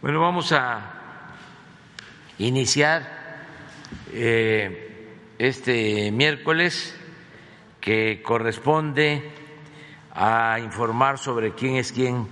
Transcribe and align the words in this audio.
Bueno, 0.00 0.20
vamos 0.20 0.52
a 0.52 0.92
iniciar 2.38 3.02
eh, 4.12 5.16
este 5.40 6.12
miércoles 6.12 6.94
que 7.80 8.22
corresponde 8.22 9.28
a 10.14 10.60
informar 10.62 11.18
sobre 11.18 11.56
quién 11.56 11.74
es 11.74 11.90
quién 11.90 12.28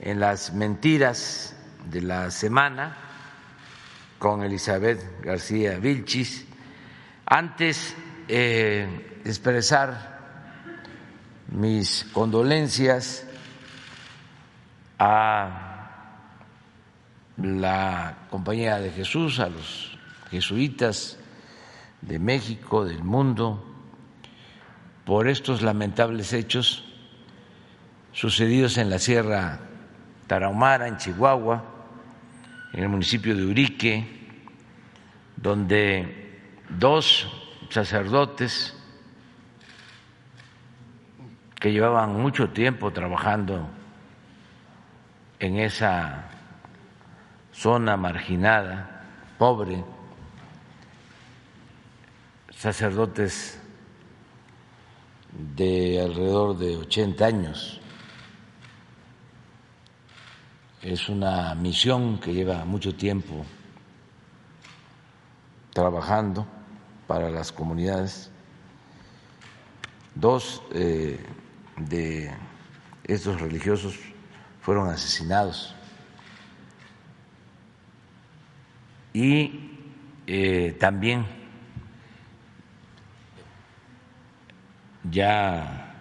en 0.00 0.18
las 0.18 0.54
mentiras 0.54 1.54
de 1.90 2.00
la 2.00 2.30
semana 2.30 2.96
con 4.18 4.42
Elizabeth 4.42 5.20
García 5.20 5.78
Vilchis. 5.78 6.46
Antes, 7.26 7.94
eh, 8.28 9.20
expresar 9.26 10.20
mis 11.48 12.06
condolencias 12.14 13.26
a 14.98 15.67
la 17.42 18.26
Compañía 18.30 18.78
de 18.78 18.90
Jesús, 18.90 19.38
a 19.38 19.48
los 19.48 19.96
jesuitas 20.30 21.18
de 22.02 22.18
México, 22.18 22.84
del 22.84 23.02
mundo, 23.02 23.64
por 25.04 25.28
estos 25.28 25.62
lamentables 25.62 26.32
hechos 26.32 26.84
sucedidos 28.12 28.76
en 28.76 28.90
la 28.90 28.98
Sierra 28.98 29.60
Tarahumara, 30.26 30.88
en 30.88 30.96
Chihuahua, 30.96 31.64
en 32.72 32.82
el 32.82 32.88
municipio 32.88 33.34
de 33.34 33.46
Urique, 33.46 34.06
donde 35.36 36.40
dos 36.68 37.28
sacerdotes 37.70 38.74
que 41.60 41.72
llevaban 41.72 42.20
mucho 42.20 42.50
tiempo 42.50 42.92
trabajando 42.92 43.68
en 45.38 45.58
esa 45.58 46.27
zona 47.58 47.96
marginada, 47.96 49.04
pobre, 49.36 49.84
sacerdotes 52.54 53.58
de 55.56 56.00
alrededor 56.00 56.56
de 56.56 56.76
80 56.76 57.26
años. 57.26 57.80
Es 60.82 61.08
una 61.08 61.52
misión 61.56 62.20
que 62.20 62.32
lleva 62.32 62.64
mucho 62.64 62.94
tiempo 62.94 63.44
trabajando 65.72 66.46
para 67.08 67.28
las 67.28 67.50
comunidades. 67.50 68.30
Dos 70.14 70.62
eh, 70.72 71.18
de 71.76 72.32
estos 73.02 73.40
religiosos 73.40 73.98
fueron 74.60 74.88
asesinados 74.90 75.74
y 79.12 79.52
eh, 80.26 80.76
también 80.78 81.24
ya 85.10 85.94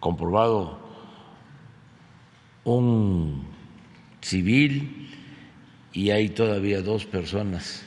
comprobado 0.00 0.78
un 2.64 3.46
civil 4.20 5.10
y 5.92 6.10
hay 6.10 6.28
todavía 6.30 6.82
dos 6.82 7.06
personas 7.06 7.82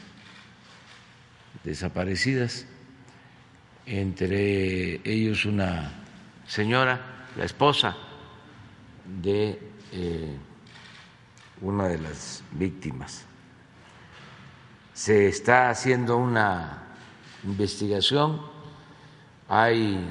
desaparecidas, 1.64 2.66
entre 3.86 5.02
ellos 5.04 5.46
una 5.46 5.92
señora, 6.48 7.28
la 7.38 7.46
esposa 7.46 7.96
de 9.22 9.60
eh, 9.92 10.38
una 11.62 11.88
de 11.88 12.00
las 12.00 12.44
víctimas 12.52 13.27
se 14.98 15.28
está 15.28 15.70
haciendo 15.70 16.18
una 16.18 16.82
investigación, 17.44 18.42
hay 19.48 20.04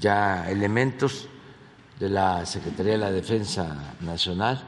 ya 0.00 0.48
elementos 0.48 1.28
de 2.00 2.08
la 2.08 2.46
Secretaría 2.46 2.92
de 2.92 2.98
la 2.98 3.12
Defensa 3.12 3.94
Nacional. 4.00 4.66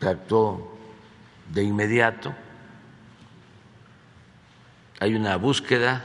Que 0.00 0.08
actuó 0.08 0.76
de 1.48 1.62
inmediato, 1.62 2.34
hay 4.98 5.14
una 5.14 5.36
búsqueda, 5.36 6.04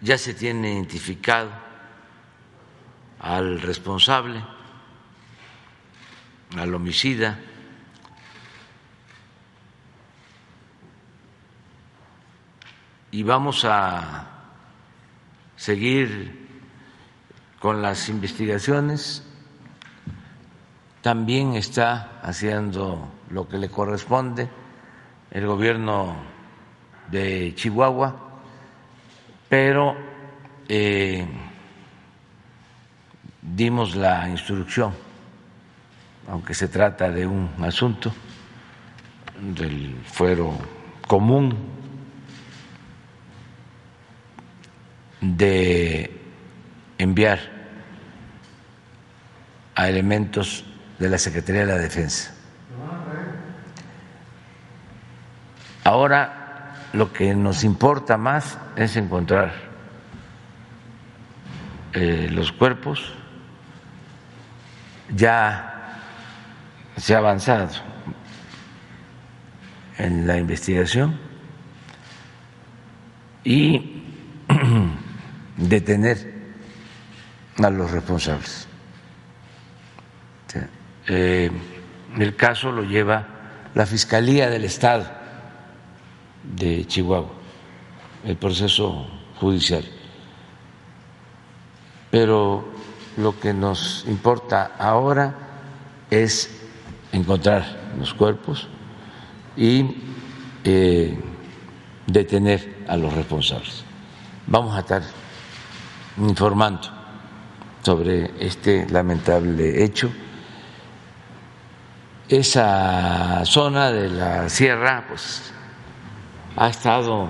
ya 0.00 0.16
se 0.16 0.32
tiene 0.32 0.74
identificado 0.74 1.50
al 3.18 3.60
responsable, 3.60 4.44
al 6.56 6.72
homicida, 6.72 7.40
y 13.14 13.22
vamos 13.22 13.64
a 13.64 14.26
seguir 15.54 16.48
con 17.60 17.80
las 17.80 18.08
investigaciones. 18.08 19.22
También 21.00 21.54
está 21.54 22.18
haciendo 22.24 23.08
lo 23.30 23.46
que 23.46 23.58
le 23.58 23.68
corresponde 23.68 24.50
el 25.30 25.46
gobierno 25.46 26.16
de 27.08 27.54
Chihuahua, 27.54 28.16
pero 29.48 29.94
eh, 30.68 31.24
dimos 33.40 33.94
la 33.94 34.28
instrucción, 34.28 34.92
aunque 36.28 36.52
se 36.52 36.66
trata 36.66 37.10
de 37.10 37.28
un 37.28 37.48
asunto 37.62 38.12
del 39.40 40.00
fuero 40.04 40.58
común 41.06 41.73
de 45.24 46.20
enviar 46.98 47.38
a 49.74 49.88
elementos 49.88 50.64
de 50.98 51.08
la 51.08 51.18
Secretaría 51.18 51.62
de 51.62 51.66
la 51.66 51.78
Defensa. 51.78 52.34
Ahora 55.82 56.74
lo 56.92 57.12
que 57.12 57.34
nos 57.34 57.64
importa 57.64 58.16
más 58.16 58.58
es 58.76 58.96
encontrar 58.96 59.52
eh, 61.92 62.28
los 62.30 62.52
cuerpos. 62.52 63.14
Ya 65.14 66.00
se 66.96 67.14
ha 67.14 67.18
avanzado 67.18 67.70
en 69.98 70.26
la 70.26 70.38
investigación 70.38 71.18
y 73.44 74.02
detener 75.56 76.32
a 77.62 77.70
los 77.70 77.90
responsables. 77.90 78.68
Eh, 81.06 81.50
el 82.18 82.36
caso 82.36 82.72
lo 82.72 82.82
lleva 82.82 83.26
la 83.74 83.84
Fiscalía 83.84 84.48
del 84.48 84.64
Estado 84.64 85.04
de 86.42 86.86
Chihuahua, 86.86 87.32
el 88.24 88.36
proceso 88.36 89.06
judicial. 89.38 89.84
Pero 92.10 92.64
lo 93.16 93.38
que 93.38 93.52
nos 93.52 94.04
importa 94.06 94.72
ahora 94.78 95.34
es 96.10 96.50
encontrar 97.12 97.64
los 97.98 98.14
cuerpos 98.14 98.68
y 99.56 99.96
eh, 100.64 101.18
detener 102.06 102.84
a 102.88 102.96
los 102.96 103.12
responsables. 103.12 103.84
Vamos 104.46 104.76
a 104.76 104.80
estar 104.80 105.02
informando 106.18 106.88
sobre 107.82 108.32
este 108.38 108.86
lamentable 108.88 109.84
hecho. 109.84 110.10
Esa 112.28 113.44
zona 113.44 113.90
de 113.90 114.08
la 114.08 114.48
sierra 114.48 115.04
pues 115.06 115.52
ha 116.56 116.68
estado 116.68 117.28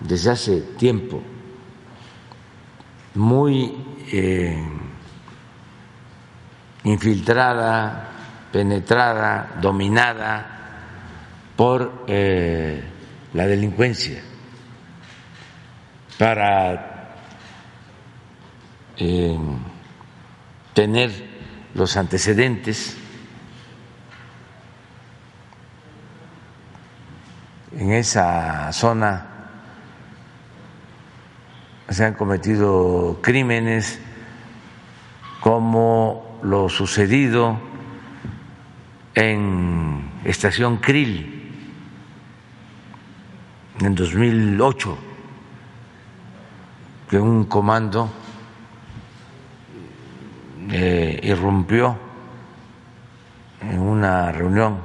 desde 0.00 0.30
hace 0.30 0.60
tiempo 0.78 1.22
muy 3.14 3.76
eh, 4.10 4.64
infiltrada, 6.84 8.08
penetrada, 8.50 9.58
dominada 9.60 10.46
por 11.54 12.04
eh, 12.06 12.82
la 13.34 13.46
delincuencia. 13.46 14.22
Para 16.18 16.91
eh, 18.96 19.38
tener 20.74 21.10
los 21.74 21.96
antecedentes 21.96 22.96
en 27.76 27.92
esa 27.92 28.72
zona 28.72 29.26
se 31.88 32.04
han 32.04 32.14
cometido 32.14 33.18
crímenes 33.22 34.00
como 35.40 36.38
lo 36.42 36.68
sucedido 36.68 37.58
en 39.14 40.10
Estación 40.24 40.78
Krill 40.78 41.42
en 43.80 43.94
2008, 43.94 44.98
que 47.10 47.18
un 47.18 47.44
comando 47.44 48.10
eh, 50.70 51.20
irrumpió 51.22 51.98
en 53.60 53.78
una 53.78 54.32
reunión 54.32 54.78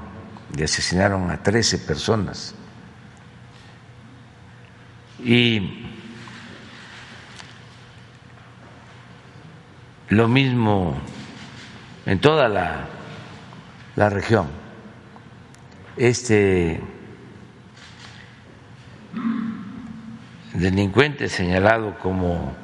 y 0.55 0.63
asesinaron 0.63 1.29
a 1.31 1.41
13 1.43 1.79
personas. 1.79 2.55
Y 5.23 5.85
lo 10.09 10.27
mismo 10.27 10.95
en 12.05 12.19
toda 12.19 12.47
la, 12.47 12.87
la 13.95 14.09
región. 14.09 14.47
Este 15.97 16.81
delincuente 20.53 21.27
señalado 21.29 21.97
como 21.99 22.55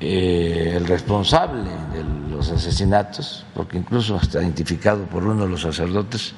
eh, 0.00 0.74
el 0.76 0.86
responsable 0.86 1.70
de 1.92 2.04
los 2.30 2.50
asesinatos, 2.50 3.44
porque 3.54 3.78
incluso 3.78 4.16
está 4.16 4.40
identificado 4.42 5.04
por 5.06 5.24
uno 5.24 5.44
de 5.44 5.50
los 5.50 5.62
sacerdotes, 5.62 6.34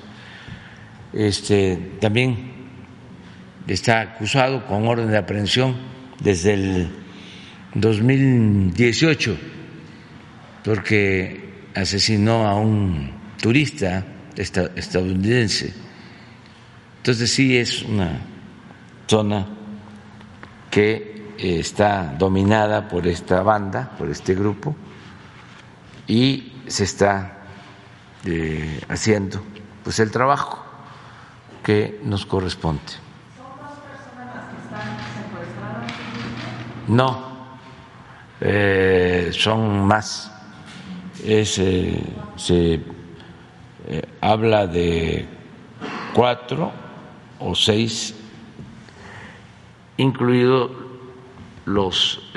este, 1.12 1.96
también 2.00 2.52
está 3.66 4.00
acusado 4.00 4.66
con 4.66 4.86
orden 4.86 5.10
de 5.10 5.18
aprehensión 5.18 5.76
desde 6.20 6.54
el 6.54 6.88
2018 7.74 9.36
porque 10.64 11.68
asesinó 11.74 12.46
a 12.46 12.54
un 12.54 13.10
turista 13.40 14.04
estadounidense. 14.36 15.72
Entonces 16.98 17.30
sí 17.30 17.56
es 17.56 17.82
una 17.82 18.20
zona 19.06 19.46
que 20.70 21.09
está 21.42 22.14
dominada 22.18 22.88
por 22.88 23.06
esta 23.06 23.42
banda, 23.42 23.90
por 23.96 24.10
este 24.10 24.34
grupo, 24.34 24.76
y 26.06 26.52
se 26.66 26.84
está 26.84 27.38
eh, 28.24 28.80
haciendo 28.88 29.40
pues 29.82 29.98
el 30.00 30.10
trabajo 30.10 30.62
que 31.62 32.00
nos 32.04 32.26
corresponde. 32.26 32.82
No, 36.88 37.30
eh, 38.40 39.30
son 39.32 39.86
más. 39.86 40.32
Es, 41.24 41.58
eh, 41.58 42.02
se 42.36 42.80
habla 44.20 44.66
de 44.66 45.26
cuatro 46.12 46.72
o 47.38 47.54
seis, 47.54 48.14
incluidos 49.96 50.89
los 51.74 52.32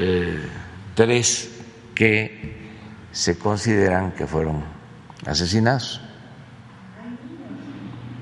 tres 0.95 1.49
que 1.95 2.53
se 3.11 3.37
consideran 3.37 4.11
que 4.11 4.25
fueron 4.27 4.63
asesinados. 5.25 6.01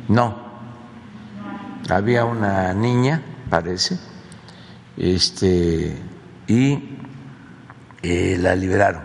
No, 0.07 0.35
había 1.89 2.25
una 2.25 2.73
niña, 2.73 3.21
parece, 3.49 3.97
este, 4.97 5.97
y 6.47 6.97
eh, 8.03 8.37
la 8.39 8.55
liberaron. 8.55 9.03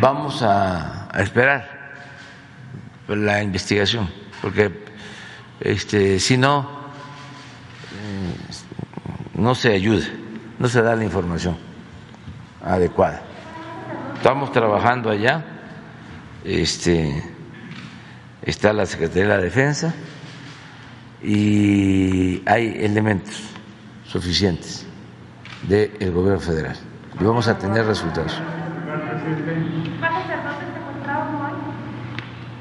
Vamos 0.00 0.42
a, 0.42 1.08
esperar 1.18 1.68
la 3.08 3.42
investigación, 3.42 4.08
porque 4.40 4.89
este, 5.60 6.18
si 6.18 6.36
no, 6.36 6.62
mm, 9.34 9.42
no 9.42 9.54
se 9.54 9.72
ayuda, 9.72 10.06
no 10.58 10.68
se 10.68 10.82
da 10.82 10.96
la 10.96 11.04
información 11.04 11.56
adecuada. 12.64 13.22
Estamos 14.16 14.52
trabajando 14.52 15.10
allá, 15.10 15.44
este, 16.44 17.22
está 18.42 18.72
la 18.72 18.86
Secretaría 18.86 19.22
de 19.22 19.28
la 19.28 19.38
Defensa 19.38 19.94
y 21.22 22.42
hay 22.46 22.76
elementos 22.84 23.42
suficientes 24.06 24.86
del 25.68 26.12
gobierno 26.12 26.40
federal 26.40 26.76
y 27.20 27.24
vamos 27.24 27.46
a 27.48 27.58
tener 27.58 27.84
resultados. 27.86 28.40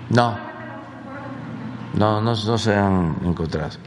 No, 0.09 0.48
no, 1.93 2.21
no, 2.21 2.35
se 2.35 2.75
han 2.75 3.17
encontrado. 3.23 3.77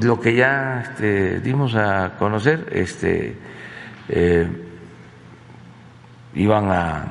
Lo 0.00 0.20
que 0.20 0.34
ya 0.34 0.80
este, 0.82 1.40
dimos 1.40 1.74
a 1.74 2.16
conocer, 2.18 2.68
este, 2.72 3.38
eh, 4.08 4.48
iban 6.34 6.70
a, 6.70 7.04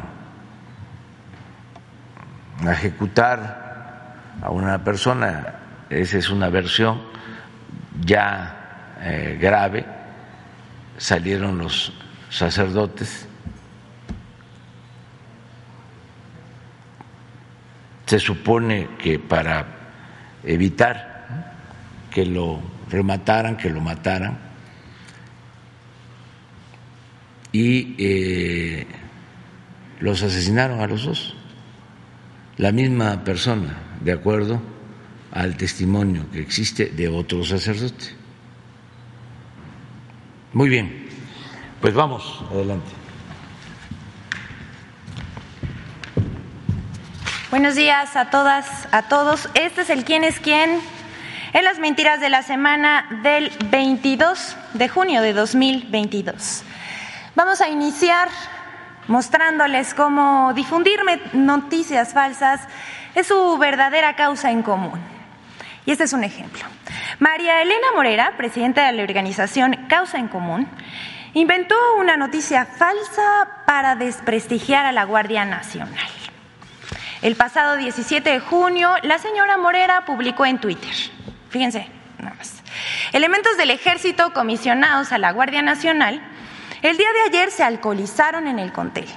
a 2.65 2.71
ejecutar 2.71 3.63
a 4.41 4.49
una 4.51 4.83
persona, 4.83 5.55
esa 5.89 6.17
es 6.17 6.29
una 6.29 6.49
versión 6.49 7.01
ya 8.01 8.95
eh, 9.01 9.37
grave, 9.39 9.85
salieron 10.97 11.57
los 11.57 11.93
sacerdotes, 12.29 13.27
se 18.13 18.19
supone 18.19 18.89
que 18.99 19.17
para 19.17 19.65
evitar 20.43 21.55
que 22.11 22.27
lo 22.27 22.59
remataran, 22.91 23.57
que 23.57 23.71
lo 23.71 23.81
mataran, 23.81 24.37
y 27.51 27.95
eh, 27.97 28.85
los 29.99 30.21
asesinaron 30.21 30.79
a 30.81 30.85
los 30.85 31.05
dos, 31.05 31.35
la 32.57 32.71
misma 32.71 33.23
persona 33.23 33.79
de 33.99 34.11
acuerdo 34.11 34.61
al 35.31 35.57
testimonio 35.57 36.29
que 36.31 36.39
existe 36.39 36.89
de 36.89 37.07
otro 37.07 37.43
sacerdote. 37.43 38.05
Muy 40.53 40.69
bien, 40.69 41.07
pues 41.81 41.95
vamos, 41.95 42.45
adelante. 42.51 43.02
Buenos 47.53 47.75
días 47.75 48.15
a 48.15 48.31
todas, 48.31 48.65
a 48.91 49.03
todos. 49.03 49.47
Este 49.53 49.81
es 49.81 49.91
el 49.91 50.05
quién 50.05 50.23
es 50.23 50.39
quién 50.39 50.81
en 51.53 51.63
las 51.63 51.77
mentiras 51.77 52.19
de 52.19 52.29
la 52.29 52.41
semana 52.41 53.05
del 53.21 53.51
22 53.69 54.57
de 54.73 54.89
junio 54.89 55.21
de 55.21 55.33
2022. 55.33 56.63
Vamos 57.35 57.61
a 57.61 57.69
iniciar 57.69 58.27
mostrándoles 59.07 59.93
cómo 59.93 60.51
difundir 60.55 60.99
noticias 61.33 62.11
falsas 62.11 62.61
es 63.13 63.27
su 63.27 63.57
verdadera 63.59 64.15
causa 64.15 64.49
en 64.49 64.63
común. 64.63 64.99
Y 65.85 65.91
este 65.91 66.05
es 66.05 66.13
un 66.13 66.23
ejemplo. 66.23 66.65
María 67.19 67.61
Elena 67.61 67.91
Morera, 67.93 68.33
presidenta 68.35 68.87
de 68.87 68.93
la 68.93 69.03
organización 69.03 69.75
Causa 69.87 70.17
en 70.17 70.27
Común, 70.27 70.67
inventó 71.35 71.75
una 71.99 72.17
noticia 72.17 72.65
falsa 72.65 73.47
para 73.67 73.95
desprestigiar 73.95 74.87
a 74.87 74.91
la 74.91 75.03
Guardia 75.03 75.45
Nacional. 75.45 76.22
El 77.23 77.37
pasado 77.37 77.77
17 77.77 78.29
de 78.29 78.39
junio, 78.41 78.93
la 79.01 79.17
señora 79.17 79.57
Morera 79.57 80.03
publicó 80.03 80.45
en 80.45 80.59
Twitter, 80.59 80.91
fíjense, 81.49 81.87
nada 82.19 82.35
más, 82.35 82.61
elementos 83.13 83.55
del 83.55 83.69
ejército 83.69 84.33
comisionados 84.33 85.13
a 85.13 85.17
la 85.17 85.31
Guardia 85.31 85.61
Nacional, 85.61 86.21
el 86.81 86.97
día 86.97 87.07
de 87.13 87.21
ayer 87.29 87.49
se 87.49 87.63
alcoholizaron 87.63 88.49
en 88.49 88.59
el 88.59 88.73
contel 88.73 89.07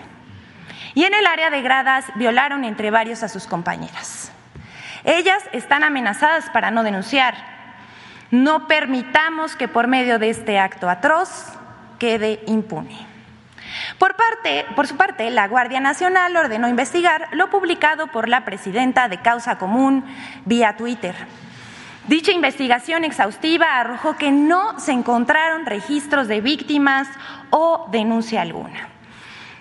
y 0.95 1.03
en 1.03 1.15
el 1.15 1.27
área 1.27 1.51
de 1.51 1.63
gradas 1.63 2.05
violaron 2.15 2.63
entre 2.63 2.93
varios 2.93 3.25
a 3.25 3.29
sus 3.29 3.49
compañeras. 3.49 4.31
Ellas 5.03 5.43
están 5.53 5.83
amenazadas 5.83 6.49
para 6.51 6.71
no 6.71 6.85
denunciar. 6.85 7.35
No 8.31 8.69
permitamos 8.69 9.57
que 9.57 9.67
por 9.67 9.89
medio 9.89 10.21
de 10.21 10.31
este 10.31 10.61
acto 10.61 10.89
atroz 10.89 11.47
quede 11.99 12.41
impune. 12.47 13.06
Por, 13.99 14.87
su 14.87 14.97
parte, 14.97 15.31
la 15.31 15.49
Guardia 15.49 15.81
Nacional 15.81 16.37
ordenó 16.37 16.69
investigar 16.69 17.29
lo 17.33 17.49
publicado 17.49 18.09
por 18.09 18.29
la 18.29 18.45
presidenta 18.45 19.09
de 19.09 19.21
Causa 19.21 19.59
Común 19.59 20.05
vía 20.45 20.76
Twitter. 20.76 21.15
Dicha 22.07 22.31
investigación 22.31 23.05
exhaustiva 23.05 23.81
arrojó 23.81 24.17
que 24.17 24.31
no 24.31 24.79
se 24.79 24.93
encontraron 24.93 25.67
registros 25.67 26.29
de 26.29 26.41
víctimas 26.41 27.09
o 27.50 27.88
denuncia 27.91 28.43
alguna. 28.43 28.88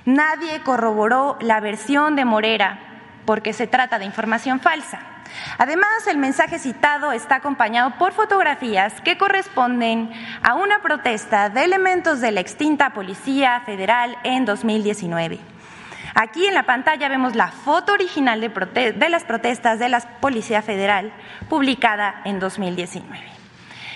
Nadie 0.06 0.62
corroboró 0.62 1.38
la 1.42 1.60
versión 1.60 2.15
de 2.15 2.25
Morera 2.25 2.80
porque 3.25 3.54
se 3.54 3.68
trata 3.68 3.98
de 3.98 4.06
información 4.06 4.60
falsa. 4.60 5.14
Además, 5.58 6.08
el 6.08 6.17
mensaje 6.17 6.60
citado 6.60 7.12
está 7.12 7.36
acompañado 7.36 7.91
por 7.98 8.13
fotografías 8.13 9.01
que 9.01 9.17
corresponden 9.17 10.12
a 10.41 10.55
una 10.55 10.82
protesta 10.82 11.50
de 11.50 11.63
elementos 11.63 12.22
de 12.22 12.32
la 12.32 12.41
extinta 12.41 12.91
Policía 12.91 13.62
Federal 13.65 14.17
en 14.24 14.46
2019. 14.46 15.39
Aquí 16.17 16.46
en 16.46 16.53
la 16.53 16.63
pantalla 16.63 17.10
vemos 17.10 17.36
la 17.36 17.50
foto 17.50 17.91
original 17.91 18.39
de, 18.39 19.10
las 19.10 19.25
protestas 19.25 19.79
de 19.79 19.89
la 19.89 20.00
Policía 20.00 20.62
Federal 20.62 21.12
publicada 21.50 22.22
en 22.24 22.39
2019. 22.39 23.22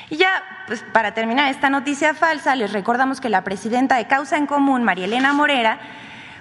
Y 0.09 0.17
ya, 0.17 0.43
pues, 0.67 0.83
para 0.91 1.13
terminar 1.13 1.49
esta 1.49 1.69
noticia 1.69 2.13
falsa, 2.13 2.55
les 2.55 2.73
recordamos 2.73 3.21
que 3.21 3.29
la 3.29 3.45
presidenta 3.45 3.95
de 3.95 4.07
Causa 4.07 4.35
en 4.35 4.47
Común, 4.47 4.83
María 4.83 5.05
Elena 5.05 5.31
Morera, 5.31 5.79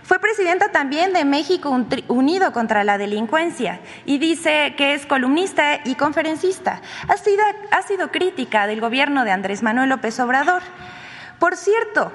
fue 0.09 0.19
presidenta 0.21 0.71
también 0.71 1.13
de 1.13 1.27
México 1.27 1.69
Unido 2.09 2.51
contra 2.55 2.83
la 2.83 2.97
Delincuencia 2.97 3.81
y 4.07 4.17
dice 4.17 4.73
que 4.79 4.95
es 4.95 5.05
columnista 5.05 5.81
y 5.85 5.97
conferencista. 5.97 6.81
Ha 7.09 7.19
sido, 7.19 7.45
ha 7.71 7.83
sido 7.83 8.11
crítica 8.11 8.67
del 8.67 8.81
gobierno 8.81 9.27
de 9.27 9.33
Andrés 9.33 9.63
Manuel 9.63 9.91
López 9.91 10.19
Obrador. 10.19 10.63
Por 11.39 11.57
cierto, 11.57 12.11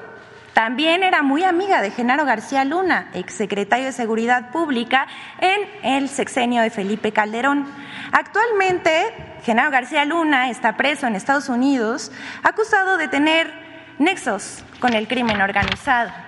también 0.56 1.04
era 1.04 1.22
muy 1.22 1.44
amiga 1.44 1.84
de 1.84 1.92
Genaro 1.92 2.26
García 2.26 2.66
Luna, 2.66 3.12
exsecretario 3.14 3.86
de 3.86 3.92
Seguridad 3.92 4.50
Pública 4.50 5.06
en 5.40 5.62
el 5.84 6.10
sexenio 6.10 6.64
de 6.64 6.72
Felipe 6.72 7.12
Calderón. 7.12 7.68
Actualmente, 8.12 9.14
Genaro 9.44 9.70
García 9.70 10.04
Luna 10.04 10.50
está 10.50 10.78
preso 10.78 11.06
en 11.06 11.16
Estados 11.16 11.48
Unidos, 11.48 12.12
acusado 12.42 12.98
de 12.98 13.08
tener 13.08 13.54
nexos 14.00 14.64
con 14.80 14.94
el 14.94 15.08
crimen 15.08 15.42
organizado. 15.42 16.23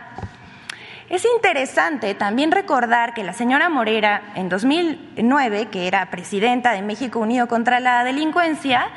Es 1.10 1.24
interesante 1.24 2.16
también 2.16 2.52
recordar 2.52 3.14
que 3.14 3.24
la 3.24 3.34
señora 3.34 3.70
Morera, 3.70 4.34
en 4.34 4.50
2009, 4.50 5.68
que 5.68 5.88
era 5.88 6.10
presidenta 6.10 6.72
de 6.72 6.82
México 6.82 7.20
Unido 7.20 7.48
contra 7.48 7.80
la 7.80 8.04
Delincuencia, 8.04 8.90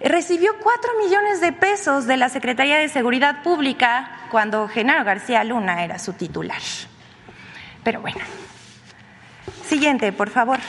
recibió 0.00 0.52
cuatro 0.62 0.92
millones 1.02 1.40
de 1.40 1.52
pesos 1.52 2.06
de 2.06 2.16
la 2.16 2.28
Secretaría 2.28 2.76
de 2.76 2.88
Seguridad 2.88 3.42
Pública 3.42 4.28
cuando 4.30 4.68
Genaro 4.68 5.04
García 5.04 5.42
Luna 5.42 5.82
era 5.82 5.98
su 5.98 6.12
titular. 6.12 6.62
Pero 7.82 8.00
bueno. 8.00 8.20
Siguiente, 9.64 10.12
por 10.12 10.30
favor. 10.30 10.60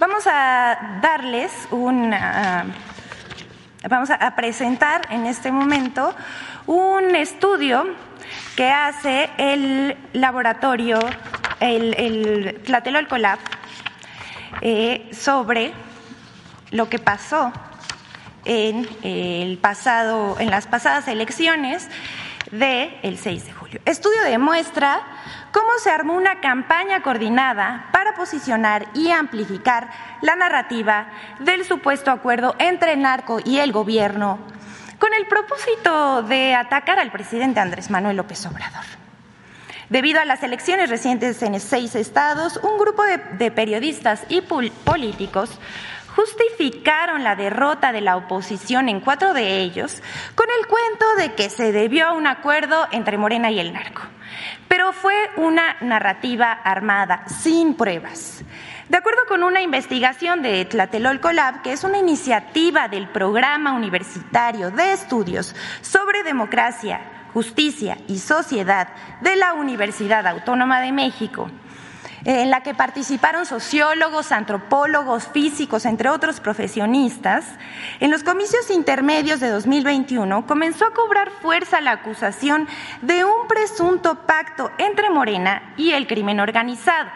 Vamos 0.00 0.26
a 0.26 0.98
darles 1.00 1.52
una 1.70 2.66
Vamos 3.88 4.10
a 4.10 4.36
presentar 4.36 5.02
en 5.10 5.26
este 5.26 5.50
momento 5.50 6.14
un 6.66 7.16
estudio 7.16 7.84
que 8.54 8.70
hace 8.70 9.28
el 9.38 9.96
laboratorio, 10.12 11.00
el, 11.58 11.92
el 11.94 12.62
Tlatelolco 12.62 13.18
Lab, 13.18 13.40
eh, 14.60 15.10
sobre 15.12 15.72
lo 16.70 16.88
que 16.88 17.00
pasó 17.00 17.52
en, 18.44 18.88
el 19.02 19.58
pasado, 19.58 20.38
en 20.38 20.50
las 20.50 20.68
pasadas 20.68 21.08
elecciones 21.08 21.88
del 22.52 23.18
6 23.18 23.46
de 23.46 23.52
julio. 23.52 23.80
Estudio 23.84 24.22
demuestra 24.22 25.00
cómo 25.52 25.70
se 25.78 25.90
armó 25.90 26.14
una 26.14 26.40
campaña 26.40 27.02
coordinada 27.02 27.88
para 27.92 28.14
posicionar 28.14 28.88
y 28.94 29.10
amplificar 29.10 29.90
la 30.22 30.34
narrativa 30.34 31.08
del 31.38 31.64
supuesto 31.64 32.10
acuerdo 32.10 32.56
entre 32.58 32.94
el 32.94 33.02
narco 33.02 33.38
y 33.44 33.58
el 33.58 33.70
gobierno 33.72 34.38
con 34.98 35.12
el 35.14 35.26
propósito 35.26 36.22
de 36.22 36.54
atacar 36.54 37.00
al 37.00 37.10
presidente 37.10 37.58
Andrés 37.58 37.90
Manuel 37.90 38.16
López 38.16 38.46
Obrador. 38.46 38.84
Debido 39.90 40.20
a 40.20 40.24
las 40.24 40.44
elecciones 40.44 40.90
recientes 40.90 41.42
en 41.42 41.58
seis 41.58 41.96
estados, 41.96 42.58
un 42.62 42.78
grupo 42.78 43.02
de, 43.02 43.50
periodistas 43.50 44.24
y 44.28 44.42
políticos 44.42 45.58
justificaron 46.14 47.24
la 47.24 47.34
derrota 47.34 47.90
de 47.90 48.00
la 48.00 48.16
oposición 48.16 48.88
en 48.88 49.00
cuatro 49.00 49.34
de 49.34 49.58
ellos 49.58 50.02
con 50.34 50.46
el 50.60 50.66
cuento 50.68 51.04
de 51.18 51.34
que 51.34 51.50
se 51.50 51.72
debió 51.72 52.06
a 52.06 52.12
un 52.12 52.28
acuerdo 52.28 52.86
entre 52.92 53.18
Morena 53.18 53.50
y 53.50 53.58
el 53.58 53.72
narco. 53.72 54.02
Pero 54.72 54.94
fue 54.94 55.14
una 55.36 55.76
narrativa 55.82 56.50
armada, 56.50 57.28
sin 57.28 57.74
pruebas. 57.74 58.42
De 58.88 58.96
acuerdo 58.96 59.20
con 59.28 59.42
una 59.42 59.60
investigación 59.60 60.40
de 60.40 60.64
Tlatelolco 60.64 61.30
Lab, 61.30 61.60
que 61.60 61.72
es 61.72 61.84
una 61.84 61.98
iniciativa 61.98 62.88
del 62.88 63.06
Programa 63.06 63.74
Universitario 63.74 64.70
de 64.70 64.94
Estudios 64.94 65.54
sobre 65.82 66.22
Democracia, 66.22 67.02
Justicia 67.34 67.98
y 68.08 68.18
Sociedad 68.18 68.88
de 69.20 69.36
la 69.36 69.52
Universidad 69.52 70.26
Autónoma 70.26 70.80
de 70.80 70.92
México, 70.92 71.50
en 72.24 72.50
la 72.50 72.62
que 72.62 72.74
participaron 72.74 73.46
sociólogos, 73.46 74.32
antropólogos, 74.32 75.28
físicos, 75.28 75.86
entre 75.86 76.08
otros 76.08 76.40
profesionistas, 76.40 77.44
en 78.00 78.10
los 78.10 78.22
comicios 78.22 78.70
intermedios 78.70 79.40
de 79.40 79.48
2021 79.48 80.46
comenzó 80.46 80.86
a 80.86 80.94
cobrar 80.94 81.30
fuerza 81.30 81.80
la 81.80 81.92
acusación 81.92 82.68
de 83.00 83.24
un 83.24 83.48
presunto 83.48 84.26
pacto 84.26 84.70
entre 84.78 85.10
Morena 85.10 85.74
y 85.76 85.92
el 85.92 86.06
crimen 86.06 86.40
organizado. 86.40 87.10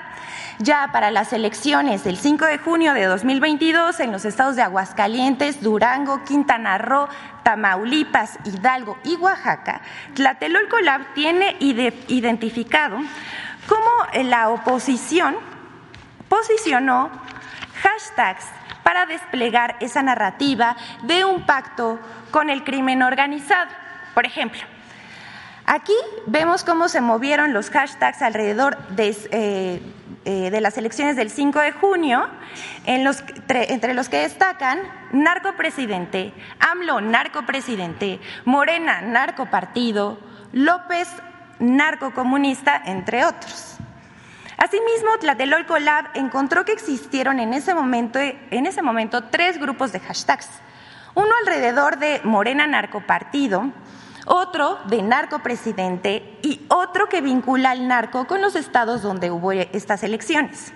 Ya 0.58 0.88
para 0.90 1.10
las 1.10 1.34
elecciones 1.34 2.02
del 2.02 2.16
5 2.16 2.46
de 2.46 2.58
junio 2.58 2.94
de 2.94 3.04
2022 3.04 4.00
en 4.00 4.10
los 4.10 4.25
estados 4.25 4.56
de 4.56 4.62
Aguascalientes, 4.62 5.62
Durango, 5.62 6.25
Quintana 6.25 6.78
Roo, 6.78 7.08
Tamaulipas, 7.42 8.38
Hidalgo 8.44 8.96
y 9.04 9.16
Oaxaca, 9.16 9.82
Tlatelolco 10.14 10.80
Lab 10.80 11.12
tiene 11.14 11.56
identificado 11.60 12.98
cómo 13.66 13.90
la 14.25 14.50
oposición 14.50 15.37
posicionó 16.28 17.11
hashtags 17.82 18.46
para 18.82 19.06
desplegar 19.06 19.76
esa 19.80 20.02
narrativa 20.02 20.76
de 21.02 21.25
un 21.25 21.44
pacto 21.44 21.99
con 22.30 22.50
el 22.50 22.64
crimen 22.64 23.02
organizado. 23.02 23.70
Por 24.14 24.26
ejemplo, 24.26 24.61
aquí 25.64 25.94
vemos 26.26 26.64
cómo 26.64 26.88
se 26.88 27.00
movieron 27.00 27.52
los 27.52 27.70
hashtags 27.70 28.23
alrededor 28.23 28.78
de, 28.88 29.16
eh, 29.32 29.82
eh, 30.25 30.61
las 30.61 30.78
elecciones 30.78 31.16
del 31.16 31.30
5 31.30 31.61
de 31.61 31.73
junio, 31.73 32.28
entre 32.85 33.94
los 33.94 34.08
que 34.08 34.18
destacan 34.18 34.78
narcopresidente, 35.12 36.32
AMLO 36.61 37.00
narcopresidente, 37.00 38.20
Morena 38.44 39.02
narcopartido, 39.02 40.18
López 40.52 41.08
narcocomunista, 41.58 42.80
entre 42.84 43.25
otros. 43.25 43.76
Asimismo, 44.56 45.18
Tlatelolco 45.20 45.78
Lab 45.78 46.06
encontró 46.14 46.64
que 46.64 46.72
existieron 46.72 47.40
en 47.40 47.52
ese, 47.52 47.75
momento, 47.75 48.18
en 48.18 48.66
ese 48.66 48.82
momento 48.82 49.25
tres 49.25 49.58
grupos 49.58 49.92
de 49.92 50.00
hashtags. 50.00 50.48
Uno 51.14 51.30
alrededor 51.40 51.98
de 51.98 52.20
Morena 52.25 52.66
Narcopartido, 52.66 53.70
otro 54.26 54.78
de 54.88 55.02
narcopresidente 55.02 56.38
y 56.42 56.66
otro 56.68 57.08
que 57.08 57.20
vincula 57.20 57.70
al 57.70 57.86
narco 57.86 58.26
con 58.26 58.40
los 58.40 58.56
estados 58.56 59.02
donde 59.02 59.30
hubo 59.30 59.52
estas 59.52 60.02
elecciones. 60.02 60.72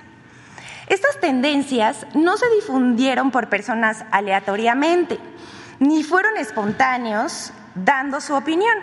Estas 0.87 1.19
tendencias 1.21 2.07
no 2.15 2.37
se 2.37 2.49
difundieron 2.51 3.31
por 3.31 3.49
personas 3.49 4.05
aleatoriamente, 4.11 5.19
ni 5.79 6.03
fueron 6.03 6.37
espontáneos 6.37 7.53
dando 7.75 8.21
su 8.21 8.35
opinión 8.35 8.77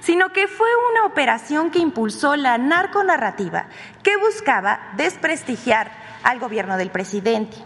sino 0.00 0.32
que 0.32 0.48
fue 0.48 0.68
una 0.90 1.06
operación 1.06 1.70
que 1.70 1.78
impulsó 1.78 2.36
la 2.36 2.58
narconarrativa 2.58 3.66
que 4.02 4.16
buscaba 4.16 4.92
desprestigiar 4.96 5.90
al 6.22 6.38
gobierno 6.38 6.76
del 6.76 6.90
presidente. 6.90 7.56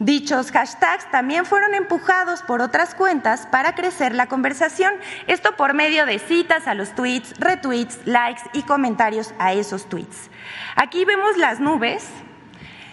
Dichos 0.00 0.52
hashtags 0.52 1.10
también 1.10 1.44
fueron 1.44 1.74
empujados 1.74 2.42
por 2.42 2.62
otras 2.62 2.94
cuentas 2.94 3.48
para 3.50 3.74
crecer 3.74 4.14
la 4.14 4.26
conversación, 4.26 4.94
esto 5.26 5.56
por 5.56 5.74
medio 5.74 6.06
de 6.06 6.20
citas 6.20 6.68
a 6.68 6.74
los 6.74 6.94
tweets, 6.94 7.34
retweets, 7.40 7.98
likes 8.04 8.42
y 8.52 8.62
comentarios 8.62 9.34
a 9.40 9.54
esos 9.54 9.88
tweets. 9.88 10.30
Aquí 10.76 11.04
vemos 11.04 11.36
las 11.36 11.58
nubes 11.58 12.06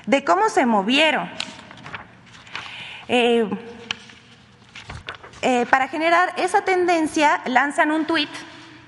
de 0.08 0.24
cómo 0.24 0.50
se 0.50 0.66
movieron. 0.66 1.30
Eh, 3.08 3.48
eh, 5.42 5.66
para 5.70 5.88
generar 5.88 6.34
esa 6.38 6.62
tendencia 6.62 7.42
lanzan 7.46 7.92
un 7.92 8.06
tuit. 8.06 8.30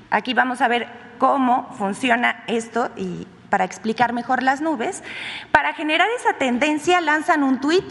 Aquí 0.10 0.34
vamos 0.34 0.62
a 0.62 0.68
ver 0.68 0.88
cómo 1.18 1.74
funciona 1.78 2.44
esto 2.48 2.92
y 2.96 3.28
para 3.50 3.64
explicar 3.64 4.14
mejor 4.14 4.44
las 4.44 4.62
nubes. 4.62 5.04
Para 5.52 5.74
generar 5.74 6.08
esa 6.20 6.34
tendencia 6.34 7.02
lanzan 7.02 7.44
un 7.44 7.60
tuit 7.60 7.86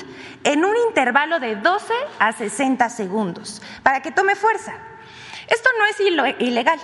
en 0.45 0.65
un 0.65 0.75
intervalo 0.89 1.41
de 1.41 1.57
12 1.57 1.93
a 2.19 2.33
60 2.33 2.89
segundos 2.91 3.63
para 3.83 4.01
que 4.01 4.13
tome 4.13 4.35
fuerza. 4.35 4.73
Esto 5.49 5.69
no 5.79 5.87
es 5.87 6.41
ilegal, 6.41 6.79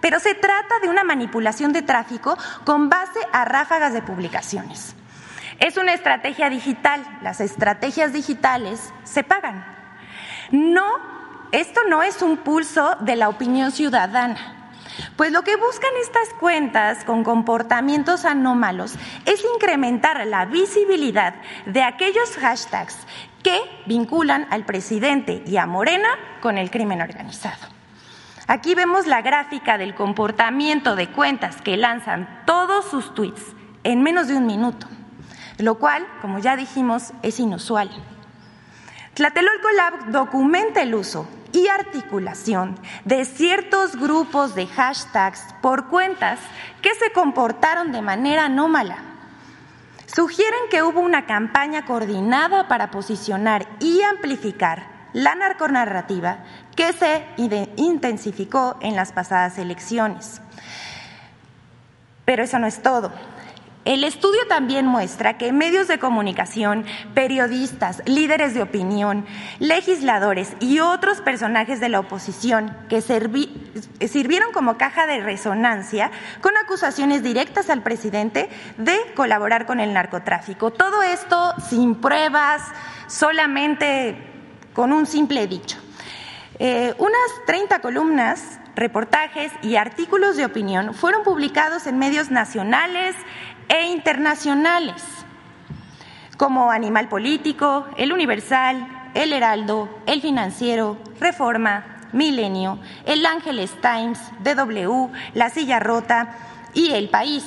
pero 0.00 0.18
se 0.18 0.34
trata 0.34 0.80
de 0.80 0.88
una 0.88 1.04
manipulación 1.04 1.72
de 1.72 1.82
tráfico 1.82 2.36
con 2.64 2.88
base 2.88 3.20
a 3.32 3.44
ráfagas 3.44 3.92
de 3.92 4.02
publicaciones. 4.02 4.94
Es 5.58 5.76
una 5.76 5.92
estrategia 5.92 6.48
digital. 6.50 7.04
Las 7.20 7.40
estrategias 7.40 8.12
digitales 8.12 8.92
se 9.04 9.24
pagan. 9.24 9.77
No 10.50 11.18
esto 11.52 11.80
no 11.88 12.02
es 12.02 12.20
un 12.20 12.36
pulso 12.36 12.96
de 13.00 13.16
la 13.16 13.30
opinión 13.30 13.72
ciudadana. 13.72 14.70
Pues 15.16 15.32
lo 15.32 15.42
que 15.42 15.56
buscan 15.56 15.90
estas 16.02 16.34
cuentas 16.38 17.04
con 17.04 17.24
comportamientos 17.24 18.26
anómalos 18.26 18.96
es 19.24 19.42
incrementar 19.54 20.26
la 20.26 20.44
visibilidad 20.44 21.36
de 21.64 21.82
aquellos 21.82 22.36
hashtags 22.36 22.98
que 23.42 23.58
vinculan 23.86 24.46
al 24.50 24.66
presidente 24.66 25.42
y 25.46 25.56
a 25.56 25.66
Morena 25.66 26.08
con 26.42 26.58
el 26.58 26.70
crimen 26.70 27.00
organizado. 27.00 27.68
Aquí 28.46 28.74
vemos 28.74 29.06
la 29.06 29.22
gráfica 29.22 29.78
del 29.78 29.94
comportamiento 29.94 30.96
de 30.96 31.08
cuentas 31.08 31.62
que 31.62 31.76
lanzan 31.76 32.42
todos 32.44 32.84
sus 32.90 33.14
tweets 33.14 33.42
en 33.84 34.02
menos 34.02 34.28
de 34.28 34.36
un 34.36 34.46
minuto, 34.46 34.86
lo 35.58 35.76
cual, 35.76 36.06
como 36.20 36.40
ya 36.40 36.56
dijimos, 36.56 37.12
es 37.22 37.40
inusual. 37.40 37.90
Tlatelolco 39.18 39.68
Lab 39.72 40.12
documenta 40.12 40.80
el 40.80 40.94
uso 40.94 41.26
y 41.50 41.66
articulación 41.66 42.78
de 43.04 43.24
ciertos 43.24 43.96
grupos 43.96 44.54
de 44.54 44.68
hashtags 44.68 45.42
por 45.60 45.88
cuentas 45.88 46.38
que 46.82 46.94
se 46.94 47.10
comportaron 47.10 47.90
de 47.90 48.00
manera 48.00 48.44
anómala. 48.44 48.98
Sugieren 50.06 50.60
que 50.70 50.84
hubo 50.84 51.00
una 51.00 51.26
campaña 51.26 51.84
coordinada 51.84 52.68
para 52.68 52.92
posicionar 52.92 53.66
y 53.80 54.02
amplificar 54.02 54.86
la 55.12 55.34
narconarrativa 55.34 56.44
que 56.76 56.92
se 56.92 57.26
intensificó 57.74 58.76
en 58.80 58.94
las 58.94 59.10
pasadas 59.10 59.58
elecciones. 59.58 60.40
Pero 62.24 62.44
eso 62.44 62.60
no 62.60 62.68
es 62.68 62.80
todo. 62.82 63.10
El 63.84 64.04
estudio 64.04 64.40
también 64.48 64.86
muestra 64.86 65.38
que 65.38 65.52
medios 65.52 65.88
de 65.88 65.98
comunicación, 65.98 66.84
periodistas, 67.14 68.02
líderes 68.06 68.52
de 68.52 68.62
opinión, 68.62 69.24
legisladores 69.60 70.52
y 70.60 70.80
otros 70.80 71.20
personajes 71.20 71.80
de 71.80 71.88
la 71.88 72.00
oposición 72.00 72.76
que 72.88 73.00
sirvieron 73.00 74.52
como 74.52 74.76
caja 74.76 75.06
de 75.06 75.20
resonancia 75.20 76.10
con 76.42 76.56
acusaciones 76.56 77.22
directas 77.22 77.70
al 77.70 77.82
presidente 77.82 78.50
de 78.76 78.98
colaborar 79.14 79.64
con 79.64 79.80
el 79.80 79.94
narcotráfico. 79.94 80.70
Todo 80.70 81.02
esto 81.02 81.54
sin 81.70 81.94
pruebas, 81.94 82.62
solamente 83.06 84.16
con 84.74 84.92
un 84.92 85.06
simple 85.06 85.46
dicho. 85.46 85.78
Eh, 86.58 86.92
unas 86.98 87.46
30 87.46 87.80
columnas 87.80 88.58
reportajes 88.78 89.50
y 89.60 89.74
artículos 89.74 90.36
de 90.36 90.44
opinión 90.44 90.94
fueron 90.94 91.24
publicados 91.24 91.86
en 91.88 91.98
medios 91.98 92.30
nacionales, 92.30 93.16
e 93.68 93.86
internacionales, 93.86 95.02
como 96.36 96.70
Animal 96.70 97.08
Político, 97.08 97.86
El 97.96 98.12
Universal, 98.12 99.10
El 99.14 99.32
Heraldo, 99.32 99.88
El 100.06 100.20
Financiero, 100.20 100.96
Reforma, 101.20 101.98
Milenio, 102.12 102.78
El 103.04 103.26
Ángeles 103.26 103.72
Times, 103.80 104.18
DW, 104.40 105.10
La 105.34 105.50
Silla 105.50 105.80
Rota 105.80 106.36
y 106.74 106.92
El 106.92 107.10
País. 107.10 107.44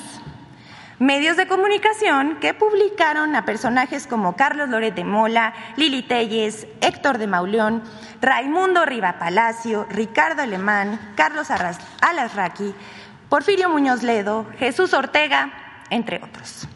Medios 1.00 1.36
de 1.36 1.48
comunicación 1.48 2.38
que 2.40 2.54
publicaron 2.54 3.36
a 3.36 3.44
personajes 3.44 4.06
como 4.06 4.36
Carlos 4.36 4.70
Loret 4.70 4.94
de 4.94 5.04
Mola, 5.04 5.56
Lili 5.76 6.04
Telles, 6.04 6.68
Héctor 6.80 7.18
de 7.18 7.26
Mauleón, 7.26 7.82
Raimundo 8.22 8.86
Riva 8.86 9.18
Palacio, 9.18 9.88
Ricardo 9.90 10.44
Alemán, 10.44 11.00
Carlos 11.16 11.48
Alasraqui, 12.02 12.76
Porfirio 13.30 13.70
Muñoz 13.70 14.04
Ledo, 14.04 14.46
Jesús 14.60 14.94
Ortega, 14.94 15.61
entre 15.92 16.18
otros. 16.18 16.68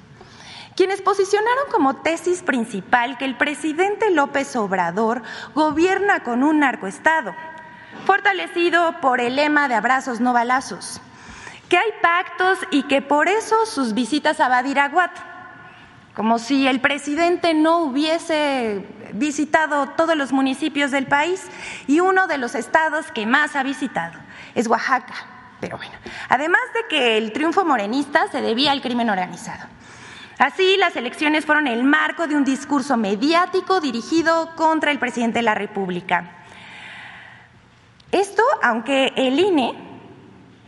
Quienes 0.76 1.02
posicionaron 1.02 1.72
como 1.72 1.96
tesis 1.96 2.44
principal 2.44 3.18
que 3.18 3.26
el 3.26 3.38
presidente 3.38 4.12
López 4.12 4.56
Obrador 4.56 5.24
gobierna 5.56 6.22
con 6.22 6.44
un 6.44 6.60
narcoestado, 6.60 7.34
fortalecido 8.06 9.00
por 9.00 9.22
el 9.22 9.38
lema 9.38 9.68
de 9.70 9.76
abrazos 9.76 10.20
no 10.20 10.34
balazos, 10.34 11.00
que 11.70 11.78
hay 11.78 11.90
pactos 12.02 12.60
y 12.72 12.84
que 12.84 13.02
por 13.02 13.30
eso 13.30 13.66
sus 13.66 13.94
visitas 13.94 14.42
a 14.42 14.50
Badiraguat, 14.50 15.12
como 16.14 16.40
si 16.40 16.68
el 16.68 16.82
presidente 16.82 17.54
no 17.54 17.80
hubiese 17.80 18.86
visitado 19.14 19.88
todos 19.90 20.16
los 20.18 20.34
municipios 20.34 20.92
del 20.92 21.08
país 21.08 21.48
y 21.88 22.02
uno 22.02 22.28
de 22.28 22.38
los 22.38 22.54
estados 22.54 23.12
que 23.12 23.26
más 23.26 23.56
ha 23.56 23.64
visitado 23.64 24.20
es 24.56 24.68
Oaxaca 24.68 25.35
pero 25.66 25.78
bueno, 25.78 25.94
además 26.30 26.62
de 26.76 26.88
que 26.88 27.18
el 27.18 27.32
triunfo 27.32 27.66
morenista 27.66 28.28
se 28.28 28.40
debía 28.40 28.72
al 28.72 28.84
crimen 28.84 29.10
organizado. 29.10 29.66
Así, 30.38 30.78
las 30.78 30.96
elecciones 30.96 31.44
fueron 31.44 31.66
el 31.66 31.84
marco 31.84 32.28
de 32.28 32.36
un 32.36 32.44
discurso 32.44 32.98
mediático 32.98 33.82
dirigido 33.82 34.56
contra 34.56 34.92
el 34.92 35.00
presidente 35.00 35.40
de 35.40 35.44
la 35.44 35.56
República. 35.56 36.44
Esto, 38.12 38.44
aunque 38.62 39.12
el 39.16 39.40
INE 39.40 39.74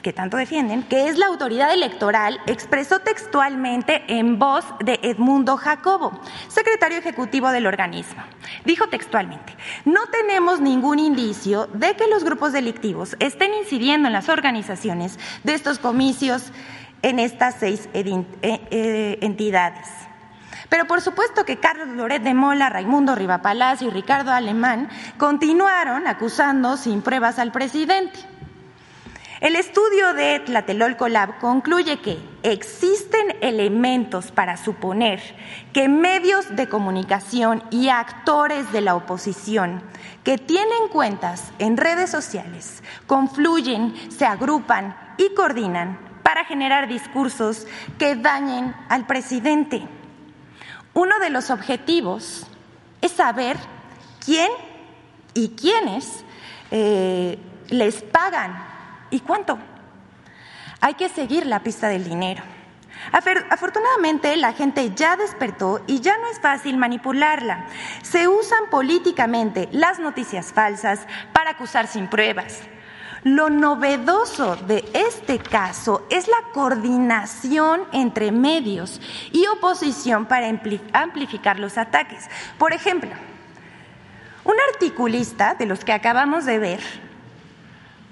que 0.08 0.14
tanto 0.14 0.38
defienden, 0.38 0.84
que 0.84 1.10
es 1.10 1.18
la 1.18 1.26
autoridad 1.26 1.74
electoral, 1.74 2.40
expresó 2.46 3.00
textualmente 3.00 4.06
en 4.08 4.40
voz 4.40 4.64
de 4.80 5.02
Edmundo 5.04 5.58
Jacobo, 5.58 6.18
secretario 6.48 6.98
ejecutivo 6.98 7.50
del 7.50 7.68
organismo. 7.68 8.24
Dijo 8.64 8.88
textualmente, 8.88 9.54
no 9.84 10.00
tenemos 10.06 10.62
ningún 10.62 11.00
indicio 11.00 11.68
de 11.74 11.98
que 11.98 12.08
los 12.08 12.24
grupos 12.24 12.54
delictivos 12.54 13.18
estén 13.20 13.54
incidiendo 13.54 14.08
en 14.08 14.14
las 14.14 14.30
organizaciones 14.30 15.20
de 15.44 15.56
estos 15.56 15.78
comicios 15.78 16.54
en 17.02 17.20
estas 17.20 17.56
seis 17.60 17.90
eh, 17.94 18.26
eh, 18.42 19.18
entidades. 19.20 19.90
Pero 20.70 20.86
por 20.86 21.02
supuesto 21.02 21.44
que 21.44 21.60
Carlos 21.60 21.90
Loret 21.90 22.24
de 22.24 22.34
Mola, 22.34 22.70
Raimundo 22.70 23.14
Rivapalacio 23.14 23.90
y 23.90 23.92
Ricardo 23.92 24.32
Alemán 24.32 24.88
continuaron 25.18 26.08
acusando 26.08 26.78
sin 26.78 27.02
pruebas 27.02 27.40
al 27.40 27.52
presidente. 27.52 28.37
El 29.40 29.56
estudio 29.56 30.16
de 30.16 30.40
Tlatelolco 30.40 31.08
Lab 31.08 31.38
concluye 31.38 32.00
que 32.00 32.18
existen 32.42 33.38
elementos 33.42 34.32
para 34.32 34.58
suponer 34.58 35.22
que 35.74 35.88
medios 35.88 36.56
de 36.56 36.68
comunicación 36.68 37.64
y 37.70 37.90
actores 37.90 38.72
de 38.72 38.82
la 38.82 38.96
oposición 38.96 39.84
que 40.24 40.40
tienen 40.40 40.88
cuentas 40.92 41.52
en 41.60 41.78
redes 41.78 42.10
sociales 42.10 42.82
confluyen, 43.06 43.94
se 44.10 44.26
agrupan 44.26 44.98
y 45.18 45.32
coordinan 45.36 46.00
para 46.24 46.44
generar 46.46 46.88
discursos 46.88 47.68
que 48.00 48.16
dañen 48.16 48.76
al 48.90 49.06
presidente. 49.06 49.88
Uno 50.96 51.20
de 51.20 51.30
los 51.30 51.52
objetivos 51.52 52.48
es 53.02 53.12
saber 53.12 53.56
quién 54.26 54.50
y 55.36 55.50
quiénes 55.50 56.24
eh, 56.72 57.38
les 57.70 58.02
pagan 58.02 58.67
¿Y 59.10 59.22
cuánto? 59.22 59.58
Hay 60.82 60.94
que 60.96 61.10
seguir 61.10 61.46
la 61.46 61.62
pista 61.64 61.88
del 61.88 62.04
dinero. 62.04 62.44
Afortunadamente 63.50 64.36
la 64.36 64.54
gente 64.54 64.92
ya 64.94 65.16
despertó 65.16 65.82
y 65.88 66.02
ya 66.02 66.18
no 66.18 66.28
es 66.28 66.40
fácil 66.40 66.78
manipularla. 66.78 67.66
Se 68.02 68.28
usan 68.28 68.70
políticamente 68.70 69.70
las 69.72 70.00
noticias 70.00 70.52
falsas 70.52 71.08
para 71.34 71.52
acusar 71.52 71.88
sin 71.88 72.08
pruebas. 72.08 72.62
Lo 73.24 73.50
novedoso 73.50 74.56
de 74.56 74.88
este 74.94 75.40
caso 75.40 76.06
es 76.10 76.28
la 76.28 76.52
coordinación 76.54 77.82
entre 77.92 78.32
medios 78.32 79.02
y 79.32 79.48
oposición 79.48 80.26
para 80.26 80.48
amplificar 80.94 81.60
los 81.60 81.78
ataques. 81.78 82.30
Por 82.58 82.74
ejemplo, 82.74 83.10
un 84.44 84.56
articulista 84.72 85.56
de 85.56 85.66
los 85.66 85.84
que 85.84 85.94
acabamos 85.94 86.46
de 86.46 86.60
ver 86.60 87.07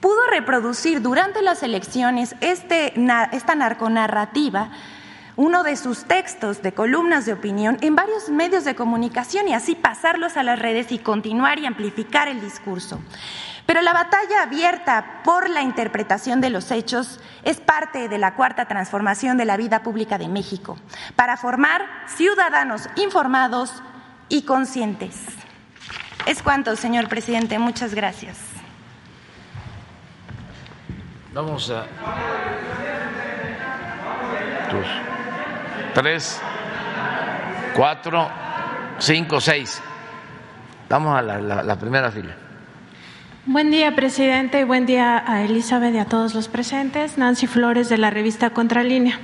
pudo 0.05 0.27
reproducir 0.29 1.01
durante 1.01 1.41
las 1.41 1.63
elecciones 1.63 2.35
este, 2.39 2.93
esta 3.31 3.55
narconarrativa, 3.55 4.69
uno 5.35 5.63
de 5.63 5.75
sus 5.75 6.03
textos 6.03 6.61
de 6.61 6.73
columnas 6.75 7.25
de 7.25 7.33
opinión 7.33 7.79
en 7.81 7.95
varios 7.95 8.29
medios 8.29 8.65
de 8.65 8.75
comunicación 8.75 9.47
y 9.47 9.55
así 9.55 9.73
pasarlos 9.73 10.37
a 10.37 10.43
las 10.43 10.59
redes 10.59 10.91
y 10.91 10.99
continuar 10.99 11.57
y 11.57 11.65
amplificar 11.65 12.27
el 12.27 12.39
discurso. 12.39 12.99
Pero 13.65 13.81
la 13.81 13.93
batalla 13.93 14.43
abierta 14.43 15.23
por 15.23 15.49
la 15.49 15.63
interpretación 15.63 16.39
de 16.39 16.51
los 16.51 16.69
hechos 16.69 17.19
es 17.43 17.59
parte 17.59 18.07
de 18.07 18.19
la 18.19 18.35
cuarta 18.35 18.67
transformación 18.67 19.37
de 19.37 19.45
la 19.45 19.57
vida 19.57 19.81
pública 19.81 20.19
de 20.19 20.27
México, 20.27 20.77
para 21.15 21.35
formar 21.35 21.83
ciudadanos 22.05 22.89
informados 22.95 23.81
y 24.29 24.43
conscientes. 24.43 25.15
Es 26.27 26.43
cuanto, 26.43 26.75
señor 26.75 27.09
presidente. 27.09 27.57
Muchas 27.57 27.95
gracias. 27.95 28.54
Vamos 31.35 31.69
a. 31.69 31.85
Dos, 34.71 34.87
tres, 35.93 36.41
cuatro, 37.75 38.29
cinco, 38.99 39.41
seis. 39.41 39.81
Vamos 40.87 41.19
a 41.19 41.21
la, 41.21 41.75
primera 41.75 42.09
fila. 42.09 42.33
Buen 43.45 43.69
día, 43.69 43.93
presidente, 43.97 44.61
y 44.61 44.63
buen 44.63 44.85
día 44.85 45.25
a 45.27 45.43
Elizabeth 45.43 45.93
y 45.93 45.97
a 45.97 46.05
todos 46.05 46.33
los 46.33 46.47
presentes. 46.47 47.17
Nancy 47.17 47.47
Flores 47.47 47.89
de 47.89 47.97
la 47.97 48.11
revista 48.11 48.51
Contralínea. 48.51 49.19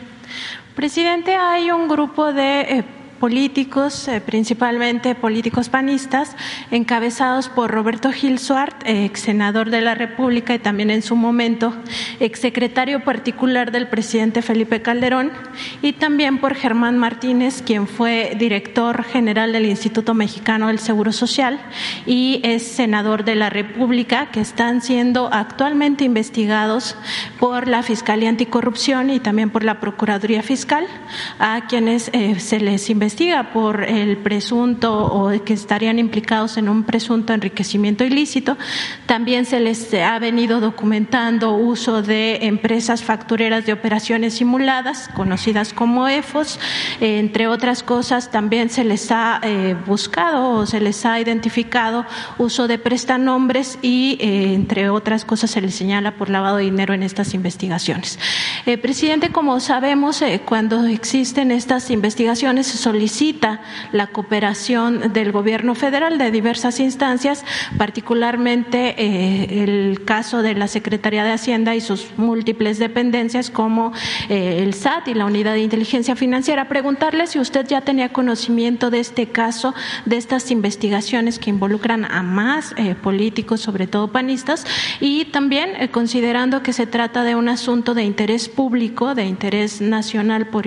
Presidente, 0.75 1.37
hay 1.37 1.71
un 1.71 1.87
grupo 1.87 2.33
de 2.33 2.61
eh, 2.61 2.83
políticos, 3.21 4.07
eh, 4.07 4.19
principalmente 4.19 5.13
políticos 5.13 5.69
panistas, 5.69 6.35
encabezados 6.71 7.49
por 7.49 7.69
Roberto 7.69 8.11
Gil 8.11 8.39
Suart, 8.39 8.81
ex 8.83 9.19
senador 9.19 9.69
de 9.69 9.81
la 9.81 9.93
República 9.93 10.55
y 10.55 10.59
también 10.59 10.89
en 10.89 11.03
su 11.03 11.15
momento 11.15 11.71
exsecretario 12.19 13.03
particular 13.03 13.71
del 13.71 13.87
presidente 13.89 14.41
Felipe 14.41 14.81
Calderón, 14.81 15.31
y 15.83 15.93
también 15.93 16.39
por 16.39 16.55
Germán 16.55 16.97
Martínez, 16.97 17.61
quien 17.61 17.87
fue 17.87 18.35
director 18.39 19.03
general 19.03 19.53
del 19.53 19.67
Instituto 19.67 20.15
Mexicano 20.15 20.69
del 20.69 20.79
Seguro 20.79 21.11
Social 21.11 21.59
y 22.07 22.41
es 22.43 22.63
senador 22.63 23.23
de 23.23 23.35
la 23.35 23.51
República, 23.51 24.31
que 24.31 24.41
están 24.41 24.81
siendo 24.81 25.29
actualmente 25.31 26.05
investigados 26.05 26.95
por 27.39 27.67
la 27.67 27.83
Fiscalía 27.83 28.29
Anticorrupción 28.29 29.11
y 29.11 29.19
también 29.19 29.51
por 29.51 29.63
la 29.63 29.79
Procuraduría 29.79 30.41
Fiscal, 30.41 30.87
a 31.37 31.67
quienes 31.67 32.09
eh, 32.13 32.39
se 32.39 32.59
les 32.59 32.89
investiga 32.89 33.10
por 33.51 33.83
el 33.83 34.17
presunto 34.17 34.93
o 34.93 35.43
que 35.43 35.53
estarían 35.53 35.99
implicados 35.99 36.57
en 36.57 36.69
un 36.69 36.83
presunto 36.83 37.33
enriquecimiento 37.33 38.03
ilícito. 38.03 38.57
También 39.05 39.45
se 39.45 39.59
les 39.59 39.93
ha 39.93 40.17
venido 40.19 40.59
documentando 40.59 41.53
uso 41.53 42.01
de 42.01 42.45
empresas 42.45 43.03
factureras 43.03 43.65
de 43.65 43.73
operaciones 43.73 44.35
simuladas, 44.35 45.09
conocidas 45.13 45.73
como 45.73 46.07
EFOS. 46.07 46.59
entre 47.01 47.47
otras 47.47 47.83
cosas, 47.83 48.31
también 48.31 48.69
se 48.69 48.83
les 48.83 49.11
ha 49.11 49.39
eh, 49.43 49.75
buscado 49.85 50.51
o 50.51 50.65
se 50.65 50.79
les 50.79 51.05
ha 51.05 51.19
identificado 51.19 52.05
uso 52.37 52.67
de 52.67 52.77
prestanombres 52.77 53.77
y, 53.81 54.17
eh, 54.21 54.53
entre 54.53 54.89
otras 54.89 55.25
cosas, 55.25 55.51
se 55.51 55.61
les 55.61 55.75
señala 55.75 56.15
por 56.15 56.29
lavado 56.29 56.57
de 56.57 56.63
dinero 56.63 56.93
en 56.93 57.03
estas 57.03 57.33
investigaciones. 57.33 58.19
Eh, 58.65 58.77
presidente, 58.77 59.29
como 59.29 59.59
sabemos, 59.59 60.23
cuando 60.45 60.85
existen 60.85 61.51
estas 61.51 61.89
investigaciones 61.89 62.67
se 62.67 62.77
solicita 62.77 63.00
la 63.91 64.07
cooperación 64.07 65.13
del 65.13 65.31
gobierno 65.31 65.75
federal 65.75 66.17
de 66.17 66.31
diversas 66.31 66.79
instancias, 66.79 67.45
particularmente 67.77 69.63
el 69.63 70.03
caso 70.05 70.41
de 70.41 70.55
la 70.55 70.67
Secretaría 70.67 71.23
de 71.23 71.31
Hacienda 71.31 71.75
y 71.75 71.81
sus 71.81 72.07
múltiples 72.17 72.79
dependencias 72.79 73.49
como 73.49 73.93
el 74.29 74.73
SAT 74.73 75.09
y 75.09 75.13
la 75.13 75.25
Unidad 75.25 75.53
de 75.53 75.61
Inteligencia 75.61 76.15
Financiera. 76.15 76.67
Preguntarle 76.67 77.27
si 77.27 77.39
usted 77.39 77.67
ya 77.67 77.81
tenía 77.81 78.09
conocimiento 78.09 78.89
de 78.89 78.99
este 78.99 79.27
caso, 79.27 79.73
de 80.05 80.17
estas 80.17 80.51
investigaciones 80.51 81.39
que 81.39 81.49
involucran 81.49 82.05
a 82.05 82.23
más 82.23 82.73
eh, 82.77 82.95
políticos, 82.95 83.61
sobre 83.61 83.87
todo 83.87 84.09
panistas, 84.09 84.65
y 84.99 85.25
también 85.25 85.71
eh, 85.77 85.89
considerando 85.89 86.63
que 86.63 86.73
se 86.73 86.87
trata 86.87 87.23
de 87.23 87.35
un 87.35 87.49
asunto 87.49 87.93
de 87.93 88.03
interés 88.03 88.49
público, 88.49 89.15
de 89.15 89.25
interés 89.25 89.81
nacional 89.81 90.47
por, 90.47 90.65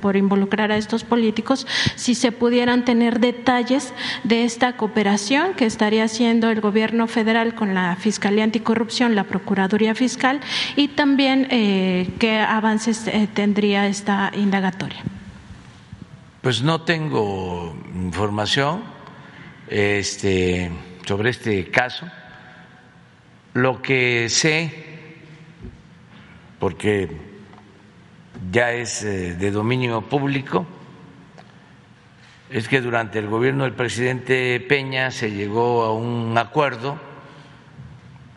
por 0.00 0.16
involucrar 0.16 0.72
a 0.72 0.76
estos 0.76 1.04
políticos, 1.04 1.66
si 1.94 2.14
se 2.14 2.32
pudieran 2.32 2.84
tener 2.84 3.20
detalles 3.20 3.92
de 4.24 4.44
esta 4.44 4.76
cooperación 4.76 5.54
que 5.54 5.66
estaría 5.66 6.04
haciendo 6.04 6.50
el 6.50 6.60
gobierno 6.60 7.06
federal 7.06 7.54
con 7.54 7.74
la 7.74 7.96
Fiscalía 7.96 8.44
Anticorrupción, 8.44 9.14
la 9.14 9.24
Procuraduría 9.24 9.94
Fiscal 9.94 10.40
y 10.76 10.88
también 10.88 11.48
eh, 11.50 12.10
qué 12.18 12.38
avances 12.38 13.10
tendría 13.34 13.86
esta 13.86 14.30
indagatoria. 14.34 15.02
Pues 16.42 16.60
no 16.62 16.80
tengo 16.80 17.76
información 17.94 18.82
este, 19.68 20.70
sobre 21.06 21.30
este 21.30 21.70
caso. 21.70 22.06
Lo 23.54 23.80
que 23.80 24.28
sé, 24.28 24.72
porque 26.58 27.08
ya 28.50 28.72
es 28.72 29.04
eh, 29.04 29.34
de 29.34 29.50
dominio 29.50 30.02
público, 30.02 30.66
es 32.52 32.68
que 32.68 32.82
durante 32.82 33.18
el 33.18 33.28
gobierno 33.28 33.64
del 33.64 33.72
presidente 33.72 34.60
Peña 34.60 35.10
se 35.10 35.30
llegó 35.30 35.84
a 35.84 35.94
un 35.94 36.36
acuerdo 36.36 37.00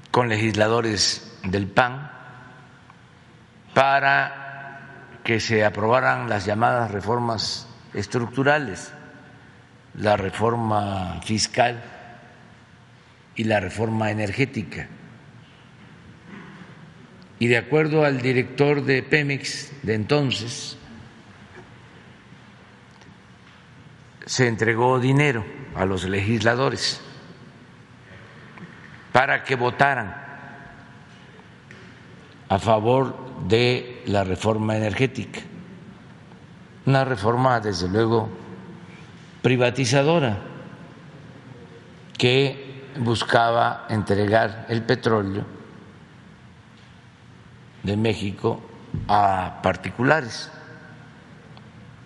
con 0.09 0.29
legisladores 0.29 1.37
del 1.43 1.67
PAN 1.67 2.09
para 3.73 5.19
que 5.21 5.41
se 5.41 5.65
aprobaran 5.65 6.29
las 6.29 6.45
llamadas 6.45 6.91
reformas 6.91 7.67
estructurales, 7.93 8.93
la 9.95 10.15
reforma 10.15 11.19
fiscal 11.21 11.83
y 13.35 13.43
la 13.43 13.59
reforma 13.59 14.11
energética. 14.11 14.87
Y 17.37 17.47
de 17.47 17.57
acuerdo 17.57 18.05
al 18.05 18.21
director 18.21 18.81
de 18.85 19.03
Pemex 19.03 19.73
de 19.83 19.93
entonces, 19.93 20.77
se 24.25 24.47
entregó 24.47 24.99
dinero 24.99 25.45
a 25.75 25.85
los 25.85 26.03
legisladores 26.05 27.01
para 29.11 29.43
que 29.43 29.55
votaran 29.55 30.15
a 32.49 32.59
favor 32.59 33.47
de 33.47 34.03
la 34.07 34.23
reforma 34.23 34.75
energética. 34.75 35.39
Una 36.85 37.05
reforma, 37.05 37.59
desde 37.59 37.87
luego, 37.87 38.29
privatizadora 39.41 40.37
que 42.17 42.91
buscaba 42.97 43.85
entregar 43.89 44.65
el 44.69 44.83
petróleo 44.83 45.45
de 47.83 47.97
México 47.97 48.61
a 49.07 49.59
particulares, 49.61 50.49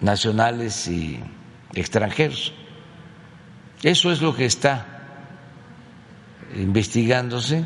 nacionales 0.02 0.88
y 0.88 1.24
extranjeros. 1.74 2.54
Eso 3.84 4.12
es 4.12 4.22
lo 4.22 4.36
que 4.36 4.46
está 4.46 5.00
investigándose, 6.56 7.66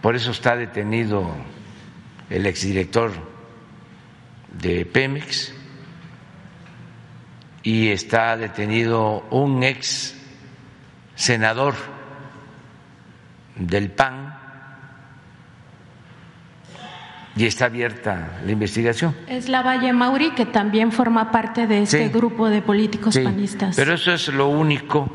por 0.00 0.16
eso 0.16 0.32
está 0.32 0.56
detenido 0.56 1.30
el 2.28 2.46
exdirector 2.46 3.12
de 4.52 4.84
Pemex 4.84 5.54
y 7.62 7.88
está 7.88 8.36
detenido 8.36 9.26
un 9.30 9.62
ex 9.62 10.16
senador 11.14 11.74
del 13.56 13.90
PAN 13.92 14.31
y 17.36 17.46
está 17.46 17.66
abierta 17.66 18.40
la 18.44 18.52
investigación. 18.52 19.14
Es 19.26 19.48
la 19.48 19.62
Valle 19.62 19.92
Mauri 19.92 20.32
que 20.32 20.46
también 20.46 20.92
forma 20.92 21.30
parte 21.30 21.66
de 21.66 21.82
este 21.82 22.08
grupo 22.08 22.48
de 22.48 22.62
políticos 22.62 23.18
panistas. 23.18 23.76
Pero 23.76 23.94
eso 23.94 24.12
es 24.12 24.28
lo 24.28 24.48
único 24.48 25.10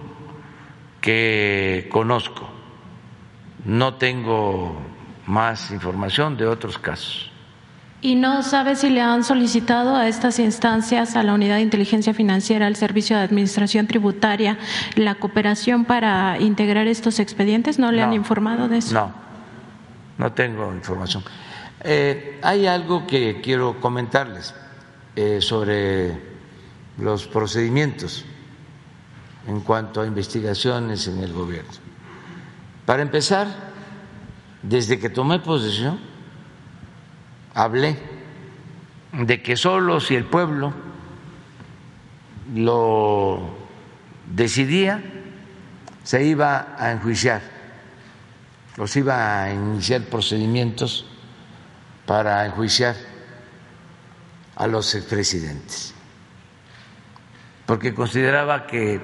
que 1.01 1.87
conozco. 1.91 2.49
No 3.65 3.95
tengo 3.95 4.81
más 5.27 5.71
información 5.71 6.37
de 6.37 6.47
otros 6.47 6.77
casos. 6.77 7.31
¿Y 7.99 8.15
no 8.15 8.43
sabe 8.43 8.75
si 8.75 8.89
le 8.89 9.01
han 9.01 9.23
solicitado 9.23 9.95
a 9.95 10.07
estas 10.07 10.37
instancias, 10.37 11.15
a 11.15 11.23
la 11.23 11.33
Unidad 11.33 11.55
de 11.55 11.63
Inteligencia 11.63 12.13
Financiera, 12.13 12.67
al 12.67 12.75
Servicio 12.75 13.17
de 13.17 13.23
Administración 13.23 13.87
Tributaria, 13.87 14.57
la 14.95 15.15
cooperación 15.15 15.83
para 15.83 16.39
integrar 16.39 16.87
estos 16.87 17.19
expedientes? 17.19 17.79
¿No 17.79 17.91
le 17.91 18.03
han 18.03 18.13
informado 18.13 18.67
de 18.67 18.77
eso? 18.77 18.93
No, 18.93 19.11
no 20.19 20.31
tengo 20.31 20.73
información. 20.73 21.23
Eh, 21.83 22.39
hay 22.41 22.65
algo 22.65 23.05
que 23.05 23.39
quiero 23.41 23.79
comentarles 23.79 24.53
eh, 25.15 25.39
sobre 25.41 26.17
los 26.97 27.27
procedimientos 27.27 28.25
en 29.47 29.61
cuanto 29.61 30.01
a 30.01 30.07
investigaciones 30.07 31.07
en 31.07 31.23
el 31.23 31.33
gobierno. 31.33 31.71
Para 32.85 33.03
empezar, 33.03 33.47
desde 34.63 34.99
que 34.99 35.09
tomé 35.09 35.39
posesión, 35.39 35.99
hablé 37.53 37.97
de 39.11 39.41
que 39.41 39.55
solo 39.55 39.99
si 39.99 40.15
el 40.15 40.25
pueblo 40.25 40.73
lo 42.55 43.49
decidía, 44.33 45.03
se 46.03 46.25
iba 46.25 46.75
a 46.77 46.91
enjuiciar, 46.91 47.41
los 48.77 48.95
iba 48.95 49.43
a 49.43 49.53
iniciar 49.53 50.03
procedimientos 50.03 51.05
para 52.07 52.43
enjuiciar 52.45 52.95
a 54.55 54.65
los 54.65 54.95
expresidentes, 54.95 55.93
porque 57.65 57.93
consideraba 57.93 58.65
que 58.65 58.95
eh, 58.95 59.01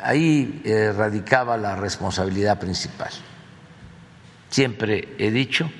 ahí 0.00 0.62
eh, 0.64 0.92
radicaba 0.96 1.58
la 1.58 1.76
responsabilidad 1.76 2.58
principal. 2.58 3.10
Siempre 4.48 5.14
he 5.18 5.30
dicho 5.30 5.70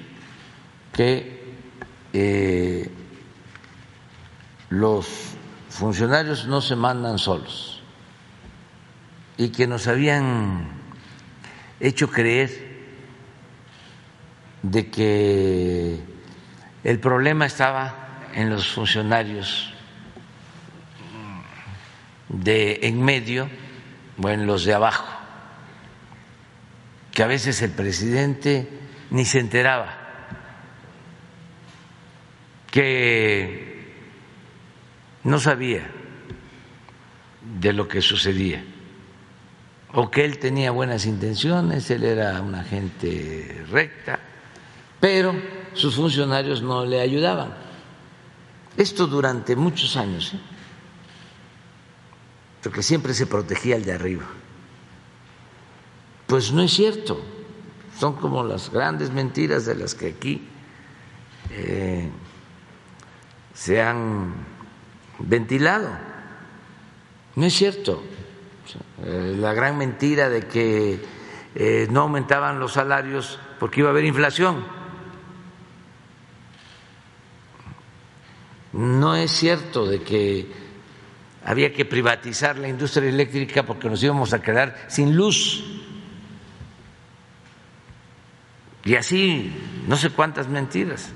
que 0.92 1.54
eh, 2.12 2.90
los 4.68 5.08
funcionarios 5.70 6.46
no 6.46 6.60
se 6.60 6.76
mandan 6.76 7.18
solos 7.18 7.82
y 9.38 9.48
que 9.48 9.66
nos 9.66 9.86
habían 9.88 10.68
hecho 11.80 12.10
creer 12.10 12.65
de 14.62 14.90
que 14.90 16.00
el 16.84 16.98
problema 17.00 17.46
estaba 17.46 18.28
en 18.34 18.50
los 18.50 18.68
funcionarios 18.68 19.72
de 22.28 22.80
en 22.82 23.02
medio 23.02 23.48
o 24.22 24.28
en 24.28 24.46
los 24.46 24.64
de 24.64 24.74
abajo, 24.74 25.06
que 27.12 27.22
a 27.22 27.26
veces 27.26 27.62
el 27.62 27.70
presidente 27.70 28.68
ni 29.10 29.24
se 29.24 29.40
enteraba, 29.40 29.96
que 32.70 33.94
no 35.24 35.38
sabía 35.38 35.90
de 37.60 37.72
lo 37.72 37.88
que 37.88 38.00
sucedía, 38.00 38.62
o 39.92 40.10
que 40.10 40.24
él 40.24 40.38
tenía 40.38 40.70
buenas 40.72 41.06
intenciones, 41.06 41.90
él 41.90 42.04
era 42.04 42.40
una 42.42 42.64
gente 42.64 43.64
recta, 43.70 44.18
pero 45.00 45.34
sus 45.74 45.96
funcionarios 45.96 46.62
no 46.62 46.84
le 46.84 47.00
ayudaban. 47.00 47.54
Esto 48.76 49.06
durante 49.06 49.56
muchos 49.56 49.96
años, 49.96 50.34
¿eh? 50.34 50.40
porque 52.62 52.82
siempre 52.82 53.14
se 53.14 53.26
protegía 53.26 53.76
el 53.76 53.84
de 53.84 53.92
arriba. 53.92 54.24
Pues 56.26 56.52
no 56.52 56.62
es 56.62 56.72
cierto, 56.72 57.20
son 57.98 58.16
como 58.16 58.42
las 58.42 58.70
grandes 58.70 59.10
mentiras 59.10 59.64
de 59.64 59.76
las 59.76 59.94
que 59.94 60.08
aquí 60.08 60.48
eh, 61.50 62.10
se 63.54 63.80
han 63.80 64.34
ventilado. 65.20 65.90
No 67.36 67.46
es 67.46 67.54
cierto. 67.54 68.02
Eh, 69.04 69.36
la 69.38 69.52
gran 69.52 69.78
mentira 69.78 70.28
de 70.28 70.46
que 70.46 71.16
no 71.90 72.02
aumentaban 72.02 72.58
los 72.58 72.72
salarios 72.74 73.38
porque 73.58 73.80
iba 73.80 73.88
a 73.88 73.92
haber 73.92 74.04
inflación. 74.04 74.64
No 78.76 79.16
es 79.16 79.30
cierto 79.30 79.86
de 79.86 80.02
que 80.02 80.46
había 81.46 81.72
que 81.72 81.86
privatizar 81.86 82.58
la 82.58 82.68
industria 82.68 83.08
eléctrica 83.08 83.62
porque 83.62 83.88
nos 83.88 84.02
íbamos 84.02 84.34
a 84.34 84.42
quedar 84.42 84.76
sin 84.88 85.16
luz. 85.16 85.64
Y 88.84 88.94
así, 88.96 89.50
no 89.88 89.96
sé 89.96 90.10
cuántas 90.10 90.48
mentiras. 90.48 91.08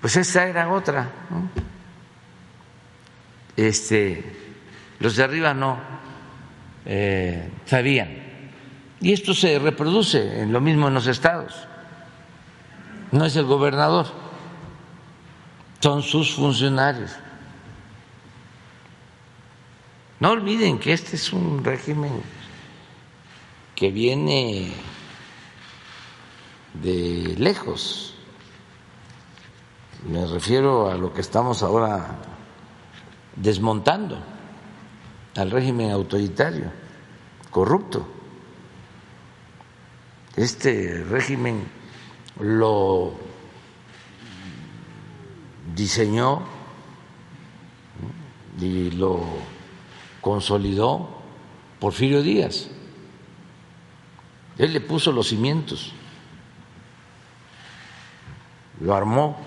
Pues 0.00 0.16
esa 0.16 0.48
era 0.48 0.68
otra. 0.72 1.08
Este, 3.56 4.24
los 4.98 5.14
de 5.14 5.22
arriba 5.22 5.54
no 5.54 5.78
eh, 6.84 7.48
sabían. 7.64 8.08
Y 9.00 9.12
esto 9.12 9.34
se 9.34 9.56
reproduce 9.60 10.40
en 10.40 10.52
lo 10.52 10.60
mismo 10.60 10.88
en 10.88 10.94
los 10.94 11.06
estados. 11.06 11.68
No 13.12 13.24
es 13.24 13.36
el 13.36 13.44
gobernador, 13.44 14.06
son 15.80 16.02
sus 16.02 16.34
funcionarios. 16.34 17.10
No 20.20 20.30
olviden 20.32 20.78
que 20.78 20.92
este 20.92 21.16
es 21.16 21.32
un 21.32 21.64
régimen 21.64 22.22
que 23.74 23.90
viene 23.90 24.72
de 26.74 27.34
lejos. 27.38 28.14
Me 30.06 30.26
refiero 30.26 30.90
a 30.90 30.96
lo 30.96 31.14
que 31.14 31.22
estamos 31.22 31.62
ahora 31.62 32.18
desmontando, 33.36 34.18
al 35.36 35.50
régimen 35.50 35.90
autoritario, 35.90 36.70
corrupto. 37.50 38.06
Este 40.36 41.02
régimen 41.04 41.66
lo 42.38 43.29
diseñó 45.74 46.42
y 48.60 48.90
lo 48.90 49.20
consolidó 50.20 51.08
Porfirio 51.78 52.22
Díaz. 52.22 52.68
Él 54.58 54.72
le 54.72 54.80
puso 54.80 55.12
los 55.12 55.28
cimientos, 55.28 55.92
lo 58.80 58.94
armó, 58.94 59.38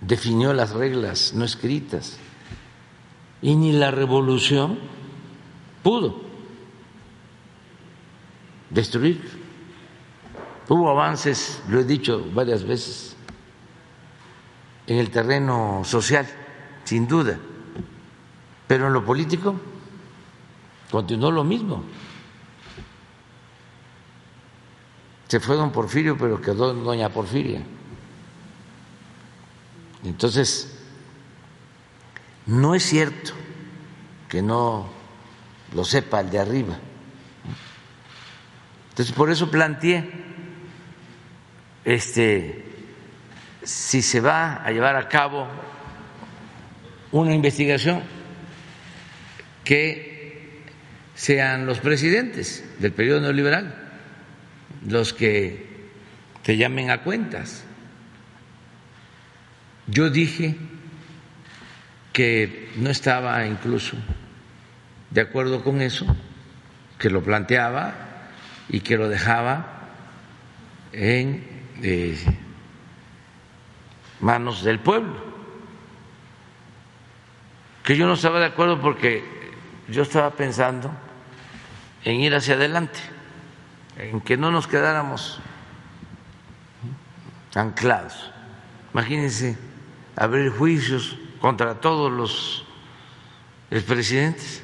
definió 0.00 0.52
las 0.52 0.70
reglas 0.70 1.32
no 1.34 1.44
escritas 1.44 2.18
y 3.42 3.54
ni 3.54 3.72
la 3.72 3.90
revolución 3.90 4.78
pudo 5.82 6.20
destruir. 8.70 9.47
Hubo 10.68 10.90
avances, 10.90 11.62
lo 11.68 11.80
he 11.80 11.84
dicho 11.84 12.22
varias 12.34 12.62
veces, 12.62 13.16
en 14.86 14.98
el 14.98 15.10
terreno 15.10 15.82
social 15.84 16.26
sin 16.84 17.08
duda. 17.08 17.38
Pero 18.66 18.86
en 18.86 18.92
lo 18.92 19.04
político 19.04 19.58
continuó 20.90 21.30
lo 21.30 21.42
mismo. 21.42 21.84
Se 25.28 25.40
fue 25.40 25.56
don 25.56 25.72
Porfirio, 25.72 26.16
pero 26.16 26.40
quedó 26.40 26.72
doña 26.74 27.08
Porfiria. 27.10 27.62
Entonces, 30.04 30.78
no 32.46 32.74
es 32.74 32.82
cierto 32.82 33.32
que 34.28 34.40
no 34.42 34.86
lo 35.74 35.84
sepa 35.84 36.20
el 36.20 36.30
de 36.30 36.38
arriba. 36.38 36.78
Entonces, 38.90 39.14
por 39.14 39.30
eso 39.30 39.50
planteé 39.50 40.27
este 41.84 42.64
si 43.62 44.02
se 44.02 44.20
va 44.20 44.64
a 44.64 44.70
llevar 44.70 44.96
a 44.96 45.08
cabo 45.08 45.46
una 47.12 47.34
investigación 47.34 48.02
que 49.64 50.62
sean 51.14 51.66
los 51.66 51.80
presidentes 51.80 52.64
del 52.78 52.92
periodo 52.92 53.20
neoliberal 53.20 53.74
los 54.86 55.12
que 55.12 55.66
te 56.42 56.56
llamen 56.56 56.90
a 56.90 57.02
cuentas. 57.02 57.64
Yo 59.86 60.10
dije 60.10 60.56
que 62.12 62.70
no 62.76 62.90
estaba 62.90 63.44
incluso 63.46 63.96
de 65.10 65.20
acuerdo 65.20 65.64
con 65.64 65.80
eso, 65.80 66.06
que 66.98 67.10
lo 67.10 67.22
planteaba 67.22 67.94
y 68.68 68.80
que 68.80 68.96
lo 68.96 69.08
dejaba 69.08 69.88
en 70.92 71.57
eh, 71.82 72.18
manos 74.20 74.64
del 74.64 74.80
pueblo 74.80 75.28
que 77.88 77.96
yo 77.96 78.06
no 78.06 78.12
estaba 78.12 78.38
de 78.38 78.44
acuerdo 78.44 78.78
porque 78.82 79.24
yo 79.88 80.02
estaba 80.02 80.30
pensando 80.32 80.90
en 82.04 82.20
ir 82.20 82.34
hacia 82.34 82.52
adelante, 82.52 82.98
en 83.96 84.20
que 84.20 84.36
no 84.36 84.50
nos 84.50 84.66
quedáramos 84.66 85.40
anclados. 87.54 88.30
Imagínense 88.92 89.56
abrir 90.16 90.50
juicios 90.50 91.16
contra 91.40 91.80
todos 91.80 92.12
los 92.12 92.66
expresidentes. 93.70 94.62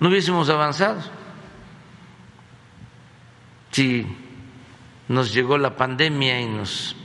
No 0.00 0.08
hubiésemos 0.08 0.48
avanzado. 0.48 1.02
Si 3.72 4.06
nos 5.08 5.32
llegó 5.32 5.58
la 5.58 5.76
pandemia 5.76 6.40
y 6.40 6.46
nos 6.46 6.96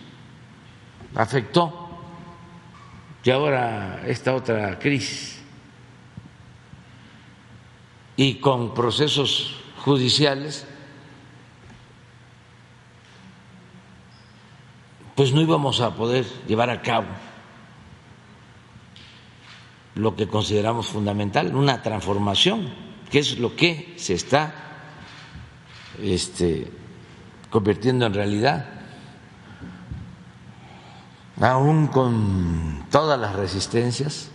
afectó, 1.16 1.90
y 3.24 3.30
ahora 3.30 4.04
esta 4.08 4.34
otra 4.34 4.80
crisis. 4.80 5.42
Y 8.16 8.36
con 8.36 8.74
procesos 8.74 9.56
judiciales, 9.84 10.66
pues 15.16 15.34
no 15.34 15.42
íbamos 15.42 15.82
a 15.82 15.96
poder 15.96 16.26
llevar 16.48 16.70
a 16.70 16.82
cabo 16.82 17.08
lo 19.96 20.16
que 20.16 20.28
consideramos 20.28 20.88
fundamental, 20.88 21.56
una 21.56 21.82
transformación, 21.82 22.74
que 23.10 23.20
es 23.20 23.38
lo 23.38 23.56
que 23.56 23.94
se 23.98 24.14
está 24.14 24.54
este, 26.02 26.72
convirtiendo 27.52 28.06
en 28.08 28.14
realidad 28.14 28.66
aún 31.40 31.88
con 31.88 32.86
todas 32.90 33.20
las 33.20 33.36
resistencias 33.36 34.30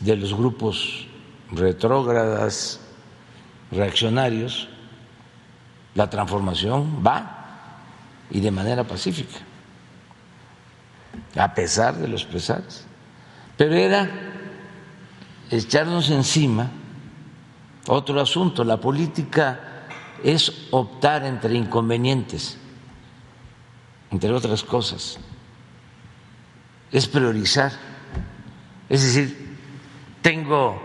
de 0.00 0.16
los 0.16 0.34
grupos 0.34 1.06
retrógradas, 1.50 2.80
reaccionarios, 3.70 4.68
la 5.94 6.10
transformación 6.10 7.02
va 7.06 7.82
y 8.30 8.40
de 8.40 8.50
manera 8.50 8.84
pacífica, 8.84 9.38
a 11.36 11.54
pesar 11.54 11.96
de 11.96 12.08
los 12.08 12.24
pesares. 12.24 12.84
Pero 13.56 13.74
era 13.74 14.10
echarnos 15.50 16.10
encima 16.10 16.70
otro 17.86 18.20
asunto, 18.20 18.64
la 18.64 18.78
política 18.78 19.65
es 20.22 20.68
optar 20.70 21.24
entre 21.24 21.54
inconvenientes, 21.54 22.58
entre 24.10 24.32
otras 24.32 24.62
cosas, 24.62 25.18
es 26.92 27.06
priorizar. 27.06 27.72
Es 28.88 29.02
decir, 29.02 29.58
tengo 30.22 30.80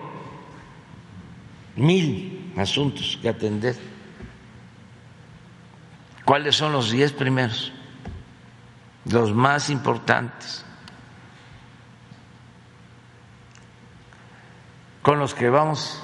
mil 1.75 2.53
asuntos 2.57 3.17
que 3.21 3.29
atender. 3.29 3.77
¿Cuáles 6.25 6.55
son 6.55 6.71
los 6.71 6.91
diez 6.91 7.11
primeros? 7.11 7.71
Los 9.05 9.33
más 9.33 9.69
importantes. 9.69 10.65
Con 15.01 15.17
los 15.19 15.33
que 15.33 15.49
vamos 15.49 15.99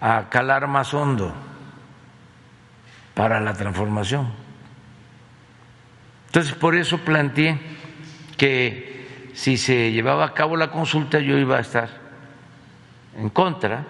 a 0.00 0.28
calar 0.28 0.66
más 0.66 0.92
hondo 0.92 1.32
para 3.14 3.40
la 3.40 3.54
transformación. 3.54 4.32
Entonces, 6.26 6.54
por 6.54 6.74
eso 6.74 6.98
planteé 6.98 7.58
que 8.36 9.30
si 9.34 9.56
se 9.56 9.92
llevaba 9.92 10.24
a 10.24 10.34
cabo 10.34 10.56
la 10.56 10.70
consulta 10.70 11.18
yo 11.20 11.38
iba 11.38 11.56
a 11.56 11.60
estar 11.60 11.88
en 13.16 13.30
contra, 13.30 13.84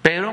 pero 0.00 0.32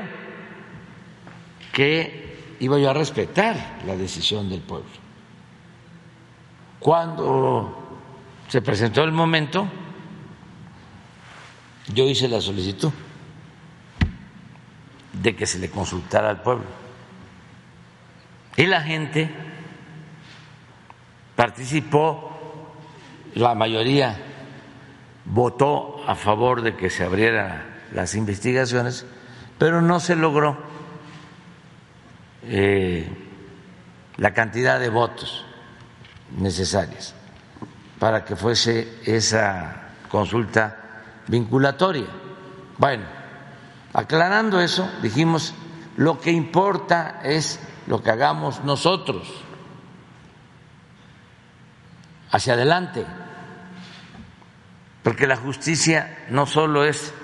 que 1.72 2.56
iba 2.60 2.78
yo 2.78 2.90
a 2.90 2.94
respetar 2.94 3.80
la 3.84 3.96
decisión 3.96 4.48
del 4.48 4.60
pueblo. 4.60 4.90
Cuando 6.78 7.98
se 8.48 8.62
presentó 8.62 9.02
el 9.02 9.12
momento, 9.12 9.66
yo 11.92 12.04
hice 12.04 12.28
la 12.28 12.40
solicitud 12.40 12.92
de 15.12 15.34
que 15.34 15.46
se 15.46 15.58
le 15.58 15.70
consultara 15.70 16.30
al 16.30 16.42
pueblo. 16.42 16.85
Y 18.56 18.66
la 18.66 18.80
gente 18.80 19.30
participó, 21.34 22.72
la 23.34 23.54
mayoría 23.54 24.16
votó 25.26 26.02
a 26.06 26.14
favor 26.14 26.62
de 26.62 26.76
que 26.76 26.88
se 26.88 27.04
abrieran 27.04 27.62
las 27.92 28.14
investigaciones, 28.14 29.04
pero 29.58 29.82
no 29.82 30.00
se 30.00 30.16
logró 30.16 30.56
eh, 32.44 33.08
la 34.16 34.32
cantidad 34.32 34.80
de 34.80 34.88
votos 34.88 35.44
necesarias 36.38 37.14
para 37.98 38.24
que 38.24 38.36
fuese 38.36 39.00
esa 39.04 39.90
consulta 40.08 40.76
vinculatoria. 41.26 42.06
Bueno, 42.78 43.04
aclarando 43.92 44.60
eso, 44.60 44.90
dijimos, 45.02 45.54
lo 45.96 46.20
que 46.20 46.30
importa 46.30 47.20
es 47.24 47.58
lo 47.86 48.02
que 48.02 48.10
hagamos 48.10 48.62
nosotros 48.64 49.26
hacia 52.30 52.52
adelante, 52.52 53.04
porque 55.02 55.26
la 55.26 55.36
justicia 55.36 56.26
no 56.28 56.46
solo 56.46 56.84
es 56.84 57.14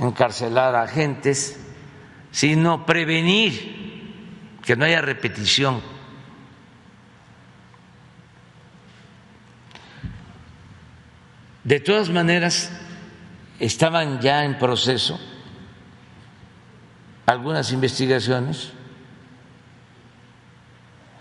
encarcelar 0.00 0.74
a 0.74 0.82
agentes, 0.82 1.60
sino 2.32 2.84
prevenir 2.84 4.58
que 4.62 4.74
no 4.74 4.86
haya 4.86 5.00
repetición. 5.00 5.80
De 11.62 11.78
todas 11.80 12.10
maneras, 12.10 12.72
estaban 13.60 14.20
ya 14.20 14.44
en 14.44 14.58
proceso 14.58 15.20
algunas 17.26 17.72
investigaciones, 17.72 18.72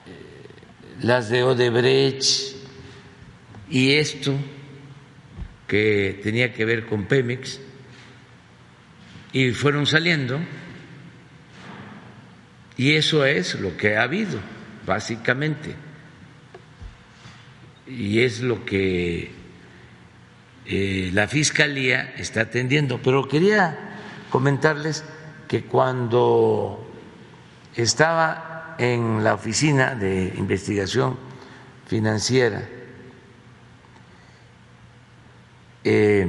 eh, 0.05 1.01
las 1.01 1.29
de 1.29 1.43
Odebrecht 1.43 2.55
y 3.69 3.93
esto 3.93 4.35
que 5.67 6.19
tenía 6.21 6.53
que 6.53 6.65
ver 6.65 6.85
con 6.85 7.05
Pemex, 7.05 7.59
y 9.31 9.51
fueron 9.51 9.87
saliendo, 9.87 10.39
y 12.77 12.93
eso 12.93 13.25
es 13.25 13.59
lo 13.59 13.75
que 13.75 13.97
ha 13.97 14.03
habido, 14.03 14.39
básicamente, 14.85 15.75
y 17.87 18.19
es 18.19 18.41
lo 18.41 18.63
que 18.65 19.31
eh, 20.65 21.09
la 21.13 21.27
Fiscalía 21.27 22.13
está 22.17 22.41
atendiendo. 22.41 23.01
Pero 23.01 23.27
quería 23.27 23.77
comentarles 24.29 25.03
que 25.53 25.65
cuando 25.65 26.83
estaba 27.75 28.73
en 28.79 29.23
la 29.23 29.35
oficina 29.35 29.93
de 29.93 30.33
investigación 30.35 31.15
financiera, 31.85 32.67
eh, 35.83 36.27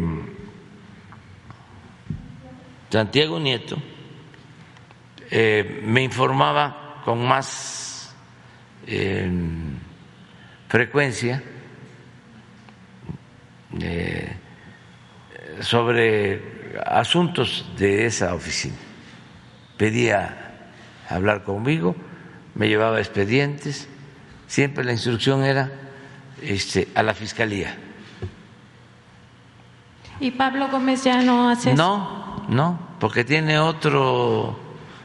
Santiago 2.90 3.40
Nieto 3.40 3.78
eh, 5.30 5.80
me 5.86 6.02
informaba 6.02 7.00
con 7.02 7.26
más 7.26 8.14
eh, 8.86 9.26
frecuencia 10.68 11.42
sobre 15.60 16.76
asuntos 16.84 17.64
de 17.78 18.04
esa 18.04 18.34
oficina 18.34 18.83
pedía 19.76 20.68
hablar 21.08 21.44
conmigo, 21.44 21.94
me 22.54 22.68
llevaba 22.68 22.98
expedientes, 22.98 23.88
siempre 24.46 24.84
la 24.84 24.92
instrucción 24.92 25.44
era 25.44 25.70
este, 26.42 26.88
a 26.94 27.02
la 27.02 27.14
fiscalía. 27.14 27.76
¿Y 30.20 30.30
Pablo 30.30 30.68
Gómez 30.68 31.04
ya 31.04 31.22
no 31.22 31.50
hace 31.50 31.72
eso? 31.72 31.82
No, 31.82 32.44
no, 32.48 32.78
porque 33.00 33.24
tiene 33.24 33.58
otro 33.58 34.58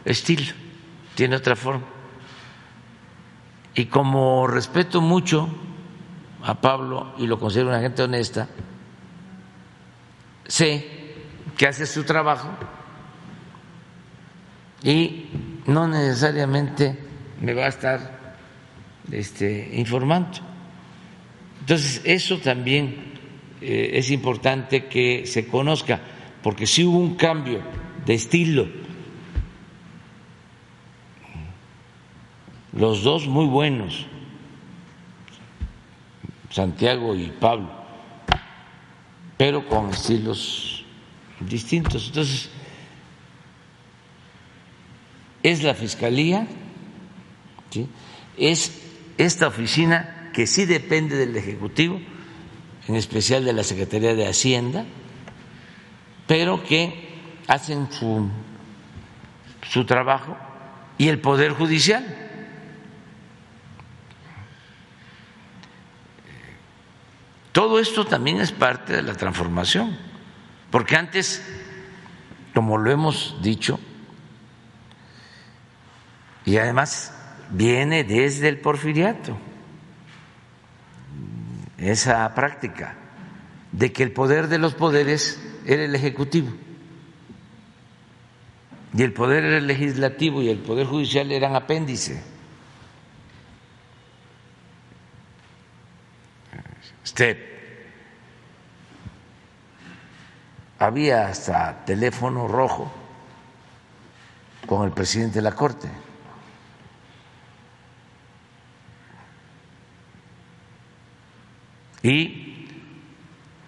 estilo, 0.06 0.54
tiene 1.16 1.36
otra 1.36 1.56
forma. 1.56 1.86
Y 3.74 3.86
como 3.86 4.46
respeto 4.48 5.02
mucho 5.02 5.50
a 6.44 6.56
Pablo 6.56 7.14
y 7.18 7.28
lo 7.28 7.40
considero 7.40 7.70
una 7.70 7.80
gente 7.80 8.04
honesta, 8.04 8.48
sé 10.48 11.16
que 11.58 11.68
hace 11.68 11.86
su 11.86 12.04
trabajo 12.04 12.50
y 14.84 15.26
no 15.66 15.88
necesariamente 15.88 16.98
me 17.42 17.54
va 17.54 17.66
a 17.66 17.70
estar 17.70 18.36
este, 19.12 19.72
informando. 19.74 20.40
Entonces, 21.62 22.02
eso 22.06 22.38
también 22.40 22.96
eh, 23.62 23.92
es 23.94 24.10
importante 24.12 24.86
que 24.86 25.26
se 25.26 25.48
conozca, 25.48 26.00
porque 26.42 26.66
si 26.66 26.84
hubo 26.84 26.98
un 26.98 27.16
cambio 27.16 27.62
de 28.06 28.14
estilo, 28.14 28.68
los 32.74 33.04
dos 33.04 33.28
muy 33.28 33.46
buenos, 33.46 34.06
Santiago 36.50 37.16
y 37.16 37.28
Pablo, 37.28 37.70
pero 39.38 39.68
con 39.68 39.90
estilos 39.90 40.84
distintos. 41.40 42.08
Entonces, 42.08 42.50
es 45.44 45.64
la 45.64 45.74
Fiscalía, 45.74 46.48
es 48.38 48.82
esta 49.18 49.48
oficina 49.48 50.32
que 50.34 50.48
sí 50.48 50.66
depende 50.66 51.16
del 51.16 51.36
Ejecutivo, 51.36 52.00
en 52.88 52.96
especial 52.96 53.46
de 53.46 53.54
la 53.54 53.64
Secretaría 53.64 54.16
de 54.16 54.28
Hacienda, 54.28 54.86
pero 56.28 56.64
que 56.64 57.10
hacen 57.48 57.92
su, 57.92 58.30
su 59.70 59.86
trabajo, 59.86 60.38
y 60.98 61.08
el 61.08 61.20
Poder 61.20 61.54
Judicial. 61.54 62.06
Todo 67.52 67.80
esto 67.80 68.06
también 68.06 68.40
es 68.40 68.52
parte 68.52 68.94
de 68.94 69.02
la 69.02 69.16
transformación, 69.16 69.98
porque 70.70 70.96
antes, 70.96 71.44
como 72.54 72.78
lo 72.78 72.92
hemos 72.92 73.38
dicho, 73.42 73.80
y 76.50 76.58
además 76.58 77.14
viene 77.52 78.04
desde 78.04 78.48
el 78.48 78.60
porfiriato 78.60 79.38
esa 81.78 82.34
práctica 82.34 82.96
de 83.72 83.94
que 83.94 84.02
el 84.02 84.14
poder 84.14 84.48
de 84.48 84.58
los 84.58 84.74
poderes 84.74 85.40
era 85.68 85.86
el 85.86 85.94
ejecutivo 85.94 86.52
y 88.96 89.04
el 89.04 89.14
poder 89.14 89.44
el 89.44 89.68
legislativo 89.68 90.42
y 90.42 90.50
el 90.50 90.58
poder 90.58 90.88
judicial 90.88 91.32
eran 91.32 91.56
apéndice. 91.56 92.20
Este, 97.04 97.86
había 100.80 101.28
hasta 101.28 101.86
teléfono 101.86 102.48
rojo 102.48 102.92
con 104.66 104.88
el 104.88 104.92
presidente 104.92 105.36
de 105.36 105.42
la 105.44 105.52
Corte. 105.52 106.09
Y 112.02 112.66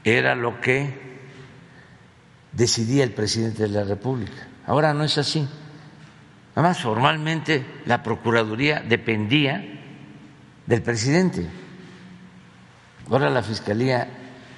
era 0.04 0.36
lo 0.36 0.62
que 0.62 1.12
decidía 2.52 3.04
el 3.04 3.12
presidente 3.12 3.64
de 3.64 3.70
la 3.70 3.84
República. 3.84 4.48
Ahora 4.66 4.94
no 4.94 5.04
es 5.04 5.18
así. 5.18 5.48
Además, 6.56 6.80
formalmente 6.80 7.66
la 7.86 8.04
Procuraduría 8.04 8.82
dependía 8.82 9.64
del 10.66 10.82
presidente. 10.82 11.48
Ahora 13.10 13.30
la 13.30 13.44
Fiscalía 13.44 14.08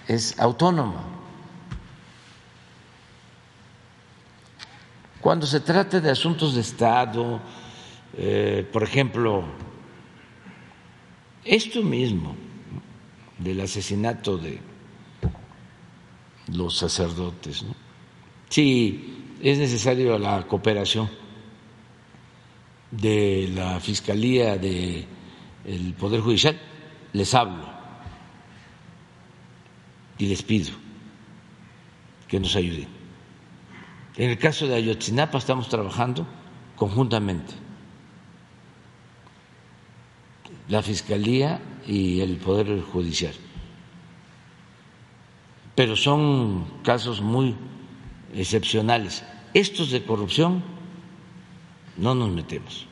es 0.08 0.40
autónoma. 0.40 1.04
Cuando 5.22 5.46
se 5.48 5.62
trata 5.62 6.02
de 6.02 6.12
asuntos 6.12 6.54
de 6.54 6.62
Estado, 6.62 7.40
eh, 8.18 8.68
por 8.72 8.84
ejemplo, 8.84 9.46
esto 11.46 11.82
mismo 11.82 12.36
del 13.44 13.62
asesinato 13.62 14.38
de 14.38 14.60
los 16.48 16.78
sacerdotes, 16.78 17.64
¿no? 17.64 17.76
si 18.50 19.36
es 19.42 19.58
necesario 19.58 20.18
la 20.18 20.48
cooperación 20.48 21.10
de 22.92 23.50
la 23.54 23.80
Fiscalía, 23.80 24.58
del 24.58 25.94
Poder 25.98 26.22
Judicial, 26.22 26.60
les 27.14 27.34
hablo 27.34 27.66
y 30.18 30.28
les 30.28 30.44
pido 30.44 30.72
que 32.28 32.40
nos 32.40 32.56
ayuden. 32.56 32.88
En 34.16 34.30
el 34.30 34.38
caso 34.38 34.68
de 34.68 34.76
Ayotzinapa 34.76 35.40
estamos 35.40 35.68
trabajando 35.70 36.28
conjuntamente. 36.76 37.54
La 40.70 40.84
Fiscalía 40.84 41.60
y 41.88 42.22
el 42.22 42.38
Poder 42.38 42.82
Judicial. 42.82 43.34
Pero 45.76 45.96
son 45.96 46.66
casos 46.84 47.22
muy 47.22 47.56
excepcionales. 48.34 49.24
Estos 49.54 49.92
de 49.92 50.04
corrupción 50.04 50.64
no 51.98 52.16
nos 52.16 52.30
metemos. 52.30 52.88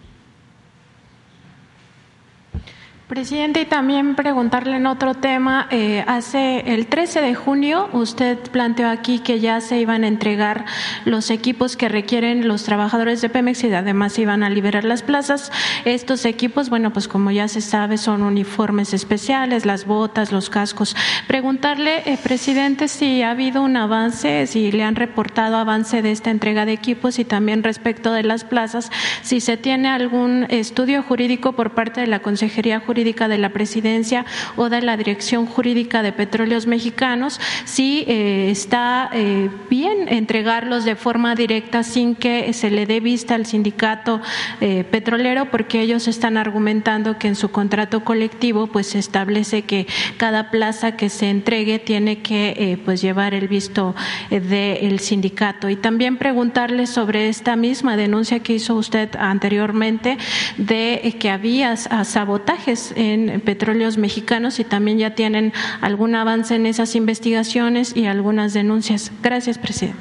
Presidente, 3.11 3.59
y 3.59 3.65
también 3.65 4.15
preguntarle 4.15 4.77
en 4.77 4.87
otro 4.87 5.15
tema, 5.15 5.67
eh, 5.69 6.01
hace 6.07 6.73
el 6.73 6.87
13 6.87 7.19
de 7.19 7.35
junio 7.35 7.89
usted 7.91 8.37
planteó 8.37 8.87
aquí 8.87 9.19
que 9.19 9.41
ya 9.41 9.59
se 9.59 9.81
iban 9.81 10.05
a 10.05 10.07
entregar 10.07 10.63
los 11.03 11.29
equipos 11.29 11.75
que 11.75 11.89
requieren 11.89 12.47
los 12.47 12.63
trabajadores 12.63 13.19
de 13.19 13.27
Pemex 13.27 13.65
y 13.65 13.73
además 13.73 14.13
se 14.13 14.21
iban 14.21 14.43
a 14.43 14.49
liberar 14.49 14.85
las 14.85 15.03
plazas. 15.03 15.51
Estos 15.83 16.23
equipos, 16.23 16.69
bueno, 16.69 16.93
pues 16.93 17.09
como 17.09 17.31
ya 17.31 17.49
se 17.49 17.59
sabe, 17.59 17.97
son 17.97 18.21
uniformes 18.21 18.93
especiales, 18.93 19.65
las 19.65 19.85
botas, 19.85 20.31
los 20.31 20.49
cascos. 20.49 20.95
Preguntarle, 21.27 22.03
eh, 22.05 22.17
presidente, 22.17 22.87
si 22.87 23.23
ha 23.23 23.31
habido 23.31 23.61
un 23.61 23.75
avance, 23.75 24.47
si 24.47 24.71
le 24.71 24.85
han 24.85 24.95
reportado 24.95 25.57
avance 25.57 26.01
de 26.01 26.13
esta 26.13 26.31
entrega 26.31 26.65
de 26.65 26.71
equipos 26.71 27.19
y 27.19 27.25
también 27.25 27.61
respecto 27.61 28.13
de 28.13 28.23
las 28.23 28.45
plazas, 28.45 28.89
si 29.21 29.41
se 29.41 29.57
tiene 29.57 29.89
algún 29.89 30.45
estudio 30.47 31.03
jurídico 31.03 31.51
por 31.51 31.71
parte 31.71 31.99
de 31.99 32.07
la 32.07 32.21
Consejería 32.21 32.79
Jurídica 32.79 33.00
de 33.01 33.37
la 33.37 33.49
Presidencia 33.49 34.25
o 34.55 34.69
de 34.69 34.81
la 34.81 34.95
Dirección 34.95 35.45
Jurídica 35.45 36.03
de 36.03 36.11
Petróleos 36.13 36.67
Mexicanos, 36.67 37.39
si 37.65 38.05
eh, 38.07 38.49
está 38.51 39.09
eh, 39.13 39.49
bien 39.69 40.07
entregarlos 40.07 40.85
de 40.85 40.95
forma 40.95 41.33
directa 41.35 41.83
sin 41.83 42.15
que 42.15 42.53
se 42.53 42.69
le 42.69 42.85
dé 42.85 42.99
vista 42.99 43.35
al 43.35 43.45
sindicato 43.47 44.21
eh, 44.59 44.83
petrolero, 44.83 45.49
porque 45.49 45.81
ellos 45.81 46.07
están 46.07 46.37
argumentando 46.37 47.17
que 47.17 47.27
en 47.27 47.35
su 47.35 47.49
contrato 47.49 48.03
colectivo 48.03 48.67
pues 48.67 48.87
se 48.87 48.99
establece 48.99 49.63
que 49.63 49.87
cada 50.17 50.51
plaza 50.51 50.95
que 50.95 51.09
se 51.09 51.29
entregue 51.29 51.79
tiene 51.79 52.21
que 52.21 52.79
pues 52.85 53.01
llevar 53.01 53.33
el 53.33 53.47
visto 53.47 53.95
del 54.29 54.99
sindicato. 54.99 55.69
Y 55.69 55.75
también 55.75 56.17
preguntarle 56.17 56.85
sobre 56.85 57.29
esta 57.29 57.55
misma 57.55 57.97
denuncia 57.97 58.39
que 58.39 58.53
hizo 58.53 58.75
usted 58.75 59.09
anteriormente 59.17 60.17
de 60.57 61.15
que 61.19 61.29
había 61.29 61.75
sabotajes 61.75 62.90
en 62.95 63.41
petróleos 63.41 63.97
mexicanos 63.97 64.59
y 64.59 64.63
también 64.63 64.97
ya 64.97 65.15
tienen 65.15 65.53
algún 65.81 66.15
avance 66.15 66.55
en 66.55 66.65
esas 66.65 66.95
investigaciones 66.95 67.95
y 67.95 68.05
algunas 68.05 68.53
denuncias. 68.53 69.11
Gracias, 69.21 69.57
presidente. 69.57 69.99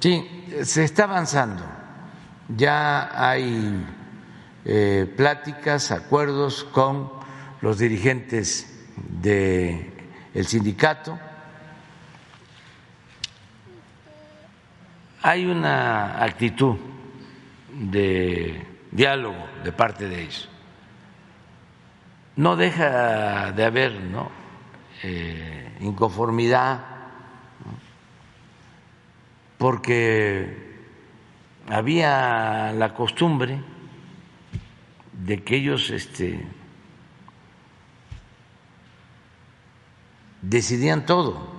Sí, 0.00 0.26
se 0.62 0.84
está 0.84 1.04
avanzando. 1.04 1.62
Ya 2.48 3.10
hay 3.12 3.84
eh, 4.64 5.12
pláticas, 5.16 5.90
acuerdos 5.90 6.64
con 6.64 7.10
los 7.60 7.78
dirigentes 7.78 8.84
del 9.20 10.46
sindicato. 10.46 11.18
Hay 15.22 15.46
una 15.46 16.22
actitud 16.22 16.76
de 17.72 18.64
diálogo 18.92 19.44
de 19.64 19.72
parte 19.72 20.08
de 20.08 20.22
ellos 20.22 20.48
no 22.36 22.56
deja 22.56 23.52
de 23.52 23.64
haber 23.64 23.92
¿no? 24.00 24.30
Eh, 25.02 25.76
inconformidad, 25.80 26.80
porque 29.58 30.76
había 31.68 32.72
la 32.72 32.94
costumbre 32.94 33.60
de 35.12 35.42
que 35.42 35.56
ellos 35.56 35.90
este, 35.90 36.46
decidían 40.42 41.06
todo. 41.06 41.54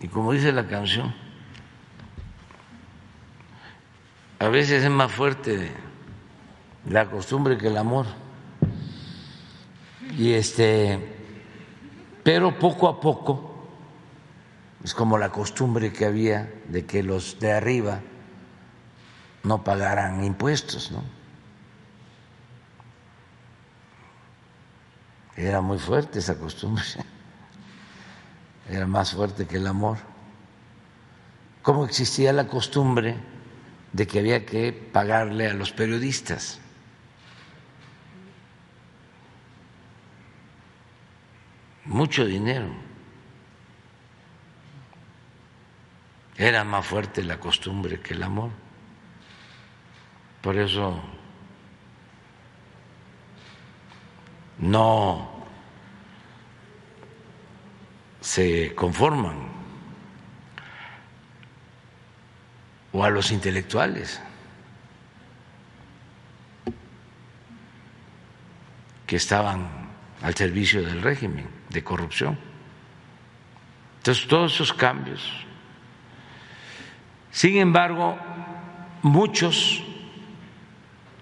Y 0.00 0.08
como 0.08 0.32
dice 0.32 0.52
la 0.52 0.66
canción, 0.66 1.14
a 4.40 4.48
veces 4.48 4.82
es 4.82 4.90
más 4.90 5.12
fuerte 5.12 5.72
la 6.86 7.08
costumbre 7.08 7.56
que 7.58 7.68
el 7.68 7.76
amor. 7.76 8.06
Y 10.16 10.32
este, 10.32 10.98
pero 12.22 12.58
poco 12.58 12.88
a 12.88 13.00
poco 13.00 13.52
es 14.84 14.94
como 14.94 15.16
la 15.16 15.30
costumbre 15.30 15.92
que 15.92 16.04
había 16.04 16.52
de 16.68 16.84
que 16.84 17.02
los 17.02 17.38
de 17.38 17.52
arriba 17.52 18.00
no 19.44 19.64
pagaran 19.64 20.22
impuestos, 20.24 20.90
¿no? 20.92 21.02
Era 25.36 25.60
muy 25.60 25.78
fuerte 25.78 26.18
esa 26.18 26.38
costumbre, 26.38 26.84
era 28.68 28.86
más 28.86 29.12
fuerte 29.12 29.46
que 29.46 29.56
el 29.56 29.66
amor. 29.66 29.98
¿Cómo 31.62 31.84
existía 31.84 32.32
la 32.32 32.48
costumbre 32.48 33.16
de 33.92 34.06
que 34.06 34.18
había 34.18 34.44
que 34.44 34.72
pagarle 34.72 35.48
a 35.48 35.54
los 35.54 35.72
periodistas? 35.72 36.61
Mucho 41.84 42.24
dinero. 42.24 42.68
Era 46.36 46.64
más 46.64 46.86
fuerte 46.86 47.22
la 47.22 47.38
costumbre 47.38 48.00
que 48.00 48.14
el 48.14 48.22
amor. 48.22 48.50
Por 50.40 50.56
eso 50.56 51.00
no 54.58 55.30
se 58.20 58.74
conforman 58.74 59.50
o 62.92 63.04
a 63.04 63.10
los 63.10 63.30
intelectuales 63.30 64.20
que 69.06 69.16
estaban 69.16 69.68
al 70.22 70.34
servicio 70.34 70.82
del 70.82 71.02
régimen 71.02 71.61
de 71.72 71.82
corrupción. 71.82 72.38
Entonces, 73.98 74.26
todos 74.26 74.54
esos 74.54 74.72
cambios. 74.72 75.22
Sin 77.30 77.56
embargo, 77.56 78.18
muchos 79.02 79.82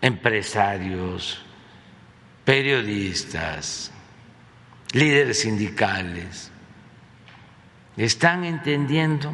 empresarios, 0.01 1.43
periodistas, 2.45 3.93
líderes 4.93 5.41
sindicales, 5.41 6.51
están 7.97 8.45
entendiendo 8.45 9.33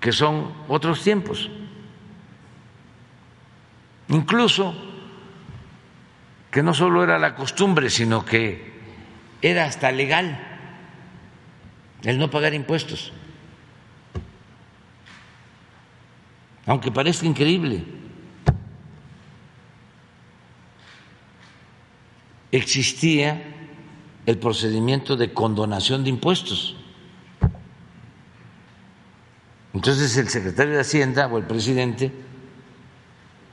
que 0.00 0.12
son 0.12 0.54
otros 0.68 1.02
tiempos. 1.02 1.50
Incluso 4.08 4.74
que 6.50 6.62
no 6.62 6.72
solo 6.72 7.02
era 7.02 7.18
la 7.18 7.34
costumbre, 7.34 7.90
sino 7.90 8.24
que 8.24 8.77
era 9.42 9.64
hasta 9.64 9.92
legal 9.92 10.38
el 12.02 12.18
no 12.18 12.30
pagar 12.30 12.54
impuestos. 12.54 13.12
aunque 16.68 16.92
parezca 16.92 17.24
increíble. 17.26 17.82
Existía 22.52 23.42
el 24.26 24.36
procedimiento 24.36 25.16
de 25.16 25.32
condonación 25.32 26.04
de 26.04 26.10
impuestos. 26.10 26.76
Entonces 29.72 30.14
el 30.18 30.28
secretario 30.28 30.74
de 30.74 30.80
Hacienda 30.80 31.26
o 31.26 31.38
el 31.38 31.44
presidente 31.44 32.12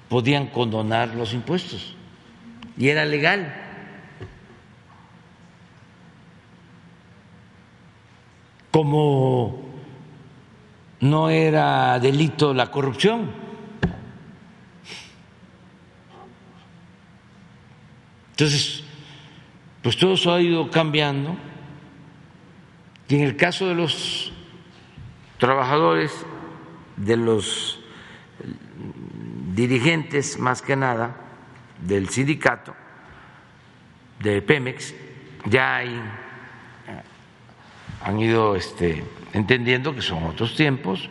podían 0.10 0.48
condonar 0.48 1.16
los 1.16 1.34
impuestos 1.34 1.96
y 2.78 2.90
era 2.90 3.06
legal. 3.06 3.65
Como 8.76 9.64
no 11.00 11.30
era 11.30 11.98
delito 11.98 12.54
la 12.54 12.70
corrupción. 12.72 13.32
Entonces, 18.32 18.84
pues 19.82 19.96
todo 19.96 20.16
eso 20.16 20.34
ha 20.34 20.42
ido 20.42 20.70
cambiando 20.70 21.38
y 23.08 23.16
en 23.16 23.22
el 23.22 23.38
caso 23.38 23.66
de 23.66 23.76
los 23.76 24.34
trabajadores, 25.38 26.12
de 26.98 27.16
los 27.16 27.80
dirigentes 29.54 30.38
más 30.38 30.62
que 30.62 30.76
nada 30.76 31.16
del 31.80 32.10
sindicato 32.10 32.76
de 34.20 34.42
Pemex, 34.42 34.94
ya 35.46 35.78
hay, 35.78 36.02
han 38.06 38.20
ido 38.20 38.56
este, 38.56 39.04
entendiendo 39.34 39.96
que 39.96 40.02
son 40.04 40.24
otros 40.26 40.56
tiempos. 40.56 41.10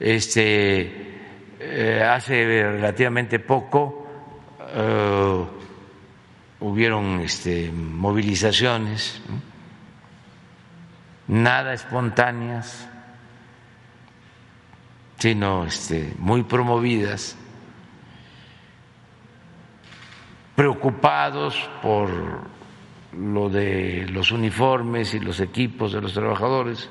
Este, 0.00 1.20
eh, 1.60 2.02
hace 2.02 2.44
relativamente 2.44 3.38
poco 3.38 4.06
eh, 4.60 5.44
hubieron 6.60 7.20
este, 7.20 7.70
movilizaciones, 7.70 9.20
nada 11.26 11.74
espontáneas, 11.74 12.88
sino 15.18 15.66
este, 15.66 16.14
muy 16.16 16.42
promovidas, 16.42 17.36
preocupados 20.56 21.54
por 21.82 22.57
lo 23.12 23.48
de 23.48 24.06
los 24.10 24.30
uniformes 24.30 25.14
y 25.14 25.20
los 25.20 25.40
equipos 25.40 25.92
de 25.92 26.00
los 26.00 26.12
trabajadores, 26.12 26.88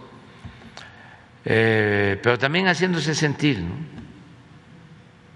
eh, 1.45 2.19
pero 2.21 2.37
también 2.37 2.67
haciéndose 2.67 3.13
sentir, 3.15 3.63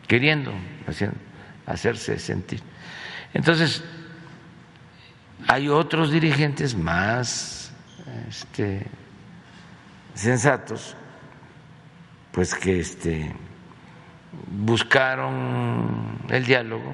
queriendo 0.07 0.53
hacerse 1.65 2.19
sentir. 2.19 2.61
Entonces, 3.33 3.83
hay 5.47 5.69
otros 5.69 6.11
dirigentes 6.11 6.75
más 6.75 7.73
este, 8.27 8.85
sensatos 10.13 10.95
pues 12.31 12.55
que 12.55 12.79
este, 12.79 13.33
buscaron 14.49 16.19
el 16.29 16.45
diálogo 16.45 16.93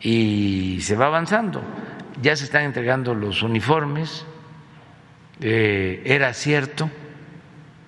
y 0.00 0.80
se 0.82 0.96
va 0.96 1.06
avanzando. 1.06 1.62
Ya 2.22 2.36
se 2.36 2.44
están 2.44 2.64
entregando 2.64 3.14
los 3.14 3.42
uniformes. 3.42 4.24
Eh, 5.40 6.02
era 6.04 6.32
cierto 6.32 6.90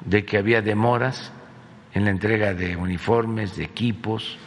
de 0.05 0.25
que 0.25 0.39
había 0.39 0.63
demoras 0.63 1.33
en 1.95 2.05
la 2.05 2.11
entrega 2.11 2.55
de 2.55 2.77
uniformes, 2.77 3.57
de 3.57 3.65
equipos, 3.65 4.39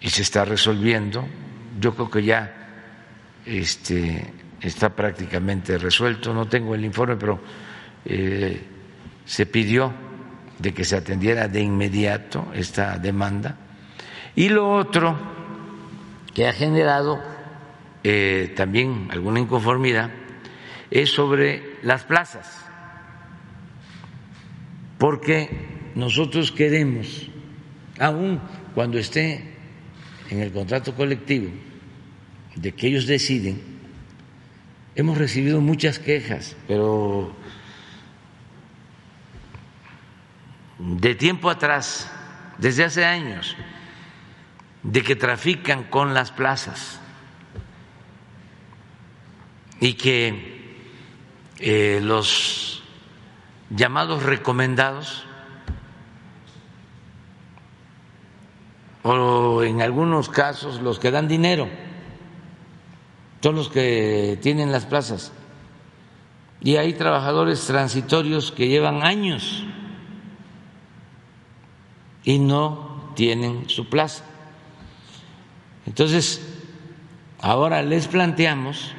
y 0.00 0.08
se 0.10 0.22
está 0.22 0.44
resolviendo. 0.44 1.26
Yo 1.78 1.94
creo 1.94 2.10
que 2.10 2.22
ya 2.22 2.54
este, 3.44 4.32
está 4.60 4.90
prácticamente 4.94 5.78
resuelto. 5.78 6.32
No 6.32 6.46
tengo 6.46 6.74
el 6.74 6.84
informe, 6.84 7.16
pero 7.16 7.40
eh, 8.04 8.62
se 9.24 9.46
pidió 9.46 9.92
de 10.58 10.72
que 10.72 10.84
se 10.84 10.96
atendiera 10.96 11.48
de 11.48 11.60
inmediato 11.60 12.48
esta 12.54 12.98
demanda. 12.98 13.56
Y 14.36 14.48
lo 14.48 14.70
otro 14.72 15.39
ha 16.46 16.52
generado 16.52 17.20
eh, 18.02 18.52
también 18.56 19.08
alguna 19.10 19.40
inconformidad 19.40 20.10
es 20.90 21.10
sobre 21.10 21.76
las 21.82 22.04
plazas, 22.04 22.64
porque 24.98 25.48
nosotros 25.94 26.50
queremos, 26.50 27.28
aun 27.98 28.40
cuando 28.74 28.98
esté 28.98 29.54
en 30.30 30.40
el 30.40 30.52
contrato 30.52 30.94
colectivo, 30.94 31.50
de 32.56 32.72
que 32.72 32.88
ellos 32.88 33.06
deciden, 33.06 33.60
hemos 34.94 35.18
recibido 35.18 35.60
muchas 35.60 35.98
quejas, 35.98 36.56
pero 36.66 37.34
de 40.78 41.14
tiempo 41.14 41.50
atrás, 41.50 42.10
desde 42.58 42.84
hace 42.84 43.04
años, 43.04 43.56
de 44.82 45.02
que 45.02 45.16
trafican 45.16 45.84
con 45.84 46.14
las 46.14 46.32
plazas 46.32 47.00
y 49.80 49.94
que 49.94 50.78
eh, 51.58 52.00
los 52.02 52.82
llamados 53.70 54.22
recomendados 54.22 55.26
o 59.02 59.62
en 59.62 59.82
algunos 59.82 60.28
casos 60.28 60.80
los 60.82 60.98
que 60.98 61.10
dan 61.10 61.28
dinero 61.28 61.68
son 63.42 63.56
los 63.56 63.68
que 63.68 64.38
tienen 64.42 64.72
las 64.72 64.86
plazas 64.86 65.32
y 66.60 66.76
hay 66.76 66.92
trabajadores 66.92 67.66
transitorios 67.66 68.52
que 68.52 68.68
llevan 68.68 69.02
años 69.02 69.64
y 72.22 72.38
no 72.38 73.12
tienen 73.14 73.68
su 73.68 73.88
plaza. 73.88 74.24
Entonces, 75.86 76.40
ahora 77.40 77.82
les 77.82 78.06
planteamos 78.08 78.94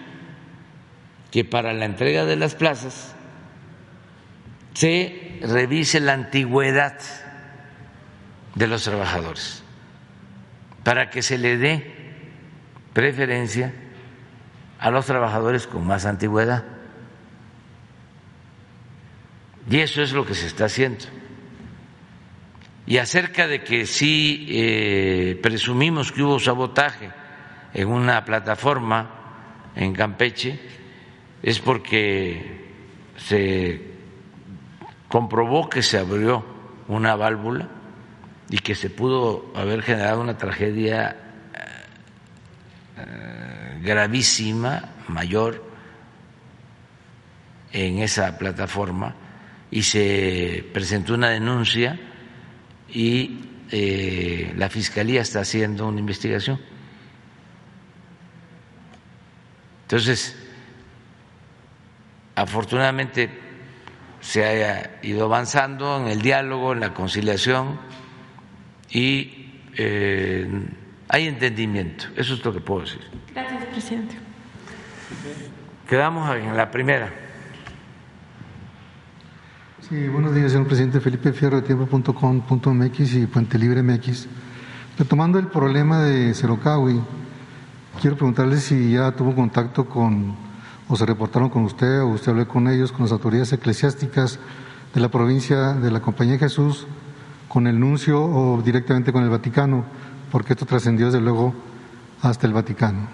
que 1.32 1.46
para 1.46 1.74
la 1.74 1.86
entrega 1.86 2.26
de 2.26 2.36
las 2.36 2.56
plazas 2.56 3.16
se 4.74 5.40
revise 5.42 6.00
la 6.00 6.14
antigüedad 6.14 7.00
de 8.56 8.68
los 8.68 8.84
trabajadores 8.84 9.64
para 10.84 11.10
que 11.10 11.22
se 11.22 11.38
le 11.38 11.58
dé 11.58 11.96
preferencia 12.94 13.74
a 14.80 14.90
los 14.90 15.06
trabajadores 15.06 15.68
con 15.68 15.86
más 15.86 16.06
antigüedad. 16.06 16.64
Y 19.70 19.80
eso 19.80 20.02
es 20.02 20.12
lo 20.12 20.26
que 20.26 20.34
se 20.34 20.48
está 20.48 20.66
haciendo 20.66 21.06
y 22.86 22.98
acerca 22.98 23.48
de 23.48 23.64
que 23.64 23.86
sí 23.86 24.48
eh, 24.50 25.40
presumimos 25.42 26.12
que 26.12 26.24
hubo 26.24 26.40
sabotaje 26.40 27.12
en 27.74 27.88
una 27.88 28.26
plataforma 28.26 29.72
en 29.76 29.94
Campeche, 29.94 30.60
es 31.42 31.60
porque 31.60 32.70
se 33.18 33.82
comprobó 35.08 35.70
que 35.70 35.82
se 35.82 35.98
abrió 35.98 36.44
una 36.88 37.16
válvula 37.16 37.70
y 38.50 38.58
que 38.58 38.76
se 38.76 38.90
pudo 38.90 39.52
haber 39.56 39.82
generado 39.82 40.22
una 40.22 40.38
tragedia 40.38 41.16
eh, 42.98 43.80
gravísima, 43.82 44.90
mayor, 45.08 45.72
en 47.72 48.00
esa 48.00 48.38
plataforma 48.38 49.16
y 49.70 49.84
se 49.84 50.66
presentó 50.74 51.14
una 51.14 51.30
denuncia 51.30 52.11
y 52.94 53.40
eh, 53.72 54.54
la 54.58 54.70
Fiscalía 54.70 55.22
está 55.22 55.42
haciendo 55.42 55.88
una 55.88 56.00
investigación. 56.00 56.60
Entonces, 59.84 60.36
afortunadamente 62.36 63.30
se 64.20 64.46
ha 64.46 65.00
ido 65.02 65.26
avanzando 65.26 66.00
en 66.00 66.08
el 66.08 66.22
diálogo, 66.22 66.74
en 66.74 66.80
la 66.80 66.94
conciliación 66.94 67.80
y 68.90 69.62
eh, 69.78 70.48
hay 71.10 71.28
entendimiento. 71.28 72.06
Eso 72.16 72.36
es 72.36 72.46
lo 72.46 72.54
que 72.54 72.60
puedo 72.60 72.82
decir. 72.82 73.02
Gracias, 73.34 73.66
presidente. 73.66 74.16
Quedamos 75.90 76.34
en 76.36 76.56
la 76.56 76.72
primera. 76.72 77.31
Sí, 79.92 80.08
buenos 80.08 80.34
días, 80.34 80.54
señor 80.54 80.68
presidente 80.68 81.02
Felipe 81.02 81.34
Fierro 81.34 81.58
de 81.58 81.64
tiempo.com.mx 81.64 83.14
y 83.14 83.26
Puente 83.26 83.60
Libre 83.60 83.84
MX. 83.84 84.26
Retomando 84.98 85.38
el 85.38 85.48
problema 85.48 86.00
de 86.00 86.34
Cerocawi, 86.34 87.02
quiero 88.00 88.16
preguntarle 88.16 88.56
si 88.62 88.94
ya 88.94 89.12
tuvo 89.12 89.36
contacto 89.36 89.90
con, 89.90 90.34
o 90.88 90.96
se 90.96 91.06
reportaron 91.06 91.50
con 91.50 91.66
usted, 91.66 92.04
o 92.04 92.08
usted 92.08 92.32
habló 92.32 92.48
con 92.48 92.70
ellos, 92.70 92.94
con 92.94 93.02
las 93.02 93.12
autoridades 93.12 93.52
eclesiásticas, 93.52 94.40
de 94.96 95.02
la 95.02 95.10
provincia 95.10 95.74
de 95.74 95.92
la 95.92 96.00
Compañía 96.00 96.36
de 96.36 96.40
Jesús 96.40 96.88
con 97.50 97.68
el 97.68 97.78
nuncio 97.78 98.24
o 98.24 98.62
directamente 98.62 99.12
con 99.12 99.26
el 99.26 99.30
Vaticano, 99.30 99.84
porque 100.32 100.54
esto 100.54 100.66
trascendió 100.66 101.08
desde 101.08 101.20
luego 101.20 101.54
hasta 102.22 102.48
el 102.48 102.54
Vaticano. 102.54 103.10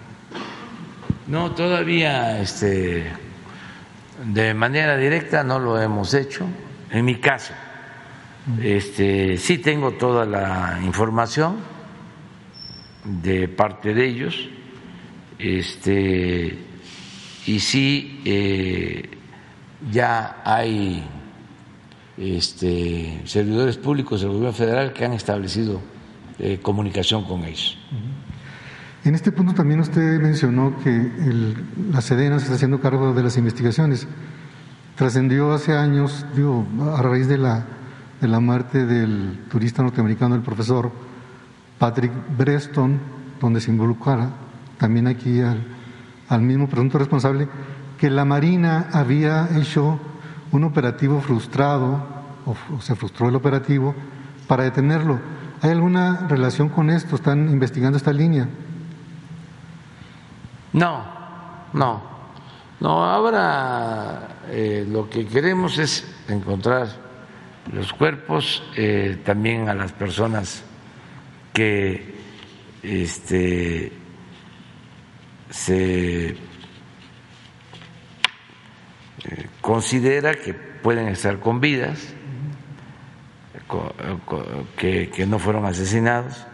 No, 1.25 1.49
todavía 1.53 2.39
este, 2.39 3.11
de 4.31 4.53
manera 4.53 4.95
directa 4.95 5.43
no 5.43 5.57
lo 5.57 5.81
hemos 5.81 6.13
hecho. 6.13 6.45
En 6.89 7.05
mi 7.05 7.15
caso, 7.15 7.53
este, 8.61 9.37
sí 9.37 9.57
tengo 9.57 9.91
toda 9.91 10.25
la 10.25 10.79
información 10.83 11.57
de 13.03 13.47
parte 13.47 13.93
de 13.93 14.05
ellos, 14.07 14.49
este, 15.37 16.57
y 17.45 17.59
sí 17.59 18.21
eh, 18.25 19.09
ya 19.91 20.41
hay 20.43 21.03
este, 22.17 23.21
servidores 23.25 23.77
públicos 23.77 24.21
del 24.21 24.29
gobierno 24.29 24.53
federal 24.53 24.93
que 24.93 25.05
han 25.05 25.13
establecido 25.13 25.81
eh, 26.39 26.59
comunicación 26.61 27.25
con 27.25 27.43
ellos. 27.43 27.77
En 29.03 29.15
este 29.15 29.31
punto 29.31 29.53
también 29.53 29.79
usted 29.79 30.19
mencionó 30.19 30.77
que 30.83 30.89
el, 30.89 31.55
la 31.91 32.01
Sedena 32.01 32.39
se 32.39 32.45
está 32.45 32.55
haciendo 32.55 32.79
cargo 32.79 33.13
de 33.13 33.23
las 33.23 33.37
investigaciones. 33.37 34.07
Trascendió 34.97 35.53
hace 35.53 35.77
años, 35.77 36.25
digo, 36.35 36.65
a 36.97 37.03
raíz 37.03 37.27
de 37.27 37.37
la, 37.37 37.63
de 38.19 38.27
la 38.27 38.39
muerte 38.39 38.87
del 38.87 39.45
turista 39.47 39.83
norteamericano, 39.83 40.33
el 40.33 40.41
profesor 40.41 40.91
Patrick 41.77 42.11
Breston, 42.35 42.99
donde 43.39 43.61
se 43.61 43.69
involucrara 43.69 44.31
también 44.79 45.05
aquí 45.05 45.39
al, 45.39 45.63
al 46.29 46.41
mismo 46.41 46.67
presunto 46.67 46.97
responsable, 46.97 47.47
que 47.99 48.09
la 48.09 48.25
Marina 48.25 48.87
había 48.91 49.47
hecho 49.55 49.99
un 50.51 50.63
operativo 50.63 51.21
frustrado, 51.21 52.03
o, 52.47 52.81
se 52.81 52.95
frustró 52.95 53.29
el 53.29 53.35
operativo, 53.35 53.93
para 54.47 54.63
detenerlo. 54.63 55.19
¿Hay 55.61 55.69
alguna 55.69 56.25
relación 56.27 56.69
con 56.69 56.89
esto? 56.89 57.17
¿Están 57.17 57.49
investigando 57.51 57.97
esta 57.97 58.13
línea? 58.13 58.49
No, 60.73 61.03
no, 61.73 62.01
no. 62.79 63.05
Ahora 63.05 64.36
eh, 64.49 64.85
lo 64.87 65.09
que 65.09 65.25
queremos 65.25 65.77
es 65.77 66.05
encontrar 66.27 66.87
los 67.73 67.91
cuerpos, 67.93 68.63
eh, 68.75 69.17
también 69.23 69.69
a 69.69 69.73
las 69.73 69.91
personas 69.91 70.63
que 71.53 72.15
este, 72.83 73.91
se 75.49 76.37
considera 79.61 80.35
que 80.35 80.53
pueden 80.53 81.07
estar 81.09 81.39
con 81.39 81.59
vidas, 81.59 82.13
que, 84.77 85.25
no 85.27 85.39
fueron 85.39 85.65
asesinados, 85.65 86.45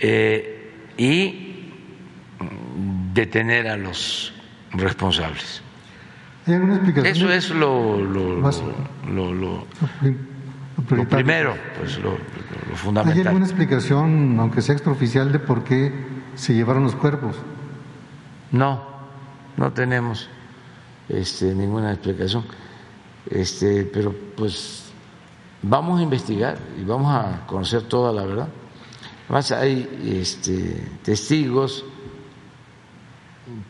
eh, 0.00 0.72
y 0.96 1.70
detener 3.12 3.68
a 3.68 3.76
los 3.76 4.32
responsables. 4.72 5.62
Eso 6.46 7.32
es 7.32 7.50
lo, 7.50 8.00
lo, 8.00 8.36
lo, 9.34 9.66
primero, 11.08 11.56
pues 11.76 11.98
lo, 11.98 12.16
fundamental. 12.76 13.20
¿Hay 13.20 13.26
alguna 13.26 13.46
explicación, 13.46 14.38
aunque 14.38 14.62
sea 14.62 14.76
extraoficial, 14.76 15.32
de 15.32 15.40
por 15.40 15.64
qué 15.64 15.92
se 16.36 16.54
llevaron 16.54 16.84
los 16.84 16.94
cuerpos? 16.94 17.34
No, 18.52 18.80
no 19.56 19.72
tenemos 19.72 20.28
este, 21.08 21.52
ninguna 21.52 21.92
explicación. 21.92 22.44
Este, 23.28 23.82
pero 23.82 24.14
pues 24.36 24.92
vamos 25.62 25.98
a 25.98 26.02
investigar 26.04 26.58
y 26.80 26.84
vamos 26.84 27.12
a 27.12 27.44
conocer 27.46 27.82
toda 27.82 28.12
la 28.12 28.24
verdad. 28.24 28.48
Además 29.24 29.50
hay 29.50 30.20
este, 30.20 30.86
testigos, 31.02 31.84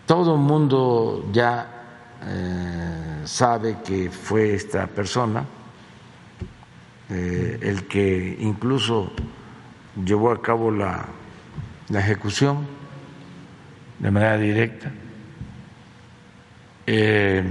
todo 0.04 0.34
el 0.34 0.40
mundo 0.40 1.26
ya 1.32 1.75
eh, 2.26 3.22
sabe 3.24 3.78
que 3.84 4.10
fue 4.10 4.54
esta 4.54 4.86
persona 4.88 5.44
eh, 7.08 7.58
el 7.62 7.86
que 7.86 8.36
incluso 8.40 9.12
llevó 10.04 10.32
a 10.32 10.42
cabo 10.42 10.72
la, 10.72 11.06
la 11.88 12.00
ejecución 12.00 12.66
de 14.00 14.10
manera 14.10 14.38
directa. 14.38 14.90
Eh, 16.86 17.44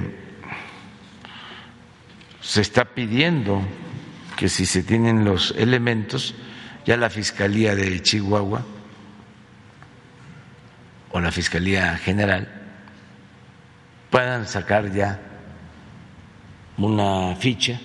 se 2.41 2.61
está 2.61 2.85
pidiendo 2.85 3.61
que 4.35 4.49
si 4.49 4.65
se 4.65 4.83
tienen 4.83 5.23
los 5.23 5.55
elementos, 5.57 6.35
ya 6.85 6.97
la 6.97 7.09
Fiscalía 7.09 7.75
de 7.75 8.01
Chihuahua 8.01 8.63
o 11.11 11.19
la 11.19 11.31
Fiscalía 11.31 11.97
General 11.97 12.54
puedan 14.15 14.47
sacar 14.47 14.93
ya 14.93 15.19
una 16.77 17.35
ficha 17.35 17.77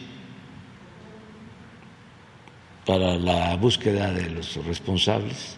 para 2.87 3.16
la 3.16 3.57
búsqueda 3.57 4.12
de 4.12 4.31
los 4.31 4.64
responsables 4.64 5.57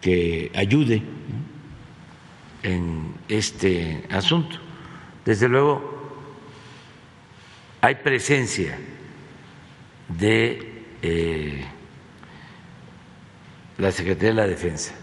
que 0.00 0.50
ayude 0.54 1.02
en 2.62 3.16
este 3.28 4.06
asunto. 4.10 4.56
Desde 5.22 5.46
luego, 5.46 6.24
hay 7.82 7.96
presencia 7.96 8.78
de 10.08 10.84
eh, 11.02 11.66
la 13.76 13.92
Secretaría 13.92 14.30
de 14.30 14.34
la 14.36 14.46
Defensa, 14.46 14.94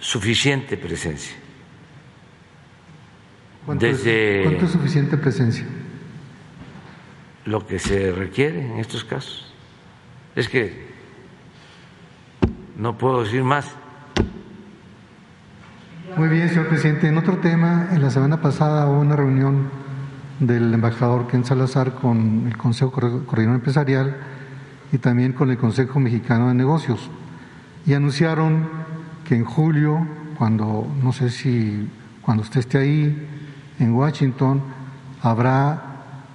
suficiente 0.00 0.76
presencia. 0.76 1.36
¿Cuánto, 3.64 3.86
Desde 3.86 4.42
¿Cuánto 4.44 4.66
es 4.66 4.70
suficiente 4.70 5.16
presencia? 5.16 5.66
Lo 7.44 7.66
que 7.66 7.78
se 7.78 8.12
requiere 8.12 8.64
en 8.64 8.78
estos 8.78 9.04
casos. 9.04 9.52
Es 10.34 10.48
que 10.48 10.86
no 12.76 12.96
puedo 12.98 13.24
decir 13.24 13.42
más 13.42 13.74
muy 16.16 16.28
bien, 16.28 16.48
señor 16.48 16.68
presidente. 16.68 17.08
En 17.08 17.18
otro 17.18 17.36
tema, 17.40 17.88
en 17.92 18.00
la 18.00 18.08
semana 18.08 18.40
pasada 18.40 18.86
hubo 18.86 19.00
una 19.00 19.16
reunión 19.16 19.68
del 20.40 20.72
embajador 20.72 21.26
Ken 21.26 21.44
Salazar 21.44 21.92
con 21.96 22.46
el 22.46 22.56
Consejo 22.56 22.90
Coordinador 22.90 23.56
Empresarial 23.56 24.16
y 24.92 24.96
también 24.96 25.34
con 25.34 25.50
el 25.50 25.58
Consejo 25.58 26.00
Mexicano 26.00 26.48
de 26.48 26.54
Negocios. 26.54 27.10
Y 27.84 27.92
anunciaron 27.92 28.66
que 29.28 29.34
en 29.34 29.44
julio, 29.44 30.06
cuando 30.38 30.86
no 31.02 31.12
sé 31.12 31.30
si 31.30 31.88
cuando 32.22 32.42
usted 32.42 32.60
esté 32.60 32.78
ahí 32.78 33.28
en 33.78 33.92
Washington, 33.92 34.62
habrá 35.22 35.82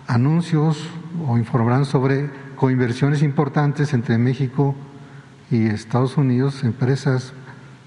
anuncios 0.08 0.88
o 1.28 1.38
informarán 1.38 1.86
sobre 1.86 2.30
coinversiones 2.56 3.24
importantes 3.24 3.94
entre 3.94 4.18
México 4.18 4.76
y 5.50 5.68
Estados 5.68 6.18
Unidos, 6.18 6.64
empresas 6.64 7.34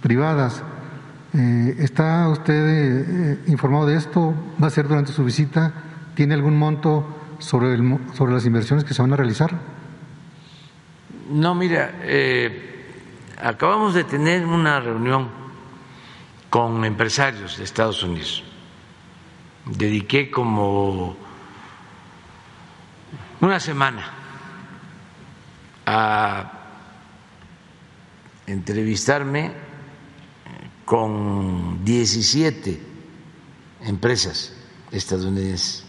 privadas 0.02 0.62
eh, 1.36 1.74
¿Está 1.80 2.28
usted 2.28 2.54
eh, 2.54 3.38
informado 3.48 3.86
de 3.86 3.96
esto? 3.96 4.32
¿Va 4.62 4.68
a 4.68 4.70
ser 4.70 4.86
durante 4.86 5.10
su 5.10 5.24
visita? 5.24 5.72
¿Tiene 6.14 6.34
algún 6.34 6.56
monto 6.56 7.04
sobre, 7.40 7.74
el, 7.74 7.98
sobre 8.12 8.32
las 8.32 8.46
inversiones 8.46 8.84
que 8.84 8.94
se 8.94 9.02
van 9.02 9.12
a 9.12 9.16
realizar? 9.16 9.50
No, 11.28 11.56
mira, 11.56 11.98
eh, 12.02 12.73
acabamos 13.44 13.92
de 13.92 14.04
tener 14.04 14.46
una 14.46 14.80
reunión 14.80 15.28
con 16.48 16.82
empresarios 16.84 17.58
de 17.58 17.64
Estados 17.64 18.02
Unidos. 18.02 18.42
Dediqué 19.66 20.30
como 20.30 21.14
una 23.40 23.60
semana 23.60 24.10
a 25.84 26.52
entrevistarme 28.46 29.52
con 30.86 31.84
17 31.84 32.80
empresas 33.82 34.56
estadounidenses 34.90 35.84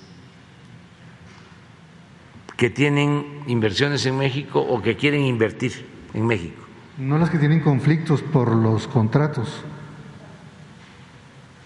que 2.58 2.70
tienen 2.70 3.44
inversiones 3.48 4.06
en 4.06 4.18
México 4.18 4.60
o 4.60 4.82
que 4.82 4.98
quieren 4.98 5.22
invertir 5.22 5.86
en 6.14 6.26
México. 6.26 6.65
No 6.98 7.18
las 7.18 7.30
que 7.30 7.38
tienen 7.38 7.60
conflictos 7.60 8.22
por 8.22 8.56
los 8.56 8.88
contratos. 8.88 9.64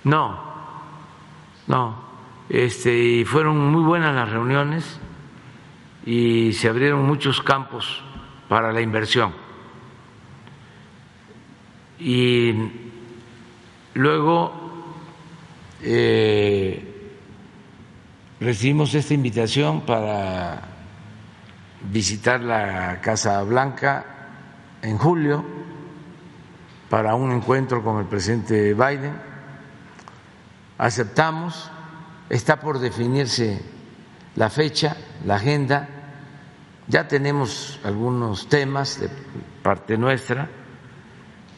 No, 0.04 0.40
no. 1.68 2.10
Este, 2.50 2.98
y 2.98 3.26
fueron 3.26 3.72
muy 3.72 3.84
buenas 3.84 4.16
las 4.16 4.30
reuniones 4.30 5.00
y 6.06 6.54
se 6.54 6.68
abrieron 6.68 7.06
muchos 7.06 7.42
campos 7.42 8.04
para 8.48 8.72
la 8.72 8.82
inversión. 8.82 9.34
Y 12.00 12.54
Luego, 14.00 14.54
eh, 15.82 17.12
recibimos 18.40 18.94
esta 18.94 19.14
invitación 19.14 19.82
para 19.82 20.62
visitar 21.92 22.40
la 22.40 23.02
Casa 23.02 23.42
Blanca 23.44 24.19
en 24.82 24.98
julio 24.98 25.44
para 26.90 27.16
un 27.16 27.32
encuentro 27.32 27.84
con 27.84 28.00
el 28.00 28.06
presidente 28.06 28.74
Biden. 28.74 29.14
Aceptamos, 30.78 31.70
está 32.30 32.60
por 32.60 32.80
definirse 32.80 33.62
la 34.36 34.50
fecha, 34.50 34.96
la 35.26 35.36
agenda, 35.36 35.88
ya 36.88 37.08
tenemos 37.08 37.80
algunos 37.84 38.48
temas 38.48 39.00
de 39.00 39.10
parte 39.62 39.98
nuestra, 39.98 40.50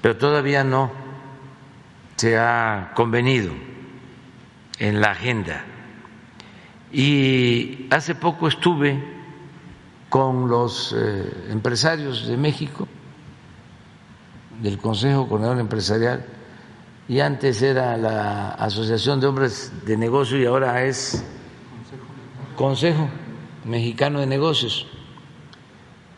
pero 0.01 0.17
todavía 0.17 0.63
no 0.63 0.91
se 2.17 2.37
ha 2.37 2.91
convenido 2.95 3.53
en 4.77 4.99
la 4.99 5.11
agenda. 5.11 5.63
Y 6.91 7.87
hace 7.91 8.15
poco 8.15 8.47
estuve 8.47 9.01
con 10.09 10.49
los 10.49 10.93
eh, 10.97 11.47
empresarios 11.49 12.27
de 12.27 12.35
México, 12.35 12.87
del 14.61 14.77
Consejo 14.77 15.27
Coordinador 15.27 15.59
Empresarial, 15.59 16.25
y 17.07 17.19
antes 17.19 17.61
era 17.61 17.97
la 17.97 18.51
Asociación 18.51 19.19
de 19.19 19.27
Hombres 19.27 19.71
de 19.85 19.97
Negocio 19.97 20.37
y 20.37 20.45
ahora 20.45 20.85
es 20.85 21.23
Consejo 22.55 23.09
Mexicano 23.65 24.19
de 24.19 24.27
Negocios. 24.27 24.87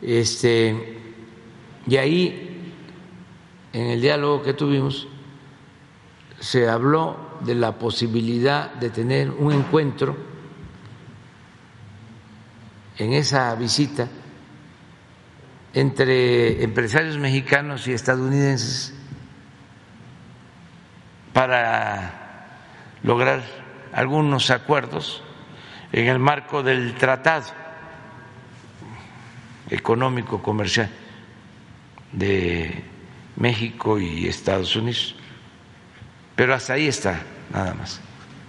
Este, 0.02 1.00
y 1.88 1.96
ahí, 1.96 2.74
en 3.72 3.88
el 3.88 4.02
diálogo 4.02 4.44
que 4.44 4.54
tuvimos, 4.54 5.08
se 6.40 6.68
habló 6.68 7.18
de 7.40 7.56
la 7.56 7.80
posibilidad 7.80 8.74
de 8.76 8.90
tener 8.90 9.32
un 9.32 9.54
encuentro 9.54 10.16
en 12.98 13.14
esa 13.14 13.56
visita 13.56 14.10
entre 15.74 16.64
empresarios 16.64 17.18
mexicanos 17.18 17.88
y 17.88 17.94
estadounidenses 17.94 18.94
para 21.34 22.14
lograr 23.02 23.44
algunos 23.92 24.50
acuerdos 24.52 25.24
en 25.92 26.08
el 26.08 26.20
marco 26.20 26.64
del 26.64 26.96
tratado 26.96 27.46
económico 29.70 30.42
comercial 30.42 30.90
de 32.12 32.84
México 33.36 34.00
y 34.00 34.28
Estados 34.28 34.76
Unidos. 34.76 35.16
Pero 36.36 36.54
hasta 36.54 36.74
ahí 36.74 36.88
está, 36.88 37.22
nada 37.52 37.74
más. 37.74 38.00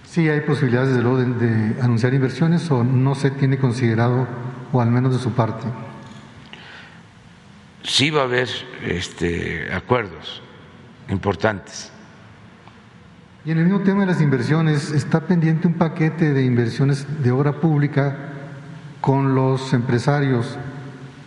Sí, 0.05 0.29
hay 0.29 0.41
posibilidades 0.41 0.95
luego 0.97 1.17
de, 1.17 1.81
anunciar 1.81 2.13
inversiones 2.13 2.69
o 2.71 2.83
no 2.83 3.15
se 3.15 3.31
tiene 3.31 3.57
considerado, 3.57 4.27
o 4.71 4.81
al 4.81 4.89
menos 4.89 5.13
de 5.13 5.19
su 5.19 5.33
parte. 5.33 5.65
Sí 7.87 8.09
va 8.09 8.21
a 8.21 8.23
haber 8.23 8.49
este, 8.83 9.71
acuerdos 9.73 10.41
importantes. 11.09 11.91
Y 13.45 13.51
en 13.51 13.59
el 13.59 13.65
mismo 13.65 13.81
tema 13.81 14.01
de 14.01 14.07
las 14.07 14.21
inversiones, 14.21 14.91
está 14.91 15.21
pendiente 15.21 15.67
un 15.67 15.75
paquete 15.75 16.33
de 16.33 16.43
inversiones 16.43 17.05
de 17.21 17.31
obra 17.31 17.59
pública 17.59 18.17
con 19.01 19.35
los 19.35 19.71
empresarios, 19.73 20.57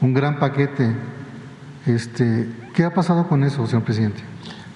un 0.01 0.15
gran 0.15 0.41
paquete. 0.41 0.97
Este, 1.87 2.49
¿Qué 2.75 2.85
ha 2.85 2.93
pasado 2.93 3.29
con 3.29 3.45
eso, 3.45 3.65
señor 3.69 3.85
presidente? 3.85 4.21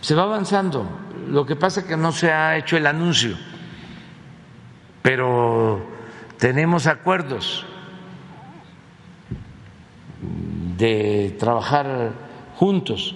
Se 0.00 0.14
va 0.14 0.22
avanzando. 0.22 0.88
Lo 1.28 1.44
que 1.44 1.56
pasa 1.56 1.80
es 1.80 1.86
que 1.86 1.96
no 1.96 2.12
se 2.12 2.30
ha 2.30 2.56
hecho 2.56 2.76
el 2.76 2.86
anuncio, 2.86 3.36
pero 5.02 5.84
tenemos 6.38 6.86
acuerdos 6.86 7.66
de 10.82 11.36
trabajar 11.38 12.12
juntos. 12.56 13.14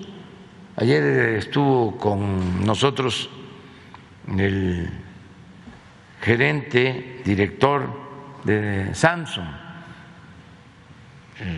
Ayer 0.76 1.02
estuvo 1.36 1.96
con 1.96 2.64
nosotros 2.64 3.28
el 4.38 4.88
gerente, 6.20 7.22
director 7.24 7.90
de 8.44 8.94
Samsung 8.94 9.48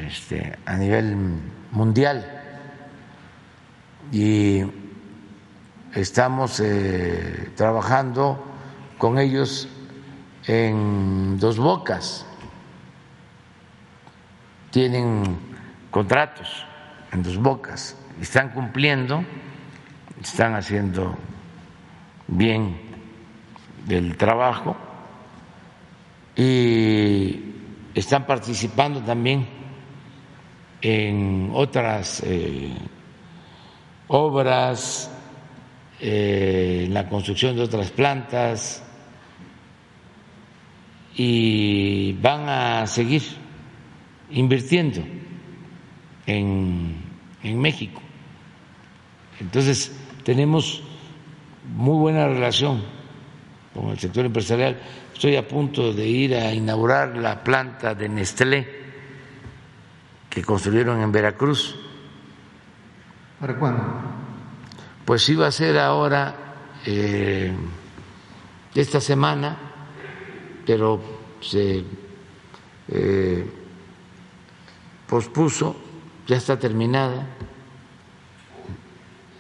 este, 0.07 0.59
a 0.65 0.77
nivel 0.79 1.15
mundial 1.73 2.25
y 4.11 4.63
estamos 5.95 6.59
eh, 6.61 7.51
trabajando 7.55 8.43
con 8.97 9.19
ellos 9.19 9.69
en 10.47 11.39
dos 11.39 11.59
bocas. 11.59 12.25
Tienen 14.71 15.48
contratos 15.91 16.65
en 17.13 17.23
dos 17.23 17.37
bocas, 17.39 17.97
están 18.21 18.51
cumpliendo, 18.51 19.25
están 20.21 20.55
haciendo 20.55 21.17
bien 22.27 22.81
el 23.89 24.17
trabajo 24.17 24.77
y 26.37 27.41
están 27.95 28.27
participando 28.27 29.01
también 29.01 29.47
en 30.81 31.51
otras 31.53 32.23
eh, 32.25 32.73
obras, 34.09 35.11
eh, 36.01 36.85
en 36.87 36.95
la 36.95 37.09
construcción 37.09 37.57
de 37.57 37.63
otras 37.63 37.91
plantas 37.91 38.85
y 41.17 42.13
van 42.21 42.49
a 42.49 42.87
seguir 42.87 43.23
invirtiendo 44.31 45.03
en, 46.29 46.95
en 47.43 47.61
México. 47.61 48.01
Entonces, 49.41 49.93
tenemos 50.23 50.83
muy 51.75 51.99
buena 51.99 52.29
relación 52.29 52.83
con 53.75 53.89
el 53.91 53.99
sector 53.99 54.27
empresarial. 54.27 54.79
Estoy 55.13 55.37
a 55.37 55.49
punto 55.49 55.93
de 55.93 56.07
ir 56.07 56.35
a 56.35 56.53
inaugurar 56.53 57.17
la 57.17 57.43
planta 57.43 57.95
de 57.95 58.09
Nestlé 58.09 58.69
que 60.29 60.45
construyeron 60.45 61.01
en 61.01 61.11
Veracruz. 61.11 61.75
¿Para 63.41 63.57
cuándo? 63.59 63.83
Pues 65.05 65.27
iba 65.31 65.47
a 65.47 65.53
ser 65.53 65.79
ahora, 65.79 66.35
eh, 66.85 67.53
esta 68.75 69.01
semana, 69.01 69.57
pero 70.67 71.01
se 71.41 71.83
eh, 72.89 73.51
pospuso, 75.07 75.88
ya 76.29 76.37
está 76.37 76.59
terminada, 76.59 77.27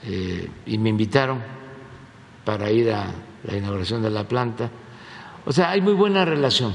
eh, 0.05 0.51
y 0.65 0.79
me 0.79 0.89
invitaron 0.89 1.39
para 2.45 2.71
ir 2.71 2.91
a 2.91 3.13
la 3.45 3.57
inauguración 3.57 4.03
de 4.03 4.09
la 4.09 4.27
planta. 4.27 4.71
O 5.45 5.53
sea, 5.53 5.71
hay 5.71 5.83
muy 5.83 5.93
buena 5.93 6.25
relación 6.25 6.75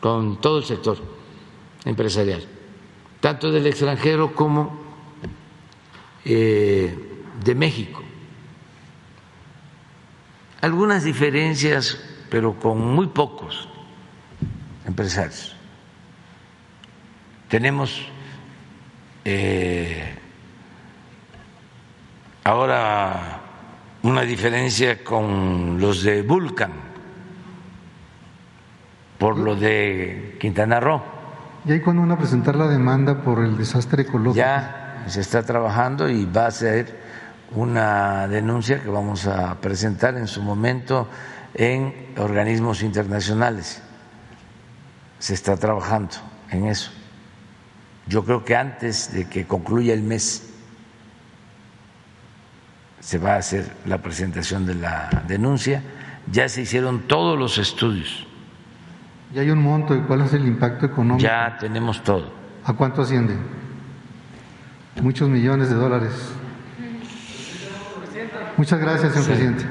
con 0.00 0.40
todo 0.40 0.58
el 0.58 0.64
sector 0.64 0.98
empresarial, 1.84 2.44
tanto 3.20 3.52
del 3.52 3.68
extranjero 3.68 4.34
como 4.34 4.80
eh, 6.24 7.22
de 7.44 7.54
México. 7.54 8.02
Algunas 10.60 11.04
diferencias, 11.04 12.02
pero 12.30 12.58
con 12.58 12.80
muy 12.80 13.06
pocos 13.06 13.68
empresarios. 14.84 15.54
Tenemos 17.48 18.08
eh, 19.30 20.14
ahora 22.44 23.40
una 24.02 24.22
diferencia 24.22 25.04
con 25.04 25.78
los 25.78 26.02
de 26.02 26.22
Vulcan 26.22 26.72
por 29.18 29.36
lo 29.36 29.54
de 29.54 30.38
Quintana 30.40 30.80
Roo. 30.80 31.02
¿Y 31.66 31.72
ahí 31.72 31.80
cuando 31.80 32.02
van 32.02 32.12
a 32.12 32.18
presentar 32.18 32.56
la 32.56 32.68
demanda 32.68 33.20
por 33.20 33.44
el 33.44 33.58
desastre 33.58 34.04
ecológico? 34.04 34.36
Ya 34.36 35.04
se 35.08 35.20
está 35.20 35.42
trabajando 35.42 36.08
y 36.08 36.24
va 36.24 36.46
a 36.46 36.50
ser 36.50 36.98
una 37.52 38.28
denuncia 38.28 38.82
que 38.82 38.88
vamos 38.88 39.26
a 39.26 39.60
presentar 39.60 40.16
en 40.16 40.26
su 40.26 40.40
momento 40.40 41.06
en 41.52 42.14
organismos 42.16 42.82
internacionales. 42.82 43.82
Se 45.18 45.34
está 45.34 45.56
trabajando 45.56 46.14
en 46.50 46.66
eso. 46.66 46.92
Yo 48.08 48.24
creo 48.24 48.44
que 48.44 48.56
antes 48.56 49.12
de 49.12 49.28
que 49.28 49.46
concluya 49.46 49.92
el 49.94 50.02
mes 50.02 50.48
se 53.00 53.18
va 53.18 53.34
a 53.34 53.36
hacer 53.36 53.70
la 53.86 53.98
presentación 53.98 54.66
de 54.66 54.74
la 54.74 55.24
denuncia. 55.26 55.82
Ya 56.30 56.48
se 56.48 56.62
hicieron 56.62 57.00
todos 57.08 57.38
los 57.38 57.56
estudios. 57.56 58.26
¿Ya 59.34 59.42
hay 59.42 59.50
un 59.50 59.62
monto 59.62 59.94
de 59.94 60.02
cuál 60.02 60.22
es 60.22 60.32
el 60.34 60.46
impacto 60.46 60.86
económico? 60.86 61.22
Ya 61.22 61.56
tenemos 61.58 62.02
todo. 62.02 62.30
¿A 62.64 62.72
cuánto 62.74 63.02
asciende? 63.02 63.34
Muchos 65.00 65.28
millones 65.28 65.70
de 65.70 65.74
dólares. 65.74 66.12
Muchas 68.56 68.80
gracias, 68.80 69.12
señor 69.12 69.26
presidente. 69.26 69.64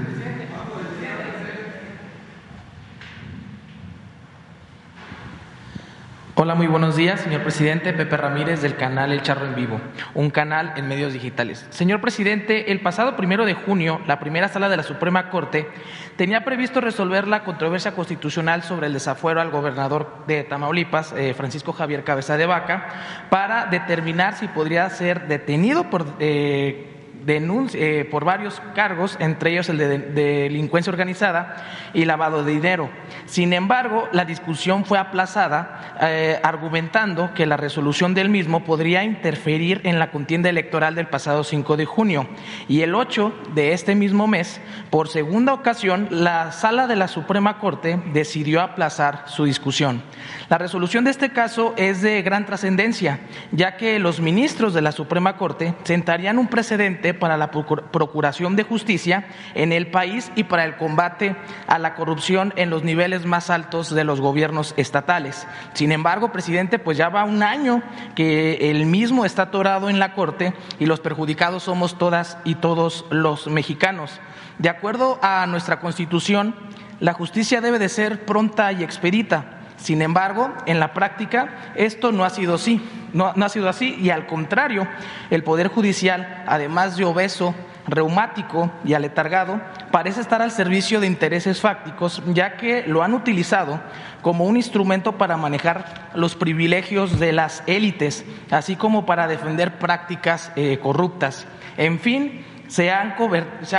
Hola, 6.39 6.53
muy 6.53 6.67
buenos 6.67 6.95
días, 6.95 7.19
señor 7.21 7.41
presidente. 7.41 7.93
Pepe 7.93 8.15
Ramírez 8.15 8.61
del 8.61 8.75
canal 8.75 9.11
El 9.11 9.23
Charro 9.23 9.47
en 9.47 9.55
Vivo, 9.55 9.81
un 10.13 10.29
canal 10.29 10.73
en 10.75 10.87
medios 10.87 11.11
digitales. 11.11 11.65
Señor 11.71 11.99
presidente, 11.99 12.71
el 12.71 12.79
pasado 12.79 13.15
primero 13.15 13.43
de 13.43 13.55
junio, 13.55 14.01
la 14.05 14.19
primera 14.19 14.47
sala 14.47 14.69
de 14.69 14.77
la 14.77 14.83
Suprema 14.83 15.31
Corte 15.31 15.67
tenía 16.15 16.45
previsto 16.45 16.79
resolver 16.79 17.27
la 17.27 17.43
controversia 17.43 17.95
constitucional 17.95 18.61
sobre 18.61 18.85
el 18.85 18.93
desafuero 18.93 19.41
al 19.41 19.49
gobernador 19.49 20.25
de 20.27 20.43
Tamaulipas, 20.43 21.11
eh, 21.17 21.33
Francisco 21.33 21.73
Javier 21.73 22.03
Cabeza 22.03 22.37
de 22.37 22.45
Vaca, 22.45 22.85
para 23.31 23.65
determinar 23.65 24.35
si 24.35 24.47
podría 24.47 24.87
ser 24.91 25.27
detenido 25.27 25.89
por. 25.89 26.05
Eh, 26.19 26.96
eh, 27.29 28.07
por 28.09 28.23
varios 28.23 28.61
cargos, 28.73 29.17
entre 29.19 29.51
ellos 29.51 29.67
el 29.67 29.77
de 29.77 29.97
delincuencia 29.99 30.91
organizada 30.91 31.57
y 31.93 32.05
lavado 32.05 32.43
de 32.43 32.53
dinero. 32.53 32.89
Sin 33.25 33.51
embargo, 33.51 34.07
la 34.13 34.23
discusión 34.23 34.85
fue 34.85 34.97
aplazada 34.97 35.97
eh, 36.01 36.39
argumentando 36.41 37.33
que 37.33 37.45
la 37.45 37.57
resolución 37.57 38.13
del 38.13 38.29
mismo 38.29 38.63
podría 38.63 39.03
interferir 39.03 39.81
en 39.83 39.99
la 39.99 40.09
contienda 40.09 40.49
electoral 40.49 40.95
del 40.95 41.07
pasado 41.07 41.43
5 41.43 41.75
de 41.75 41.85
junio. 41.85 42.27
Y 42.69 42.81
el 42.81 42.95
8 42.95 43.33
de 43.53 43.73
este 43.73 43.93
mismo 43.93 44.27
mes, 44.27 44.61
por 44.89 45.09
segunda 45.09 45.53
ocasión, 45.53 46.07
la 46.09 46.53
sala 46.53 46.87
de 46.87 46.95
la 46.95 47.09
Suprema 47.09 47.59
Corte 47.59 47.99
decidió 48.13 48.61
aplazar 48.61 49.23
su 49.27 49.43
discusión. 49.43 50.01
La 50.49 50.57
resolución 50.57 51.03
de 51.03 51.11
este 51.11 51.31
caso 51.31 51.73
es 51.75 52.01
de 52.01 52.21
gran 52.21 52.45
trascendencia, 52.45 53.19
ya 53.51 53.75
que 53.75 53.99
los 53.99 54.21
ministros 54.21 54.73
de 54.73 54.81
la 54.81 54.93
Suprema 54.93 55.35
Corte 55.35 55.75
sentarían 55.83 56.37
un 56.37 56.47
precedente 56.47 57.13
para 57.13 57.35
la 57.35 57.51
procuración 57.51 58.55
de 58.55 58.63
justicia 58.63 59.27
en 59.55 59.73
el 59.73 59.87
país 59.87 60.31
y 60.35 60.45
para 60.45 60.63
el 60.63 60.77
combate 60.77 61.35
a 61.67 61.79
la 61.79 61.95
corrupción 61.95 62.53
en 62.55 62.69
los 62.69 62.83
niveles 62.83 63.25
más 63.25 63.49
altos 63.49 63.93
de 63.93 64.05
los 64.05 64.21
gobiernos 64.21 64.73
estatales. 64.77 65.45
Sin 65.73 65.91
embargo, 65.91 66.31
presidente, 66.31 66.79
pues 66.79 66.97
ya 66.97 67.09
va 67.09 67.25
un 67.25 67.43
año 67.43 67.83
que 68.15 68.71
el 68.71 68.85
mismo 68.85 69.25
está 69.25 69.43
atorado 69.43 69.89
en 69.89 69.99
la 69.99 70.13
Corte 70.13 70.53
y 70.79 70.85
los 70.85 71.01
perjudicados 71.01 71.63
somos 71.63 71.97
todas 71.97 72.37
y 72.45 72.55
todos 72.55 73.03
los 73.09 73.47
mexicanos. 73.47 74.21
De 74.59 74.69
acuerdo 74.69 75.19
a 75.21 75.45
nuestra 75.45 75.81
Constitución, 75.81 76.55
la 77.01 77.11
justicia 77.11 77.59
debe 77.59 77.79
de 77.79 77.89
ser 77.89 78.25
pronta 78.25 78.71
y 78.71 78.81
expedita 78.81 79.56
sin 79.77 80.01
embargo, 80.01 80.51
en 80.65 80.79
la 80.79 80.93
práctica 80.93 81.71
esto 81.75 82.11
no 82.11 82.25
ha 82.25 82.29
sido 82.29 82.55
así, 82.55 82.81
no, 83.13 83.27
ha 83.27 83.49
sido 83.49 83.69
así 83.69 83.95
y 83.99 84.09
al 84.09 84.25
contrario, 84.25 84.87
el 85.29 85.43
Poder 85.43 85.67
Judicial, 85.67 86.43
además 86.47 86.97
de 86.97 87.05
obeso, 87.05 87.55
reumático 87.87 88.69
y 88.83 88.95
aletargado, 88.95 89.61
parece 89.91 90.19
estar 90.19 90.41
al 90.41 90.51
servicio 90.51 90.99
de 90.99 91.07
intereses 91.07 91.61
fácticos, 91.61 92.21
ya 92.33 92.57
que 92.57 92.85
lo 92.85 93.01
han 93.01 93.13
utilizado 93.13 93.79
como 94.21 94.43
un 94.45 94.57
instrumento 94.57 95.13
para 95.13 95.37
manejar 95.37 96.09
los 96.13 96.35
privilegios 96.35 97.17
de 97.19 97.31
las 97.31 97.63
élites, 97.65 98.25
así 98.51 98.75
como 98.75 99.05
para 99.05 99.27
defender 99.27 99.79
prácticas 99.79 100.51
eh, 100.57 100.79
corruptas. 100.81 101.47
En 101.77 101.99
fin, 101.99 102.43
se, 102.67 102.91
ha 102.91 103.15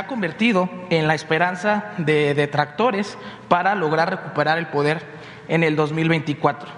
convertido 0.06 0.70
en 0.90 1.06
la 1.06 1.14
esperanza 1.14 1.92
de 1.98 2.34
detractores 2.34 3.18
para 3.48 3.74
lograr 3.74 4.10
recuperar 4.10 4.58
el 4.58 4.68
poder 4.68 5.17
en 5.48 5.62
el 5.62 5.76
2024. 5.76 6.68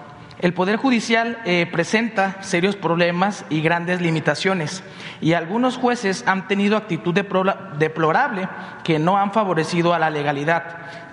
El 0.41 0.55
Poder 0.55 0.77
Judicial 0.77 1.37
eh, 1.45 1.67
presenta 1.71 2.41
serios 2.41 2.75
problemas 2.75 3.45
y 3.51 3.61
grandes 3.61 4.01
limitaciones 4.01 4.83
y 5.21 5.33
algunos 5.33 5.77
jueces 5.77 6.23
han 6.25 6.47
tenido 6.47 6.77
actitud 6.77 7.13
deplorable 7.13 8.49
que 8.83 8.97
no 8.97 9.17
han 9.17 9.33
favorecido 9.33 9.93
a 9.93 9.99
la 9.99 10.09
legalidad. 10.09 10.63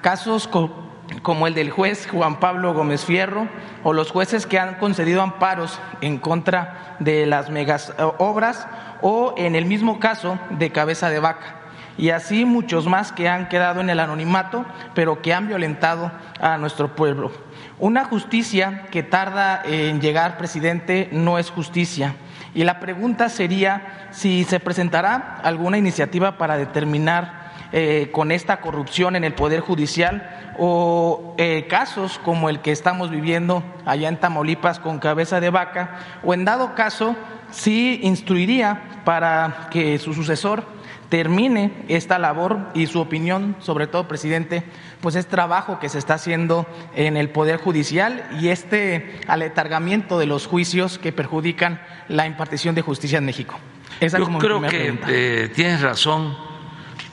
Casos 0.01 0.49
como 0.49 1.47
el 1.47 1.53
del 1.53 1.71
juez 1.71 2.09
Juan 2.11 2.41
Pablo 2.41 2.73
Gómez 2.73 3.05
Fierro 3.05 3.49
o 3.83 3.93
los 3.93 4.11
jueces 4.13 4.47
que 4.47 4.59
han 4.59 4.77
concedido 4.77 5.21
amparos 5.21 5.79
en 6.01 6.17
contra 6.17 6.97
de 6.99 7.27
las 7.27 7.51
megas 7.51 7.93
eh, 7.99 8.03
obras 8.17 8.67
o 9.03 9.35
en 9.37 9.57
el 9.57 9.67
mismo 9.67 10.01
caso 10.01 10.39
de 10.51 10.71
Cabeza 10.71 11.11
de 11.11 11.21
Vaca 11.21 11.59
y 11.99 12.11
así 12.11 12.45
muchos 12.45 12.87
más 12.87 13.13
que 13.13 13.29
han 13.29 13.49
quedado 13.49 13.81
en 13.81 13.91
el 13.91 14.01
anonimato, 14.01 14.65
pero 14.95 15.21
que 15.21 15.35
han 15.35 15.49
violentado 15.49 16.13
a 16.41 16.57
nuestro 16.57 16.95
pueblo. 16.95 17.33
Una 17.81 18.05
justicia 18.05 18.87
que 18.91 19.05
tarda 19.05 19.63
en 19.65 20.01
llegar, 20.01 20.37
presidente, 20.37 21.09
no 21.13 21.39
es 21.39 21.51
justicia. 21.51 22.17
Y 22.53 22.65
la 22.65 22.81
pregunta 22.81 23.29
sería 23.29 24.09
si 24.11 24.43
se 24.43 24.59
presentará 24.59 25.39
alguna 25.45 25.79
iniciativa 25.79 26.39
para 26.39 26.57
determinar 26.57 27.53
eh, 27.71 28.09
con 28.11 28.33
esta 28.33 28.61
corrupción 28.61 29.15
en 29.15 29.23
el 29.23 29.35
Poder 29.35 29.61
Judicial 29.61 30.57
o 30.59 31.35
eh, 31.39 31.67
casos 31.69 32.19
como 32.25 32.49
el 32.49 32.61
que 32.61 32.73
estamos 32.73 33.11
viviendo 33.11 33.63
allá 33.85 34.09
en 34.09 34.17
Tamaulipas 34.17 34.81
con 34.81 34.99
cabeza 34.99 35.39
de 35.39 35.51
vaca, 35.51 35.99
o 36.25 36.35
en 36.35 36.45
dado 36.45 36.75
caso, 36.75 37.15
si 37.51 38.01
instruiría 38.03 39.03
para 39.05 39.69
que 39.71 39.99
su 39.99 40.15
sucesor 40.15 40.65
termine 41.09 41.73
esta 41.89 42.19
labor 42.19 42.59
y 42.75 42.87
su 42.87 43.01
opinión, 43.01 43.57
sobre 43.61 43.87
todo, 43.87 44.09
presidente, 44.09 44.65
pues 45.01 45.15
es 45.15 45.27
trabajo 45.27 45.79
que 45.79 45.89
se 45.89 45.99
está 45.99 46.15
haciendo 46.15 46.67
en 46.95 47.17
el 47.17 47.31
Poder 47.31 47.59
Judicial 47.59 48.29
y 48.41 48.49
este 48.49 49.21
aletargamiento 49.27 50.19
de 50.19 50.27
los 50.27 50.47
juicios 50.47 50.99
que 50.99 51.13
perjudican 51.13 51.81
la 52.09 52.27
impartición 52.27 52.75
de 52.75 52.83
justicia 52.83 53.19
en 53.19 53.25
México. 53.25 53.59
Esa 54.01 54.19
Yo 54.19 54.27
creo 54.39 54.61
que 54.63 54.99
eh, 55.09 55.51
tienes 55.55 55.81
razón. 55.81 56.37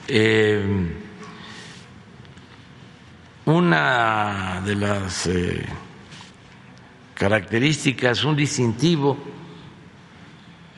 Eh, 0.08 1.02
una 3.46 4.62
de 4.66 4.76
las 4.76 5.28
eh, 5.28 5.66
características, 7.14 8.24
un 8.24 8.36
distintivo 8.36 9.18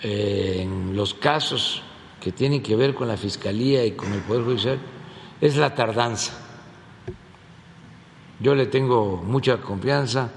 en 0.02 0.96
los 0.96 1.14
casos 1.14 1.82
que 2.22 2.32
tienen 2.32 2.62
que 2.62 2.76
ver 2.76 2.94
con 2.94 3.08
la 3.08 3.18
Fiscalía 3.18 3.84
y 3.86 3.92
con 3.94 4.14
el 4.14 4.20
Poder 4.20 4.44
Judicial 4.44 4.80
es 5.42 5.56
la 5.56 5.74
tardanza. 5.74 6.47
Yo 8.40 8.54
le 8.54 8.68
tengo 8.68 9.18
mucha 9.18 9.58
confianza, 9.58 10.32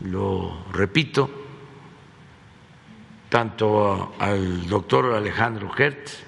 lo 0.00 0.64
repito, 0.72 1.30
tanto 3.28 4.14
al 4.18 4.66
doctor 4.66 5.14
Alejandro 5.14 5.70
Hertz, 5.76 6.24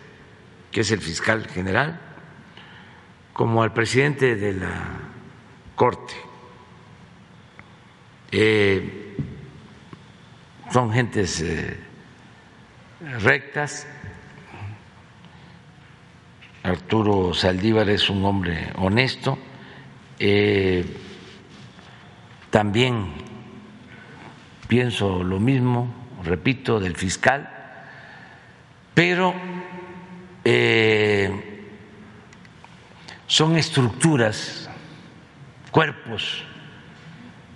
que 0.70 0.82
es 0.82 0.90
el 0.92 1.00
fiscal 1.00 1.46
general, 1.48 2.00
como 3.32 3.62
al 3.62 3.72
presidente 3.72 4.36
de 4.36 4.52
la 4.52 5.00
Corte. 5.74 6.14
Eh, 8.30 9.16
son 10.70 10.92
gentes 10.92 11.40
eh, 11.40 11.80
rectas, 13.20 13.86
Arturo 16.62 17.32
Saldívar 17.32 17.88
es 17.88 18.10
un 18.10 18.24
hombre 18.24 18.72
honesto, 18.76 19.38
eh, 20.18 20.84
también 22.50 23.12
pienso 24.68 25.22
lo 25.22 25.40
mismo, 25.40 25.92
repito, 26.24 26.80
del 26.80 26.96
fiscal, 26.96 27.50
pero 28.94 29.34
eh, 30.44 31.68
son 33.26 33.56
estructuras, 33.56 34.68
cuerpos 35.70 36.44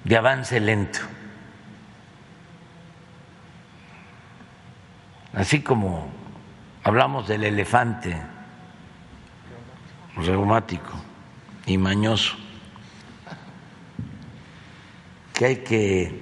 de 0.05 0.17
avance 0.17 0.61
lento. 0.61 1.01
Así 5.35 5.63
como 5.63 6.11
hablamos 6.85 7.27
del 7.27 7.45
elefante 7.45 8.21
reumático 10.17 10.93
y 11.65 11.79
mañoso, 11.79 12.37
que 15.35 15.45
hay 15.45 15.57
que 15.57 16.13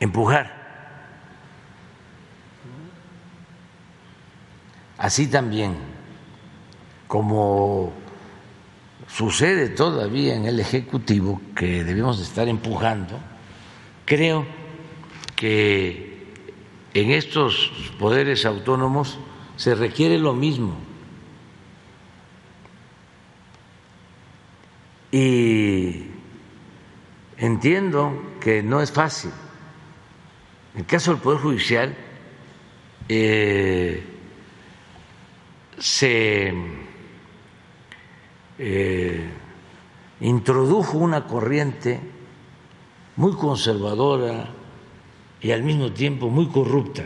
empujar. 0.00 0.54
Así 4.98 5.26
también, 5.26 5.76
como 7.06 7.92
sucede 9.06 9.68
todavía 9.68 10.34
en 10.34 10.46
el 10.46 10.58
Ejecutivo, 10.58 11.40
que 11.54 11.84
debemos 11.84 12.20
estar 12.20 12.48
empujando, 12.48 13.18
creo 14.04 14.46
que 15.36 16.26
en 16.94 17.10
estos 17.10 17.70
poderes 17.98 18.46
autónomos 18.46 19.18
se 19.56 19.74
requiere 19.74 20.18
lo 20.18 20.32
mismo 20.32 20.76
Y 25.16 26.10
entiendo 27.36 28.36
que 28.40 28.62
no 28.62 28.80
es 28.80 28.92
fácil. 28.92 29.30
En 30.74 30.80
el 30.80 30.86
caso 30.86 31.12
del 31.12 31.20
Poder 31.20 31.40
Judicial, 31.40 31.96
eh, 33.08 34.04
se 35.78 36.54
eh, 38.58 39.30
introdujo 40.20 40.98
una 40.98 41.26
corriente 41.26 42.00
muy 43.16 43.34
conservadora, 43.34 44.50
y 45.40 45.52
al 45.52 45.62
mismo 45.62 45.92
tiempo 45.92 46.28
muy 46.28 46.48
corrupta. 46.48 47.04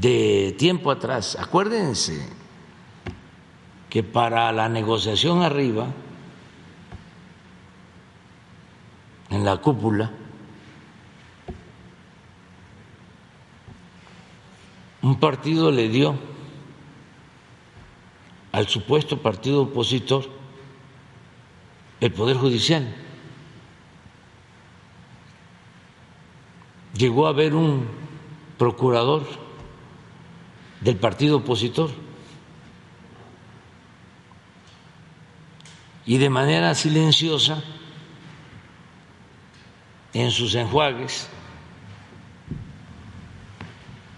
De 0.00 0.54
tiempo 0.58 0.90
atrás, 0.90 1.36
acuérdense 1.38 2.28
que 3.92 4.02
para 4.02 4.50
la 4.52 4.70
negociación 4.70 5.42
arriba, 5.42 5.86
en 9.28 9.44
la 9.44 9.58
cúpula, 9.58 10.10
un 15.02 15.20
partido 15.20 15.70
le 15.70 15.90
dio 15.90 16.14
al 18.52 18.66
supuesto 18.66 19.20
partido 19.20 19.64
opositor 19.64 20.24
el 22.00 22.12
Poder 22.12 22.38
Judicial. 22.38 22.94
Llegó 26.96 27.26
a 27.26 27.30
haber 27.30 27.54
un 27.54 27.86
procurador 28.56 29.26
del 30.80 30.96
partido 30.96 31.36
opositor 31.36 31.90
y 36.04 36.18
de 36.18 36.30
manera 36.30 36.74
silenciosa 36.74 37.62
en 40.12 40.30
sus 40.30 40.54
enjuagues 40.54 41.28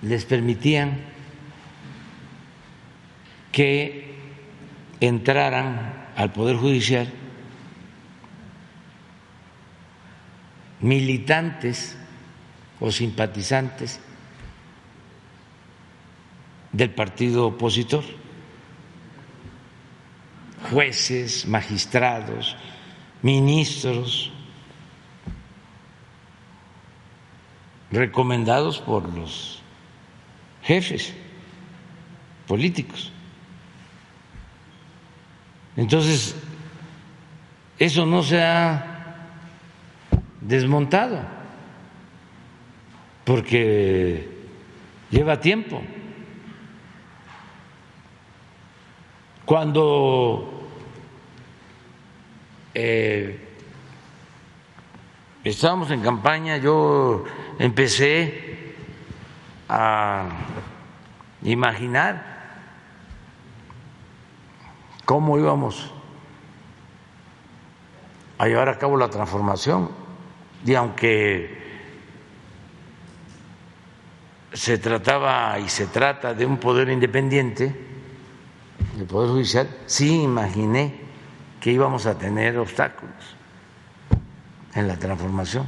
les 0.03 0.25
permitían 0.25 1.01
que 3.53 4.15
entraran 5.01 6.09
al 6.17 6.33
Poder 6.33 6.57
Judicial 6.57 7.11
militantes 10.81 11.97
o 12.81 12.91
simpatizantes 12.91 14.01
del 16.73 16.91
partido 16.91 17.47
opositor, 17.47 18.05
jueces, 20.71 21.47
magistrados, 21.47 22.57
ministros, 23.23 24.33
recomendados 27.91 28.79
por 28.81 29.09
los 29.15 29.63
jefes 30.63 31.15
políticos. 32.47 33.13
Entonces, 35.77 36.37
eso 37.79 38.07
no 38.07 38.23
se 38.23 38.43
ha 38.43 39.17
desmontado, 40.41 41.21
porque 43.25 44.29
lleva 45.11 45.41
tiempo. 45.41 45.83
Cuando 49.45 50.54
eh, 52.75 53.39
estábamos 55.45 55.91
en 55.91 56.01
campaña, 56.01 56.57
yo 56.57 57.25
empecé 57.59 58.75
a 59.69 60.29
imaginar 61.43 62.35
cómo 65.05 65.39
íbamos 65.39 65.93
a 68.39 68.47
llevar 68.47 68.69
a 68.69 68.79
cabo 68.79 68.97
la 68.97 69.11
transformación. 69.11 69.91
Y 70.67 70.75
aunque 70.75 71.63
se 74.53 74.79
trataba 74.79 75.59
y 75.59 75.69
se 75.69 75.87
trata 75.87 76.33
de 76.33 76.47
un 76.47 76.59
poder 76.59 76.89
independiente, 76.89 77.75
el 78.99 79.05
Poder 79.07 79.31
Judicial, 79.31 79.69
sí 79.87 80.23
imaginé 80.23 81.01
que 81.65 81.73
íbamos 81.73 82.05
a 82.05 82.19
tener 82.19 82.59
obstáculos 82.59 83.15
en 84.75 84.87
la 84.87 84.99
transformación 84.99 85.67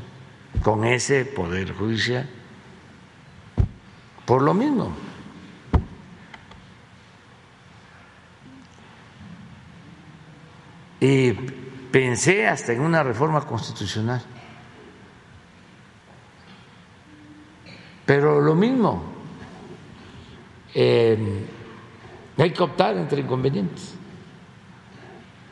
con 0.62 0.84
ese 0.84 1.24
Poder 1.24 1.72
Judicial. 1.72 2.28
Por 4.26 4.42
lo 4.42 4.52
mismo. 4.52 4.92
Y 11.00 11.32
pensé 11.32 12.46
hasta 12.46 12.74
en 12.74 12.82
una 12.82 13.02
reforma 13.02 13.40
constitucional. 13.46 14.22
Pero 18.04 18.42
lo 18.42 18.54
mismo, 18.54 19.02
eh, 20.74 21.46
hay 22.36 22.50
que 22.50 22.62
optar 22.62 22.98
entre 22.98 23.22
inconvenientes. 23.22 23.96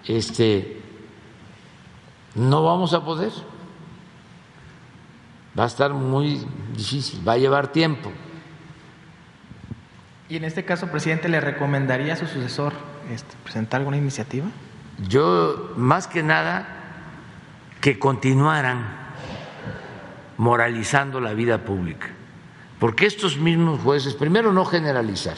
Este, 0.07 0.81
no 2.35 2.65
vamos 2.65 2.95
a 2.95 3.05
poder. 3.05 3.33
Va 5.59 5.65
a 5.65 5.67
estar 5.67 5.93
muy 5.93 6.45
difícil, 6.77 7.27
va 7.27 7.35
a 7.35 7.39
llevar 7.39 7.69
tiempo. 7.69 8.11
¿Y 10.29 10.37
en 10.37 10.45
este 10.45 10.65
caso, 10.65 10.89
presidente, 10.89 11.29
le 11.29 11.41
recomendaría 11.41 12.15
a 12.15 12.17
su 12.17 12.27
sucesor 12.27 12.73
este, 13.11 13.37
presentar 13.45 13.81
alguna 13.81 13.99
iniciativa? 13.99 14.47
yo 15.09 15.73
más 15.77 16.07
que 16.07 16.23
nada 16.23 16.67
que 17.81 17.99
continuaran 17.99 19.05
moralizando 20.37 21.21
la 21.21 21.35
vida 21.35 21.65
pública, 21.65 22.09
porque 22.79 23.07
estos 23.07 23.37
mismos 23.39 23.81
jueces, 23.81 24.15
primero 24.15 24.53
no 24.53 24.65
generalizar, 24.65 25.37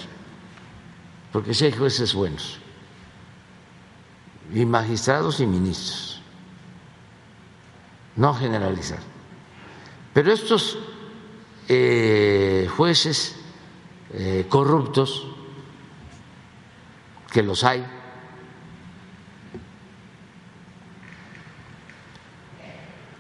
porque 1.33 1.55
si 1.55 1.67
hay 1.67 1.73
jueces 1.73 2.15
buenos, 2.15 2.61
y 4.53 4.65
magistrados 4.65 5.41
y 5.41 5.47
ministros, 5.47 6.21
no 8.17 8.35
generalizar, 8.35 9.01
pero 10.13 10.33
estos 10.33 10.79
eh, 11.69 12.69
jueces 12.77 13.37
eh, 14.13 14.47
corruptos, 14.49 15.27
que 17.33 17.43
los 17.43 17.65
hay, 17.65 17.85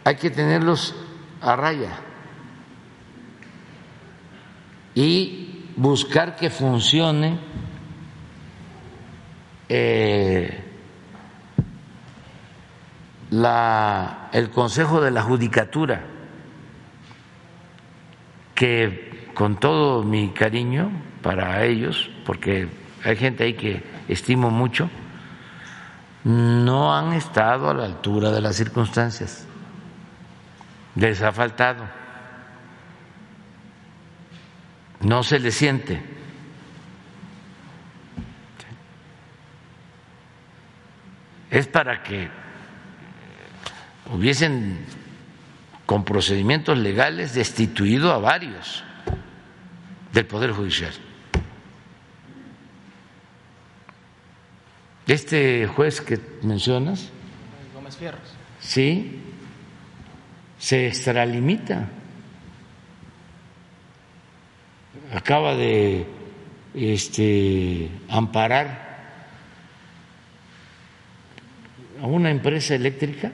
hay 0.04 0.16
que 0.16 0.30
tenerlos 0.30 0.94
a 1.40 1.56
raya 1.56 1.98
y 4.94 5.72
buscar 5.76 6.36
que 6.36 6.48
funcione 6.48 7.38
eh, 9.68 10.65
la, 13.40 14.28
el 14.32 14.50
Consejo 14.50 15.00
de 15.00 15.10
la 15.10 15.22
Judicatura, 15.22 16.02
que 18.54 19.30
con 19.34 19.60
todo 19.60 20.02
mi 20.02 20.30
cariño 20.30 20.90
para 21.22 21.64
ellos, 21.64 22.10
porque 22.24 22.68
hay 23.04 23.16
gente 23.16 23.44
ahí 23.44 23.54
que 23.54 23.82
estimo 24.08 24.50
mucho, 24.50 24.88
no 26.24 26.94
han 26.94 27.12
estado 27.12 27.70
a 27.70 27.74
la 27.74 27.84
altura 27.84 28.30
de 28.30 28.40
las 28.40 28.56
circunstancias 28.56 29.46
les 30.96 31.22
ha 31.22 31.30
faltado. 31.30 31.86
No 35.00 35.22
se 35.22 35.38
le 35.38 35.52
siente. 35.52 36.02
Es 41.50 41.68
para 41.68 42.02
que 42.02 42.28
hubiesen 44.12 44.78
con 45.84 46.04
procedimientos 46.04 46.76
legales 46.78 47.34
destituido 47.34 48.12
a 48.12 48.18
varios 48.18 48.82
del 50.12 50.26
Poder 50.26 50.52
Judicial. 50.52 50.92
Este 55.06 55.68
juez 55.68 56.00
que 56.00 56.18
mencionas, 56.42 57.10
Gómez 57.72 57.96
Fierros. 57.96 58.34
sí, 58.58 59.20
se 60.58 60.88
extralimita. 60.88 61.88
Acaba 65.12 65.54
de 65.54 66.06
este, 66.74 67.88
amparar 68.08 68.84
a 72.02 72.06
una 72.06 72.30
empresa 72.30 72.74
eléctrica 72.74 73.30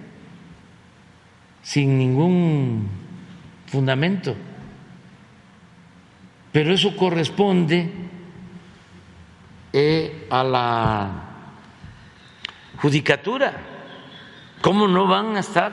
sin 1.62 1.98
ningún 1.98 2.88
fundamento. 3.66 4.34
Pero 6.52 6.74
eso 6.74 6.96
corresponde 6.96 7.90
eh, 9.72 10.26
a 10.30 10.44
la 10.44 11.10
judicatura 12.76 13.72
¿Cómo 14.62 14.86
no 14.86 15.08
van 15.08 15.36
a 15.36 15.40
estar 15.40 15.72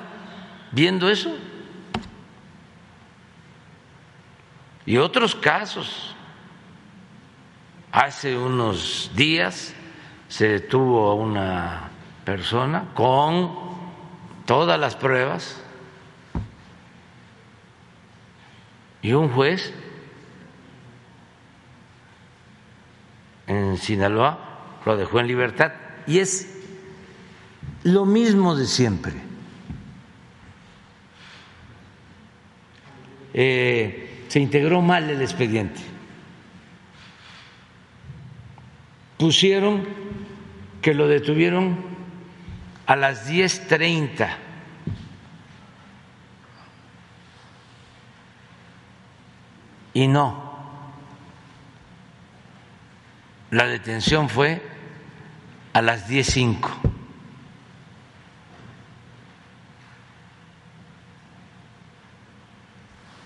viendo 0.72 1.10
eso? 1.10 1.32
Y 4.86 4.98
otros 4.98 5.36
casos. 5.36 6.16
Hace 7.92 8.36
unos 8.36 9.12
días 9.16 9.76
se 10.28 10.48
detuvo 10.48 11.10
a 11.10 11.14
una 11.14 11.90
persona 12.26 12.86
con 12.96 13.56
todas 14.46 14.80
las 14.80 14.96
pruebas 14.96 15.64
y 19.02 19.14
un 19.14 19.30
juez 19.30 19.74
en 23.47 23.78
Sinaloa 23.78 24.80
lo 24.86 24.97
dejó 24.97 25.20
en 25.20 25.28
libertad. 25.28 25.72
Y 26.08 26.20
es 26.20 26.60
lo 27.84 28.06
mismo 28.06 28.56
de 28.56 28.66
siempre. 28.66 29.14
Eh, 33.34 34.26
se 34.28 34.39
integró 34.39 34.82
mal 34.82 35.10
el 35.10 35.22
expediente. 35.22 35.82
Pusieron 39.18 39.86
que 40.82 40.93
lo 40.93 41.08
detuvieron 41.08 41.78
a 42.86 42.95
las 42.95 43.30
10.30. 43.30 44.49
Y 50.00 50.08
no, 50.08 50.34
la 53.52 53.66
detención 53.66 54.30
fue 54.30 54.66
a 55.74 55.82
las 55.82 56.10
10.05. 56.10 56.70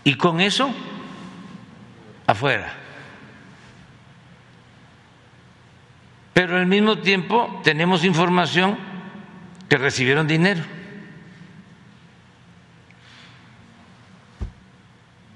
Y 0.04 0.16
con 0.16 0.42
eso, 0.42 0.74
afuera. 2.26 2.74
Pero 6.34 6.58
al 6.58 6.66
mismo 6.66 6.98
tiempo 6.98 7.62
tenemos 7.64 8.04
información 8.04 8.80
que 9.70 9.78
recibieron 9.78 10.26
dinero. 10.26 10.64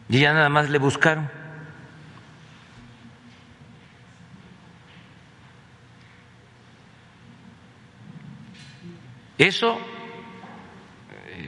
Y 0.10 0.20
ya 0.20 0.34
nada 0.34 0.50
más 0.50 0.70
le 0.70 0.78
buscaron. 0.78 1.30
Eso 9.38 9.78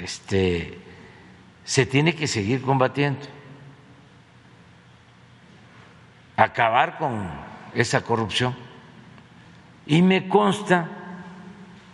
este, 0.02 0.78
se 1.64 1.86
tiene 1.86 2.16
que 2.16 2.28
seguir 2.28 2.62
combatiendo, 2.62 3.22
acabar 6.36 6.98
con 6.98 7.30
esa 7.74 8.02
corrupción. 8.02 8.56
Y 9.88 10.02
me 10.04 10.28
consta 10.28 10.88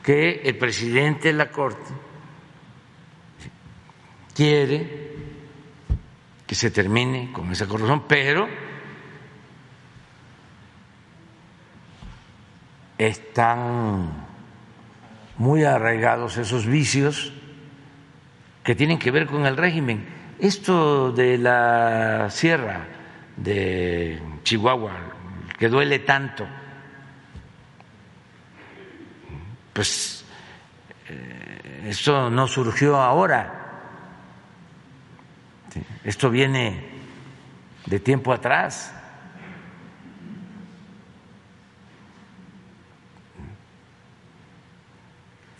que 0.04 0.42
el 0.44 0.58
presidente 0.58 1.30
de 1.30 1.34
la 1.34 1.50
Corte 1.50 1.94
quiere 4.36 5.15
que 6.46 6.56
se 6.56 6.72
termine 6.72 7.32
con 7.32 7.52
esa 7.52 7.68
corrupción, 7.68 8.04
pero 8.08 8.48
están 12.98 14.26
muy 15.38 15.64
arraigados 15.64 16.38
esos 16.38 16.66
vicios 16.66 17.34
que 18.64 18.76
tienen 18.76 19.00
que 19.00 19.12
ver 19.12 19.28
con 19.28 19.46
el 19.46 19.58
régimen. 19.58 20.06
Esto 20.40 21.12
de 21.12 21.38
la 21.38 22.30
sierra 22.30 22.88
de 23.38 24.22
Chihuahua, 24.44 24.94
que 25.58 25.70
duele 25.70 26.00
tanto, 26.00 26.48
pues 29.74 30.26
eh, 31.10 31.86
esto 31.88 32.30
no 32.30 32.48
surgió 32.48 32.98
ahora, 32.98 33.55
esto 36.04 36.30
viene 36.30 36.86
de 37.86 38.00
tiempo 38.00 38.34
atrás. 38.34 38.96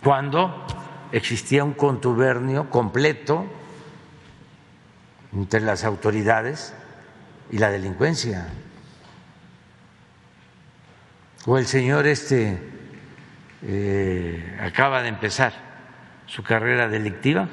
cuando 0.06 0.64
existía 1.10 1.64
un 1.64 1.72
contubernio 1.72 2.70
completo 2.70 3.44
entre 5.32 5.62
las 5.62 5.82
autoridades 5.82 6.72
y 7.50 7.58
la 7.58 7.70
delincuencia. 7.70 8.46
O 11.44 11.58
el 11.58 11.66
señor 11.66 12.06
este 12.06 12.56
eh, 13.62 14.56
acaba 14.62 15.02
de 15.02 15.08
empezar 15.08 15.52
su 16.26 16.44
carrera 16.44 16.86
delictiva. 16.86 17.48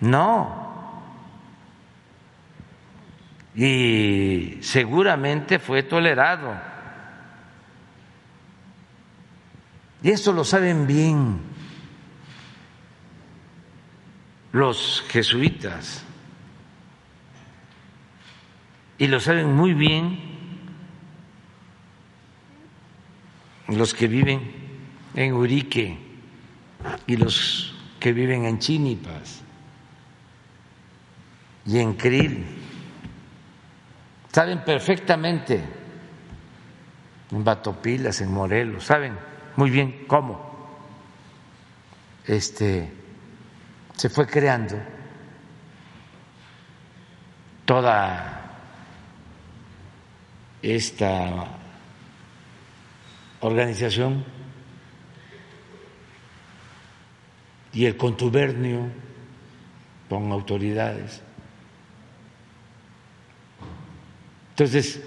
No. 0.00 0.67
Y 3.60 4.58
seguramente 4.60 5.58
fue 5.58 5.82
tolerado 5.82 6.54
Y 10.02 10.10
esto 10.10 10.32
lo 10.32 10.44
saben 10.44 10.86
bien 10.86 11.40
los 14.52 15.04
jesuitas 15.08 16.04
y 18.96 19.06
lo 19.06 19.20
saben 19.20 19.54
muy 19.54 19.74
bien 19.74 20.18
los 23.68 23.92
que 23.92 24.08
viven 24.08 24.40
en 25.14 25.34
Urique 25.34 25.98
y 27.06 27.16
los 27.16 27.74
que 28.00 28.12
viven 28.12 28.46
en 28.46 28.58
Chinipas 28.58 29.42
y 31.66 31.78
en 31.78 31.94
Krill. 31.94 32.46
Saben 34.38 34.62
perfectamente 34.62 35.60
en 37.32 37.42
Batopilas, 37.42 38.20
en 38.20 38.30
Morelos, 38.30 38.84
saben 38.84 39.18
muy 39.56 39.68
bien 39.68 40.04
cómo 40.06 40.78
este, 42.24 42.88
se 43.96 44.08
fue 44.08 44.28
creando 44.28 44.76
toda 47.64 48.60
esta 50.62 51.48
organización 53.40 54.24
y 57.72 57.86
el 57.86 57.96
contubernio 57.96 58.88
con 60.08 60.30
autoridades. 60.30 61.24
Entonces, 64.58 65.00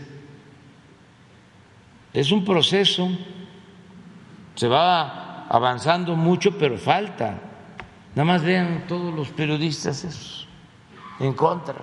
es 2.14 2.32
un 2.32 2.45
proceso 2.45 3.10
se 4.56 4.69
va 4.69 5.45
avanzando 5.49 6.15
mucho, 6.15 6.57
pero 6.57 6.78
falta. 6.78 7.38
Nada 8.15 8.26
más 8.26 8.44
vean 8.44 8.86
todos 8.88 9.14
los 9.14 9.28
periodistas 9.28 10.06
esos 10.06 10.48
en 11.19 11.34
contra. 11.34 11.82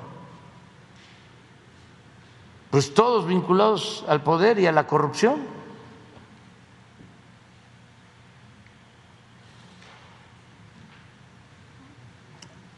Pues 2.71 2.95
todos 2.95 3.27
vinculados 3.27 4.03
al 4.09 4.23
poder 4.23 4.59
y 4.59 4.67
a 4.67 4.73
la 4.73 4.87
corrupción. 4.87 5.41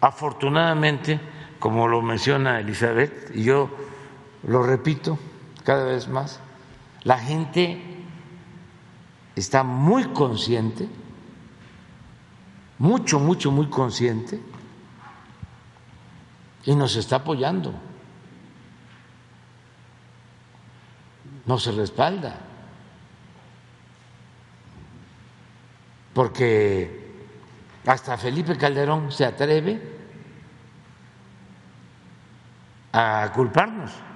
Afortunadamente, 0.01 1.21
como 1.61 1.87
lo 1.87 2.03
menciona 2.03 2.59
Elizabeth, 2.59 3.31
y 3.37 3.45
yo 3.45 3.71
lo 4.45 4.62
repito 4.62 5.19
cada 5.65 5.85
vez 5.85 6.09
más, 6.09 6.41
la 7.05 7.19
gente 7.19 7.81
está 9.37 9.62
muy 9.62 10.05
consciente, 10.12 10.89
mucho, 12.79 13.19
mucho, 13.19 13.51
muy 13.51 13.69
consciente, 13.69 14.41
y 16.65 16.75
nos 16.75 16.97
está 16.97 17.17
apoyando, 17.17 17.75
nos 21.47 21.75
respalda, 21.75 22.39
porque 26.12 27.01
hasta 27.87 28.19
Felipe 28.19 28.57
Calderón 28.57 29.11
se 29.11 29.25
atreve 29.25 29.81
a 32.93 33.31
culparnos. 33.35 34.10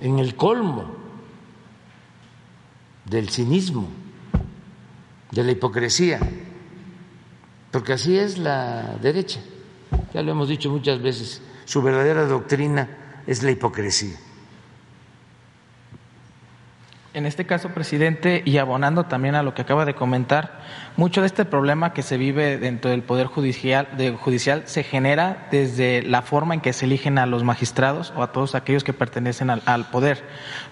En 0.00 0.18
el 0.18 0.34
colmo 0.34 0.96
del 3.04 3.28
cinismo, 3.28 3.88
de 5.30 5.44
la 5.44 5.52
hipocresía, 5.52 6.20
porque 7.70 7.92
así 7.92 8.18
es 8.18 8.38
la 8.38 8.96
derecha, 9.00 9.40
ya 10.12 10.22
lo 10.22 10.32
hemos 10.32 10.48
dicho 10.48 10.70
muchas 10.70 11.00
veces, 11.00 11.42
su 11.64 11.82
verdadera 11.82 12.24
doctrina 12.26 12.88
es 13.26 13.42
la 13.42 13.50
hipocresía. 13.50 14.16
En 17.12 17.26
este 17.26 17.44
caso, 17.44 17.70
presidente, 17.70 18.42
y 18.44 18.58
abonando 18.58 19.06
también 19.06 19.34
a 19.34 19.42
lo 19.42 19.52
que 19.52 19.62
acaba 19.62 19.84
de 19.84 19.94
comentar, 19.94 20.62
mucho 20.96 21.20
de 21.20 21.26
este 21.26 21.44
problema 21.44 21.92
que 21.92 22.02
se 22.02 22.16
vive 22.16 22.58
dentro 22.58 22.90
del 22.90 23.02
Poder 23.02 23.26
judicial, 23.26 23.88
judicial 24.20 24.62
se 24.66 24.82
genera 24.82 25.48
desde 25.50 26.02
la 26.02 26.22
forma 26.22 26.54
en 26.54 26.60
que 26.60 26.72
se 26.72 26.84
eligen 26.84 27.18
a 27.18 27.26
los 27.26 27.44
magistrados 27.44 28.12
o 28.16 28.22
a 28.22 28.32
todos 28.32 28.54
aquellos 28.54 28.84
que 28.84 28.92
pertenecen 28.92 29.50
al, 29.50 29.90
poder, 29.90 30.22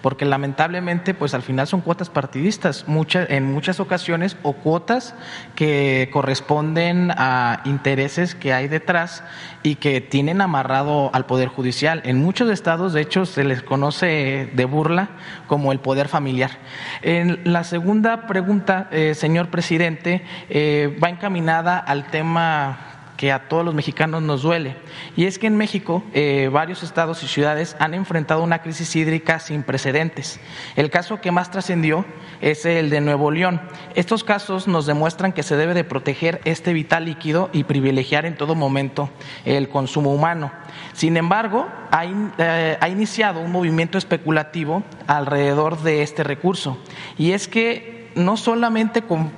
porque 0.01 0.25
lamentablemente, 0.25 1.13
pues 1.13 1.33
al 1.33 1.41
final 1.41 1.67
son 1.67 1.81
cuotas 1.81 2.09
partidistas, 2.09 2.87
muchas, 2.87 3.29
en 3.29 3.51
muchas 3.51 3.79
ocasiones, 3.79 4.37
o 4.43 4.53
cuotas 4.53 5.15
que 5.55 6.09
corresponden 6.11 7.11
a 7.11 7.61
intereses 7.65 8.35
que 8.35 8.53
hay 8.53 8.67
detrás 8.67 9.23
y 9.63 9.75
que 9.75 10.01
tienen 10.01 10.41
amarrado 10.41 11.09
al 11.13 11.25
Poder 11.25 11.49
Judicial. 11.49 12.01
En 12.05 12.17
muchos 12.17 12.49
estados, 12.49 12.93
de 12.93 13.01
hecho, 13.01 13.25
se 13.25 13.43
les 13.43 13.61
conoce 13.61 14.49
de 14.53 14.65
burla 14.65 15.09
como 15.47 15.71
el 15.71 15.79
poder 15.79 16.07
familiar. 16.07 16.51
En 17.01 17.41
la 17.43 17.63
segunda 17.63 18.27
pregunta, 18.27 18.87
eh, 18.91 19.13
señor 19.15 19.49
presidente, 19.49 20.08
eh, 20.49 20.97
va 21.01 21.09
encaminada 21.09 21.77
al 21.77 22.07
tema 22.07 22.89
que 23.19 23.33
a 23.33 23.49
todos 23.49 23.65
los 23.65 23.75
mexicanos 23.75 24.21
nos 24.21 24.43
duele. 24.43 24.77
Y 25.17 25.25
es 25.25 25.39
que 25.39 25.47
en 25.47 25.57
México 25.57 26.05
eh, 26.13 26.49
varios 26.53 26.83
estados 26.83 27.21
y 27.21 27.27
ciudades 27.27 27.75
han 27.77 27.93
enfrentado 27.93 28.41
una 28.41 28.61
crisis 28.61 28.95
hídrica 28.95 29.41
sin 29.41 29.63
precedentes. 29.63 30.39
El 30.77 30.89
caso 30.89 31.19
que 31.19 31.29
más 31.29 31.51
trascendió 31.51 32.05
es 32.39 32.65
el 32.65 32.89
de 32.89 33.01
Nuevo 33.01 33.29
León. 33.29 33.59
Estos 33.93 34.23
casos 34.23 34.69
nos 34.69 34.85
demuestran 34.85 35.33
que 35.33 35.43
se 35.43 35.57
debe 35.57 35.73
de 35.73 35.83
proteger 35.83 36.39
este 36.45 36.71
vital 36.71 37.03
líquido 37.03 37.49
y 37.51 37.65
privilegiar 37.65 38.25
en 38.25 38.37
todo 38.37 38.55
momento 38.55 39.09
el 39.43 39.67
consumo 39.67 40.13
humano. 40.13 40.53
Sin 40.93 41.17
embargo, 41.17 41.67
ha, 41.91 42.05
eh, 42.05 42.77
ha 42.79 42.87
iniciado 42.87 43.41
un 43.41 43.51
movimiento 43.51 43.97
especulativo 43.97 44.81
alrededor 45.07 45.81
de 45.81 46.03
este 46.03 46.23
recurso. 46.23 46.77
Y 47.17 47.33
es 47.33 47.49
que 47.49 48.11
no 48.15 48.37
solamente 48.37 49.01
con, 49.01 49.33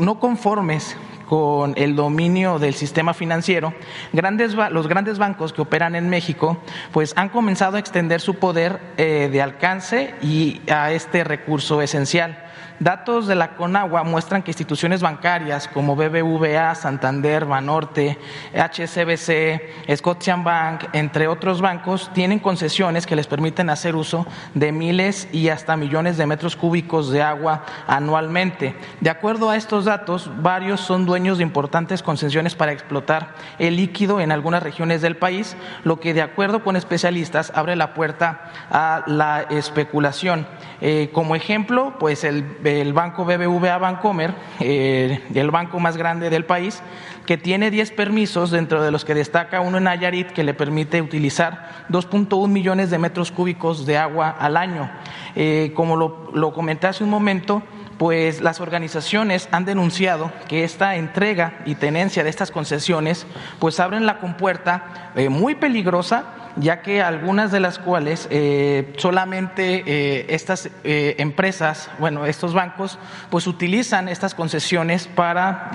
no 0.00 0.18
conformes 0.18 0.96
con 1.30 1.74
el 1.76 1.94
dominio 1.94 2.58
del 2.58 2.74
sistema 2.74 3.14
financiero, 3.14 3.72
grandes, 4.12 4.54
los 4.72 4.88
grandes 4.88 5.18
bancos 5.18 5.52
que 5.52 5.62
operan 5.62 5.94
en 5.94 6.08
México 6.08 6.58
pues 6.90 7.12
han 7.14 7.28
comenzado 7.28 7.76
a 7.76 7.78
extender 7.78 8.20
su 8.20 8.34
poder 8.34 8.80
eh, 8.96 9.28
de 9.30 9.40
alcance 9.40 10.14
y 10.22 10.60
a 10.68 10.90
este 10.90 11.22
recurso 11.22 11.82
esencial. 11.82 12.49
Datos 12.80 13.26
de 13.26 13.34
la 13.34 13.56
Conagua 13.56 14.04
muestran 14.04 14.42
que 14.42 14.52
instituciones 14.52 15.02
bancarias 15.02 15.68
como 15.68 15.96
BBVA, 15.96 16.74
Santander, 16.74 17.44
Banorte, 17.44 18.16
HSBC, 18.54 19.94
Scotiabank, 19.94 20.84
entre 20.94 21.28
otros 21.28 21.60
bancos, 21.60 22.10
tienen 22.14 22.38
concesiones 22.38 23.06
que 23.06 23.16
les 23.16 23.26
permiten 23.26 23.68
hacer 23.68 23.96
uso 23.96 24.26
de 24.54 24.72
miles 24.72 25.28
y 25.30 25.50
hasta 25.50 25.76
millones 25.76 26.16
de 26.16 26.24
metros 26.24 26.56
cúbicos 26.56 27.10
de 27.10 27.20
agua 27.20 27.66
anualmente. 27.86 28.74
De 29.02 29.10
acuerdo 29.10 29.50
a 29.50 29.58
estos 29.58 29.84
datos, 29.84 30.30
varios 30.40 30.80
son 30.80 31.04
dueños 31.04 31.36
de 31.36 31.44
importantes 31.44 32.02
concesiones 32.02 32.54
para 32.54 32.72
explotar 32.72 33.34
el 33.58 33.76
líquido 33.76 34.22
en 34.22 34.32
algunas 34.32 34.62
regiones 34.62 35.02
del 35.02 35.18
país, 35.18 35.54
lo 35.84 36.00
que 36.00 36.14
de 36.14 36.22
acuerdo 36.22 36.64
con 36.64 36.76
especialistas 36.76 37.52
abre 37.54 37.76
la 37.76 37.92
puerta 37.92 38.50
a 38.70 39.04
la 39.06 39.42
especulación. 39.50 40.46
Eh, 40.80 41.10
como 41.12 41.36
ejemplo, 41.36 41.96
pues 41.98 42.24
el 42.24 42.42
el 42.70 42.92
banco 42.92 43.24
BBVA 43.24 43.78
Bancomer, 43.78 44.34
eh, 44.60 45.20
el 45.34 45.50
banco 45.50 45.80
más 45.80 45.96
grande 45.96 46.30
del 46.30 46.44
país, 46.44 46.82
que 47.26 47.36
tiene 47.36 47.70
10 47.70 47.92
permisos, 47.92 48.50
dentro 48.50 48.82
de 48.82 48.90
los 48.90 49.04
que 49.04 49.14
destaca 49.14 49.60
uno 49.60 49.78
en 49.78 49.84
Nayarit, 49.84 50.28
que 50.28 50.44
le 50.44 50.54
permite 50.54 51.02
utilizar 51.02 51.86
2.1 51.88 52.48
millones 52.48 52.90
de 52.90 52.98
metros 52.98 53.32
cúbicos 53.32 53.86
de 53.86 53.98
agua 53.98 54.30
al 54.30 54.56
año. 54.56 54.90
Eh, 55.34 55.72
como 55.74 55.96
lo, 55.96 56.30
lo 56.34 56.52
comenté 56.52 56.86
hace 56.86 57.04
un 57.04 57.10
momento, 57.10 57.62
pues 58.00 58.40
las 58.40 58.62
organizaciones 58.62 59.46
han 59.52 59.66
denunciado 59.66 60.32
que 60.48 60.64
esta 60.64 60.96
entrega 60.96 61.58
y 61.66 61.74
tenencia 61.74 62.24
de 62.24 62.30
estas 62.30 62.50
concesiones 62.50 63.26
pues 63.58 63.78
abren 63.78 64.06
la 64.06 64.20
compuerta 64.20 65.12
eh, 65.14 65.28
muy 65.28 65.54
peligrosa 65.54 66.39
ya 66.56 66.82
que 66.82 67.02
algunas 67.02 67.52
de 67.52 67.60
las 67.60 67.78
cuales 67.78 68.26
eh, 68.30 68.92
solamente 68.96 69.82
eh, 69.86 70.26
estas 70.30 70.68
eh, 70.84 71.16
empresas, 71.18 71.90
bueno, 71.98 72.26
estos 72.26 72.54
bancos, 72.54 72.98
pues 73.30 73.46
utilizan 73.46 74.08
estas 74.08 74.34
concesiones 74.34 75.06
para 75.06 75.70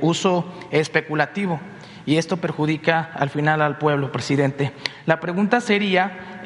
uso 0.00 0.44
especulativo 0.70 1.60
y 2.06 2.16
esto 2.16 2.36
perjudica 2.36 3.10
al 3.14 3.30
final 3.30 3.62
al 3.62 3.78
pueblo, 3.78 4.12
presidente. 4.12 4.72
La 5.06 5.20
pregunta 5.20 5.60
sería 5.60 6.40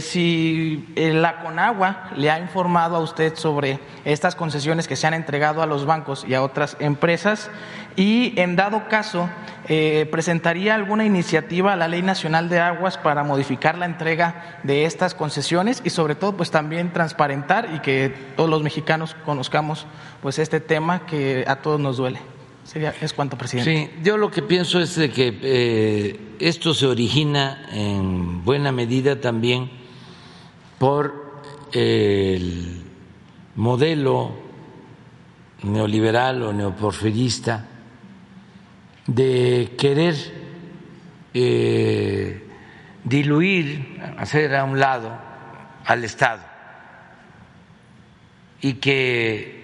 si 0.00 0.86
la 0.96 1.40
Conagua 1.40 2.10
le 2.16 2.30
ha 2.30 2.38
informado 2.38 2.96
a 2.96 3.00
usted 3.00 3.34
sobre 3.34 3.80
estas 4.04 4.36
concesiones 4.36 4.86
que 4.86 4.94
se 4.94 5.08
han 5.08 5.14
entregado 5.14 5.62
a 5.62 5.66
los 5.66 5.86
bancos 5.86 6.24
y 6.28 6.34
a 6.34 6.42
otras 6.42 6.76
empresas 6.78 7.50
y 7.96 8.38
en 8.40 8.56
dado 8.56 8.88
caso 8.88 9.28
eh, 9.68 10.08
presentaría 10.10 10.74
alguna 10.74 11.04
iniciativa 11.04 11.72
a 11.72 11.76
la 11.76 11.88
Ley 11.88 12.02
Nacional 12.02 12.48
de 12.48 12.60
Aguas 12.60 12.98
para 12.98 13.24
modificar 13.24 13.76
la 13.78 13.86
entrega 13.86 14.58
de 14.62 14.84
estas 14.84 15.14
concesiones 15.14 15.82
y 15.84 15.90
sobre 15.90 16.14
todo 16.14 16.36
pues 16.36 16.50
también 16.50 16.92
transparentar 16.92 17.68
y 17.74 17.80
que 17.80 18.08
todos 18.36 18.48
los 18.48 18.62
mexicanos 18.62 19.14
conozcamos 19.24 19.86
pues 20.22 20.38
este 20.38 20.60
tema 20.60 21.06
que 21.06 21.44
a 21.46 21.56
todos 21.56 21.80
nos 21.80 21.96
duele. 21.98 22.39
Es 22.74 23.12
cuanto, 23.12 23.36
presidente. 23.36 23.90
Sí, 23.92 24.02
yo 24.04 24.16
lo 24.16 24.30
que 24.30 24.42
pienso 24.42 24.80
es 24.80 24.94
de 24.94 25.10
que 25.10 25.36
eh, 25.42 26.20
esto 26.38 26.72
se 26.72 26.86
origina 26.86 27.68
en 27.72 28.44
buena 28.44 28.70
medida 28.70 29.20
también 29.20 29.70
por 30.78 31.42
el 31.72 32.82
modelo 33.56 34.32
neoliberal 35.62 36.42
o 36.42 36.52
neoporfirista 36.52 37.66
de 39.06 39.74
querer 39.76 40.14
eh, 41.34 42.46
diluir, 43.02 44.00
hacer 44.16 44.54
a 44.54 44.64
un 44.64 44.78
lado 44.78 45.18
al 45.84 46.04
Estado 46.04 46.42
y 48.60 48.74
que 48.74 49.60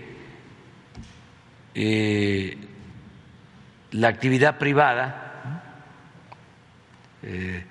eh, 1.75 2.66
la 3.97 4.09
actividad 4.09 4.59
privada 4.59 5.63
eh, 7.23 7.65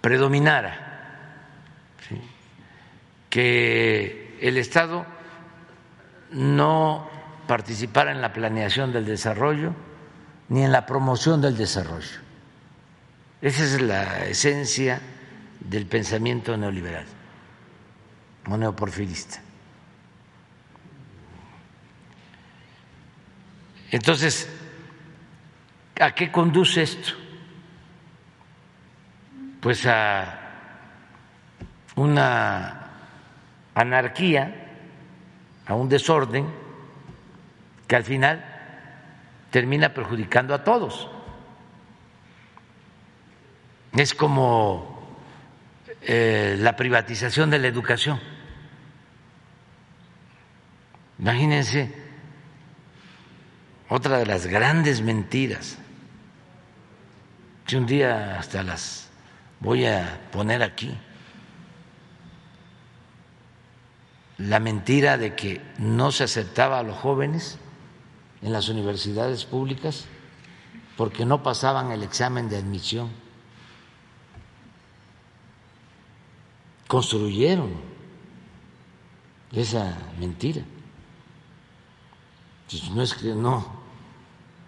predominara, 0.00 0.84
que 3.30 4.38
el 4.40 4.56
Estado 4.56 5.04
no 6.32 7.08
participar 7.46 8.08
en 8.08 8.20
la 8.20 8.32
planeación 8.32 8.92
del 8.92 9.04
desarrollo 9.04 9.74
ni 10.48 10.64
en 10.64 10.72
la 10.72 10.86
promoción 10.86 11.40
del 11.40 11.56
desarrollo. 11.56 12.20
Esa 13.40 13.64
es 13.64 13.80
la 13.80 14.24
esencia 14.26 15.00
del 15.60 15.86
pensamiento 15.86 16.56
neoliberal 16.56 17.06
o 18.48 18.56
neoporfirista. 18.56 19.47
Entonces, 23.90 24.48
¿a 25.98 26.14
qué 26.14 26.30
conduce 26.30 26.82
esto? 26.82 27.14
Pues 29.60 29.86
a 29.86 30.38
una 31.96 32.90
anarquía, 33.74 34.66
a 35.66 35.74
un 35.74 35.88
desorden 35.88 36.46
que 37.86 37.96
al 37.96 38.04
final 38.04 38.44
termina 39.50 39.94
perjudicando 39.94 40.54
a 40.54 40.62
todos. 40.62 41.08
Es 43.96 44.14
como 44.14 45.16
eh, 46.02 46.56
la 46.58 46.76
privatización 46.76 47.50
de 47.50 47.58
la 47.58 47.66
educación. 47.68 48.20
Imagínense 51.18 52.07
otra 53.88 54.18
de 54.18 54.26
las 54.26 54.46
grandes 54.46 55.02
mentiras, 55.02 55.78
que 57.66 57.76
un 57.76 57.86
día 57.86 58.38
hasta 58.38 58.62
las 58.62 59.08
voy 59.60 59.86
a 59.86 60.28
poner 60.30 60.62
aquí. 60.62 60.96
La 64.38 64.60
mentira 64.60 65.18
de 65.18 65.34
que 65.34 65.60
no 65.78 66.12
se 66.12 66.24
aceptaba 66.24 66.78
a 66.78 66.82
los 66.82 66.96
jóvenes 66.96 67.58
en 68.40 68.52
las 68.52 68.68
universidades 68.68 69.44
públicas 69.44 70.06
porque 70.96 71.24
no 71.24 71.42
pasaban 71.42 71.90
el 71.90 72.02
examen 72.02 72.48
de 72.48 72.56
admisión. 72.56 73.10
Construyeron 76.86 77.72
esa 79.52 79.96
mentira. 80.18 80.62
No 82.92 83.02
es 83.02 83.14
que 83.14 83.28
no 83.34 83.77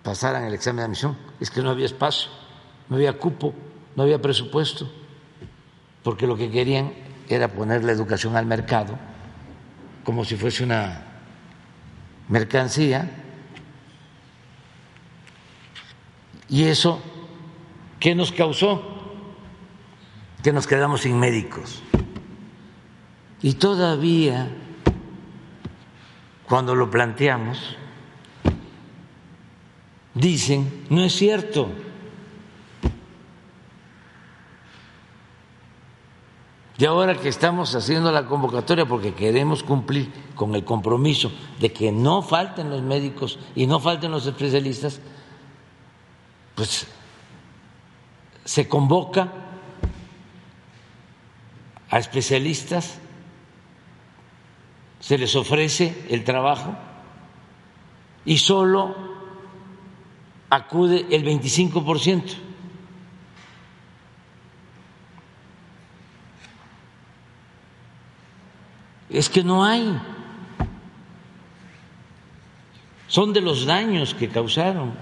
pasaran 0.03 0.45
el 0.45 0.55
examen 0.55 0.79
de 0.79 0.85
admisión, 0.85 1.17
es 1.41 1.51
que 1.51 1.63
no 1.63 1.71
había 1.71 1.87
espacio, 1.87 2.31
no 2.89 2.97
había 2.97 3.19
cupo, 3.19 3.55
no 3.97 4.03
había 4.03 4.21
presupuesto, 4.21 4.91
porque 6.03 6.27
lo 6.27 6.37
que 6.37 6.51
querían 6.51 6.93
era 7.29 7.49
poner 7.49 7.85
la 7.85 7.93
educación 7.93 8.37
al 8.37 8.47
mercado 8.47 8.99
como 10.05 10.25
si 10.25 10.37
fuese 10.37 10.65
una 10.65 11.05
mercancía. 12.29 13.09
Y 16.49 16.65
eso, 16.65 17.01
¿qué 17.99 18.15
nos 18.15 18.33
causó? 18.33 18.83
Que 20.43 20.53
nos 20.53 20.67
quedamos 20.67 21.03
sin 21.03 21.19
médicos. 21.19 21.83
Y 23.43 23.55
todavía, 23.55 24.49
cuando 26.49 26.75
lo 26.75 26.91
planteamos, 26.91 27.77
dicen, 30.21 30.87
no 30.91 31.03
es 31.03 31.15
cierto. 31.15 31.69
Y 36.79 36.85
ahora 36.87 37.15
que 37.15 37.29
estamos 37.29 37.75
haciendo 37.75 38.11
la 38.11 38.25
convocatoria 38.25 38.87
porque 38.87 39.13
queremos 39.13 39.63
cumplir 39.63 40.11
con 40.35 40.55
el 40.55 40.65
compromiso 40.65 41.31
de 41.59 41.73
que 41.73 41.93
no 41.93 42.23
falten 42.23 42.71
los 42.71 42.81
médicos 42.81 43.39
y 43.55 43.67
no 43.67 43.81
falten 43.81 44.11
los 44.11 44.27
especialistas, 44.27 45.01
pues 46.55 46.87
se 48.47 48.67
convoca 48.67 49.31
a 51.91 51.99
especialistas, 51.99 52.99
se 55.01 55.19
les 55.19 55.37
ofrece 55.37 56.07
el 56.09 56.25
trabajo 56.25 56.75
y 58.25 58.39
solo 58.39 59.10
acude 60.51 61.07
el 61.11 61.25
25 61.25 61.85
por 61.85 61.99
ciento. 61.99 62.35
es 69.11 69.29
que 69.29 69.43
no 69.43 69.65
hay. 69.65 70.01
Son 73.09 73.33
de 73.33 73.41
los 73.41 73.67
daños 73.67 74.15
que 74.15 74.29
causaron 74.29 74.95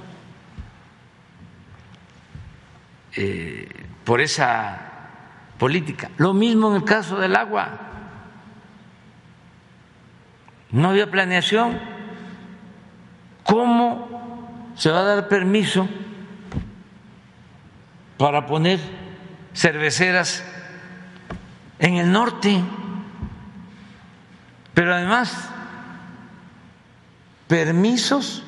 eh, 3.15 3.69
por 4.05 4.23
esa 4.23 4.81
política. 5.59 6.11
Lo 6.17 6.33
mismo 6.33 6.71
en 6.71 6.77
el 6.77 6.85
caso 6.85 7.19
del 7.19 7.37
agua. 7.37 7.81
No 10.71 10.89
había 10.89 11.11
planeación. 11.11 11.79
¿Cómo 13.45 14.08
se 14.79 14.93
va 14.93 15.01
a 15.01 15.03
dar 15.03 15.29
permiso 15.29 15.89
para 18.17 18.47
poner 18.47 18.79
cerveceras 19.53 20.45
en 21.81 21.97
el 21.97 22.13
norte? 22.13 22.63
Pero 24.75 24.95
además, 24.95 25.51
permisos 27.49 28.45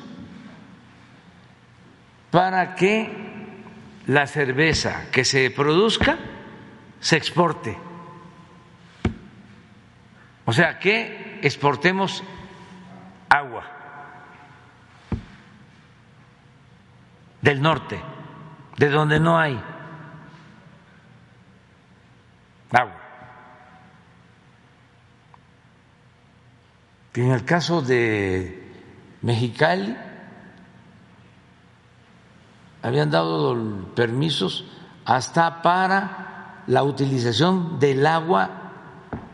para 2.31 2.75
que 2.75 3.11
la 4.07 4.25
cerveza 4.25 5.07
que 5.11 5.25
se 5.25 5.51
produzca 5.51 6.17
se 7.01 7.17
exporte. 7.17 7.77
O 10.45 10.53
sea, 10.53 10.79
que 10.79 11.39
exportemos 11.43 12.23
agua 13.27 13.80
del 17.41 17.61
norte, 17.61 18.01
de 18.77 18.89
donde 18.89 19.19
no 19.19 19.37
hay 19.37 19.59
agua. 22.71 23.01
En 27.13 27.31
el 27.31 27.43
caso 27.43 27.81
de 27.81 28.71
Mexicali 29.21 29.95
habían 32.81 33.11
dado 33.11 33.55
permisos 33.95 34.65
hasta 35.05 35.61
para 35.61 36.63
la 36.67 36.83
utilización 36.83 37.79
del 37.79 38.05
agua 38.05 38.49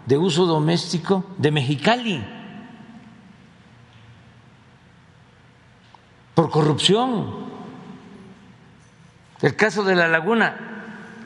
de 0.05 0.17
uso 0.17 0.45
doméstico 0.45 1.25
de 1.37 1.51
Mexicali 1.51 2.25
por 6.33 6.49
corrupción. 6.49 7.46
El 9.41 9.55
caso 9.55 9.83
de 9.83 9.95
la 9.95 10.07
laguna, 10.07 10.55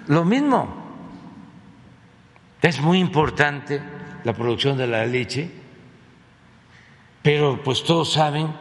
lo 0.07 0.25
mismo. 0.25 0.81
Es 2.61 2.79
muy 2.81 2.99
importante 2.99 3.81
la 4.23 4.33
producción 4.33 4.77
de 4.77 4.87
la 4.87 5.05
leche 5.05 5.61
pero 7.21 7.61
pues 7.63 7.83
todos 7.83 8.13
saben 8.13 8.51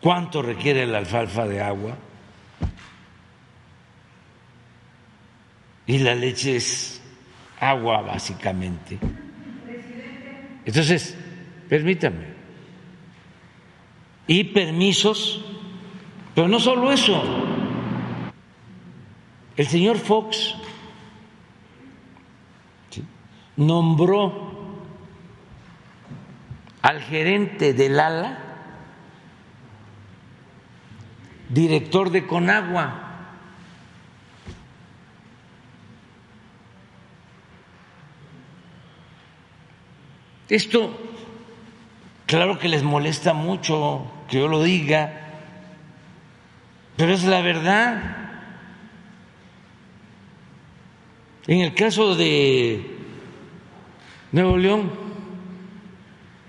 cuánto 0.00 0.42
requiere 0.42 0.86
la 0.86 0.98
alfalfa 0.98 1.46
de 1.46 1.60
agua 1.60 1.96
y 5.86 5.98
la 5.98 6.14
leche 6.14 6.56
es 6.56 7.00
agua 7.60 8.02
básicamente. 8.02 8.98
Entonces, 10.64 11.16
permítame. 11.68 12.32
Y 14.26 14.44
permisos, 14.44 15.44
pero 16.34 16.48
no 16.48 16.58
solo 16.58 16.92
eso. 16.92 17.22
El 19.56 19.66
señor 19.66 19.98
Fox 19.98 20.54
nombró 23.56 24.52
al 26.80 27.00
gerente 27.02 27.74
del 27.74 28.00
ALA, 28.00 28.38
director 31.48 32.10
de 32.10 32.26
Conagua. 32.26 32.98
Esto, 40.48 40.94
claro 42.26 42.58
que 42.58 42.68
les 42.68 42.82
molesta 42.82 43.32
mucho 43.32 44.10
que 44.28 44.38
yo 44.38 44.48
lo 44.48 44.62
diga, 44.62 45.31
pero 47.02 47.14
es 47.14 47.24
la 47.24 47.42
verdad. 47.42 48.00
En 51.48 51.62
el 51.62 51.74
caso 51.74 52.14
de 52.14 52.80
Nuevo 54.30 54.56
León, 54.56 54.92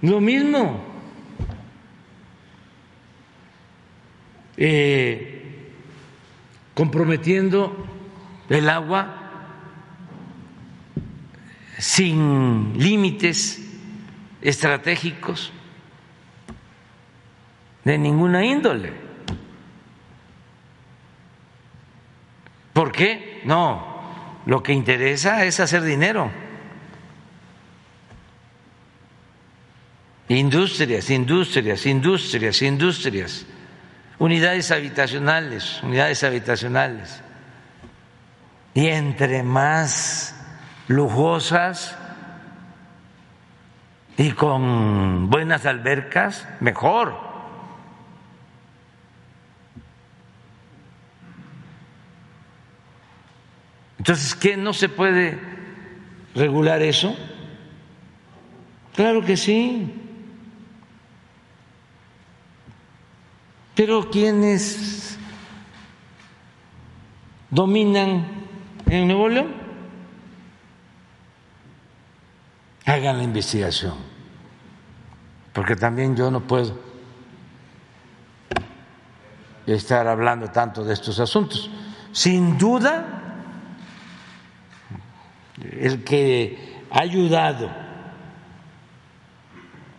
lo 0.03 0.21
mismo. 0.21 0.80
Eh, 4.55 5.71
comprometiendo 6.75 7.88
el 8.47 8.69
agua 8.69 9.31
sin 11.80 12.77
límites 12.77 13.59
estratégicos 14.39 15.51
de 17.84 17.97
ninguna 17.97 18.45
índole. 18.45 19.02
¿Por 22.74 22.91
qué? 22.91 23.41
No, 23.45 24.02
lo 24.45 24.64
que 24.64 24.74
interesa 24.74 25.45
es 25.45 25.60
hacer 25.60 25.84
dinero. 25.84 26.32
Industrias, 30.28 31.10
industrias, 31.10 31.86
industrias, 31.86 32.62
industrias, 32.62 33.45
unidades 34.18 34.72
habitacionales, 34.72 35.82
unidades 35.84 36.24
habitacionales. 36.24 37.22
Y 38.74 38.88
entre 38.88 39.44
más 39.44 40.36
lujosas 40.88 41.95
y 44.18 44.32
con 44.32 45.30
buenas 45.30 45.66
albercas, 45.66 46.48
mejor. 46.60 47.23
Entonces, 54.03 54.35
¿qué 54.35 54.57
no 54.57 54.73
se 54.73 54.89
puede 54.89 55.39
regular 56.35 56.81
eso? 56.81 57.15
Claro 58.93 59.23
que 59.23 59.38
sí. 59.38 59.93
Pero 63.73 64.09
quienes 64.09 65.17
dominan 67.49 68.27
en 68.88 69.07
Nuevo 69.07 69.30
León, 69.30 69.53
hagan 72.85 73.19
la 73.19 73.23
investigación, 73.23 73.93
porque 75.53 75.77
también 75.77 76.13
yo 76.13 76.30
no 76.30 76.41
puedo 76.41 76.77
estar 79.65 80.09
hablando 80.09 80.49
tanto 80.49 80.84
de 80.84 80.93
estos 80.93 81.21
asuntos. 81.21 81.71
Sin 82.11 82.57
duda, 82.57 83.23
el 85.80 86.04
que 86.04 86.86
ha 86.91 87.02
ayudado 87.02 87.70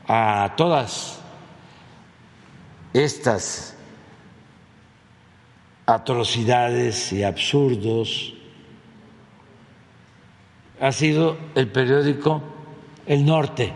a 0.07 0.55
todas 0.57 1.21
estas 2.93 3.77
atrocidades 5.87 7.13
y 7.13 7.23
absurdos 7.23 8.35
ha 10.81 10.93
sido 10.93 11.37
el 11.55 11.69
periódico 11.69 12.43
El 13.07 13.25
Norte, 13.25 13.73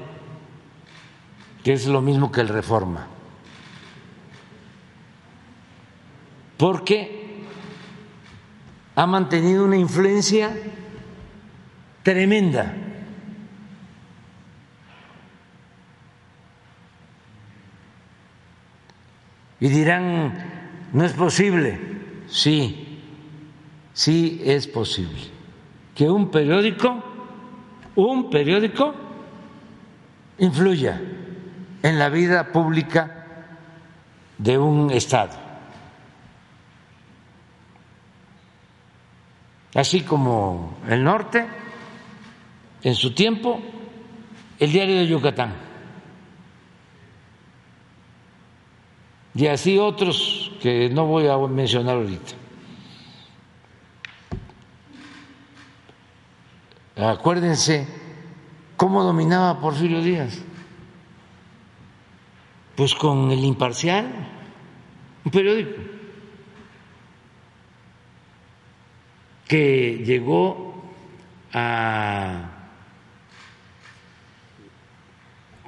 que 1.62 1.73
es 1.73 1.87
lo 1.87 2.01
mismo 2.01 2.33
que 2.33 2.41
el 2.41 2.49
Reforma, 2.49 3.07
porque 6.57 7.45
ha 8.95 9.07
mantenido 9.07 9.65
una 9.65 9.77
influencia 9.77 10.51
tremenda. 12.09 12.74
Y 19.60 19.68
dirán, 19.68 20.32
no 20.94 21.05
es 21.05 21.12
posible. 21.12 21.78
Sí, 22.26 23.02
sí 23.93 24.40
es 24.43 24.66
posible 24.66 25.20
que 25.94 26.09
un 26.09 26.30
periódico, 26.30 27.05
un 27.97 28.30
periódico, 28.30 28.94
influya 30.39 30.98
en 31.82 31.98
la 31.98 32.09
vida 32.09 32.52
pública 32.52 33.26
de 34.39 34.56
un 34.56 34.90
Estado. 34.93 35.36
Así 39.74 40.01
como 40.01 40.78
el 40.89 41.05
norte 41.05 41.68
en 42.82 42.94
su 42.94 43.12
tiempo 43.14 43.60
el 44.59 44.72
diario 44.72 44.96
de 44.96 45.06
Yucatán. 45.06 45.55
Y 49.34 49.46
así 49.46 49.78
otros 49.78 50.52
que 50.60 50.88
no 50.90 51.06
voy 51.06 51.28
a 51.28 51.36
mencionar 51.36 51.96
ahorita. 51.96 52.32
Acuérdense 56.96 57.86
cómo 58.76 59.05
dominaba 59.05 59.60
Porfirio 59.60 60.02
Díaz. 60.02 60.42
Pues 62.74 62.94
con 62.94 63.30
el 63.30 63.44
imparcial, 63.44 64.06
un 65.24 65.30
periódico 65.30 65.98
que 69.48 70.02
llegó 70.05 70.82
a 71.52 72.57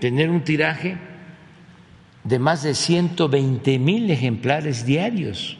tener 0.00 0.30
un 0.30 0.42
tiraje 0.42 0.98
de 2.24 2.38
más 2.38 2.62
de 2.62 2.74
120 2.74 3.78
mil 3.78 4.10
ejemplares 4.10 4.84
diarios. 4.84 5.56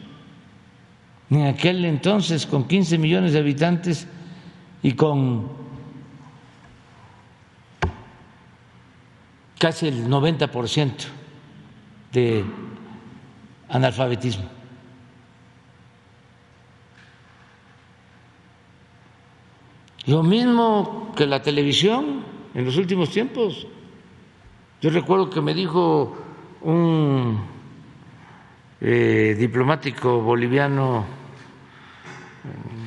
En 1.29 1.45
aquel 1.45 1.85
entonces, 1.85 2.45
con 2.45 2.67
15 2.67 2.97
millones 2.97 3.33
de 3.33 3.39
habitantes 3.39 4.07
y 4.83 4.93
con 4.93 5.47
casi 9.57 9.87
el 9.87 10.07
90% 10.07 10.91
de 12.11 12.43
analfabetismo. 13.69 14.45
Lo 20.07 20.23
mismo 20.23 21.13
que 21.15 21.27
la 21.27 21.41
televisión 21.41 22.23
en 22.53 22.65
los 22.65 22.77
últimos 22.77 23.11
tiempos. 23.11 23.67
Yo 24.81 24.89
recuerdo 24.89 25.29
que 25.29 25.41
me 25.41 25.53
dijo 25.53 26.17
un 26.61 27.39
eh, 28.81 29.35
diplomático 29.37 30.21
boliviano, 30.21 31.05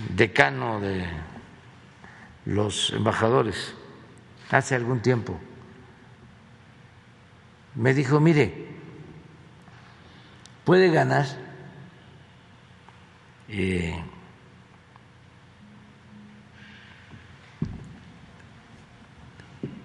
decano 0.09 0.81
de 0.81 1.07
los 2.47 2.93
embajadores, 2.93 3.77
hace 4.51 4.75
algún 4.75 5.03
tiempo, 5.03 5.39
me 7.77 7.95
dijo, 7.95 8.19
mire, 8.19 8.75
puede 10.65 10.91
ganar 10.91 11.27
eh, 13.49 14.03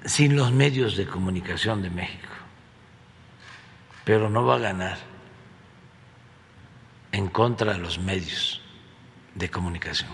sin 0.06 0.36
los 0.36 0.52
medios 0.52 0.96
de 0.96 1.06
comunicación 1.06 1.82
de 1.82 1.90
México, 1.90 2.28
pero 4.04 4.30
no 4.30 4.46
va 4.46 4.56
a 4.56 4.60
ganar 4.60 4.98
en 7.12 7.28
contra 7.28 7.74
de 7.74 7.80
los 7.80 8.00
medios 8.00 8.62
de 9.36 9.50
comunicación. 9.50 10.12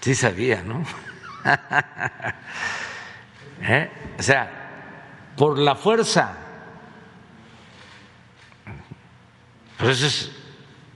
Sí 0.00 0.14
sabía, 0.14 0.62
¿no? 0.62 0.84
¿Eh? 3.62 3.90
O 4.18 4.22
sea, 4.22 5.32
por 5.36 5.58
la 5.58 5.76
fuerza. 5.76 6.36
Pues 9.78 9.98
ese 9.98 10.06
es 10.06 10.32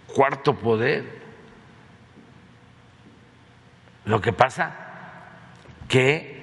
cuarto 0.07 0.57
poder. 0.57 1.17
Lo 4.05 4.21
que 4.21 4.33
pasa 4.33 4.86
que, 5.89 6.37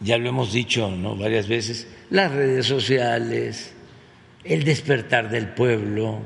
ya 0.00 0.18
lo 0.18 0.28
hemos 0.28 0.52
dicho 0.52 0.90
¿no? 0.90 1.16
varias 1.16 1.48
veces, 1.48 1.88
las 2.10 2.32
redes 2.32 2.66
sociales, 2.66 3.74
el 4.44 4.64
despertar 4.64 5.30
del 5.30 5.48
pueblo, 5.48 6.20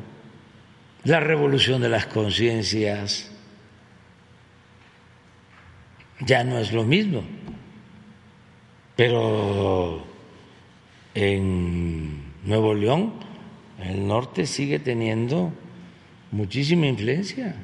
la 1.05 1.21
revolución 1.21 1.83
de 1.83 1.89
las 1.89 2.07
conciencias, 2.07 3.31
ya 6.21 6.45
no 6.45 6.59
es 6.59 6.73
lo 6.73 6.85
mismo. 6.85 7.23
Pero 8.97 10.05
en 11.15 12.33
Nuevo 12.45 12.75
León, 12.75 13.15
el 13.83 14.07
norte 14.07 14.47
sigue 14.47 14.79
teniendo 14.79 15.53
muchísima 16.31 16.87
influencia. 16.87 17.57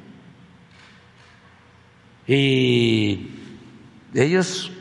Y 2.27 3.40
ellos 4.13 4.71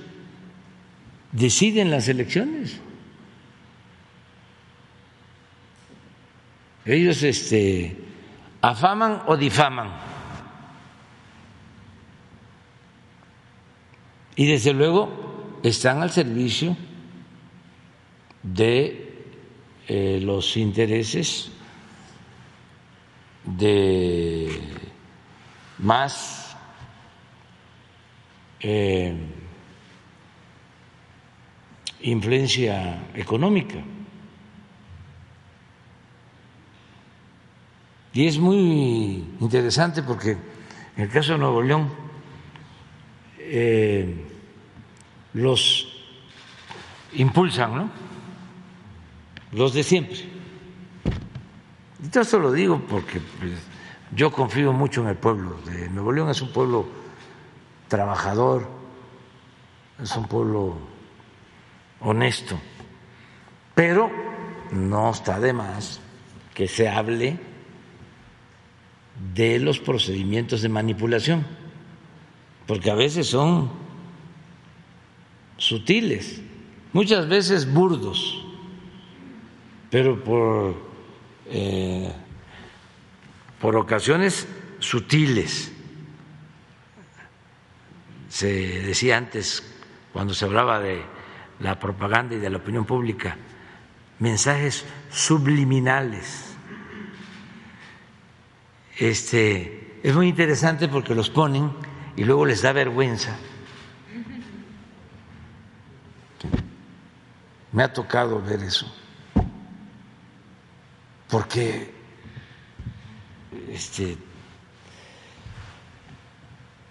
deciden 1.32 1.90
las 1.90 2.08
elecciones. 2.08 2.80
Ellos 6.84 7.22
este, 7.22 7.96
afaman 8.60 9.22
o 9.26 9.36
difaman. 9.36 9.90
Y 14.34 14.46
desde 14.46 14.72
luego 14.72 15.58
están 15.62 16.02
al 16.02 16.10
servicio 16.10 16.76
de 18.42 19.24
eh, 19.86 20.20
los 20.22 20.56
intereses 20.56 21.50
de 23.44 24.60
más 25.78 26.49
eh, 28.60 29.14
influencia 32.02 33.08
económica. 33.14 33.76
Y 38.12 38.26
es 38.26 38.38
muy 38.38 39.24
interesante 39.40 40.02
porque 40.02 40.36
en 40.96 41.04
el 41.04 41.10
caso 41.10 41.32
de 41.32 41.38
Nuevo 41.38 41.62
León, 41.62 41.88
eh, 43.38 44.26
los 45.32 45.88
impulsan, 47.14 47.74
¿no? 47.74 47.90
Los 49.52 49.72
de 49.72 49.82
siempre. 49.82 50.18
Y 52.02 52.18
esto 52.18 52.38
lo 52.38 52.52
digo 52.52 52.80
porque 52.88 53.20
pues, 53.38 53.52
yo 54.14 54.30
confío 54.30 54.72
mucho 54.72 55.02
en 55.02 55.08
el 55.08 55.16
pueblo 55.16 55.58
de 55.64 55.88
Nuevo 55.88 56.12
León, 56.12 56.30
es 56.30 56.42
un 56.42 56.52
pueblo 56.52 56.86
trabajador, 57.90 58.66
es 60.02 60.16
un 60.16 60.26
pueblo 60.26 60.78
honesto, 62.00 62.58
pero 63.74 64.10
no 64.70 65.10
está 65.10 65.38
de 65.40 65.52
más 65.52 66.00
que 66.54 66.68
se 66.68 66.88
hable 66.88 67.38
de 69.34 69.58
los 69.58 69.80
procedimientos 69.80 70.62
de 70.62 70.68
manipulación, 70.70 71.44
porque 72.66 72.90
a 72.90 72.94
veces 72.94 73.26
son 73.26 73.70
sutiles, 75.58 76.40
muchas 76.92 77.28
veces 77.28 77.70
burdos, 77.70 78.46
pero 79.90 80.22
por, 80.22 80.76
eh, 81.46 82.10
por 83.60 83.76
ocasiones 83.76 84.46
sutiles. 84.78 85.72
Se 88.30 88.46
decía 88.82 89.18
antes, 89.18 89.62
cuando 90.12 90.32
se 90.32 90.44
hablaba 90.44 90.78
de 90.78 91.02
la 91.58 91.78
propaganda 91.78 92.36
y 92.36 92.38
de 92.38 92.48
la 92.48 92.58
opinión 92.58 92.86
pública, 92.86 93.36
mensajes 94.20 94.84
subliminales. 95.10 96.54
Este, 98.96 99.98
es 100.02 100.14
muy 100.14 100.28
interesante 100.28 100.88
porque 100.88 101.14
los 101.14 101.28
ponen 101.28 101.72
y 102.16 102.24
luego 102.24 102.46
les 102.46 102.62
da 102.62 102.72
vergüenza. 102.72 103.36
Me 107.72 107.82
ha 107.82 107.92
tocado 107.92 108.40
ver 108.40 108.60
eso. 108.60 108.92
Porque 111.28 111.92
este, 113.70 114.16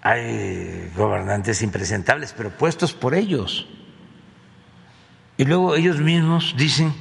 hay 0.10 0.92
gobernantes 0.96 1.62
impresentables, 1.62 2.34
pero 2.36 2.50
puestos 2.50 2.94
por 2.94 3.14
ellos. 3.14 3.68
Y 5.38 5.46
luego 5.46 5.76
ellos 5.76 6.00
mismos 6.00 6.56
dicen, 6.58 6.92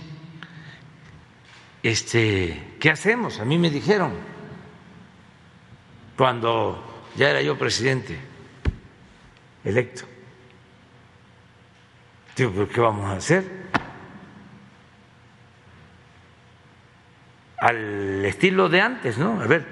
este, 1.83 2.77
¿qué 2.79 2.91
hacemos? 2.91 3.41
A 3.41 3.47
mí 3.47 3.57
me 3.57 3.71
dijeron 3.71 4.13
cuando 6.19 7.07
ya 7.17 7.31
era 7.31 7.41
yo 7.41 7.57
presidente 7.57 8.19
electo. 9.65 10.05
Digo, 12.37 12.69
¿qué 12.69 12.81
vamos 12.81 13.07
a 13.07 13.17
hacer? 13.17 13.51
Al 17.57 18.23
estilo 18.27 18.69
de 18.69 18.83
antes, 18.83 19.17
¿no? 19.17 19.41
A 19.41 19.47
ver, 19.47 19.67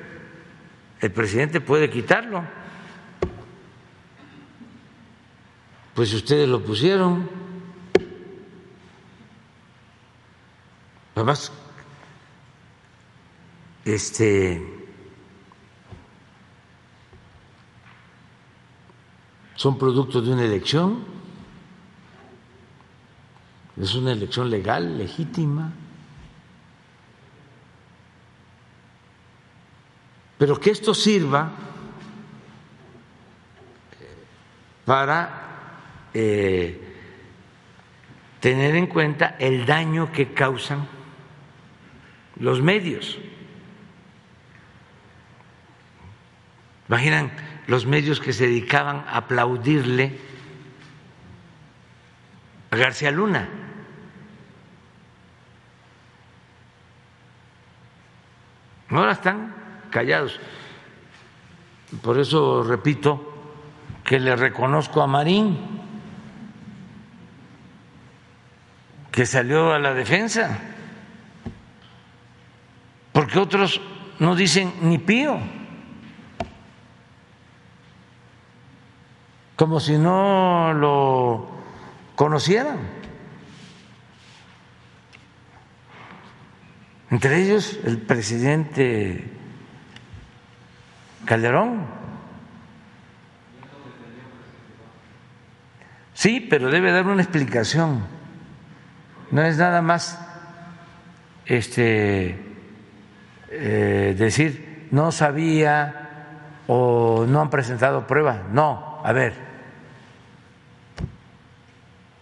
el 1.03 1.13
presidente 1.13 1.61
puede 1.61 1.91
quitarlo. 1.91 2.66
Pues 5.97 6.13
ustedes 6.13 6.47
lo 6.47 6.63
pusieron. 6.63 7.27
Además, 11.15 11.51
este 13.83 14.63
son 19.55 19.79
producto 19.79 20.21
de 20.21 20.35
una 20.35 20.45
elección, 20.45 21.03
es 23.81 23.95
una 23.95 24.13
elección 24.13 24.51
legal, 24.51 24.99
legítima, 24.99 25.73
pero 30.37 30.61
que 30.61 30.73
esto 30.73 30.93
sirva 30.93 31.53
para 34.85 35.46
eh, 36.19 36.81
tener 38.41 38.75
en 38.75 38.87
cuenta 38.87 39.37
el 39.39 39.67
daño 39.67 40.13
que 40.13 40.33
causan 40.33 40.89
los 42.37 42.63
medios. 42.63 43.19
Imaginan 46.89 47.33
los 47.67 47.85
medios 47.85 48.19
que 48.19 48.33
se 48.33 48.47
dedicaban 48.47 49.05
a 49.09 49.19
aplaudirle 49.19 50.19
a 52.71 52.77
García 52.77 53.11
Luna. 53.11 53.51
Ahora 58.89 59.13
están 59.13 59.55
callados. 59.91 60.41
Por 62.01 62.19
eso 62.19 62.63
repito 62.63 63.35
que 64.03 64.19
le 64.19 64.35
reconozco 64.35 65.03
a 65.03 65.07
Marín, 65.07 65.77
que 69.17 69.27
salió 69.27 69.73
a 69.73 69.81
la 69.81 69.95
defensa, 69.95 70.59
porque 73.13 73.41
otros 73.41 73.81
no 74.21 74.37
dicen 74.37 74.73
ni 74.83 74.99
pío. 74.99 75.41
como 79.57 79.81
si 79.81 79.97
no 79.97 80.75
lo 80.75 81.49
conocieran. 82.15 82.79
Entre 87.11 87.43
ellos 87.43 87.79
el 87.85 87.99
presidente 87.99 89.31
Calderón. 91.25 91.87
Sí, 96.13 96.41
pero 96.41 96.71
debe 96.71 96.93
dar 96.93 97.07
una 97.07 97.23
explicación. 97.23 98.16
No 99.31 99.43
es 99.43 99.57
nada 99.59 99.83
más 99.83 100.19
este 101.45 102.39
eh, 103.51 104.15
decir 104.19 104.89
no 104.91 105.13
sabía 105.13 106.03
o 106.67 107.25
no 107.29 107.41
han 107.41 107.51
presentado 107.51 108.07
pruebas. 108.07 108.39
No, 108.51 109.01
a 109.05 109.13
ver, 109.13 109.47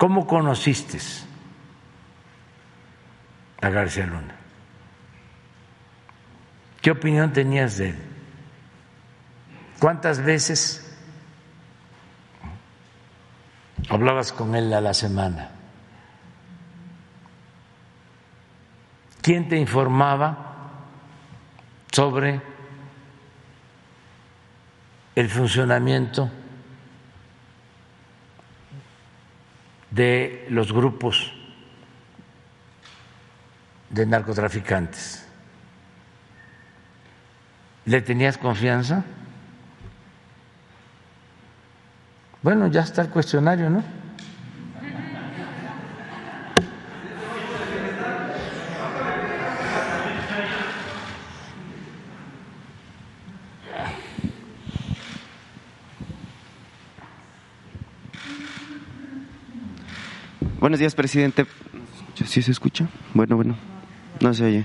¿Cómo 0.05 0.26
conociste 0.26 0.98
a 3.62 3.70
García 3.70 4.05
Luna? 4.05 4.35
¿Qué 6.82 6.90
opinión 6.90 7.32
tenías 7.32 7.78
de 7.78 7.89
él? 7.89 7.98
¿Cuántas 9.78 10.22
veces 10.22 10.94
hablabas 13.89 14.31
con 14.32 14.55
él 14.55 14.74
a 14.74 14.82
la 14.82 14.93
semana? 14.93 15.52
¿Quién 19.24 19.48
te 19.48 19.56
informaba 19.56 20.36
sobre 21.90 22.42
el 25.14 25.30
funcionamiento 25.30 26.30
de 29.90 30.46
los 30.51 30.72
grupos 30.72 31.32
de 33.90 34.05
narcotraficantes. 34.06 35.24
¿Le 37.86 38.02
tenías 38.02 38.36
confianza? 38.36 39.05
Bueno, 42.42 42.66
ya 42.66 42.80
está 42.80 43.02
el 43.02 43.09
cuestionario, 43.09 43.70
¿no? 43.70 44.03
Buenos 60.74 60.80
días, 60.80 60.96
presidente. 60.96 61.46
¿Sí 62.26 62.42
se 62.42 62.51
escucha? 62.51 62.88
Bueno, 63.12 63.36
bueno, 63.36 63.56
no 64.20 64.34
se 64.34 64.44
oye. 64.44 64.64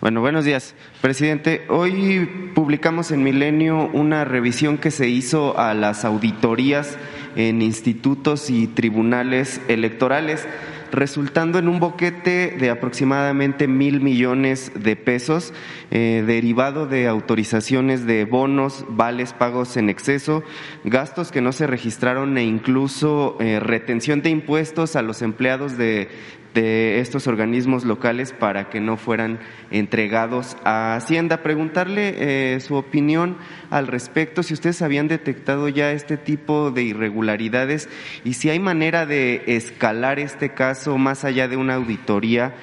Bueno, 0.00 0.22
buenos 0.22 0.46
días, 0.46 0.74
presidente. 1.02 1.66
Hoy 1.68 2.50
publicamos 2.54 3.10
en 3.10 3.22
Milenio 3.22 3.90
una 3.92 4.24
revisión 4.24 4.78
que 4.78 4.90
se 4.90 5.06
hizo 5.06 5.58
a 5.58 5.74
las 5.74 6.06
auditorías 6.06 6.96
en 7.36 7.60
institutos 7.60 8.48
y 8.48 8.68
tribunales 8.68 9.60
electorales 9.68 10.48
resultando 10.92 11.58
en 11.58 11.68
un 11.68 11.80
boquete 11.80 12.56
de 12.58 12.70
aproximadamente 12.70 13.68
mil 13.68 14.00
millones 14.00 14.72
de 14.74 14.96
pesos, 14.96 15.52
eh, 15.90 16.24
derivado 16.26 16.86
de 16.86 17.06
autorizaciones 17.06 18.06
de 18.06 18.24
bonos, 18.24 18.84
vales 18.88 19.32
pagos 19.32 19.76
en 19.76 19.90
exceso, 19.90 20.42
gastos 20.84 21.32
que 21.32 21.40
no 21.40 21.52
se 21.52 21.66
registraron 21.66 22.36
e 22.38 22.44
incluso 22.44 23.36
eh, 23.40 23.60
retención 23.60 24.22
de 24.22 24.30
impuestos 24.30 24.96
a 24.96 25.02
los 25.02 25.22
empleados 25.22 25.76
de 25.76 26.08
de 26.54 27.00
estos 27.00 27.26
organismos 27.26 27.84
locales 27.84 28.32
para 28.32 28.68
que 28.68 28.80
no 28.80 28.96
fueran 28.96 29.38
entregados 29.70 30.56
a 30.64 30.96
Hacienda. 30.96 31.42
Preguntarle 31.42 32.54
eh, 32.54 32.60
su 32.60 32.74
opinión 32.74 33.36
al 33.70 33.86
respecto, 33.86 34.42
si 34.42 34.54
ustedes 34.54 34.82
habían 34.82 35.08
detectado 35.08 35.68
ya 35.68 35.92
este 35.92 36.16
tipo 36.16 36.70
de 36.70 36.82
irregularidades 36.82 37.88
y 38.24 38.34
si 38.34 38.50
hay 38.50 38.58
manera 38.58 39.06
de 39.06 39.42
escalar 39.46 40.18
este 40.18 40.54
caso 40.54 40.98
más 40.98 41.24
allá 41.24 41.46
de 41.48 41.56
una 41.56 41.74
auditoría, 41.74 42.54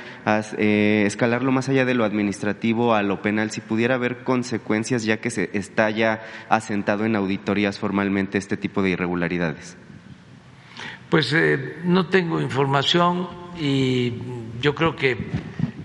eh, 0.58 1.04
escalarlo 1.06 1.52
más 1.52 1.70
allá 1.70 1.86
de 1.86 1.94
lo 1.94 2.04
administrativo 2.04 2.94
a 2.94 3.04
lo 3.04 3.22
penal, 3.22 3.52
si 3.52 3.62
pudiera 3.62 3.96
haber 3.96 4.24
consecuencias 4.24 5.06
ya 5.06 5.18
que 5.18 5.30
se 5.30 5.50
está 5.54 5.90
ya 5.90 6.22
asentado 6.50 7.06
en 7.06 7.16
auditorías 7.16 7.80
formalmente 7.80 8.38
este 8.38 8.58
tipo 8.58 8.82
de 8.82 8.92
irregularidades. 8.92 9.78
Pues 11.10 11.32
eh, 11.32 11.78
no 11.86 12.08
tengo 12.08 12.42
información 12.42 13.47
y 13.60 14.14
yo 14.62 14.76
creo 14.76 14.96
que 14.96 15.30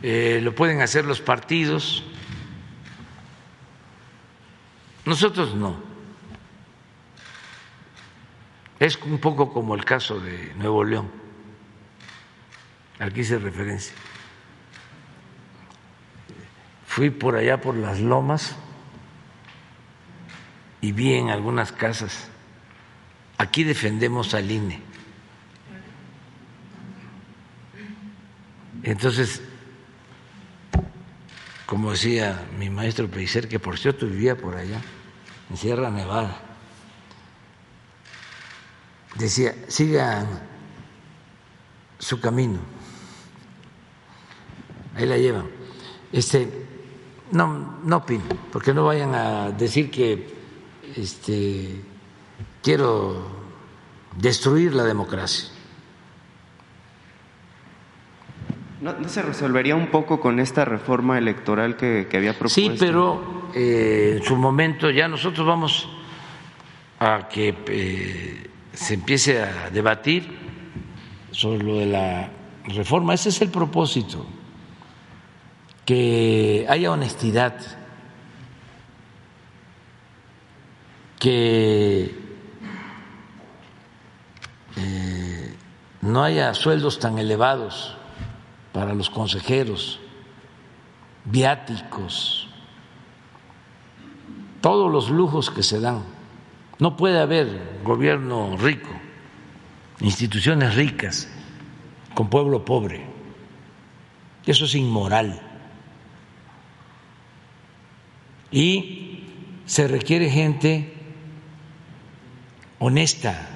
eh, 0.02 0.40
lo 0.42 0.54
pueden 0.54 0.80
hacer 0.80 1.04
los 1.04 1.20
partidos. 1.20 2.04
Nosotros 5.04 5.54
no. 5.54 5.76
Es 8.78 8.96
un 8.96 9.18
poco 9.18 9.52
como 9.52 9.74
el 9.74 9.84
caso 9.84 10.20
de 10.20 10.52
Nuevo 10.56 10.84
León. 10.84 11.10
Aquí 12.98 13.20
hice 13.20 13.38
referencia. 13.38 13.94
Fui 16.86 17.10
por 17.10 17.36
allá 17.36 17.60
por 17.60 17.76
las 17.76 18.00
lomas 18.00 18.56
y 20.80 20.92
vi 20.92 21.14
en 21.14 21.30
algunas 21.30 21.72
casas. 21.72 22.28
Aquí 23.38 23.64
defendemos 23.64 24.34
al 24.34 24.50
INE 24.50 24.91
Entonces, 28.82 29.40
como 31.66 31.92
decía 31.92 32.46
mi 32.58 32.68
maestro 32.68 33.08
Peiser, 33.08 33.48
que 33.48 33.60
por 33.60 33.78
cierto 33.78 34.06
vivía 34.06 34.36
por 34.36 34.56
allá, 34.56 34.80
en 35.50 35.56
Sierra 35.56 35.90
Nevada, 35.90 36.40
decía, 39.16 39.54
sigan 39.68 40.26
su 41.98 42.20
camino, 42.20 42.58
ahí 44.96 45.06
la 45.06 45.16
llevan. 45.16 45.48
Este, 46.12 46.66
no, 47.30 47.78
no 47.84 47.96
opino, 47.98 48.24
porque 48.50 48.74
no 48.74 48.84
vayan 48.84 49.14
a 49.14 49.50
decir 49.50 49.90
que 49.90 50.34
este, 50.96 51.82
quiero 52.62 53.24
destruir 54.16 54.74
la 54.74 54.84
democracia. 54.84 55.51
¿No, 58.82 59.08
se 59.08 59.22
resolvería 59.22 59.76
un 59.76 59.92
poco 59.92 60.18
con 60.18 60.40
esta 60.40 60.64
reforma 60.64 61.16
electoral 61.16 61.76
que, 61.76 62.08
había 62.12 62.32
propuesto? 62.32 62.60
Sí, 62.60 62.74
pero 62.76 63.52
eh, 63.54 64.16
en 64.16 64.24
su 64.24 64.34
momento 64.34 64.90
ya 64.90 65.06
nosotros 65.06 65.46
vamos 65.46 65.88
a 66.98 67.28
que 67.28 67.54
eh, 67.68 68.50
se 68.72 68.94
empiece 68.94 69.40
a 69.40 69.70
debatir 69.70 70.36
sobre 71.30 71.62
lo 71.62 71.78
de 71.78 71.86
la 71.86 72.28
reforma. 72.64 73.14
Ese 73.14 73.28
es 73.28 73.40
el 73.40 73.50
propósito, 73.50 74.26
que 75.86 76.66
haya 76.68 76.90
honestidad, 76.90 77.54
que 81.20 82.16
eh, 84.76 85.54
no 86.00 86.24
haya 86.24 86.52
sueldos 86.54 86.98
tan 86.98 87.20
elevados 87.20 87.96
para 88.72 88.94
los 88.94 89.10
consejeros, 89.10 90.00
viáticos, 91.24 92.48
todos 94.60 94.90
los 94.90 95.10
lujos 95.10 95.50
que 95.50 95.62
se 95.62 95.80
dan. 95.80 96.02
No 96.78 96.96
puede 96.96 97.20
haber 97.20 97.80
gobierno 97.84 98.56
rico, 98.56 98.90
instituciones 100.00 100.74
ricas 100.74 101.28
con 102.14 102.28
pueblo 102.28 102.64
pobre. 102.64 103.04
Eso 104.46 104.64
es 104.64 104.74
inmoral. 104.74 105.40
Y 108.50 109.24
se 109.66 109.88
requiere 109.88 110.28
gente 110.28 110.92
honesta, 112.78 113.51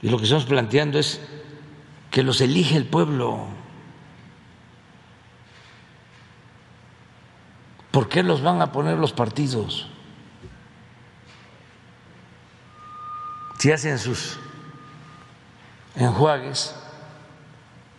Y 0.00 0.08
lo 0.08 0.18
que 0.18 0.24
estamos 0.24 0.44
planteando 0.44 0.98
es 0.98 1.20
que 2.10 2.22
los 2.22 2.40
elige 2.40 2.76
el 2.76 2.86
pueblo. 2.86 3.46
¿Por 7.90 8.08
qué 8.08 8.22
los 8.22 8.42
van 8.42 8.62
a 8.62 8.70
poner 8.70 8.96
los 8.96 9.12
partidos? 9.12 9.88
Si 13.58 13.72
hacen 13.72 13.98
sus 13.98 14.38
enjuagues 15.96 16.76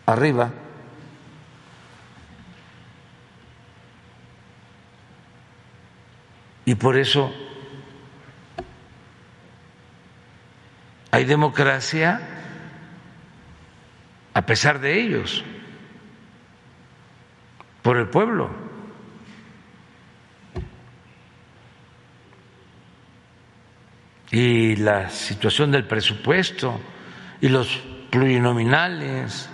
arriba, 0.06 0.52
y 6.66 6.76
por 6.76 6.98
eso 6.98 7.34
hay 11.12 11.26
democracia 11.26 12.40
a 14.34 14.46
pesar 14.46 14.80
de 14.80 15.02
ellos, 15.02 15.44
por 17.82 17.98
el 17.98 18.08
pueblo. 18.08 18.50
Y 24.32 24.76
la 24.76 25.10
situación 25.10 25.72
del 25.72 25.88
presupuesto 25.88 26.80
y 27.42 27.50
los 27.50 27.82
plurinominales. 28.12 29.50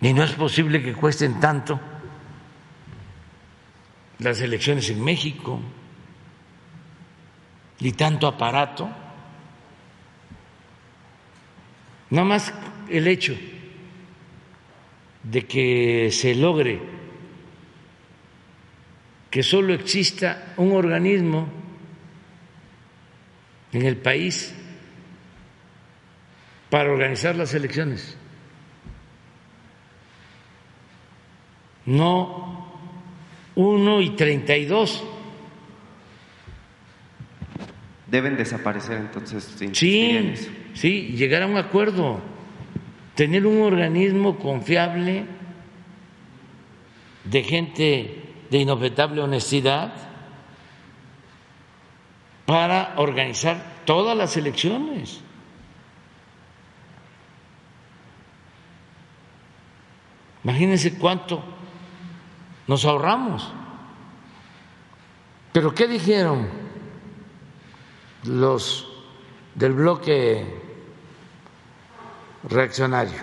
Y 0.00 0.12
no 0.12 0.22
es 0.22 0.32
posible 0.32 0.82
que 0.82 0.94
cuesten 0.94 1.40
tanto 1.40 1.80
las 4.18 4.40
elecciones 4.40 4.88
en 4.90 5.02
México 5.02 5.60
y 7.84 7.92
tanto 7.92 8.26
aparato, 8.26 8.88
nada 12.08 12.26
más 12.26 12.54
el 12.88 13.06
hecho 13.06 13.36
de 15.22 15.46
que 15.46 16.08
se 16.10 16.34
logre 16.34 16.80
que 19.30 19.42
solo 19.42 19.74
exista 19.74 20.54
un 20.56 20.72
organismo 20.72 21.46
en 23.72 23.84
el 23.84 23.98
país 23.98 24.54
para 26.70 26.90
organizar 26.90 27.36
las 27.36 27.52
elecciones. 27.52 28.16
No 31.84 32.66
uno 33.56 34.00
y 34.00 34.16
treinta 34.16 34.56
y 34.56 34.64
dos 34.64 35.04
deben 38.14 38.36
desaparecer 38.36 38.96
entonces. 38.96 39.56
Sí, 39.72 40.34
sí, 40.74 41.14
llegar 41.16 41.42
a 41.42 41.46
un 41.48 41.56
acuerdo, 41.56 42.20
tener 43.16 43.44
un 43.44 43.60
organismo 43.60 44.38
confiable 44.38 45.26
de 47.24 47.42
gente 47.42 48.22
de 48.50 48.58
inobjetable 48.58 49.20
honestidad 49.20 49.94
para 52.46 52.94
organizar 52.98 53.82
todas 53.84 54.16
las 54.16 54.36
elecciones. 54.36 55.20
Imagínense 60.44 60.96
cuánto 60.98 61.42
nos 62.68 62.84
ahorramos. 62.84 63.52
Pero 65.52 65.74
¿qué 65.74 65.88
dijeron? 65.88 66.63
Los 68.24 68.88
del 69.54 69.72
bloque 69.72 70.62
reaccionario, 72.44 73.20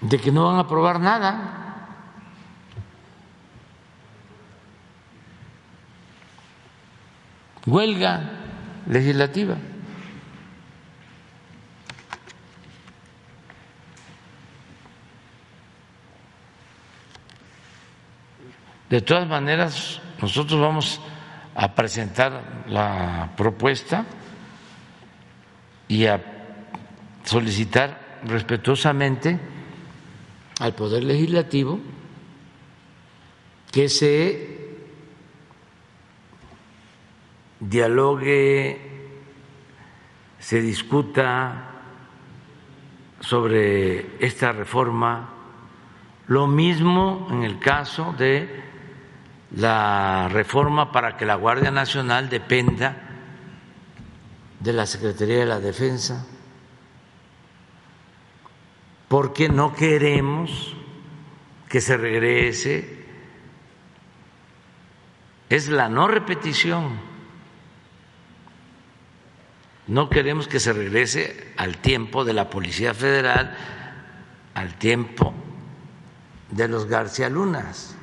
de 0.00 0.18
que 0.18 0.32
no 0.32 0.46
van 0.46 0.56
a 0.56 0.60
aprobar 0.60 1.00
nada. 1.00 1.56
Huelga 7.66 8.30
legislativa. 8.86 9.56
De 18.88 19.00
todas 19.00 19.28
maneras, 19.28 20.00
nosotros 20.20 20.60
vamos 20.60 21.00
a 21.60 21.74
presentar 21.74 22.64
la 22.68 23.32
propuesta 23.36 24.06
y 25.88 26.06
a 26.06 26.18
solicitar 27.22 28.20
respetuosamente 28.24 29.38
al 30.58 30.74
Poder 30.74 31.04
Legislativo 31.04 31.78
que 33.70 33.90
se 33.90 34.78
dialogue, 37.60 38.80
se 40.38 40.62
discuta 40.62 41.72
sobre 43.20 44.16
esta 44.24 44.52
reforma, 44.52 45.28
lo 46.26 46.46
mismo 46.46 47.28
en 47.30 47.42
el 47.42 47.58
caso 47.58 48.14
de 48.16 48.69
la 49.52 50.28
reforma 50.30 50.92
para 50.92 51.16
que 51.16 51.26
la 51.26 51.34
Guardia 51.34 51.70
Nacional 51.70 52.28
dependa 52.28 52.96
de 54.60 54.72
la 54.72 54.86
Secretaría 54.86 55.38
de 55.38 55.46
la 55.46 55.60
Defensa, 55.60 56.26
porque 59.08 59.48
no 59.48 59.74
queremos 59.74 60.74
que 61.68 61.80
se 61.80 61.96
regrese, 61.96 63.06
es 65.48 65.68
la 65.68 65.88
no 65.88 66.06
repetición 66.06 67.10
no 69.90 70.08
queremos 70.08 70.46
que 70.46 70.60
se 70.60 70.72
regrese 70.72 71.52
al 71.56 71.78
tiempo 71.78 72.24
de 72.24 72.32
la 72.32 72.48
Policía 72.48 72.94
Federal, 72.94 73.56
al 74.54 74.78
tiempo 74.78 75.34
de 76.52 76.68
los 76.68 76.86
García 76.86 77.28
Lunas. 77.28 77.96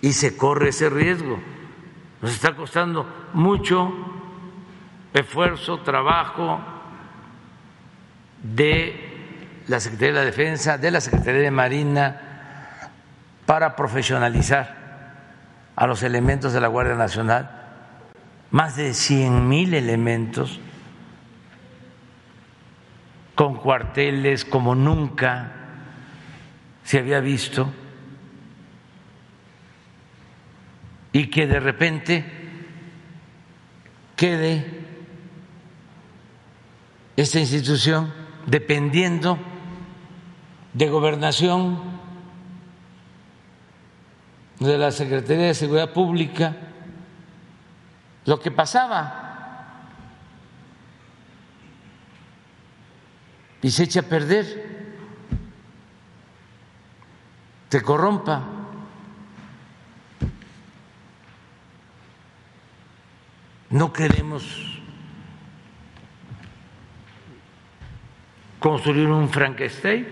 Y 0.00 0.12
se 0.12 0.36
corre 0.36 0.68
ese 0.68 0.90
riesgo. 0.90 1.38
Nos 2.22 2.32
está 2.32 2.54
costando 2.54 3.28
mucho 3.32 3.92
esfuerzo, 5.12 5.80
trabajo 5.80 6.60
de 8.42 9.62
la 9.68 9.80
Secretaría 9.80 10.12
de 10.12 10.18
la 10.20 10.24
Defensa, 10.24 10.78
de 10.78 10.90
la 10.90 11.00
Secretaría 11.00 11.40
de 11.40 11.50
Marina, 11.50 12.20
para 13.46 13.76
profesionalizar 13.76 14.86
a 15.76 15.86
los 15.86 16.02
elementos 16.02 16.52
de 16.52 16.60
la 16.60 16.68
Guardia 16.68 16.94
Nacional 16.94 17.56
más 18.50 18.76
de 18.76 18.94
cien 18.94 19.48
mil 19.48 19.74
elementos 19.74 20.60
con 23.34 23.56
cuarteles 23.56 24.44
como 24.44 24.74
nunca 24.74 25.52
se 26.84 26.98
había 26.98 27.20
visto 27.20 27.70
y 31.16 31.28
que 31.28 31.46
de 31.46 31.60
repente 31.60 32.26
quede 34.14 34.84
esta 37.16 37.40
institución 37.40 38.12
dependiendo 38.44 39.38
de 40.74 40.90
gobernación, 40.90 41.80
de 44.60 44.76
la 44.76 44.90
Secretaría 44.90 45.46
de 45.46 45.54
Seguridad 45.54 45.94
Pública, 45.94 46.54
lo 48.26 48.38
que 48.38 48.50
pasaba. 48.50 49.88
Y 53.62 53.70
se 53.70 53.84
echa 53.84 54.00
a 54.00 54.02
perder, 54.02 54.94
se 57.70 57.80
corrompa. 57.80 58.55
No 63.76 63.92
queremos 63.92 64.42
construir 68.58 69.06
un 69.06 69.28
Frankenstein. 69.28 70.06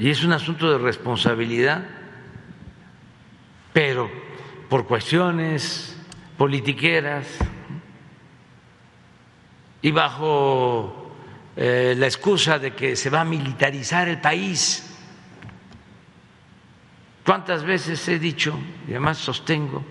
Y 0.00 0.10
es 0.10 0.24
un 0.24 0.32
asunto 0.32 0.70
de 0.72 0.78
responsabilidad 0.78 1.84
pero 3.72 4.10
por 4.68 4.88
cuestiones 4.88 5.96
politiqueras 6.36 7.28
y 9.82 9.92
bajo 9.92 11.12
eh, 11.54 11.94
la 11.96 12.06
excusa 12.06 12.58
de 12.58 12.74
que 12.74 12.96
se 12.96 13.08
va 13.08 13.20
a 13.20 13.24
militarizar 13.24 14.08
el 14.08 14.20
país. 14.20 14.87
¿Cuántas 17.28 17.62
veces 17.62 18.08
he 18.08 18.18
dicho, 18.18 18.58
y 18.86 18.92
además 18.92 19.18
sostengo, 19.18 19.84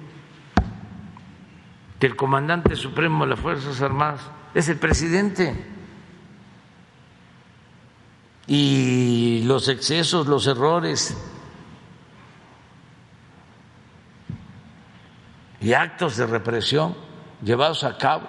que 1.99 2.07
el 2.07 2.15
comandante 2.15 2.75
supremo 2.75 3.25
de 3.25 3.29
las 3.29 3.39
Fuerzas 3.39 3.79
Armadas 3.79 4.21
es 4.55 4.67
el 4.69 4.77
presidente? 4.77 5.53
Y 8.47 9.43
los 9.45 9.67
excesos, 9.67 10.25
los 10.25 10.47
errores 10.47 11.15
y 15.61 15.73
actos 15.73 16.17
de 16.17 16.25
represión 16.25 16.95
llevados 17.43 17.83
a 17.83 17.99
cabo 17.99 18.27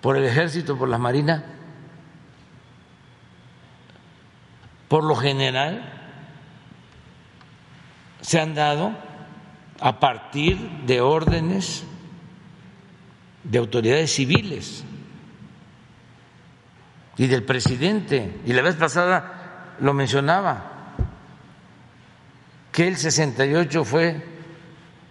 por 0.00 0.16
el 0.16 0.24
ejército, 0.24 0.78
por 0.78 0.88
la 0.88 0.96
marina, 0.96 1.44
por 4.88 5.04
lo 5.04 5.14
general 5.14 6.05
se 8.26 8.40
han 8.40 8.56
dado 8.56 8.92
a 9.80 10.00
partir 10.00 10.58
de 10.84 11.00
órdenes 11.00 11.84
de 13.44 13.58
autoridades 13.58 14.12
civiles 14.12 14.82
y 17.16 17.28
del 17.28 17.44
presidente. 17.44 18.40
Y 18.44 18.52
la 18.52 18.62
vez 18.62 18.74
pasada 18.74 19.76
lo 19.78 19.94
mencionaba, 19.94 20.94
que 22.72 22.88
el 22.88 22.96
68 22.96 23.84
fue 23.84 24.20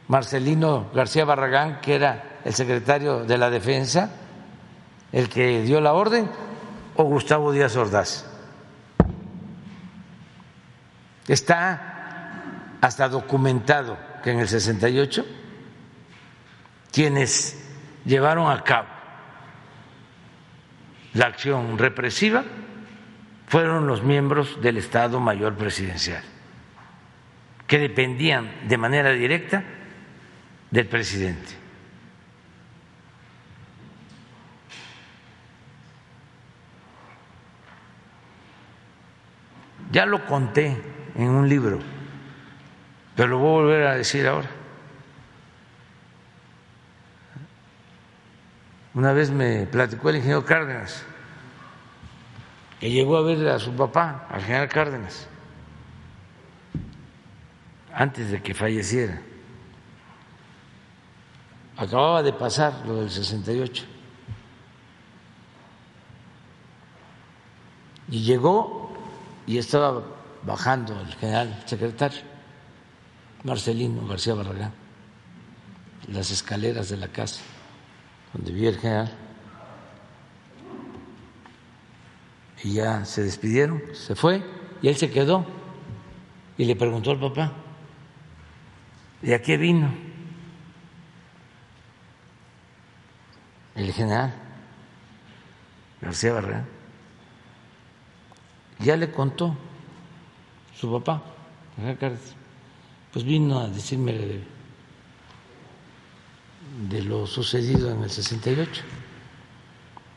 Marcelino 0.09 0.91
García 0.93 1.23
Barragán, 1.23 1.79
que 1.79 1.95
era 1.95 2.41
el 2.43 2.53
secretario 2.53 3.23
de 3.23 3.37
la 3.37 3.49
Defensa, 3.49 4.11
el 5.13 5.29
que 5.29 5.61
dio 5.61 5.79
la 5.79 5.93
orden, 5.93 6.29
o 6.97 7.05
Gustavo 7.05 7.53
Díaz 7.53 7.77
Ordaz. 7.77 8.25
Está 11.29 11.94
hasta 12.81 13.09
documentado 13.09 13.97
que 14.23 14.31
en 14.31 14.39
el 14.39 14.47
68 14.47 15.25
quienes 16.91 17.61
llevaron 18.05 18.49
a 18.49 18.63
cabo 18.63 18.87
la 21.13 21.27
acción 21.27 21.77
represiva 21.77 22.43
fueron 23.47 23.87
los 23.87 24.03
miembros 24.03 24.61
del 24.61 24.77
Estado 24.77 25.19
Mayor 25.19 25.55
Presidencial, 25.55 26.23
que 27.67 27.79
dependían 27.79 28.67
de 28.67 28.77
manera 28.77 29.11
directa 29.11 29.63
del 30.71 30.87
presidente. 30.87 31.53
Ya 39.91 40.05
lo 40.05 40.25
conté 40.25 40.77
en 41.15 41.29
un 41.29 41.47
libro, 41.47 41.79
pero 43.15 43.29
lo 43.29 43.39
voy 43.39 43.47
a 43.47 43.61
volver 43.61 43.87
a 43.87 43.95
decir 43.95 44.27
ahora. 44.27 44.49
Una 48.93 49.11
vez 49.11 49.31
me 49.31 49.65
platicó 49.65 50.09
el 50.09 50.17
ingeniero 50.17 50.45
Cárdenas, 50.45 51.03
que 52.79 52.89
llegó 52.89 53.17
a 53.17 53.21
ver 53.21 53.47
a 53.49 53.59
su 53.59 53.73
papá, 53.75 54.27
al 54.29 54.41
general 54.41 54.69
Cárdenas, 54.69 55.27
antes 57.93 58.31
de 58.31 58.41
que 58.41 58.53
falleciera 58.53 59.21
acababa 61.77 62.23
de 62.23 62.33
pasar 62.33 62.85
lo 62.85 63.01
del 63.01 63.09
68. 63.09 63.85
Y 68.09 68.23
llegó 68.23 68.93
y 69.47 69.57
estaba 69.57 70.03
bajando 70.43 70.99
el 70.99 71.13
general 71.15 71.63
secretario, 71.65 72.21
Marcelino 73.45 74.05
García 74.07 74.33
Barragán, 74.33 74.73
las 76.11 76.31
escaleras 76.31 76.89
de 76.89 76.97
la 76.97 77.07
casa 77.07 77.41
donde 78.33 78.51
vivía 78.51 78.69
el 78.69 78.79
general. 78.79 79.11
Y 82.63 82.73
ya 82.73 83.05
se 83.05 83.23
despidieron, 83.23 83.81
se 83.93 84.15
fue 84.15 84.43
y 84.81 84.87
él 84.87 84.97
se 84.97 85.11
quedó 85.11 85.45
y 86.57 86.65
le 86.65 86.75
preguntó 86.75 87.11
al 87.11 87.19
papá, 87.19 87.53
¿y 89.21 89.31
a 89.31 89.41
qué 89.41 89.55
vino? 89.57 90.05
el 93.75 93.91
general 93.91 94.33
García 96.01 96.33
Barrera 96.33 96.65
ya 98.79 98.95
le 98.97 99.11
contó 99.11 99.55
su 100.73 100.91
papá, 100.91 101.23
pues 103.15 103.23
vino 103.23 103.59
a 103.61 103.69
decirme 103.69 104.43
de, 106.89 107.01
lo 107.01 107.25
sucedido 107.25 107.89
en 107.89 108.03
el 108.03 108.09
68 108.09 108.83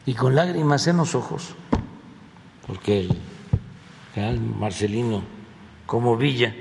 y 0.05 0.15
con 0.15 0.35
lágrimas 0.35 0.85
en 0.89 0.97
los 0.97 1.15
ojos, 1.15 1.55
porque 2.67 3.03
el 3.03 3.17
general 4.15 4.41
Marcelino, 4.41 5.23
como 5.87 6.17
Villa 6.17 6.53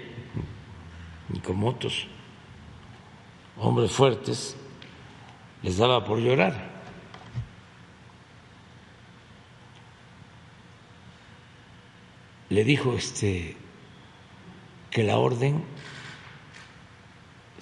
y 1.34 1.40
como 1.40 1.70
otros 1.70 2.06
hombres 3.58 3.92
fuertes, 3.92 4.56
les 5.64 5.78
daba 5.78 6.06
por 6.06 6.20
llorar. 6.20 6.70
Le 12.50 12.64
dijo 12.64 12.94
este 12.94 13.58
que 14.92 15.02
la 15.02 15.18
orden 15.18 15.64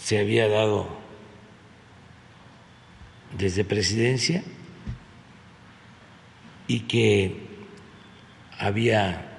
se 0.05 0.19
había 0.19 0.47
dado 0.47 0.87
desde 3.35 3.65
presidencia 3.65 4.43
y 6.67 6.81
que 6.81 7.47
había 8.59 9.31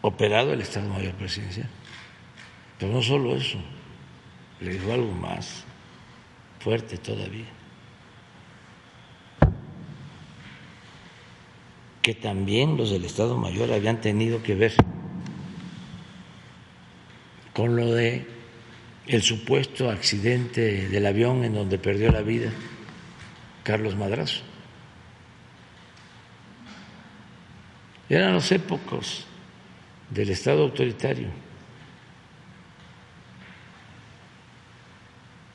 operado 0.00 0.54
el 0.54 0.62
Estado 0.62 0.88
Mayor 0.88 1.12
Presidencial. 1.16 1.68
Pero 2.78 2.94
no 2.94 3.02
solo 3.02 3.36
eso, 3.36 3.58
le 4.58 4.70
dijo 4.70 4.90
algo 4.90 5.12
más 5.12 5.64
fuerte 6.60 6.96
todavía. 6.96 7.44
que 12.00 12.14
también 12.14 12.76
los 12.76 12.90
del 12.90 13.06
Estado 13.06 13.38
Mayor 13.38 13.72
habían 13.72 14.02
tenido 14.02 14.42
que 14.42 14.54
ver 14.54 14.74
con 17.54 17.76
lo 17.76 17.92
de 17.92 18.26
el 19.06 19.22
supuesto 19.22 19.90
accidente 19.90 20.88
del 20.88 21.06
avión 21.06 21.44
en 21.44 21.54
donde 21.54 21.78
perdió 21.78 22.10
la 22.10 22.20
vida 22.20 22.50
Carlos 23.62 23.96
Madrazo. 23.96 24.42
Eran 28.08 28.34
los 28.34 28.50
épocos 28.52 29.26
del 30.10 30.30
Estado 30.30 30.64
autoritario. 30.64 31.28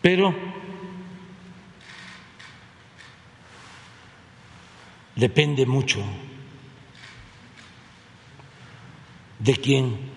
Pero 0.01 0.33
depende 5.15 5.65
mucho 5.65 6.01
de 9.39 9.55
quién 9.55 10.08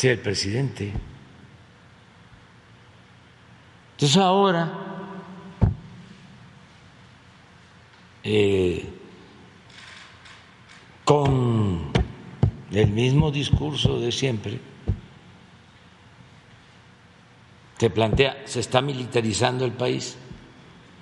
sea 0.00 0.12
el 0.12 0.20
presidente. 0.20 0.94
Entonces 3.92 4.16
ahora 4.16 4.72
eh, 8.22 8.88
con 11.04 11.92
el 12.72 12.90
mismo 12.92 13.30
discurso 13.30 14.00
de 14.00 14.10
siempre, 14.10 14.58
se 17.76 17.90
plantea, 17.90 18.38
se 18.46 18.60
está 18.60 18.80
militarizando 18.80 19.66
el 19.66 19.72
país. 19.72 20.16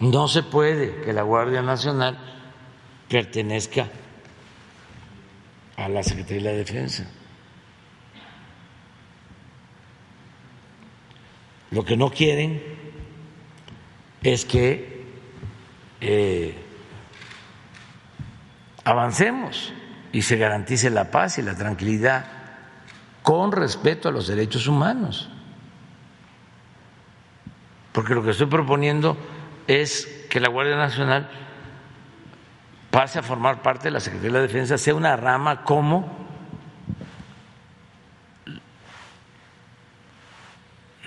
No 0.01 0.27
se 0.27 0.43
puede 0.43 1.03
que 1.03 1.13
la 1.13 1.23
Guardia 1.23 1.63
Nacional 1.63 2.19
pertenezca 3.09 3.89
a 5.77 5.89
la 5.89 6.03
Secretaría 6.03 6.43
de 6.43 6.51
la 6.51 6.57
Defensa. 6.57 7.09
Lo 11.71 11.85
que 11.85 11.97
no 11.97 12.11
quieren 12.11 12.63
es 14.23 14.45
que 14.45 15.05
eh, 16.01 16.55
avancemos 18.85 19.73
y 20.13 20.23
se 20.23 20.37
garantice 20.37 20.91
la 20.91 21.11
paz 21.11 21.39
y 21.39 21.43
la 21.43 21.55
tranquilidad 21.55 22.27
con 23.23 23.53
respeto 23.53 24.09
a 24.09 24.13
los 24.13 24.27
derechos 24.27 24.67
humanos. 24.67 25.31
Porque 27.93 28.15
lo 28.15 28.23
que 28.23 28.31
estoy 28.31 28.47
proponiendo 28.47 29.17
es 29.67 30.27
que 30.31 30.41
la 30.41 30.49
Guardia 30.49 30.77
Nacional 30.77 31.29
pase 32.91 33.19
a 33.19 33.23
formar 33.23 33.61
parte 33.61 33.85
de 33.85 33.91
la 33.91 34.01
Secretaría 34.01 34.33
de 34.33 34.39
la 34.39 34.47
Defensa, 34.47 34.79
sea 34.79 34.95
una 34.95 35.17
rama 35.17 35.65
como 35.65 36.28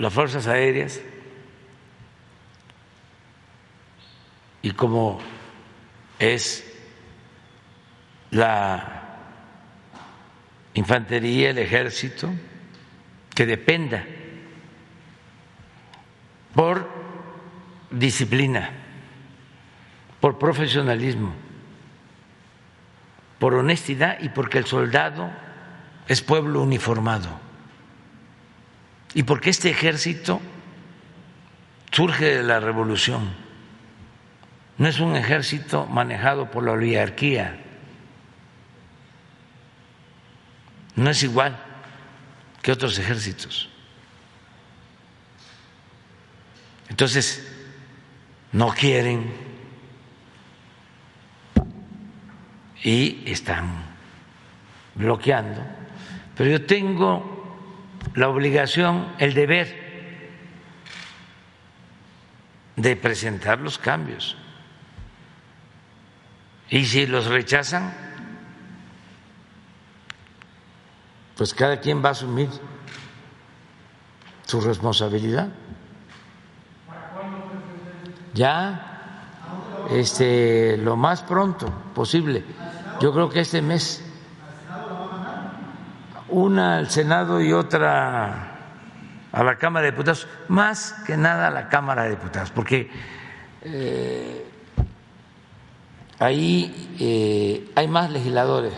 las 0.01 0.13
Fuerzas 0.13 0.47
Aéreas 0.47 1.01
y 4.61 4.71
como 4.71 5.19
es 6.19 6.67
la 8.31 9.17
infantería, 10.73 11.49
el 11.49 11.57
ejército, 11.57 12.29
que 13.35 13.45
dependa 13.45 14.05
por 16.53 16.87
disciplina, 17.91 18.69
por 20.19 20.37
profesionalismo 20.37 21.33
por 23.41 23.55
honestidad 23.55 24.19
y 24.21 24.29
porque 24.29 24.59
el 24.59 24.67
soldado 24.67 25.31
es 26.07 26.21
pueblo 26.21 26.61
uniformado 26.61 27.39
y 29.13 29.23
porque 29.23 29.49
este 29.49 29.69
ejército 29.69 30.41
surge 31.91 32.37
de 32.37 32.43
la 32.43 32.59
revolución. 32.59 33.29
No 34.77 34.87
es 34.87 34.99
un 34.99 35.15
ejército 35.15 35.85
manejado 35.85 36.49
por 36.49 36.63
la 36.63 36.71
oligarquía, 36.71 37.59
no 40.95 41.09
es 41.09 41.23
igual 41.23 41.57
que 42.61 42.71
otros 42.71 42.97
ejércitos. 42.97 43.69
Entonces, 46.89 47.47
no 48.51 48.69
quieren 48.69 49.33
y 52.83 53.23
están 53.25 53.69
bloqueando, 54.95 55.61
pero 56.35 56.49
yo 56.49 56.65
tengo 56.65 57.40
la 58.15 58.29
obligación, 58.29 59.13
el 59.19 59.33
deber 59.33 59.91
de 62.75 62.95
presentar 62.95 63.59
los 63.59 63.77
cambios. 63.77 64.35
Y 66.69 66.85
si 66.85 67.05
los 67.05 67.27
rechazan, 67.27 67.93
pues 71.35 71.53
cada 71.53 71.79
quien 71.79 72.03
va 72.03 72.09
a 72.09 72.11
asumir 72.13 72.49
su 74.45 74.61
responsabilidad. 74.61 75.49
Ya, 78.33 79.87
este, 79.91 80.77
lo 80.77 80.95
más 80.95 81.21
pronto 81.21 81.69
posible. 81.93 82.43
Yo 83.01 83.13
creo 83.13 83.29
que 83.29 83.41
este 83.41 83.61
mes 83.61 84.03
una 86.31 86.77
al 86.77 86.89
Senado 86.89 87.41
y 87.41 87.53
otra 87.53 88.51
a 89.31 89.43
la 89.43 89.57
Cámara 89.57 89.85
de 89.85 89.91
Diputados, 89.91 90.27
más 90.47 90.93
que 91.05 91.15
nada 91.15 91.47
a 91.47 91.51
la 91.51 91.69
Cámara 91.69 92.03
de 92.03 92.11
Diputados, 92.11 92.51
porque 92.51 92.89
eh, 93.61 94.45
ahí 96.19 96.95
eh, 96.99 97.71
hay 97.75 97.87
más 97.87 98.09
legisladores. 98.09 98.73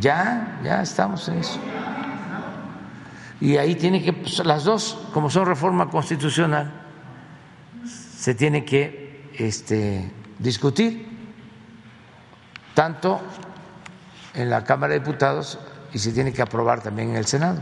Ya, 0.00 0.60
ya 0.62 0.82
estamos 0.82 1.28
en 1.28 1.38
eso. 1.38 1.58
Y 3.40 3.56
ahí 3.56 3.74
tiene 3.74 4.02
que, 4.02 4.12
pues, 4.12 4.44
las 4.44 4.64
dos, 4.64 4.98
como 5.12 5.30
son 5.30 5.46
reforma 5.46 5.88
constitucional, 5.90 6.72
se 7.84 8.34
tiene 8.34 8.64
que 8.64 9.28
este, 9.38 10.12
discutir, 10.38 11.07
tanto 12.78 13.20
en 14.34 14.48
la 14.48 14.62
Cámara 14.62 14.92
de 14.92 15.00
Diputados 15.00 15.58
y 15.92 15.98
se 15.98 16.12
tiene 16.12 16.32
que 16.32 16.42
aprobar 16.42 16.80
también 16.80 17.10
en 17.10 17.16
el 17.16 17.26
Senado. 17.26 17.60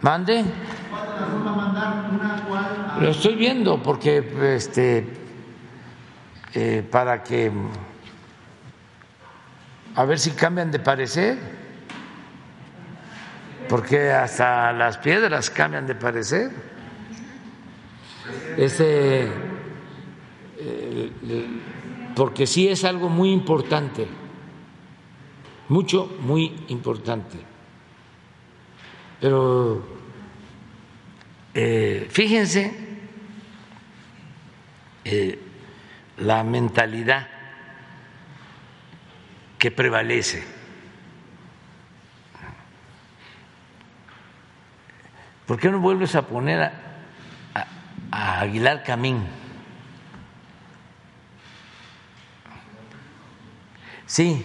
Mande. 0.00 0.44
Lo 3.00 3.10
estoy 3.10 3.36
viendo 3.36 3.80
porque 3.80 4.56
este 4.56 5.06
eh, 6.54 6.84
para 6.90 7.22
que 7.22 7.52
a 9.94 10.04
ver 10.04 10.18
si 10.18 10.32
cambian 10.32 10.72
de 10.72 10.80
parecer, 10.80 11.38
porque 13.68 14.10
hasta 14.10 14.72
las 14.72 14.98
piedras 14.98 15.48
cambian 15.48 15.86
de 15.86 15.94
parecer. 15.94 16.50
Ese, 18.56 19.57
porque 22.14 22.46
sí 22.46 22.68
es 22.68 22.84
algo 22.84 23.08
muy 23.08 23.30
importante, 23.30 24.06
mucho, 25.68 26.16
muy 26.20 26.64
importante. 26.68 27.38
Pero 29.20 29.84
eh, 31.54 32.08
fíjense 32.10 32.72
eh, 35.04 35.38
la 36.18 36.42
mentalidad 36.42 37.28
que 39.58 39.70
prevalece. 39.70 40.44
¿Por 45.46 45.58
qué 45.58 45.70
no 45.70 45.78
vuelves 45.80 46.14
a 46.14 46.26
poner 46.26 46.60
a, 46.60 46.72
a 48.10 48.40
Aguilar 48.40 48.82
Camín? 48.82 49.38
Sí, 54.08 54.42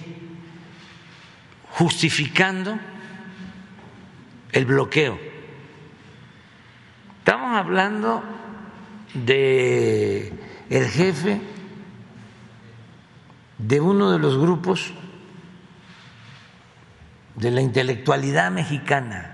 justificando 1.72 2.78
el 4.52 4.66
bloqueo. 4.66 5.18
Estamos 7.20 7.58
hablando 7.58 8.22
de 9.14 10.34
el 10.70 10.86
jefe 10.90 11.40
de 13.58 13.80
uno 13.80 14.12
de 14.12 14.20
los 14.20 14.38
grupos 14.38 14.94
de 17.36 17.50
la 17.50 17.62
intelectualidad 17.62 18.52
mexicana. 18.52 19.34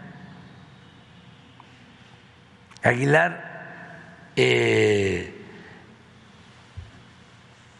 Aguilar 2.83 4.29
eh, 4.35 5.43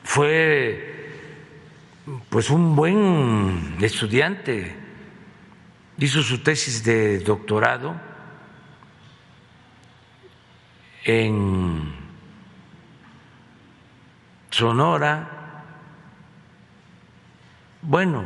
fue 0.04 0.89
pues 2.30 2.50
un 2.50 2.76
buen 2.76 3.78
estudiante, 3.82 4.76
hizo 5.98 6.22
su 6.22 6.42
tesis 6.42 6.84
de 6.84 7.20
doctorado 7.20 7.96
en 11.04 11.94
Sonora, 14.50 15.64
bueno, 17.82 18.26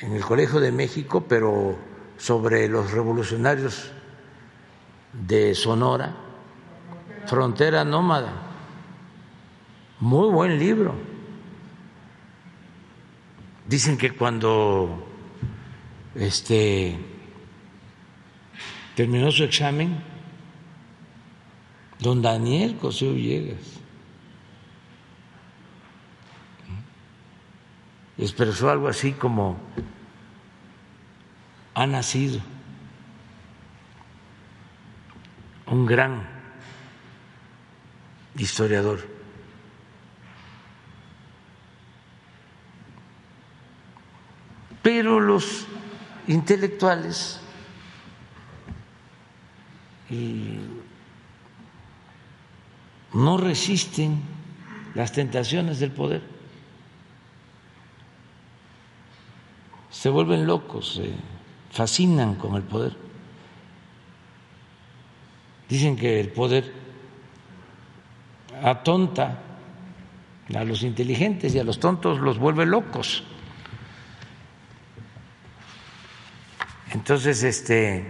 en 0.00 0.12
el 0.12 0.24
Colegio 0.24 0.60
de 0.60 0.72
México, 0.72 1.24
pero 1.28 1.78
sobre 2.16 2.68
los 2.68 2.92
revolucionarios 2.92 3.92
de 5.12 5.54
Sonora, 5.54 6.14
Frontera 7.26 7.84
Nómada. 7.84 8.47
Muy 10.00 10.30
buen 10.30 10.58
libro. 10.58 10.94
Dicen 13.66 13.98
que 13.98 14.12
cuando 14.12 15.06
este 16.14 16.96
terminó 18.94 19.32
su 19.32 19.42
examen, 19.44 20.02
don 21.98 22.22
Daniel 22.22 22.76
Cosío 22.76 23.12
Villegas 23.12 23.78
expresó 28.16 28.70
algo 28.70 28.88
así 28.88 29.12
como 29.12 29.56
ha 31.74 31.86
nacido 31.86 32.40
un 35.66 35.86
gran 35.86 36.26
historiador. 38.36 39.17
Pero 44.88 45.20
los 45.20 45.66
intelectuales 46.28 47.40
no 53.12 53.36
resisten 53.36 54.22
las 54.94 55.12
tentaciones 55.12 55.78
del 55.78 55.90
poder. 55.90 56.22
se 59.90 60.08
vuelven 60.08 60.46
locos, 60.46 60.94
se 60.94 61.10
fascinan 61.70 62.36
con 62.36 62.56
el 62.56 62.62
poder. 62.62 62.96
Dicen 65.68 65.96
que 65.96 66.18
el 66.18 66.32
poder 66.32 66.72
atonta 68.62 69.42
a 70.54 70.64
los 70.64 70.82
inteligentes 70.82 71.54
y 71.54 71.58
a 71.58 71.64
los 71.64 71.78
tontos 71.78 72.20
los 72.20 72.38
vuelve 72.38 72.64
locos. 72.64 73.24
Entonces, 76.98 77.44
este, 77.44 78.04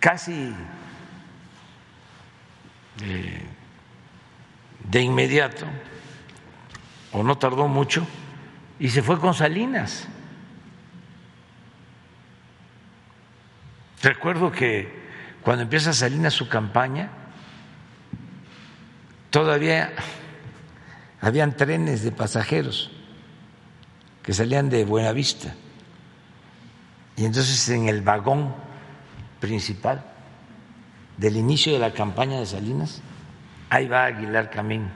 casi 0.00 0.54
de, 2.96 3.42
de 4.88 5.00
inmediato, 5.02 5.66
o 7.12 7.22
no 7.22 7.36
tardó 7.36 7.68
mucho, 7.68 8.06
y 8.78 8.88
se 8.88 9.02
fue 9.02 9.20
con 9.20 9.34
Salinas. 9.34 10.08
Recuerdo 14.02 14.50
que 14.50 14.88
cuando 15.42 15.64
empieza 15.64 15.92
Salinas 15.92 16.32
su 16.32 16.48
campaña, 16.48 17.10
todavía 19.28 19.92
habían 21.20 21.54
trenes 21.54 22.02
de 22.02 22.12
pasajeros 22.12 22.93
que 24.24 24.32
salían 24.32 24.70
de 24.70 24.84
Buenavista. 24.84 25.54
Y 27.16 27.24
entonces 27.24 27.68
en 27.68 27.88
el 27.88 28.02
vagón 28.02 28.52
principal 29.38 30.04
del 31.16 31.36
inicio 31.36 31.72
de 31.72 31.78
la 31.78 31.92
campaña 31.92 32.40
de 32.40 32.46
Salinas, 32.46 33.02
ahí 33.70 33.86
va 33.86 34.06
Aguilar 34.06 34.50
Camín 34.50 34.88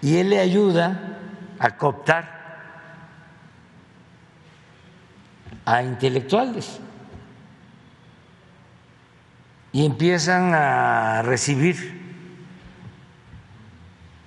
y 0.00 0.16
él 0.16 0.30
le 0.30 0.40
ayuda 0.40 1.18
a 1.58 1.76
cooptar 1.76 2.38
a 5.64 5.82
intelectuales 5.82 6.80
y 9.72 9.84
empiezan 9.84 10.54
a 10.54 11.22
recibir 11.22 12.00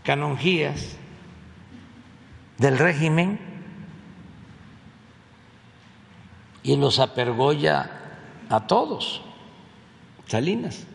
canonjías 0.03 0.97
del 2.61 2.77
régimen 2.77 3.39
y 6.61 6.75
los 6.75 6.99
apergolla 6.99 7.89
a 8.49 8.67
todos, 8.67 9.23
Salinas. 10.27 10.85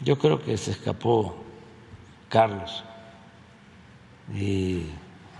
Yo 0.00 0.16
creo 0.16 0.40
que 0.40 0.56
se 0.56 0.70
escapó 0.70 1.34
Carlos, 2.28 2.84
y 4.32 4.86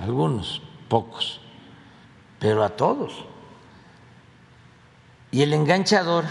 algunos, 0.00 0.60
pocos, 0.88 1.40
pero 2.40 2.64
a 2.64 2.70
todos. 2.70 3.24
Y 5.30 5.42
el 5.42 5.52
enganchador 5.52 6.24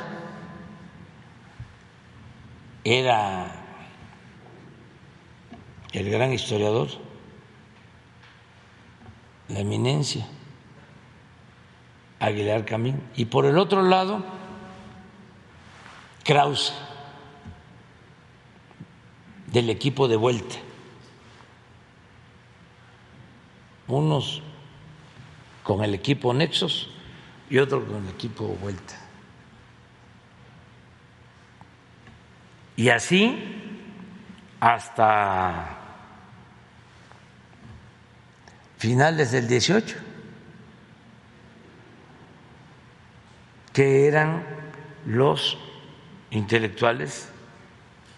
era 2.84 3.50
el 5.94 6.10
gran 6.12 6.34
historiador, 6.34 6.90
la 9.50 9.60
eminencia, 9.60 10.26
Aguilar 12.20 12.66
Camín. 12.66 13.02
Y 13.16 13.26
por 13.26 13.46
el 13.46 13.58
otro 13.58 13.82
lado, 13.82 14.24
Krause 16.24 16.74
del 19.48 19.70
equipo 19.70 20.08
de 20.08 20.16
vuelta. 20.16 20.56
Unos 23.88 24.44
con 25.64 25.84
el 25.84 25.96
equipo 25.96 26.34
Nexos 26.34 26.92
y 27.50 27.58
otros 27.58 27.86
con 27.86 28.06
el 28.06 28.10
equipo 28.10 28.46
vuelta. 28.62 28.96
Y 32.76 32.90
así 32.90 33.38
hasta 34.60 35.79
finales 38.80 39.32
del 39.32 39.46
18, 39.46 39.98
que 43.74 44.08
eran 44.08 44.46
los 45.06 45.58
intelectuales 46.32 47.30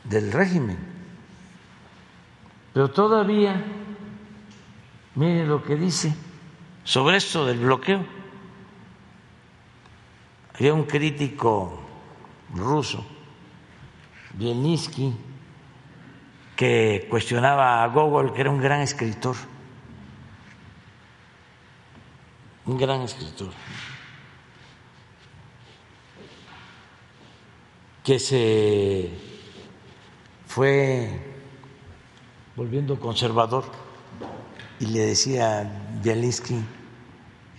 del 0.03 0.31
régimen. 0.31 0.77
Pero 2.73 2.91
todavía, 2.91 3.59
mire 5.15 5.47
lo 5.47 5.63
que 5.63 5.75
dice 5.75 6.13
sobre 6.83 7.17
esto 7.17 7.45
del 7.45 7.57
bloqueo. 7.57 8.05
había 10.53 10.75
un 10.75 10.83
crítico 10.83 11.79
ruso, 12.53 13.03
Bielnitsky, 14.33 15.11
que 16.55 17.07
cuestionaba 17.09 17.83
a 17.83 17.87
Gogol, 17.87 18.31
que 18.31 18.41
era 18.41 18.51
un 18.51 18.61
gran 18.61 18.81
escritor, 18.81 19.35
un 22.71 22.77
gran 22.77 23.01
escritor, 23.01 23.49
que 28.03 28.17
se 28.17 29.09
fue 30.47 31.09
volviendo 32.55 32.97
conservador 32.99 33.65
y 34.79 34.85
le 34.85 34.99
decía 35.01 35.99
Bielinsky 36.01 36.63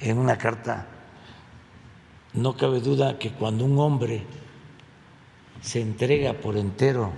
en 0.01 0.18
una 0.18 0.39
carta, 0.39 0.86
no 2.32 2.56
cabe 2.56 2.80
duda 2.80 3.18
que 3.18 3.32
cuando 3.32 3.66
un 3.66 3.78
hombre 3.78 4.24
se 5.60 5.82
entrega 5.82 6.32
por 6.32 6.56
entero 6.56 7.12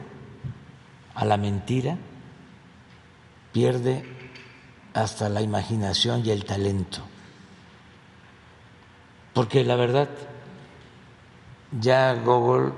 a 1.14 1.24
la 1.24 1.36
mentira, 1.36 1.96
pierde 3.52 4.04
hasta 4.92 5.28
la 5.28 5.42
imaginación 5.42 6.26
y 6.26 6.30
el 6.30 6.44
talento. 6.44 7.13
Porque 9.35 9.65
la 9.65 9.74
verdad, 9.74 10.09
ya 11.81 12.15
Gogol, 12.15 12.73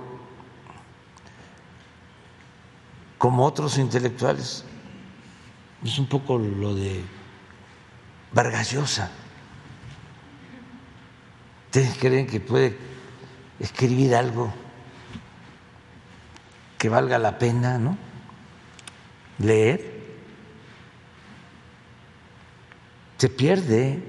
como 3.18 3.44
otros 3.44 3.76
intelectuales, 3.76 4.64
es 5.84 5.98
un 5.98 6.06
poco 6.06 6.38
lo 6.38 6.74
de 6.74 7.04
Vargas 8.32 8.72
Llosa. 8.72 9.10
¿Ustedes 11.66 11.98
creen 11.98 12.26
que 12.26 12.40
puede 12.40 12.78
escribir 13.60 14.14
algo 14.14 14.52
que 16.78 16.88
valga 16.88 17.18
la 17.18 17.38
pena, 17.38 17.78
¿no? 17.78 17.98
Leer. 19.38 19.96
Se 23.18 23.28
pierde 23.28 24.02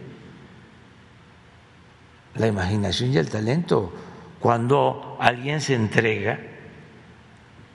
la 2.37 2.47
imaginación 2.47 3.13
y 3.13 3.17
el 3.17 3.29
talento 3.29 3.93
cuando 4.39 5.17
alguien 5.19 5.61
se 5.61 5.75
entrega 5.75 6.39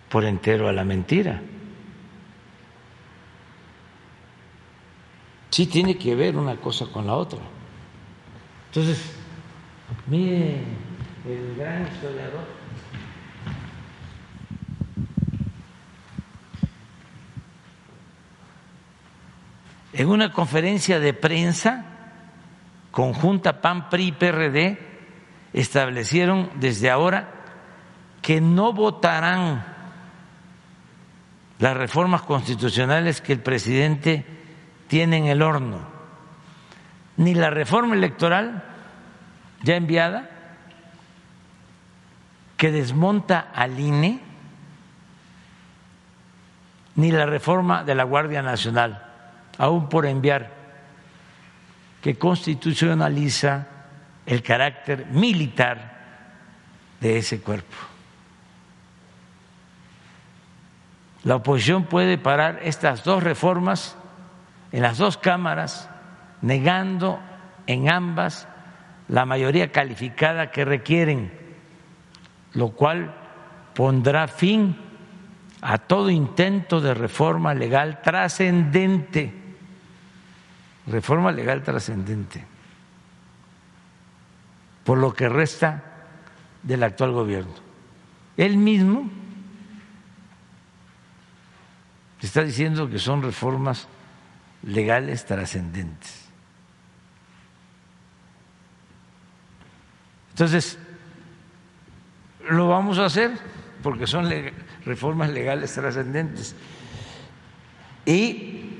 por 0.08 0.24
entero 0.24 0.68
a 0.68 0.72
la 0.72 0.84
mentira. 0.84 1.40
Sí 5.50 5.66
tiene 5.66 5.98
que 5.98 6.14
ver 6.14 6.36
una 6.36 6.56
cosa 6.56 6.86
con 6.86 7.06
la 7.06 7.14
otra. 7.14 7.40
Entonces, 8.68 9.12
mire 10.06 10.62
el 11.26 11.56
gran 11.56 11.82
historiador 11.82 12.62
en 19.92 20.08
una 20.08 20.32
conferencia 20.32 20.98
de 21.00 21.12
prensa 21.12 21.91
conjunta 22.92 23.60
PAN, 23.60 23.88
PRI 23.90 24.08
y 24.08 24.12
PRD 24.12 24.78
establecieron 25.52 26.50
desde 26.60 26.90
ahora 26.90 27.28
que 28.22 28.40
no 28.40 28.72
votarán 28.72 29.64
las 31.58 31.76
reformas 31.76 32.22
constitucionales 32.22 33.20
que 33.20 33.32
el 33.32 33.40
presidente 33.40 34.24
tiene 34.86 35.16
en 35.16 35.26
el 35.26 35.42
horno, 35.42 35.80
ni 37.16 37.34
la 37.34 37.50
reforma 37.50 37.96
electoral 37.96 38.62
ya 39.62 39.74
enviada 39.74 40.30
que 42.56 42.70
desmonta 42.70 43.48
al 43.54 43.78
INE, 43.80 44.20
ni 46.94 47.10
la 47.10 47.26
reforma 47.26 47.82
de 47.82 47.94
la 47.94 48.04
Guardia 48.04 48.42
Nacional 48.42 49.08
aún 49.58 49.88
por 49.88 50.06
enviar, 50.06 50.50
que 52.02 52.18
constitucionaliza 52.18 53.68
el 54.26 54.42
carácter 54.42 55.06
militar 55.06 55.92
de 57.00 57.18
ese 57.18 57.40
cuerpo. 57.40 57.76
La 61.22 61.36
oposición 61.36 61.84
puede 61.84 62.18
parar 62.18 62.58
estas 62.64 63.04
dos 63.04 63.22
reformas 63.22 63.96
en 64.72 64.82
las 64.82 64.98
dos 64.98 65.16
cámaras, 65.16 65.88
negando 66.40 67.20
en 67.68 67.88
ambas 67.88 68.48
la 69.06 69.24
mayoría 69.24 69.70
calificada 69.70 70.50
que 70.50 70.64
requieren, 70.64 71.32
lo 72.54 72.70
cual 72.70 73.14
pondrá 73.74 74.26
fin 74.26 74.76
a 75.60 75.78
todo 75.78 76.10
intento 76.10 76.80
de 76.80 76.94
reforma 76.94 77.54
legal 77.54 78.02
trascendente 78.02 79.41
reforma 80.86 81.30
legal 81.32 81.62
trascendente 81.62 82.44
por 84.84 84.98
lo 84.98 85.14
que 85.14 85.28
resta 85.28 85.82
del 86.62 86.82
actual 86.82 87.12
gobierno. 87.12 87.54
Él 88.36 88.56
mismo 88.56 89.10
está 92.20 92.42
diciendo 92.42 92.88
que 92.88 92.98
son 92.98 93.22
reformas 93.22 93.88
legales 94.62 95.24
trascendentes. 95.24 96.22
Entonces, 100.30 100.78
lo 102.48 102.68
vamos 102.68 102.98
a 102.98 103.04
hacer 103.04 103.32
porque 103.82 104.06
son 104.06 104.30
reformas 104.84 105.30
legales 105.30 105.72
trascendentes. 105.74 106.54
Y 108.06 108.71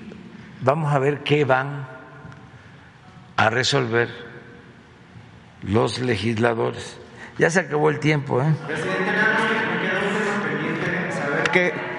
vamos 0.63 0.93
a 0.93 0.99
ver 0.99 1.23
qué 1.23 1.45
van 1.45 1.87
a 3.37 3.51
resolver 3.51 4.09
los 5.63 6.01
legisladores. 6.01 6.99
Ya 7.39 7.51
se 7.51 7.61
acabó 7.61 7.91
el 7.91 7.99
tiempo, 7.99 8.41
¿eh? 8.41 8.55
Presidente, 8.67 9.13
nada 9.13 9.35
más 9.35 9.43
que 9.43 9.55
me 9.55 9.83
queda 9.83 10.01
un 10.01 10.19
tema 10.19 10.43
pendiente, 10.43 11.13
saber 11.13 11.51
que 11.51 11.92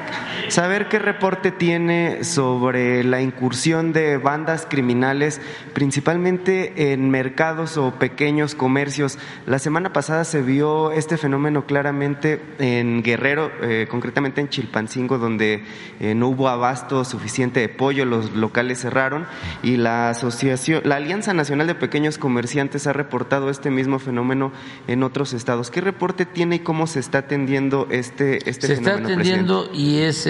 saber 0.54 0.88
qué 0.88 1.00
reporte 1.00 1.50
tiene 1.50 2.24
sobre 2.24 3.04
la 3.04 3.24
incursión 3.24 3.92
de 3.92 4.18
bandas 4.18 4.68
criminales, 4.70 5.42
principalmente 5.74 6.94
en 6.94 7.10
mercados 7.10 7.76
o 7.78 7.96
pequeños 7.96 8.54
comercios. 8.54 9.18
La 9.48 9.58
semana 9.58 9.94
pasada 9.94 10.24
se 10.26 10.44
vio 10.44 10.92
este 10.92 11.18
fenómeno 11.18 11.66
claramente 11.66 12.40
en 12.60 13.02
Guerrero, 13.02 13.52
eh, 13.64 13.88
concretamente 13.90 14.42
en 14.42 14.50
Chilpancingo, 14.50 15.18
donde 15.18 15.64
eh, 16.00 16.14
no 16.14 16.28
hubo 16.28 16.48
abasto 16.50 17.04
suficiente 17.04 17.60
de 17.60 17.70
pollo, 17.70 18.06
los 18.06 18.34
locales 18.34 18.80
cerraron 18.80 19.26
y 19.64 19.78
la 19.78 20.12
asociación, 20.12 20.84
la 20.86 20.98
Alianza 20.98 21.34
Nacional 21.34 21.66
de 21.66 21.74
Pequeños 21.74 22.20
Comerciantes 22.20 22.86
ha 22.86 22.94
reportado 22.94 23.50
este 23.50 23.72
mismo 23.72 23.98
fenómeno 23.98 24.52
en 24.86 25.02
otros 25.02 25.34
estados. 25.34 25.72
¿Qué 25.72 25.82
reporte 25.82 26.28
tiene 26.28 26.58
y 26.58 26.60
cómo 26.60 26.86
se 26.86 27.00
está 27.00 27.18
atendiendo 27.18 27.88
este, 27.90 28.48
este 28.48 28.68
se 28.68 28.76
fenómeno? 28.76 29.08
Se 29.08 29.14
está 29.14 29.22
atendiendo 29.22 29.70
y 29.74 30.02
es 30.02 30.28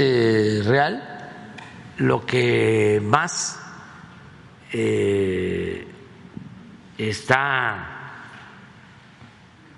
real, 0.65 1.13
lo 1.97 2.25
que 2.25 3.01
más 3.03 3.59
eh, 4.71 5.87
está 6.97 7.93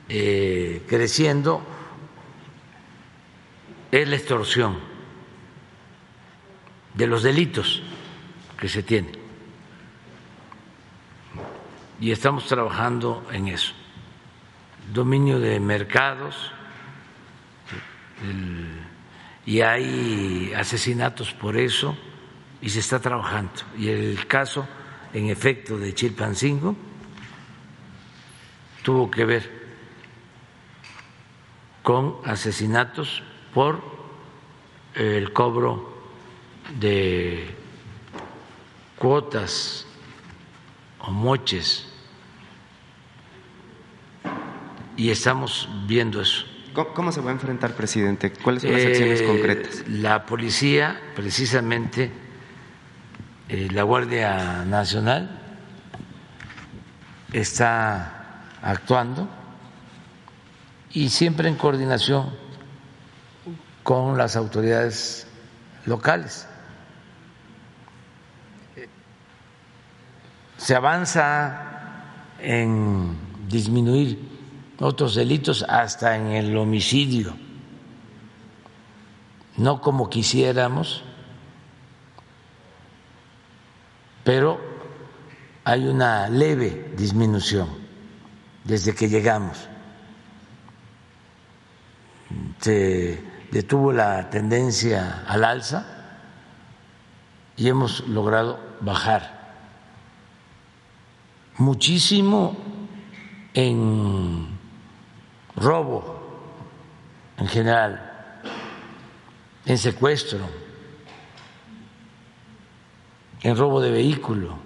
eh, 0.08 0.84
creciendo 0.88 1.62
es 3.92 4.08
la 4.08 4.16
extorsión 4.16 4.80
de 6.94 7.08
los 7.08 7.24
delitos 7.24 7.84
que 8.58 8.70
se 8.70 8.84
tienen. 8.84 9.18
Y 12.00 12.12
estamos 12.12 12.46
trabajando 12.48 13.26
en 13.32 13.48
eso. 13.48 13.74
Dominio 14.94 15.40
de 15.40 15.60
mercados, 15.60 16.52
el 18.22 18.85
y 19.46 19.62
hay 19.62 20.54
asesinatos 20.56 21.34
por 21.34 21.58
eso 21.58 21.96
y 22.62 22.70
se 22.70 22.80
está 22.80 23.00
trabajando. 23.00 23.54
Y 23.78 23.90
el 23.90 24.28
caso, 24.28 24.68
en 25.14 25.30
efecto, 25.30 25.78
de 25.78 25.94
Chilpancingo 25.94 26.76
tuvo 28.84 29.10
que 29.10 29.26
ver 29.26 29.66
con 31.84 32.18
asesinatos 32.26 33.22
por 33.54 33.82
el 34.96 35.32
cobro 35.34 35.94
de 36.80 37.56
cuotas 38.98 39.86
o 41.00 41.12
moches 41.12 41.92
y 44.98 45.10
estamos 45.10 45.70
viendo 45.86 46.22
eso. 46.22 46.55
¿Cómo, 46.76 47.14
se 47.14 47.22
va 47.22 47.30
a 47.30 47.34
enfrentar, 47.34 47.74
presidente? 47.74 48.34
¿Cuáles 48.34 48.64
son 48.64 48.74
las 48.74 48.86
acciones 48.86 49.22
eh, 49.22 49.26
concretas? 49.26 49.88
La 49.88 50.26
policía, 50.26 51.00
precisamente, 51.16 52.12
eh, 53.48 53.70
la 53.72 53.84
Guardia 53.84 54.66
Nacional, 54.66 55.40
está 57.32 58.44
actuando 58.62 59.30
y 60.92 61.10
siempre 61.10 61.48
en 61.48 61.56
coordinación 61.56 62.36
con 63.84 64.18
las 64.18 64.36
autoridades 64.36 65.28
locales. 65.86 66.46
Se 70.58 70.76
avanza 70.76 72.04
en 72.40 73.16
disminuir 73.48 74.35
otros 74.80 75.16
delitos 75.16 75.64
hasta 75.68 76.16
en 76.16 76.28
el 76.28 76.58
homicidio, 76.58 77.36
no 79.58 79.82
como 79.82 80.10
quisiéramos, 80.10 81.04
pero 84.24 84.60
hay 85.64 85.88
una 85.88 86.28
leve 86.30 86.94
disminución 86.98 87.70
desde 88.64 88.94
que 88.94 89.08
llegamos. 89.08 89.70
Se 92.60 93.24
detuvo 93.52 93.94
la 93.94 94.30
tendencia 94.30 95.24
al 95.28 95.44
alza 95.44 95.86
y 97.56 97.70
hemos 97.70 98.08
logrado 98.08 98.60
bajar 98.82 99.36
muchísimo 101.58 102.58
en 103.54 104.55
robo 105.56 106.22
en 107.38 107.48
general, 107.48 108.40
en 109.66 109.78
secuestro, 109.78 110.40
en 113.42 113.58
robo 113.58 113.82
de 113.82 113.92
vehículo, 113.92 114.58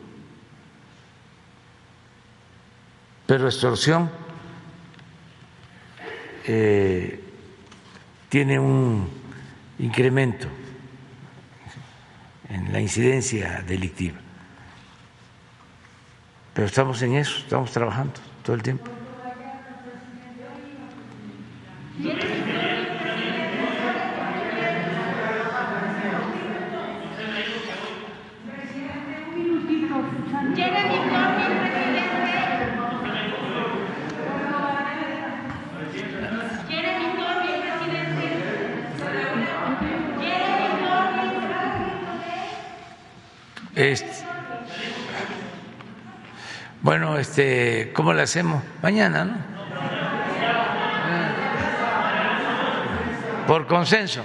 pero 3.26 3.48
extorsión 3.48 4.10
eh, 6.46 7.24
tiene 8.30 8.60
un 8.60 9.08
incremento 9.78 10.48
en 12.50 12.72
la 12.74 12.80
incidencia 12.80 13.62
delictiva. 13.68 14.18
Pero 16.54 16.68
estamos 16.68 17.02
en 17.04 17.16
eso, 17.16 17.38
estamos 17.38 17.72
trabajando 17.72 18.20
todo 18.44 18.56
el 18.56 18.64
tiempo. 18.64 18.90
Este, 43.80 44.26
bueno, 46.82 47.18
este, 47.40 47.94
¿cómo 47.94 48.14
le 48.14 48.24
hacemos? 48.24 48.62
Mañana, 48.82 49.24
¿no? 49.24 49.38
Por 53.48 53.66
consenso. 53.66 54.24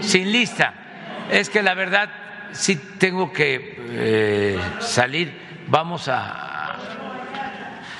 sin 0.00 0.32
lista. 0.32 0.74
Es 1.30 1.48
que 1.48 1.62
la 1.62 1.74
verdad 1.74 2.10
sí 2.50 2.74
tengo 2.98 3.32
que 3.32 3.76
eh, 3.78 4.60
salir. 4.80 5.64
Vamos 5.68 6.08
a. 6.08 6.76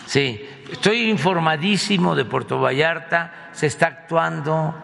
Sí, 0.06 0.44
estoy 0.70 1.08
informadísimo 1.08 2.16
de 2.16 2.24
Puerto 2.24 2.60
Vallarta. 2.60 3.50
Se 3.52 3.68
está 3.68 3.86
actuando 3.86 4.74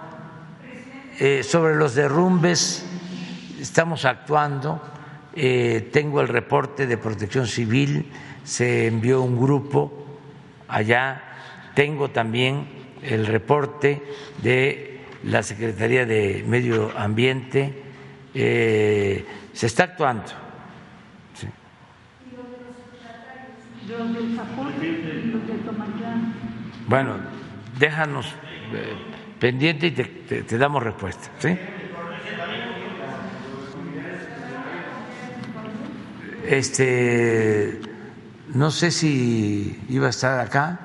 eh, 1.19 1.43
sobre 1.43 1.75
los 1.75 1.97
derrumbes 1.97 2.85
estamos 3.61 4.05
actuando, 4.05 4.81
eh, 5.41 5.89
tengo 5.93 6.21
el 6.21 6.27
reporte 6.27 6.89
de 6.89 6.99
protección 6.99 7.47
civil, 7.47 8.07
se 8.43 8.89
envió 8.89 9.23
un 9.23 9.41
grupo 9.41 10.05
allá, 10.67 11.23
tengo 11.75 12.11
también 12.11 12.67
el 13.03 13.25
reporte 13.25 14.03
de 14.43 15.01
la 15.23 15.45
Secretaría 15.45 16.05
de 16.07 16.45
Medio 16.45 16.91
Ambiente, 16.99 17.73
eh, 18.35 19.25
se 19.53 19.67
está 19.67 19.85
actuando. 19.85 20.25
Bueno, 26.89 27.15
déjanos 27.79 28.27
eh, 28.27 28.93
pendiente 29.39 29.87
y 29.87 29.91
te, 29.93 30.05
te 30.43 30.59
damos 30.59 30.83
respuesta. 30.83 31.31
¿sí? 31.39 31.57
Este, 36.49 37.79
no 38.55 38.71
sé 38.71 38.91
si 38.91 39.85
iba 39.91 40.07
a 40.07 40.11
estar 40.11 40.41
acá. 40.41 40.81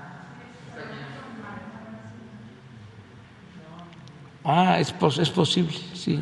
Ah, 4.44 4.78
es, 4.82 4.94
es 5.20 5.30
posible, 5.30 5.78
sí. 5.94 6.22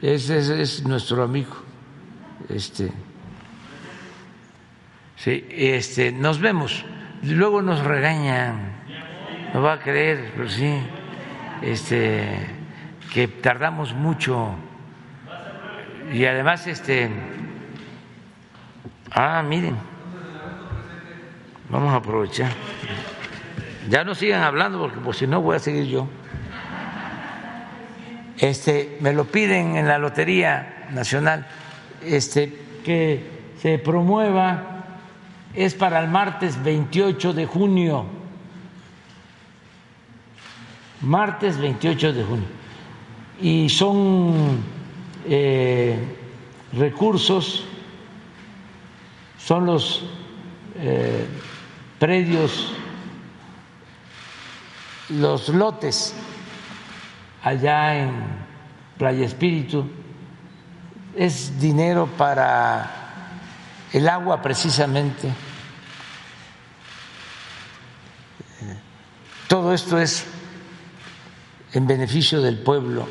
Es, 0.00 0.30
es, 0.30 0.86
nuestro 0.86 1.22
amigo. 1.22 1.54
Este, 2.48 2.90
sí, 5.16 5.46
este, 5.50 6.10
nos 6.10 6.40
vemos. 6.40 6.86
Luego 7.22 7.60
nos 7.60 7.80
regañan. 7.84 8.72
No 9.52 9.60
va 9.60 9.74
a 9.74 9.80
creer, 9.80 10.32
pero 10.34 10.48
sí. 10.48 10.78
Este, 11.60 12.26
que 13.12 13.28
tardamos 13.28 13.92
mucho. 13.92 14.54
Y 16.10 16.24
además, 16.24 16.66
este 16.66 17.10
Ah, 19.10 19.42
miren. 19.42 19.76
Vamos 21.70 21.92
a 21.92 21.96
aprovechar. 21.96 22.52
Ya 23.88 24.04
no 24.04 24.14
sigan 24.14 24.42
hablando 24.42 24.78
porque 24.78 25.00
por 25.00 25.14
si 25.14 25.26
no 25.26 25.40
voy 25.40 25.56
a 25.56 25.58
seguir 25.58 25.86
yo. 25.86 26.08
Este, 28.38 28.98
me 29.00 29.12
lo 29.12 29.24
piden 29.24 29.76
en 29.76 29.88
la 29.88 29.98
Lotería 29.98 30.86
Nacional 30.92 31.46
este 32.04 32.56
que 32.84 33.38
se 33.60 33.78
promueva 33.78 34.84
es 35.54 35.74
para 35.74 35.98
el 36.00 36.08
martes 36.08 36.62
28 36.62 37.32
de 37.32 37.46
junio. 37.46 38.06
Martes 41.00 41.58
28 41.58 42.12
de 42.12 42.24
junio. 42.24 42.46
Y 43.40 43.68
son 43.68 44.62
eh, 45.26 45.98
recursos 46.72 47.67
son 49.38 49.66
los 49.66 50.04
eh, 50.76 51.26
predios, 51.98 52.72
los 55.08 55.48
lotes 55.48 56.14
allá 57.42 57.96
en 57.96 58.10
Playa 58.98 59.24
Espíritu, 59.24 59.88
es 61.16 61.58
dinero 61.58 62.06
para 62.06 62.90
el 63.92 64.08
agua 64.08 64.42
precisamente. 64.42 65.32
Todo 69.48 69.72
esto 69.72 69.98
es 69.98 70.26
en 71.72 71.86
beneficio 71.86 72.42
del 72.42 72.58
pueblo. 72.58 73.08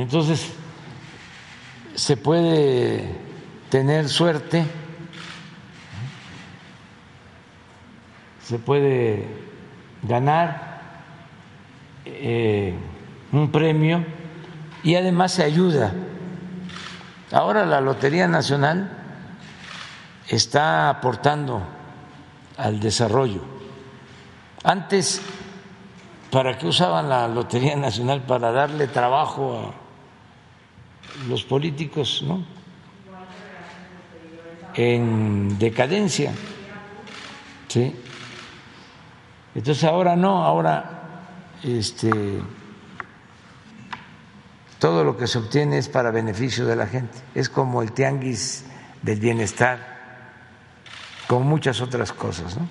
Entonces, 0.00 0.50
se 1.94 2.16
puede 2.16 3.04
tener 3.68 4.08
suerte, 4.08 4.64
se 8.42 8.58
puede 8.58 9.28
ganar 10.02 11.02
eh, 12.06 12.74
un 13.30 13.52
premio 13.52 14.02
y 14.82 14.94
además 14.94 15.32
se 15.32 15.44
ayuda. 15.44 15.92
Ahora 17.30 17.66
la 17.66 17.82
Lotería 17.82 18.26
Nacional 18.26 18.90
está 20.28 20.88
aportando 20.88 21.60
al 22.56 22.80
desarrollo. 22.80 23.42
Antes, 24.64 25.20
¿para 26.30 26.56
qué 26.56 26.66
usaban 26.66 27.10
la 27.10 27.28
Lotería 27.28 27.76
Nacional? 27.76 28.22
Para 28.22 28.50
darle 28.50 28.86
trabajo 28.86 29.74
a 29.76 29.79
los 31.28 31.44
políticos 31.44 32.22
¿no? 32.26 32.44
en 34.74 35.58
decadencia. 35.58 36.32
¿sí? 37.68 37.94
Entonces 39.54 39.84
ahora 39.84 40.16
no, 40.16 40.44
ahora 40.44 41.24
este, 41.62 42.10
todo 44.78 45.04
lo 45.04 45.16
que 45.16 45.26
se 45.26 45.38
obtiene 45.38 45.78
es 45.78 45.88
para 45.88 46.10
beneficio 46.10 46.66
de 46.66 46.76
la 46.76 46.86
gente. 46.86 47.18
Es 47.34 47.48
como 47.48 47.82
el 47.82 47.92
tianguis 47.92 48.64
del 49.02 49.20
bienestar, 49.20 49.98
con 51.26 51.46
muchas 51.46 51.80
otras 51.80 52.12
cosas, 52.12 52.56
¿no? 52.56 52.68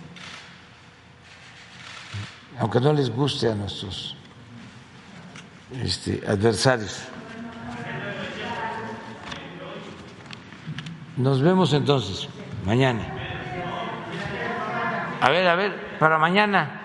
aunque 2.60 2.82
no 2.82 2.92
les 2.92 3.10
guste 3.10 3.50
a 3.50 3.56
nuestros 3.56 4.16
este, 5.82 6.22
adversarios. 6.28 7.00
Nos 11.20 11.42
vemos 11.42 11.74
entonces 11.74 12.30
mañana. 12.66 13.02
A 15.20 15.30
ver, 15.30 15.46
a 15.50 15.56
ver, 15.56 15.74
para 16.00 16.18
mañana. 16.18 16.80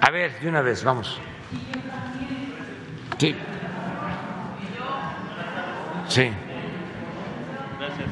A 0.00 0.10
ver, 0.10 0.40
de 0.40 0.48
una 0.48 0.62
vez, 0.62 0.82
vamos. 0.82 1.20
Sí. 3.18 3.36
Sí. 6.08 6.28
Gracias. 7.78 8.08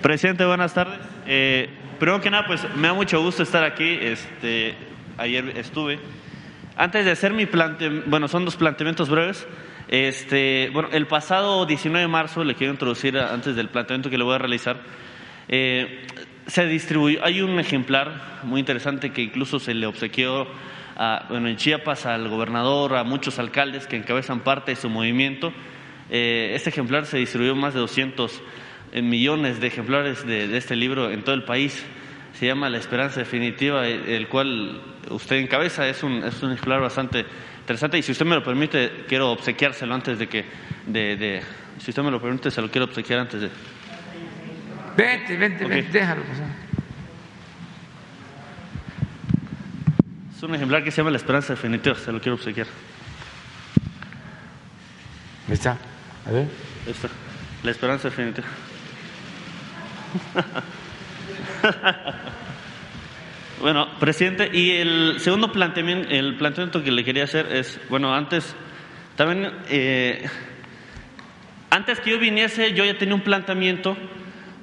Presidente, 0.00 0.44
buenas 0.44 0.72
tardes. 0.72 1.00
Eh, 1.26 1.68
primero 1.98 2.20
que 2.20 2.30
nada, 2.30 2.46
pues 2.46 2.64
me 2.76 2.86
da 2.86 2.94
mucho 2.94 3.20
gusto 3.20 3.42
estar 3.42 3.64
aquí. 3.64 3.98
Este, 4.00 4.76
ayer 5.18 5.58
estuve. 5.58 5.98
Antes 6.76 7.04
de 7.04 7.10
hacer 7.10 7.32
mi 7.32 7.46
plante, 7.46 7.88
bueno, 8.06 8.28
son 8.28 8.44
dos 8.44 8.54
planteamientos 8.54 9.08
breves. 9.08 9.48
Este, 9.90 10.70
bueno, 10.72 10.88
el 10.92 11.08
pasado 11.08 11.66
19 11.66 12.02
de 12.02 12.08
marzo, 12.08 12.44
le 12.44 12.54
quiero 12.54 12.72
introducir 12.72 13.18
antes 13.18 13.56
del 13.56 13.68
planteamiento 13.70 14.08
que 14.08 14.16
le 14.16 14.22
voy 14.22 14.36
a 14.36 14.38
realizar, 14.38 14.80
eh, 15.48 16.06
se 16.46 16.64
distribuyó, 16.66 17.24
hay 17.24 17.40
un 17.40 17.58
ejemplar 17.58 18.40
muy 18.44 18.60
interesante 18.60 19.10
que 19.10 19.22
incluso 19.22 19.58
se 19.58 19.74
le 19.74 19.86
obsequió 19.86 20.46
bueno, 21.28 21.48
en 21.48 21.56
Chiapas 21.56 22.06
al 22.06 22.28
gobernador, 22.28 22.94
a 22.94 23.02
muchos 23.02 23.40
alcaldes 23.40 23.88
que 23.88 23.96
encabezan 23.96 24.40
parte 24.40 24.70
de 24.70 24.76
su 24.76 24.88
movimiento. 24.88 25.52
Eh, 26.08 26.52
este 26.54 26.70
ejemplar 26.70 27.06
se 27.06 27.18
distribuyó 27.18 27.56
más 27.56 27.74
de 27.74 27.80
200 27.80 28.42
eh, 28.92 29.02
millones 29.02 29.60
de 29.60 29.66
ejemplares 29.66 30.24
de, 30.24 30.56
este 30.56 30.76
libro 30.76 31.10
en 31.10 31.24
todo 31.24 31.34
el 31.34 31.42
país. 31.42 31.84
Se 32.34 32.46
llama 32.46 32.68
La 32.68 32.78
Esperanza 32.78 33.18
Definitiva, 33.18 33.88
eh, 33.88 34.16
el 34.16 34.28
cual 34.28 34.80
usted 35.08 35.36
encabeza. 35.36 35.88
Es 35.88 36.04
un, 36.04 36.22
es 36.22 36.40
un 36.44 36.52
ejemplar 36.52 36.80
bastante 36.80 37.24
interesante 37.70 37.98
y 37.98 38.02
si 38.02 38.10
usted 38.10 38.26
me 38.26 38.34
lo 38.34 38.42
permite, 38.42 39.04
quiero 39.06 39.30
obsequiárselo 39.30 39.94
antes 39.94 40.18
de 40.18 40.28
que... 40.28 40.44
De, 40.86 41.40
si 41.78 41.90
usted 41.90 42.02
me 42.02 42.10
lo 42.10 42.20
permite, 42.20 42.50
se 42.50 42.60
lo 42.60 42.68
quiero 42.68 42.86
obsequiar 42.86 43.20
antes 43.20 43.42
de... 43.42 43.50
Vente, 44.96 45.36
vente, 45.36 45.64
vente, 45.66 45.92
déjalo 45.92 46.22
pasar. 46.24 46.48
Es 50.36 50.42
un 50.42 50.52
ejemplar 50.52 50.82
que 50.82 50.90
se 50.90 50.96
llama 50.96 51.12
La 51.12 51.18
Esperanza 51.18 51.52
Definitiva, 51.52 51.94
se 51.94 52.10
lo 52.10 52.20
quiero 52.20 52.34
obsequiar. 52.34 52.66
Ahí 55.46 55.54
está. 55.54 55.78
A 56.26 56.30
ver. 56.32 56.48
Ahí 56.86 56.92
está. 56.92 57.08
La 57.62 57.70
Esperanza 57.70 58.10
Definitiva. 58.10 58.48
bueno, 63.60 63.88
presidente, 63.98 64.50
y 64.52 64.70
el 64.72 65.16
segundo 65.18 65.52
planteamiento, 65.52 66.08
el 66.10 66.36
planteamiento 66.36 66.82
que 66.82 66.90
le 66.90 67.04
quería 67.04 67.24
hacer 67.24 67.46
es, 67.52 67.78
bueno, 67.88 68.14
antes, 68.14 68.56
también, 69.16 69.52
eh, 69.68 70.26
antes 71.70 72.00
que 72.00 72.10
yo 72.10 72.18
viniese, 72.18 72.72
yo 72.72 72.84
ya 72.84 72.96
tenía 72.96 73.14
un 73.14 73.20
planteamiento, 73.20 73.96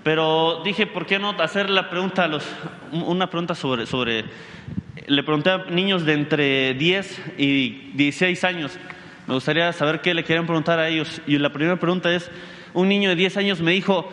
pero 0.04 0.62
dije, 0.64 0.88
¿por 0.88 1.06
qué 1.06 1.20
no 1.20 1.30
hacer 1.40 1.70
la 1.70 1.90
pregunta 1.90 2.24
a 2.24 2.28
los, 2.28 2.44
una 2.92 3.30
pregunta 3.30 3.54
sobre, 3.56 3.86
sobre 3.86 4.26
le 5.08 5.24
pregunté 5.24 5.52
a 5.52 5.66
niños 5.70 6.06
de 6.06 6.14
entre 6.14 6.74
10 6.74 7.22
y 7.38 7.92
16 7.94 8.44
años, 8.44 8.78
me 9.28 9.34
gustaría 9.36 9.72
saber 9.74 10.02
qué 10.02 10.14
le 10.14 10.24
querían 10.24 10.46
preguntar 10.46 10.80
a 10.80 10.88
ellos. 10.88 11.22
Y 11.28 11.38
la 11.38 11.52
primera 11.52 11.78
pregunta 11.78 12.14
es, 12.14 12.30
un 12.74 12.90
niño 12.90 13.10
de 13.10 13.16
10 13.16 13.38
años 13.38 13.62
me 13.62 13.72
dijo, 13.72 14.10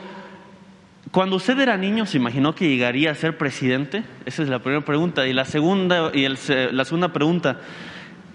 cuando 1.14 1.36
usted 1.36 1.60
era 1.60 1.76
niño, 1.76 2.06
¿se 2.06 2.16
imaginó 2.16 2.56
que 2.56 2.68
llegaría 2.68 3.12
a 3.12 3.14
ser 3.14 3.38
presidente? 3.38 4.02
Esa 4.26 4.42
es 4.42 4.48
la 4.48 4.58
primera 4.58 4.84
pregunta. 4.84 5.24
Y 5.28 5.32
la 5.32 5.44
segunda, 5.44 6.10
y 6.12 6.26
la 6.26 6.84
segunda 6.84 7.12
pregunta, 7.12 7.60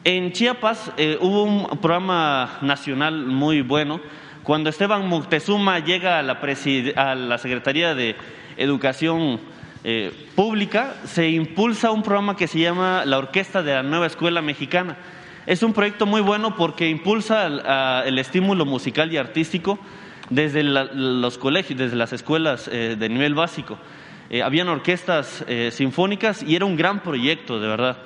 en 0.06 0.32
Chiapas 0.32 0.94
eh, 0.96 1.18
hubo 1.20 1.44
un 1.44 1.78
programa 1.82 2.58
nacional 2.62 3.26
muy 3.26 3.64
bueno. 3.64 4.00
Cuando 4.44 4.70
Esteban 4.70 5.10
Moctezuma 5.10 5.80
llega 5.80 6.20
a 6.20 6.24
la, 6.24 6.40
a 6.96 7.16
la 7.16 7.38
Secretaría 7.38 7.96
de 7.96 8.16
Educación 8.56 9.42
eh, 9.84 10.14
pública, 10.38 10.96
se 11.04 11.30
impulsa 11.32 11.92
un 11.92 12.02
programa 12.02 12.38
que 12.38 12.48
se 12.48 12.60
llama 12.60 13.04
la 13.04 13.18
Orquesta 13.18 13.62
de 13.62 13.74
la 13.74 13.84
Nueva 13.84 14.08
Escuela 14.08 14.42
Mexicana. 14.42 14.96
Es 15.46 15.64
un 15.64 15.74
proyecto 15.74 16.06
muy 16.06 16.22
bueno 16.22 16.56
porque 16.56 16.88
impulsa 16.88 18.06
el, 18.06 18.20
estímulo 18.20 18.66
musical 18.66 19.12
y 19.12 19.18
artístico 19.18 19.80
desde 20.30 20.64
los 20.64 21.38
colegios, 21.38 21.80
desde 21.80 21.96
las 21.96 22.14
escuelas 22.14 22.70
eh, 22.72 22.96
de 22.98 23.10
nivel 23.10 23.36
básico. 23.36 23.78
Eh, 24.30 24.44
habían 24.44 24.68
orquestas 24.68 25.44
sinfónicas 25.72 26.44
y 26.44 26.56
era 26.56 26.66
un 26.66 26.76
gran 26.76 27.02
proyecto, 27.02 27.60
de 27.60 27.68
verdad. 27.68 27.98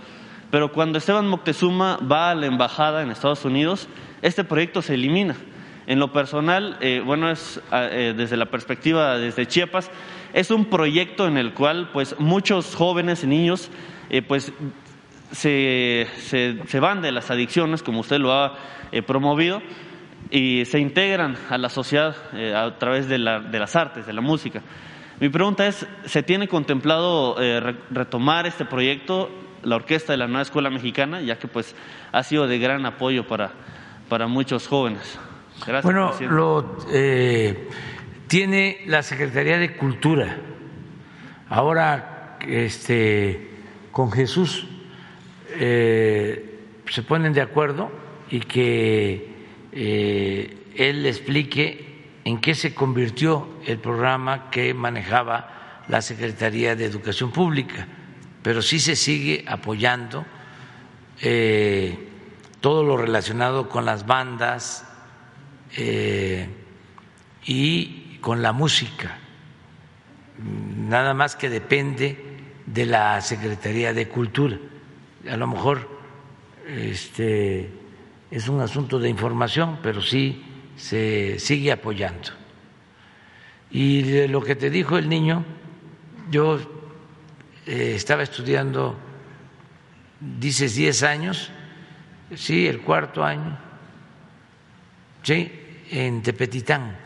Pero 0.52 0.72
cuando 0.72 0.98
Esteban 0.98 1.28
Moctezuma 1.28 1.98
va 1.98 2.32
a 2.32 2.36
la 2.36 2.46
embajada 2.46 3.02
en 3.02 3.12
Estados 3.12 3.44
Unidos, 3.44 3.90
este 4.22 4.44
proyecto 4.44 4.82
se 4.82 4.94
elimina. 4.94 5.36
En 5.86 6.00
lo 6.00 6.14
personal, 6.14 6.78
bueno, 7.04 7.30
es 7.30 7.60
desde 7.72 8.38
la 8.38 8.46
perspectiva 8.46 9.18
desde 9.18 9.48
Chiapas, 9.48 9.92
es 10.34 10.50
un 10.50 10.66
proyecto 10.66 11.28
en 11.28 11.38
el 11.38 11.54
cual 11.54 11.90
pues 11.94 12.16
muchos 12.20 12.76
jóvenes 12.76 13.24
y 13.24 13.28
niños 13.28 13.70
eh, 14.10 14.22
pues 14.22 14.52
se, 15.32 16.08
se, 16.20 16.80
van 16.80 17.02
de 17.02 17.12
las 17.12 17.32
adicciones, 17.32 17.84
como 17.84 18.02
usted 18.02 18.20
lo 18.20 18.34
ha 18.34 18.56
eh, 18.92 19.02
promovido, 19.02 19.62
y 20.34 20.66
se 20.66 20.80
integran 20.80 21.38
a 21.52 21.60
la 21.60 21.70
sociedad 21.70 22.16
eh, 22.34 22.56
a 22.56 22.80
través 22.80 23.08
de, 23.08 23.20
la, 23.20 23.40
de, 23.40 23.60
las 23.60 23.76
artes, 23.76 24.08
de 24.08 24.14
la 24.14 24.22
música. 24.22 24.64
Mi 25.20 25.30
pregunta 25.30 25.68
es, 25.68 25.86
¿se 26.06 26.24
tiene 26.24 26.48
contemplado 26.48 27.38
retomar 27.92 28.48
este 28.48 28.66
proyecto, 28.66 29.30
la 29.62 29.76
Orquesta 29.76 30.12
de 30.12 30.18
la 30.18 30.26
Nueva 30.26 30.42
Escuela 30.42 30.72
Mexicana, 30.72 31.22
ya 31.22 31.38
que 31.38 31.48
pues 31.48 31.76
ha 32.12 32.24
sido 32.24 32.48
de 32.48 32.58
gran 32.58 32.84
apoyo 32.88 33.28
para, 33.28 33.52
para 34.10 34.26
muchos 34.26 34.68
jóvenes? 34.68 35.20
Gracias, 35.68 35.84
bueno, 35.84 36.12
lo, 36.32 36.78
tiene 38.28 38.82
la 38.88 39.04
Secretaría 39.04 39.60
de 39.60 39.78
Cultura. 39.78 40.36
Ahora, 41.48 42.40
este, 42.42 43.52
con 43.92 44.12
Jesús 44.12 44.66
eh, 45.52 46.60
se 46.90 47.04
ponen 47.04 47.34
de 47.34 47.42
acuerdo 47.42 47.92
y 48.32 48.40
que 48.40 49.33
eh, 49.76 50.72
él 50.76 51.06
explique 51.06 52.20
en 52.24 52.40
qué 52.40 52.56
se 52.56 52.74
convirtió 52.74 53.48
el 53.66 53.80
programa 53.80 54.50
que 54.50 54.74
manejaba 54.74 55.84
la 55.88 56.02
Secretaría 56.02 56.76
de 56.76 56.86
Educación 56.86 57.32
Pública, 57.32 57.88
pero 58.42 58.62
sí 58.62 58.80
se 58.80 58.96
sigue 58.96 59.44
apoyando 59.48 60.26
eh, 61.22 61.98
todo 62.62 62.84
lo 62.84 62.98
relacionado 62.98 63.70
con 63.70 63.86
las 63.86 64.06
bandas 64.06 64.90
y 67.46 68.18
con 68.22 68.44
la 68.44 68.54
música, 68.54 69.18
nada 70.88 71.16
más 71.16 71.36
que 71.36 71.50
depende 71.50 72.34
de 72.66 72.86
la 72.86 73.20
Secretaría 73.22 73.94
de 73.94 74.08
Cultura. 74.08 74.58
A 75.30 75.38
lo 75.38 75.48
mejor 75.48 75.90
este, 76.68 77.70
es 78.34 78.48
un 78.50 78.62
asunto 78.62 78.98
de 78.98 79.10
información, 79.10 79.78
pero 79.84 80.02
sí 80.02 80.44
se 80.76 81.38
sigue 81.38 81.72
apoyando. 81.72 82.30
Y 83.70 84.02
de 84.02 84.28
lo 84.28 84.42
que 84.42 84.56
te 84.56 84.72
dijo 84.72 84.98
el 84.98 85.08
niño, 85.08 85.46
yo 86.32 86.58
eh, 87.68 87.94
estaba 87.96 88.24
estudiando, 88.24 88.98
dices 90.20 90.74
10 90.74 91.04
años, 91.04 91.52
sí, 92.34 92.66
el 92.66 92.82
cuarto 92.82 93.24
año, 93.24 93.56
sí, 95.22 95.52
en 95.92 96.24
Tepetitán 96.24 96.98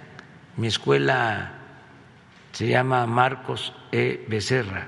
mi 0.56 0.68
escuela 0.68 1.52
se 2.54 2.70
llama 2.70 3.06
Marcos 3.06 3.74
E. 3.92 4.26
Becerra, 4.30 4.88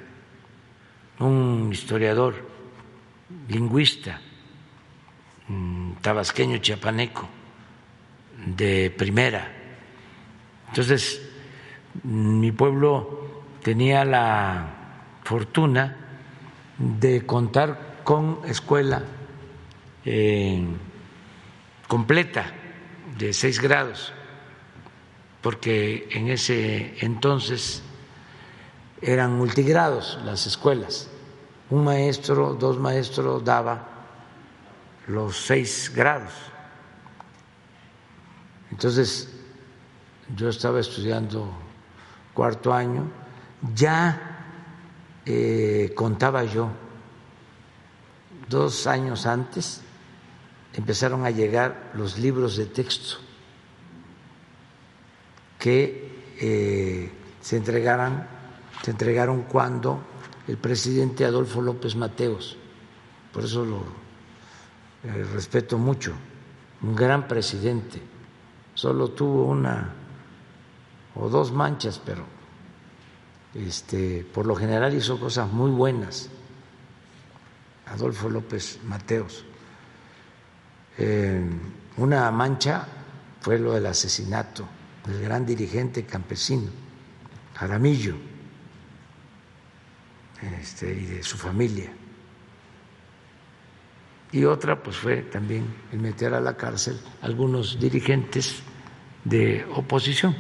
un 1.20 1.70
historiador, 1.70 2.48
lingüista, 3.50 4.22
mm, 5.50 5.79
tabasqueño 6.02 6.58
chiapaneco, 6.58 7.28
de 8.46 8.94
primera. 8.96 9.52
Entonces, 10.70 11.22
mi 12.04 12.52
pueblo 12.52 13.44
tenía 13.62 14.06
la 14.06 14.68
fortuna 15.24 15.96
de 16.78 17.26
contar 17.26 18.02
con 18.04 18.40
escuela 18.46 19.04
eh, 20.06 20.64
completa 21.88 22.46
de 23.18 23.34
seis 23.34 23.60
grados 23.60 24.14
porque 25.42 26.10
en 26.12 26.30
ese 26.30 26.96
entonces 27.00 27.82
eran 29.02 29.34
multigrados 29.34 30.20
las 30.26 30.46
escuelas. 30.46 31.10
Un 31.70 31.84
maestro, 31.86 32.56
dos 32.56 32.78
maestros 32.78 33.44
daba 33.44 33.99
los 35.10 35.38
seis 35.38 35.92
grados. 35.94 36.32
Entonces, 38.72 39.28
yo 40.36 40.50
estaba 40.50 40.80
estudiando 40.80 41.52
cuarto 42.34 42.72
año, 42.72 43.10
ya 43.74 44.46
eh, 45.26 45.92
contaba 45.96 46.44
yo, 46.44 46.70
dos 48.48 48.86
años 48.86 49.26
antes 49.26 49.82
empezaron 50.74 51.26
a 51.26 51.32
llegar 51.32 51.92
los 51.96 52.20
libros 52.20 52.56
de 52.58 52.68
texto 52.68 53.18
que 55.58 56.36
eh, 56.40 57.12
se 57.42 57.58
entregaran, 57.58 58.28
se 58.84 58.92
entregaron 58.92 59.42
cuando 59.44 60.04
el 60.48 60.58
presidente 60.58 61.26
Adolfo 61.26 61.62
López 61.62 61.96
Mateos, 61.96 62.58
por 63.34 63.44
eso 63.44 63.66
lo 63.66 64.09
eh, 65.04 65.26
respeto 65.34 65.78
mucho, 65.78 66.14
un 66.82 66.96
gran 66.96 67.28
presidente, 67.28 68.02
solo 68.74 69.12
tuvo 69.12 69.46
una 69.46 69.94
o 71.16 71.30
dos 71.30 71.52
manchas, 71.52 72.00
pero 72.04 72.26
este, 73.54 74.26
por 74.34 74.46
lo 74.46 74.56
general 74.56 74.94
hizo 74.94 75.20
cosas 75.20 75.52
muy 75.52 75.72
buenas. 75.72 76.30
Adolfo 77.88 78.30
López 78.30 78.80
Mateos. 78.86 79.46
Eh, 80.98 81.42
una 81.98 82.30
mancha 82.32 82.88
fue 83.42 83.58
lo 83.58 83.74
del 83.74 83.86
asesinato 83.88 84.68
del 85.06 85.22
gran 85.22 85.46
dirigente 85.46 86.06
campesino, 86.06 86.70
Jaramillo, 87.56 88.16
este, 90.62 90.94
y 90.94 91.06
de 91.06 91.24
su 91.24 91.38
familia. 91.38 91.92
Y 94.32 94.46
otra, 94.46 94.82
pues 94.82 94.96
fue 94.98 95.24
también 95.24 95.66
el 95.92 96.00
meter 96.00 96.34
a 96.34 96.40
la 96.40 96.56
cárcel 96.56 97.00
algunos 97.22 97.80
dirigentes 97.80 98.62
de 99.24 99.66
oposición, 99.74 100.36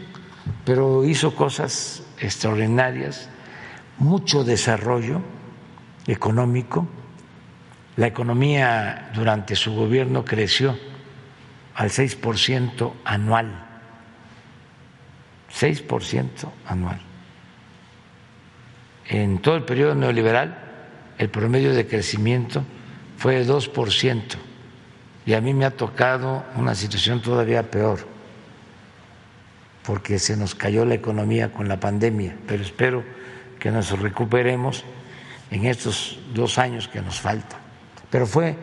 pero 0.63 1.03
hizo 1.03 1.35
cosas 1.35 2.03
extraordinarias, 2.19 3.29
mucho 3.97 4.43
desarrollo 4.43 5.21
económico. 6.05 6.87
La 7.97 8.07
economía 8.07 9.11
durante 9.13 9.55
su 9.55 9.73
gobierno 9.73 10.23
creció 10.23 10.77
al 11.75 11.89
6% 11.89 12.93
anual, 13.03 13.67
6% 15.51 16.27
anual. 16.67 17.01
En 19.07 19.39
todo 19.39 19.55
el 19.55 19.63
periodo 19.63 19.95
neoliberal, 19.95 20.57
el 21.17 21.29
promedio 21.29 21.73
de 21.73 21.87
crecimiento 21.87 22.63
fue 23.19 23.35
de 23.35 23.47
2%, 23.47 24.23
y 25.27 25.33
a 25.33 25.41
mí 25.41 25.53
me 25.53 25.65
ha 25.65 25.77
tocado 25.77 26.43
una 26.55 26.73
situación 26.73 27.21
todavía 27.21 27.69
peor 27.69 27.99
porque 29.89 30.19
se 30.19 30.37
nos 30.37 30.53
cayó 30.53 30.85
la 30.85 30.93
economía 30.93 31.51
con 31.51 31.67
la 31.67 31.79
pandemia, 31.79 32.37
pero 32.47 32.61
espero 32.61 33.03
que 33.57 33.71
nos 33.71 33.97
recuperemos 33.99 34.83
en 35.49 35.65
estos 35.65 36.19
dos 36.33 36.59
años 36.59 36.87
que 36.87 37.01
nos 37.01 37.19
faltan. 37.19 37.59
Pero 38.11 38.27
fue 38.27 38.55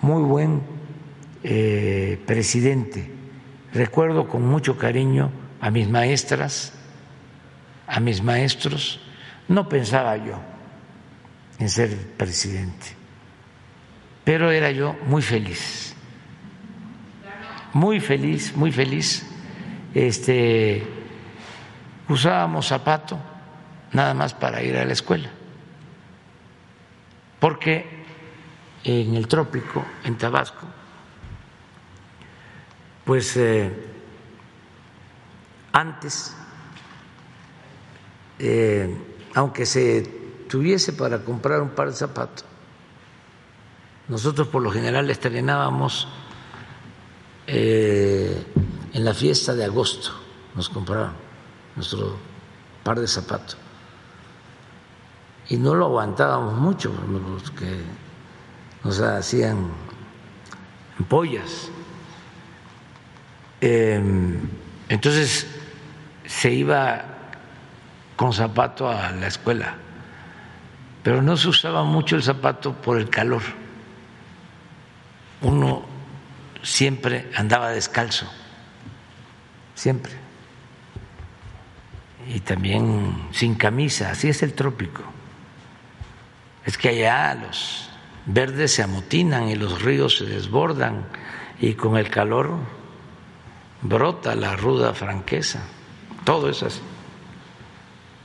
muy 0.00 0.22
buen 0.22 0.62
eh, 1.42 2.18
presidente. 2.26 3.10
Recuerdo 3.74 4.26
con 4.26 4.46
mucho 4.46 4.78
cariño 4.78 5.30
a 5.60 5.70
mis 5.70 5.86
maestras, 5.86 6.72
a 7.86 8.00
mis 8.00 8.22
maestros. 8.22 9.00
No 9.48 9.68
pensaba 9.68 10.16
yo 10.16 10.40
en 11.58 11.68
ser 11.68 11.94
presidente, 12.16 12.86
pero 14.24 14.50
era 14.50 14.70
yo 14.70 14.96
muy 15.06 15.22
feliz, 15.22 15.94
muy 17.72 18.00
feliz, 18.00 18.56
muy 18.56 18.72
feliz. 18.72 19.26
Este, 19.92 20.82
usábamos 22.08 22.66
zapato 22.66 23.18
nada 23.92 24.14
más 24.14 24.34
para 24.34 24.62
ir 24.62 24.76
a 24.76 24.84
la 24.84 24.92
escuela, 24.92 25.30
porque 27.38 27.86
en 28.82 29.14
el 29.14 29.28
trópico, 29.28 29.84
en 30.04 30.16
Tabasco, 30.18 30.66
pues 33.04 33.36
eh, 33.36 33.70
antes, 35.72 36.34
eh, 38.38 38.96
aunque 39.34 39.66
se 39.66 40.02
tuviese 40.48 40.92
para 40.92 41.18
comprar 41.18 41.60
un 41.60 41.70
par 41.70 41.88
de 41.88 41.96
zapatos, 41.96 42.44
nosotros 44.08 44.48
por 44.48 44.62
lo 44.62 44.70
general 44.70 45.10
estrenábamos 45.10 46.08
eh, 47.46 48.46
en 48.92 49.04
la 49.04 49.14
fiesta 49.14 49.54
de 49.54 49.64
agosto 49.64 50.12
nos 50.54 50.68
compraron 50.68 51.12
nuestro 51.76 52.16
par 52.82 53.00
de 53.00 53.08
zapatos. 53.08 53.56
Y 55.48 55.56
no 55.56 55.74
lo 55.74 55.86
aguantábamos 55.86 56.54
mucho, 56.54 56.92
porque 56.92 57.80
nos 58.82 59.00
hacían 59.00 59.70
pollas. 61.08 61.70
Em, 63.60 64.40
entonces 64.88 65.46
se 66.26 66.52
iba 66.52 67.04
con 68.16 68.32
zapato 68.32 68.88
a 68.88 69.10
la 69.10 69.26
escuela, 69.26 69.74
pero 71.02 71.20
no 71.20 71.36
se 71.36 71.48
usaba 71.48 71.84
mucho 71.84 72.16
el 72.16 72.22
zapato 72.22 72.72
por 72.72 72.98
el 72.98 73.10
calor. 73.10 73.42
Uno 75.44 75.84
siempre 76.62 77.30
andaba 77.36 77.70
descalzo 77.70 78.26
siempre. 79.74 80.12
Y 82.26 82.40
también 82.40 83.28
sin 83.32 83.54
camisa, 83.54 84.10
así 84.10 84.28
es 84.28 84.42
el 84.42 84.54
trópico. 84.54 85.02
Es 86.64 86.78
que 86.78 86.88
allá 86.88 87.34
los 87.34 87.90
verdes 88.26 88.72
se 88.72 88.82
amotinan 88.82 89.48
y 89.48 89.56
los 89.56 89.82
ríos 89.82 90.16
se 90.16 90.24
desbordan 90.24 91.06
y 91.60 91.74
con 91.74 91.98
el 91.98 92.08
calor 92.08 92.56
brota 93.82 94.34
la 94.34 94.56
ruda 94.56 94.94
franqueza. 94.94 95.60
Todo 96.24 96.48
es. 96.48 96.80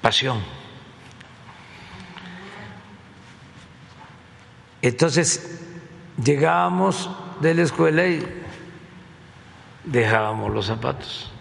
Pasión. 0.01 0.41
Entonces 4.81 5.58
llegábamos 6.23 7.09
de 7.41 7.53
la 7.53 7.61
escuela 7.63 8.07
y 8.07 8.25
dejábamos 9.85 10.53
los 10.53 10.65
zapatos 10.65 11.31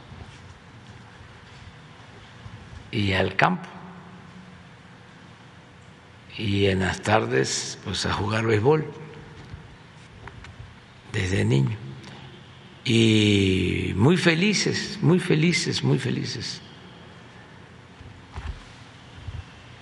y 2.90 3.12
al 3.12 3.36
campo. 3.36 3.68
Y 6.36 6.66
en 6.66 6.80
las 6.80 7.02
tardes, 7.02 7.78
pues 7.84 8.06
a 8.06 8.12
jugar 8.12 8.46
béisbol, 8.46 8.86
desde 11.12 11.44
niño. 11.44 11.76
Y 12.84 13.92
muy 13.96 14.16
felices, 14.16 14.98
muy 15.02 15.18
felices, 15.18 15.82
muy 15.82 15.98
felices. 15.98 16.62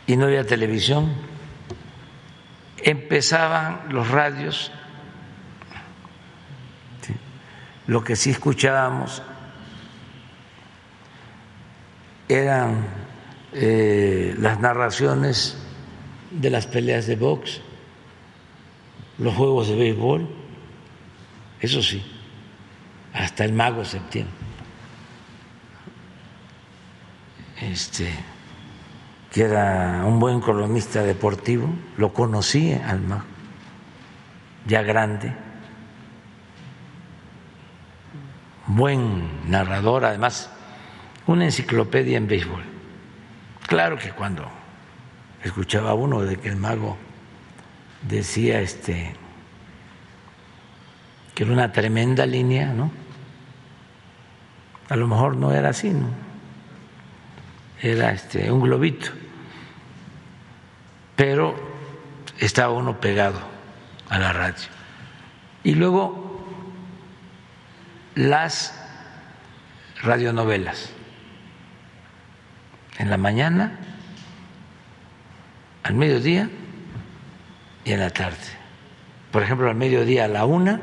Y 0.07 0.17
no 0.17 0.27
había 0.27 0.47
televisión. 0.47 1.13
Empezaban 2.79 3.83
los 3.91 4.09
radios. 4.09 4.73
Lo 7.87 8.03
que 8.03 8.17
sí 8.17 8.31
escuchábamos 8.31 9.23
eran 12.29 12.87
eh, 13.53 14.35
las 14.39 14.59
narraciones 14.61 15.57
de 16.31 16.51
las 16.51 16.67
peleas 16.67 17.07
de 17.07 17.17
box, 17.17 17.61
los 19.19 19.35
juegos 19.35 19.69
de 19.69 19.77
béisbol, 19.77 20.29
eso 21.61 21.81
sí, 21.81 22.03
hasta 23.13 23.45
el 23.45 23.53
mago 23.53 23.85
septiembre. 23.85 24.35
Este, 27.63 28.11
que 29.33 29.43
era 29.43 30.03
un 30.05 30.19
buen 30.19 30.41
columnista 30.41 31.03
deportivo, 31.03 31.69
lo 31.97 32.13
conocí 32.13 32.73
al 32.73 33.01
mago, 33.01 33.25
ya 34.67 34.83
grande, 34.83 35.33
buen 38.67 39.51
narrador, 39.51 40.05
además 40.05 40.51
una 41.27 41.45
enciclopedia 41.45 42.17
en 42.17 42.27
béisbol. 42.27 42.63
Claro 43.67 43.99
que 43.99 44.11
cuando 44.11 44.49
escuchaba 45.43 45.95
uno 45.95 46.23
de 46.23 46.37
que 46.37 46.49
el 46.49 46.57
mago 46.57 46.97
decía 48.03 48.61
este 48.61 49.15
que 51.35 51.43
era 51.45 51.53
una 51.53 51.71
tremenda 51.71 52.25
línea, 52.25 52.73
¿no? 52.73 52.91
A 54.89 54.97
lo 54.97 55.07
mejor 55.07 55.37
no 55.37 55.53
era 55.53 55.69
así, 55.69 55.91
¿no? 55.91 56.09
Era 57.83 58.13
este 58.13 58.51
un 58.51 58.63
globito. 58.63 59.11
Pero 61.15 61.55
estaba 62.39 62.73
uno 62.73 62.99
pegado 63.01 63.39
a 64.09 64.19
la 64.19 64.33
radio. 64.33 64.65
Y 65.63 65.75
luego 65.75 66.26
las 68.17 68.75
radionovelas. 70.03 70.91
En 72.99 73.11
la 73.11 73.19
mañana, 73.19 73.79
al 75.85 75.95
mediodía 75.95 76.51
y 77.85 77.93
en 77.93 78.01
la 78.01 78.11
tarde. 78.11 78.37
Por 79.31 79.43
ejemplo, 79.43 79.69
al 79.69 79.77
mediodía 79.77 80.25
a 80.25 80.29
la 80.29 80.47
una, 80.47 80.81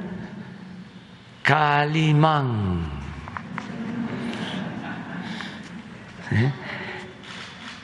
Calimán. 1.41 2.89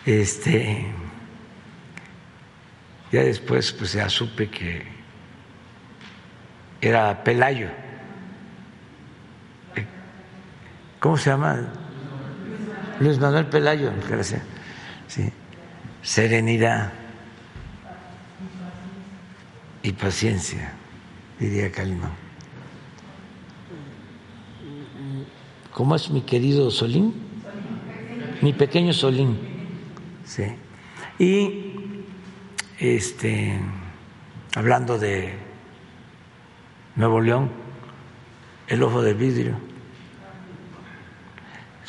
Este, 0.05 0.85
ya 3.11 3.23
después, 3.23 3.71
pues 3.73 3.93
ya 3.93 4.09
supe 4.09 4.49
que 4.49 4.83
era 6.81 7.23
Pelayo. 7.23 7.88
¿Cómo 10.99 11.15
se 11.17 11.29
llama? 11.29 11.59
Luis 12.99 13.17
Manuel 13.19 13.45
Pelayo, 13.45 13.91
gracias. 14.09 14.41
Sí. 15.07 15.31
Serenidad 16.01 16.91
y 19.81 19.93
paciencia, 19.93 20.73
diría 21.39 21.71
Calimán. 21.71 22.11
¿Cómo 25.73 25.95
es 25.95 26.09
mi 26.09 26.21
querido 26.21 26.69
Solín? 26.69 27.13
Mi 28.41 28.51
pequeño 28.51 28.91
Solín. 28.91 29.37
Sí. 30.25 30.43
Y 31.17 31.95
este 32.77 33.57
hablando 34.55 34.99
de 34.99 35.33
Nuevo 36.97 37.21
León, 37.21 37.49
el 38.67 38.83
ojo 38.83 39.01
del 39.01 39.15
vidrio 39.15 39.68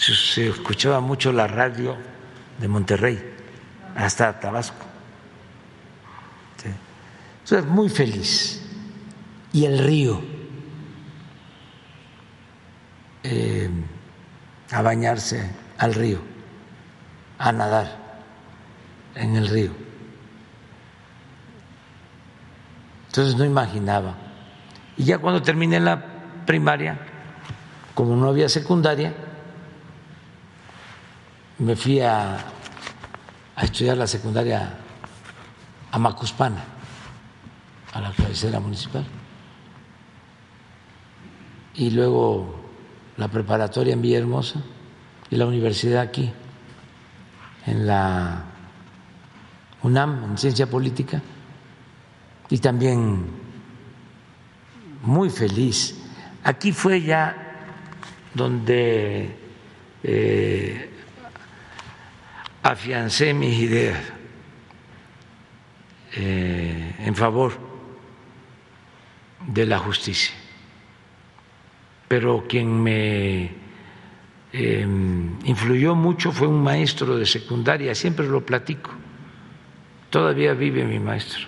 se 0.00 0.48
escuchaba 0.48 1.00
mucho 1.00 1.30
la 1.32 1.46
radio 1.46 1.96
de 2.58 2.68
Monterrey 2.68 3.34
hasta 3.94 4.38
Tabasco. 4.40 4.86
Entonces, 7.42 7.70
muy 7.70 7.88
feliz. 7.88 8.62
Y 9.52 9.64
el 9.64 9.78
río, 9.78 10.22
eh, 13.24 13.68
a 14.70 14.82
bañarse 14.82 15.50
al 15.78 15.94
río, 15.94 16.20
a 17.38 17.50
nadar 17.50 18.20
en 19.16 19.36
el 19.36 19.48
río. 19.48 19.72
Entonces 23.08 23.34
no 23.34 23.44
imaginaba. 23.44 24.14
Y 24.96 25.04
ya 25.04 25.18
cuando 25.18 25.42
terminé 25.42 25.80
la 25.80 26.04
primaria, 26.46 26.98
como 27.94 28.14
no 28.14 28.28
había 28.28 28.48
secundaria, 28.48 29.12
me 31.60 31.76
fui 31.76 32.00
a, 32.00 32.38
estudiar 33.60 33.98
la 33.98 34.06
secundaria 34.06 34.78
a 35.90 35.98
Macuspana, 35.98 36.64
a 37.92 38.00
la 38.00 38.12
cabecera 38.12 38.58
municipal. 38.58 39.04
Y 41.74 41.90
luego 41.90 42.54
la 43.18 43.28
preparatoria 43.28 43.92
en 43.92 44.00
Villahermosa 44.00 44.62
y 45.28 45.36
la 45.36 45.44
universidad 45.44 46.00
aquí, 46.00 46.32
en 47.66 47.86
la 47.86 48.44
UNAM, 49.82 50.24
en 50.24 50.38
Ciencia 50.38 50.66
Política, 50.66 51.20
y 52.48 52.58
también 52.58 53.26
muy 55.02 55.28
feliz. 55.28 55.98
Aquí 56.42 56.72
fue 56.72 57.02
ya 57.02 57.36
donde 58.34 59.36
eh, 60.02 60.89
afiancé 62.62 63.32
mis 63.34 63.58
ideas 63.58 63.98
eh, 66.16 66.94
en 66.98 67.14
favor 67.14 67.52
de 69.46 69.66
la 69.66 69.78
justicia. 69.78 70.34
Pero 72.08 72.44
quien 72.48 72.82
me 72.82 73.50
em, 74.52 75.38
influyó 75.44 75.94
mucho 75.94 76.32
fue 76.32 76.48
un 76.48 76.62
maestro 76.62 77.16
de 77.16 77.26
secundaria, 77.26 77.94
siempre 77.94 78.26
lo 78.26 78.44
platico. 78.44 78.90
Todavía 80.10 80.54
vive 80.54 80.84
mi 80.84 80.98
maestro, 80.98 81.46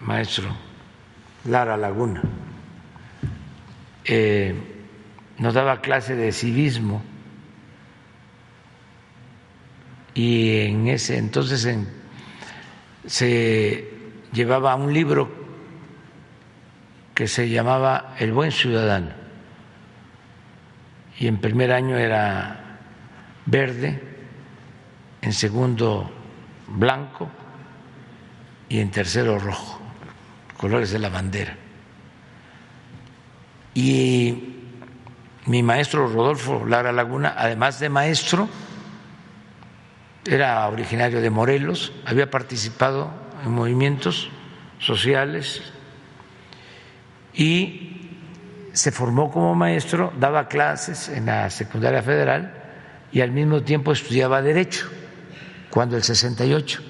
maestro 0.00 0.48
Lara 1.44 1.76
Laguna. 1.76 2.22
Eh, 4.06 4.54
nos 5.38 5.52
daba 5.52 5.80
clase 5.80 6.16
de 6.16 6.32
civismo 6.32 7.02
y 10.14 10.60
en 10.60 10.88
ese 10.88 11.18
entonces 11.18 11.68
se 13.06 13.90
llevaba 14.32 14.74
un 14.76 14.92
libro 14.92 15.44
que 17.14 17.28
se 17.28 17.48
llamaba 17.48 18.14
El 18.18 18.32
buen 18.32 18.52
ciudadano 18.52 19.24
y 21.18 21.26
en 21.26 21.38
primer 21.38 21.72
año 21.72 21.96
era 21.96 22.78
verde, 23.46 24.00
en 25.22 25.32
segundo 25.32 26.10
blanco 26.66 27.30
y 28.68 28.80
en 28.80 28.90
tercero 28.90 29.38
rojo, 29.38 29.80
colores 30.56 30.90
de 30.90 30.98
la 30.98 31.08
bandera. 31.08 31.56
Y 33.74 34.54
mi 35.46 35.62
maestro 35.62 36.08
Rodolfo 36.08 36.64
Lara 36.66 36.92
Laguna, 36.92 37.34
además 37.36 37.78
de 37.80 37.88
maestro, 37.88 38.48
era 40.26 40.66
originario 40.68 41.20
de 41.20 41.30
Morelos, 41.30 41.92
había 42.04 42.30
participado 42.30 43.10
en 43.44 43.52
movimientos 43.52 44.30
sociales 44.78 45.62
y 47.34 48.10
se 48.72 48.90
formó 48.90 49.30
como 49.30 49.54
maestro, 49.54 50.12
daba 50.18 50.48
clases 50.48 51.08
en 51.08 51.26
la 51.26 51.50
secundaria 51.50 52.02
federal 52.02 52.52
y 53.12 53.20
al 53.20 53.30
mismo 53.30 53.62
tiempo 53.62 53.92
estudiaba 53.92 54.42
derecho, 54.42 54.88
cuando 55.70 55.96
el 55.96 56.02
68. 56.02 56.82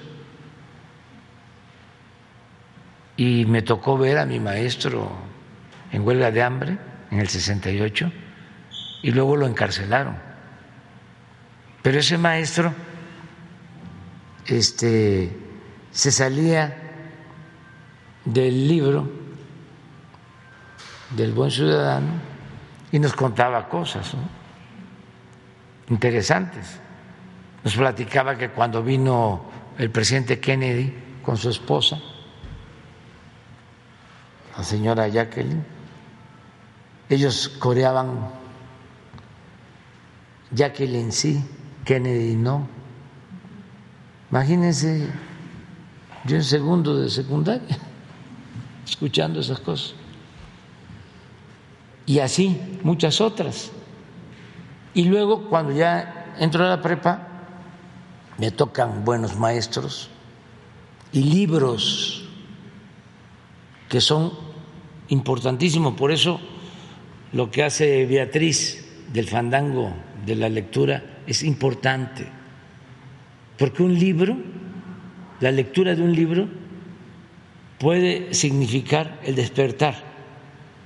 Y 3.17 3.45
me 3.45 3.61
tocó 3.61 3.97
ver 3.97 4.17
a 4.17 4.25
mi 4.25 4.39
maestro 4.39 5.11
en 5.91 6.05
huelga 6.05 6.31
de 6.31 6.41
hambre 6.41 6.77
en 7.11 7.19
el 7.19 7.29
68 7.29 8.11
y 9.03 9.11
luego 9.11 9.35
lo 9.35 9.45
encarcelaron. 9.45 10.17
Pero 11.81 11.99
ese 11.99 12.17
maestro 12.17 12.73
este, 14.45 15.31
se 15.91 16.11
salía 16.11 16.77
del 18.25 18.67
libro 18.67 19.09
del 21.11 21.31
buen 21.31 21.51
ciudadano 21.51 22.07
y 22.91 22.99
nos 22.99 23.13
contaba 23.13 23.67
cosas 23.69 24.13
interesantes. 25.89 26.79
Nos 27.63 27.75
platicaba 27.75 28.37
que 28.37 28.49
cuando 28.49 28.83
vino 28.83 29.45
el 29.77 29.89
presidente 29.89 30.39
Kennedy 30.39 30.93
con 31.23 31.37
su 31.37 31.49
esposa, 31.49 31.99
la 34.57 34.63
señora 34.63 35.07
Jacqueline, 35.07 35.65
ellos 37.09 37.49
coreaban 37.59 38.29
Jacqueline 40.51 41.11
sí, 41.11 41.43
Kennedy 41.83 42.35
no. 42.35 42.74
Imagínense 44.35 45.07
yo 46.25 46.35
en 46.35 46.43
segundo 46.43 46.99
de 46.99 47.09
secundaria, 47.09 47.79
escuchando 48.85 49.39
esas 49.39 49.61
cosas. 49.61 49.95
Y 52.05 52.19
así, 52.19 52.59
muchas 52.83 53.21
otras. 53.21 53.71
Y 54.93 55.05
luego, 55.05 55.47
cuando 55.47 55.71
ya 55.71 56.35
entro 56.37 56.65
a 56.65 56.67
la 56.67 56.81
prepa, 56.81 57.29
me 58.37 58.51
tocan 58.51 59.05
buenos 59.05 59.37
maestros 59.37 60.09
y 61.13 61.23
libros 61.23 62.27
que 63.87 64.01
son 64.01 64.33
importantísimos. 65.07 65.93
Por 65.93 66.11
eso 66.11 66.41
lo 67.31 67.49
que 67.49 67.63
hace 67.63 68.05
Beatriz 68.05 68.85
del 69.13 69.29
fandango 69.29 69.93
de 70.25 70.35
la 70.35 70.49
lectura 70.49 71.21
es 71.25 71.41
importante 71.41 72.34
porque 73.57 73.83
un 73.83 73.97
libro, 73.97 74.37
la 75.39 75.51
lectura 75.51 75.95
de 75.95 76.01
un 76.01 76.13
libro, 76.13 76.47
puede 77.79 78.33
significar 78.33 79.19
el 79.23 79.35
despertar 79.35 79.95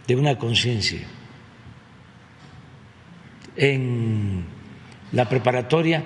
de 0.07 0.15
una 0.15 0.37
conciencia. 0.37 1.01
En 3.55 4.45
la 5.11 5.27
preparatoria, 5.27 6.03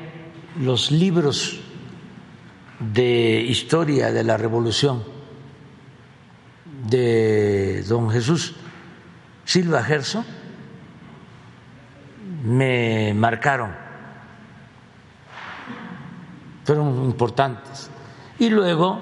los 0.60 0.92
libros 0.92 1.60
de 2.80 3.42
historia 3.42 4.12
de 4.12 4.24
la 4.24 4.38
revolución 4.38 5.04
de 6.90 7.84
don 7.84 8.10
Jesús 8.10 8.56
Silva 9.46 9.84
Gerso 9.84 10.26
me 12.44 13.14
marcaron, 13.14 13.72
fueron 16.64 17.06
importantes. 17.06 17.90
Y 18.40 18.50
luego 18.50 19.00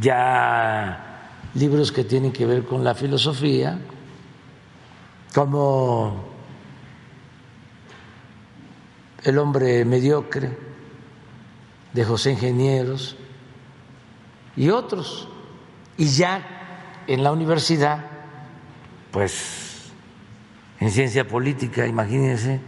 ya 0.00 1.30
libros 1.54 1.92
que 1.92 2.04
tienen 2.04 2.32
que 2.32 2.46
ver 2.46 2.64
con 2.64 2.82
la 2.82 2.94
filosofía, 2.94 3.78
como 5.34 6.32
El 9.24 9.38
hombre 9.38 9.84
mediocre 9.84 10.56
de 11.92 12.04
José 12.04 12.32
Ingenieros 12.32 13.16
y 14.56 14.68
otros. 14.68 15.28
Y 15.96 16.06
ya 16.06 17.02
en 17.06 17.22
la 17.22 17.32
universidad, 17.32 18.04
pues 19.10 19.92
en 20.80 20.90
ciencia 20.90 21.26
política, 21.26 21.86
imagínense, 21.86 22.60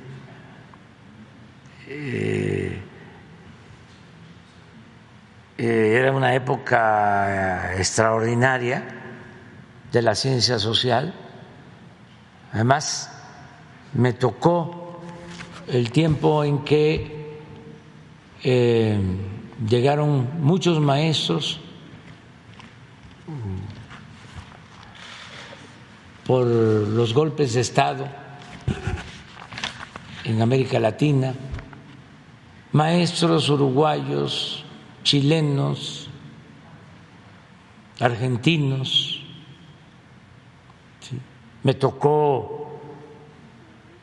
eh, 1.89 2.81
era 5.59 6.13
una 6.13 6.35
época 6.35 7.75
extraordinaria 7.77 8.85
de 9.91 10.03
la 10.03 10.15
ciencia 10.15 10.59
social. 10.59 11.15
Además, 12.53 13.11
me 13.95 14.13
tocó 14.13 15.01
el 15.69 15.91
tiempo 15.91 16.45
en 16.45 16.65
que 16.65 17.41
eh, 18.45 19.01
llegaron 19.67 20.29
muchos 20.43 20.79
maestros 20.81 21.61
por 26.27 26.45
los 26.45 27.15
golpes 27.15 27.55
de 27.55 27.61
Estado 27.61 28.07
en 30.25 30.43
América 30.43 30.81
Latina, 30.81 31.35
maestros 32.73 33.49
uruguayos, 33.49 34.66
chilenos, 35.07 36.09
argentinos. 38.01 39.23
Me 41.63 41.75
tocó 41.75 42.81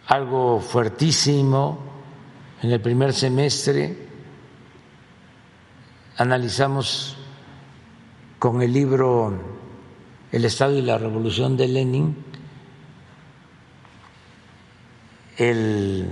algo 0.07 0.61
fuertísimo 0.61 1.77
en 2.61 2.71
el 2.71 2.79
primer 2.79 3.11
semestre. 3.11 3.97
Analizamos 6.17 7.17
con 8.39 8.61
el 8.61 8.71
libro 8.71 9.33
El 10.31 10.45
Estado 10.45 10.77
y 10.77 10.83
la 10.83 10.97
Revolución 10.97 11.57
de 11.57 11.67
Lenin 11.67 12.15
el 15.35 16.07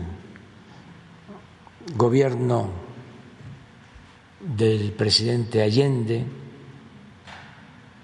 gobierno 1.95 2.90
del 4.43 4.91
presidente 4.91 5.61
Allende, 5.61 6.25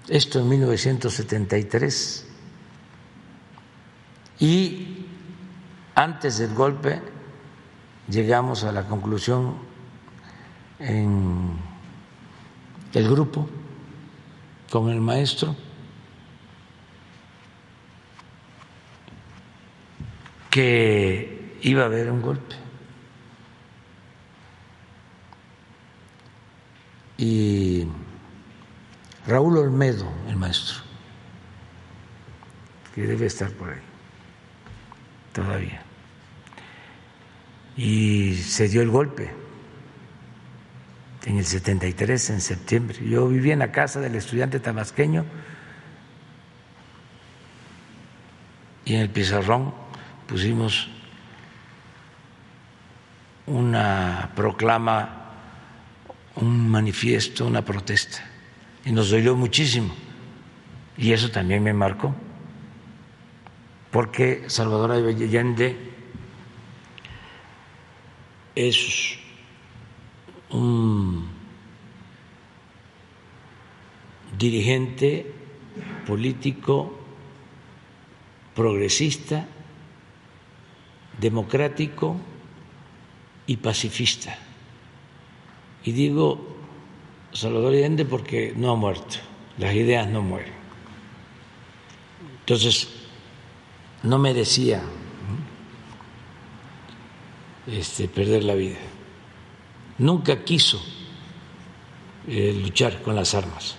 esto 0.08 0.40
en 0.40 0.48
1973, 0.48 2.26
y 4.40 5.06
antes 5.94 6.38
del 6.38 6.54
golpe 6.54 7.02
llegamos 8.08 8.64
a 8.64 8.72
la 8.72 8.86
conclusión 8.86 9.56
en 10.78 11.58
el 12.94 13.08
grupo 13.08 13.48
con 14.70 14.90
el 14.90 15.00
maestro 15.00 15.56
que 20.50 21.58
iba 21.62 21.82
a 21.82 21.86
haber 21.86 22.10
un 22.10 22.22
golpe. 22.22 22.67
Y 27.18 27.86
Raúl 29.26 29.58
Olmedo, 29.58 30.10
el 30.28 30.36
maestro, 30.36 30.76
que 32.94 33.02
debe 33.02 33.26
estar 33.26 33.50
por 33.50 33.70
ahí 33.70 33.80
todavía. 35.32 35.82
Y 37.76 38.34
se 38.36 38.68
dio 38.68 38.80
el 38.80 38.88
golpe 38.88 39.30
en 41.26 41.36
el 41.36 41.44
73, 41.44 42.30
en 42.30 42.40
septiembre. 42.40 42.98
Yo 43.06 43.28
vivía 43.28 43.52
en 43.52 43.58
la 43.58 43.72
casa 43.72 44.00
del 44.00 44.14
estudiante 44.14 44.60
tabasqueño 44.60 45.26
y 48.84 48.94
en 48.94 49.00
el 49.02 49.10
pizarrón 49.10 49.74
pusimos 50.26 50.88
una 53.46 54.30
proclama 54.34 55.17
un 56.40 56.68
manifiesto, 56.68 57.46
una 57.46 57.64
protesta. 57.64 58.24
Y 58.84 58.92
nos 58.92 59.10
dolió 59.10 59.36
muchísimo. 59.36 59.94
Y 60.96 61.12
eso 61.12 61.30
también 61.30 61.62
me 61.62 61.72
marcó. 61.72 62.14
Porque 63.90 64.44
Salvador 64.48 64.92
Allende 64.92 65.76
es 68.54 69.18
un 70.50 71.28
dirigente 74.38 75.32
político 76.06 76.98
progresista, 78.54 79.46
democrático 81.18 82.16
y 83.46 83.56
pacifista 83.56 84.38
y 85.84 85.92
digo 85.92 86.38
Salvador 87.32 87.72
Allende 87.72 88.04
porque 88.04 88.52
no 88.56 88.70
ha 88.70 88.74
muerto, 88.74 89.16
las 89.58 89.74
ideas 89.74 90.08
no 90.08 90.22
mueren. 90.22 90.52
Entonces, 92.40 92.88
no 94.02 94.18
merecía 94.18 94.82
este, 97.66 98.08
perder 98.08 98.44
la 98.44 98.54
vida. 98.54 98.78
Nunca 99.98 100.44
quiso 100.44 100.80
eh, 102.26 102.58
luchar 102.62 103.02
con 103.02 103.14
las 103.14 103.34
armas. 103.34 103.76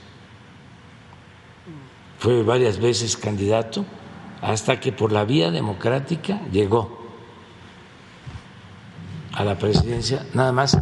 Fue 2.20 2.44
varias 2.44 2.80
veces 2.80 3.18
candidato 3.18 3.86
hasta 4.42 4.80
que 4.80 4.92
por 4.92 5.12
la 5.12 5.26
vía 5.26 5.52
democrática 5.52 6.42
llegó 6.52 7.00
a 9.34 9.44
la 9.44 9.58
presidencia, 9.58 10.26
nada 10.34 10.52
más 10.52 10.78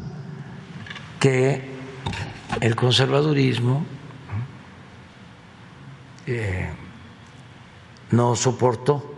el 2.61 2.75
conservadurismo 2.75 3.85
eh, 6.25 6.69
no 8.11 8.35
soportó 8.35 9.15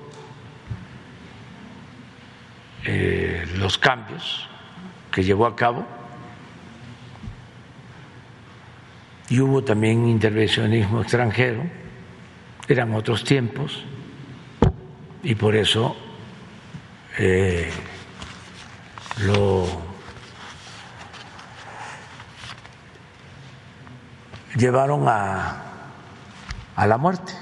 eh, 2.85 3.45
los 3.55 3.77
cambios 3.77 4.47
que 5.11 5.23
llevó 5.23 5.45
a 5.45 5.55
cabo. 5.55 5.85
Y 9.29 9.39
hubo 9.41 9.63
también 9.63 10.07
intervencionismo 10.07 11.01
extranjero, 11.01 11.63
eran 12.67 12.93
otros 12.95 13.23
tiempos. 13.23 13.83
Y 15.21 15.35
por 15.35 15.55
eso 15.55 15.95
eh, 17.17 17.69
lo 19.21 19.88
llevaron 24.59 25.07
a, 25.07 25.63
a 26.75 26.88
la 26.88 26.97
muerte. 26.97 27.33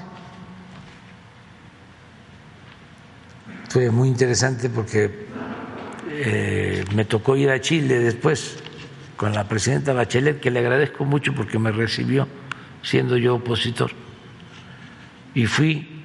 Fue 3.68 3.90
muy 3.90 4.08
interesante 4.08 4.70
porque 4.70 5.26
eh, 6.08 6.84
me 6.94 7.04
tocó 7.04 7.36
ir 7.36 7.50
a 7.50 7.60
Chile 7.60 7.98
después 7.98 8.56
con 9.16 9.34
la 9.34 9.44
presidenta 9.44 9.92
Bachelet, 9.92 10.40
que 10.40 10.50
le 10.50 10.60
agradezco 10.60 11.04
mucho 11.04 11.34
porque 11.34 11.58
me 11.58 11.72
recibió 11.72 12.26
siendo 12.82 13.16
yo 13.16 13.34
opositor. 13.34 13.90
Y 15.34 15.46
fui 15.46 16.02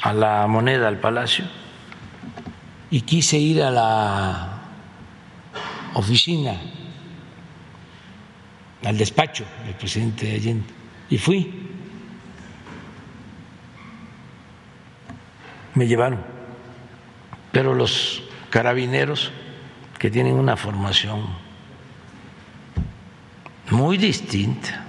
a 0.00 0.12
la 0.12 0.46
moneda, 0.46 0.88
al 0.88 0.98
palacio, 0.98 1.44
y 2.90 3.02
quise 3.02 3.36
ir 3.36 3.62
a 3.62 3.70
la 3.70 4.58
oficina 5.94 6.54
al 8.84 8.96
despacho 8.96 9.44
del 9.64 9.74
presidente 9.74 10.34
Allende 10.34 10.66
y 11.10 11.18
fui. 11.18 11.68
Me 15.74 15.86
llevaron, 15.86 16.20
pero 17.52 17.74
los 17.74 18.22
carabineros 18.50 19.30
que 19.98 20.10
tienen 20.10 20.34
una 20.34 20.56
formación 20.56 21.26
muy 23.70 23.96
distinta 23.96 24.84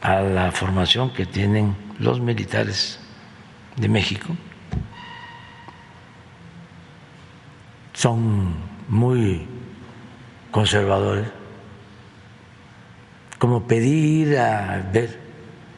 a 0.00 0.20
la 0.20 0.50
formación 0.50 1.12
que 1.12 1.26
tienen 1.26 1.76
los 1.98 2.20
militares 2.20 2.98
de 3.76 3.88
México. 3.88 4.36
Son 7.92 8.54
muy 8.88 9.46
conservadores. 10.50 11.41
Como 13.42 13.64
pedir 13.64 14.38
a 14.38 14.80
ver 14.92 15.18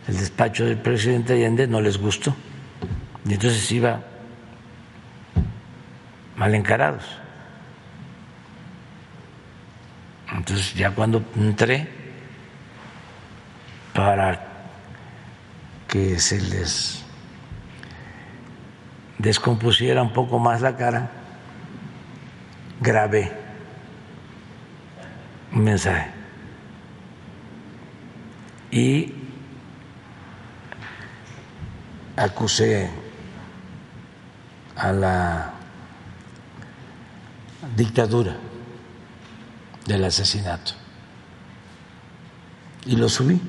el 0.07 0.19
despacho 0.19 0.67
del 0.67 0.77
presidente 0.77 1.33
Allende 1.33 1.67
no 1.67 1.81
les 1.81 1.97
gustó. 1.97 2.37
Y 3.25 3.33
entonces 3.33 3.73
iba 3.73 4.03
mal 6.37 6.55
encarados. 6.55 7.05
Entonces 10.31 10.75
ya 10.75 10.91
cuando 10.91 11.25
entré 11.37 11.89
para 13.95 14.47
que 15.89 16.19
se 16.19 16.43
les 16.43 17.03
descompusiera 19.17 20.03
un 20.03 20.13
poco 20.13 20.39
más 20.39 20.61
la 20.61 20.77
cara, 20.77 21.11
grabé 22.83 23.33
un 25.51 25.65
mensaje 25.65 26.24
y 28.75 29.15
acusé 32.17 32.91
a 34.75 34.91
la 34.91 35.53
dictadura 37.77 38.37
del 39.87 40.05
asesinato 40.05 40.73
y 42.85 42.97
lo 42.97 43.09
subí. 43.09 43.41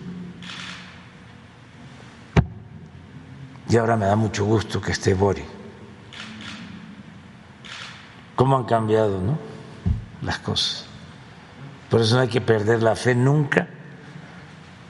Y 3.68 3.78
ahora 3.78 3.98
me 3.98 4.06
da 4.06 4.16
mucho 4.16 4.45
gusto 4.45 4.80
que 4.80 4.92
esté 4.92 5.16
Bori. 5.16 5.44
¿Cómo 8.36 8.58
han 8.58 8.66
cambiado 8.66 9.20
¿no? 9.20 9.40
las 10.22 10.38
cosas? 10.38 10.86
Por 11.90 12.02
eso 12.02 12.14
no 12.16 12.22
hay 12.22 12.28
que 12.28 12.42
perder 12.42 12.84
la 12.84 12.95
fe 12.95 13.16
nunca 13.16 13.70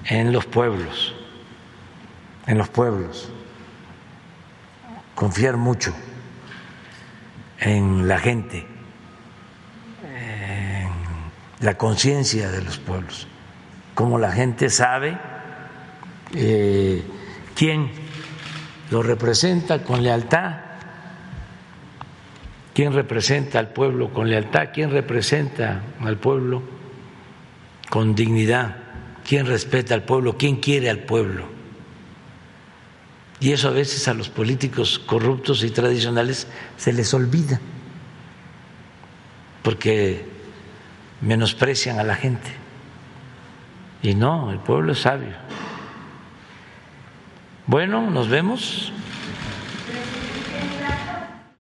en 0.06 0.32
los 0.32 0.46
pueblos, 0.46 1.14
en 2.48 2.58
los 2.58 2.70
pueblos. 2.70 3.32
Confiar 5.16 5.58
mucho 5.58 5.94
en 7.60 8.08
la 8.08 8.20
gente, 8.20 8.68
en 10.04 10.88
la 11.60 11.78
conciencia 11.78 12.52
de 12.52 12.62
los 12.62 12.78
pueblos, 12.78 13.28
cómo 13.94 14.20
la 14.20 14.32
gente 14.32 14.70
sabe 14.70 15.18
eh, 16.34 17.04
quién 17.56 17.90
lo 18.92 19.02
representa 19.02 19.82
con 19.84 20.04
lealtad, 20.04 20.58
quién 22.74 22.92
representa 22.92 23.58
al 23.60 23.70
pueblo 23.70 24.12
con 24.12 24.30
lealtad, 24.30 24.70
quién 24.74 24.92
representa 24.92 25.82
al 26.02 26.18
pueblo 26.18 26.62
con 27.90 28.16
dignidad, 28.16 28.85
quién 29.28 29.46
respeta 29.46 29.94
al 29.94 30.04
pueblo, 30.04 30.38
quién 30.38 30.58
quiere 30.58 30.90
al 30.90 31.00
pueblo. 31.00 31.48
Y 33.40 33.52
eso 33.52 33.68
a 33.68 33.72
veces 33.72 34.08
a 34.08 34.14
los 34.14 34.30
políticos 34.30 35.00
corruptos 35.00 35.64
y 35.64 35.70
tradicionales 35.72 36.48
se 36.78 36.94
les 36.94 37.14
olvida, 37.14 37.60
porque 39.62 40.26
menosprecian 41.22 42.00
a 42.00 42.04
la 42.04 42.16
gente. 42.16 42.50
Y 44.02 44.16
no, 44.16 44.52
el 44.52 44.60
pueblo 44.60 44.94
es 44.94 45.00
sabio. 45.00 45.36
Bueno, 47.68 48.10
nos 48.12 48.30
vemos. 48.30 48.94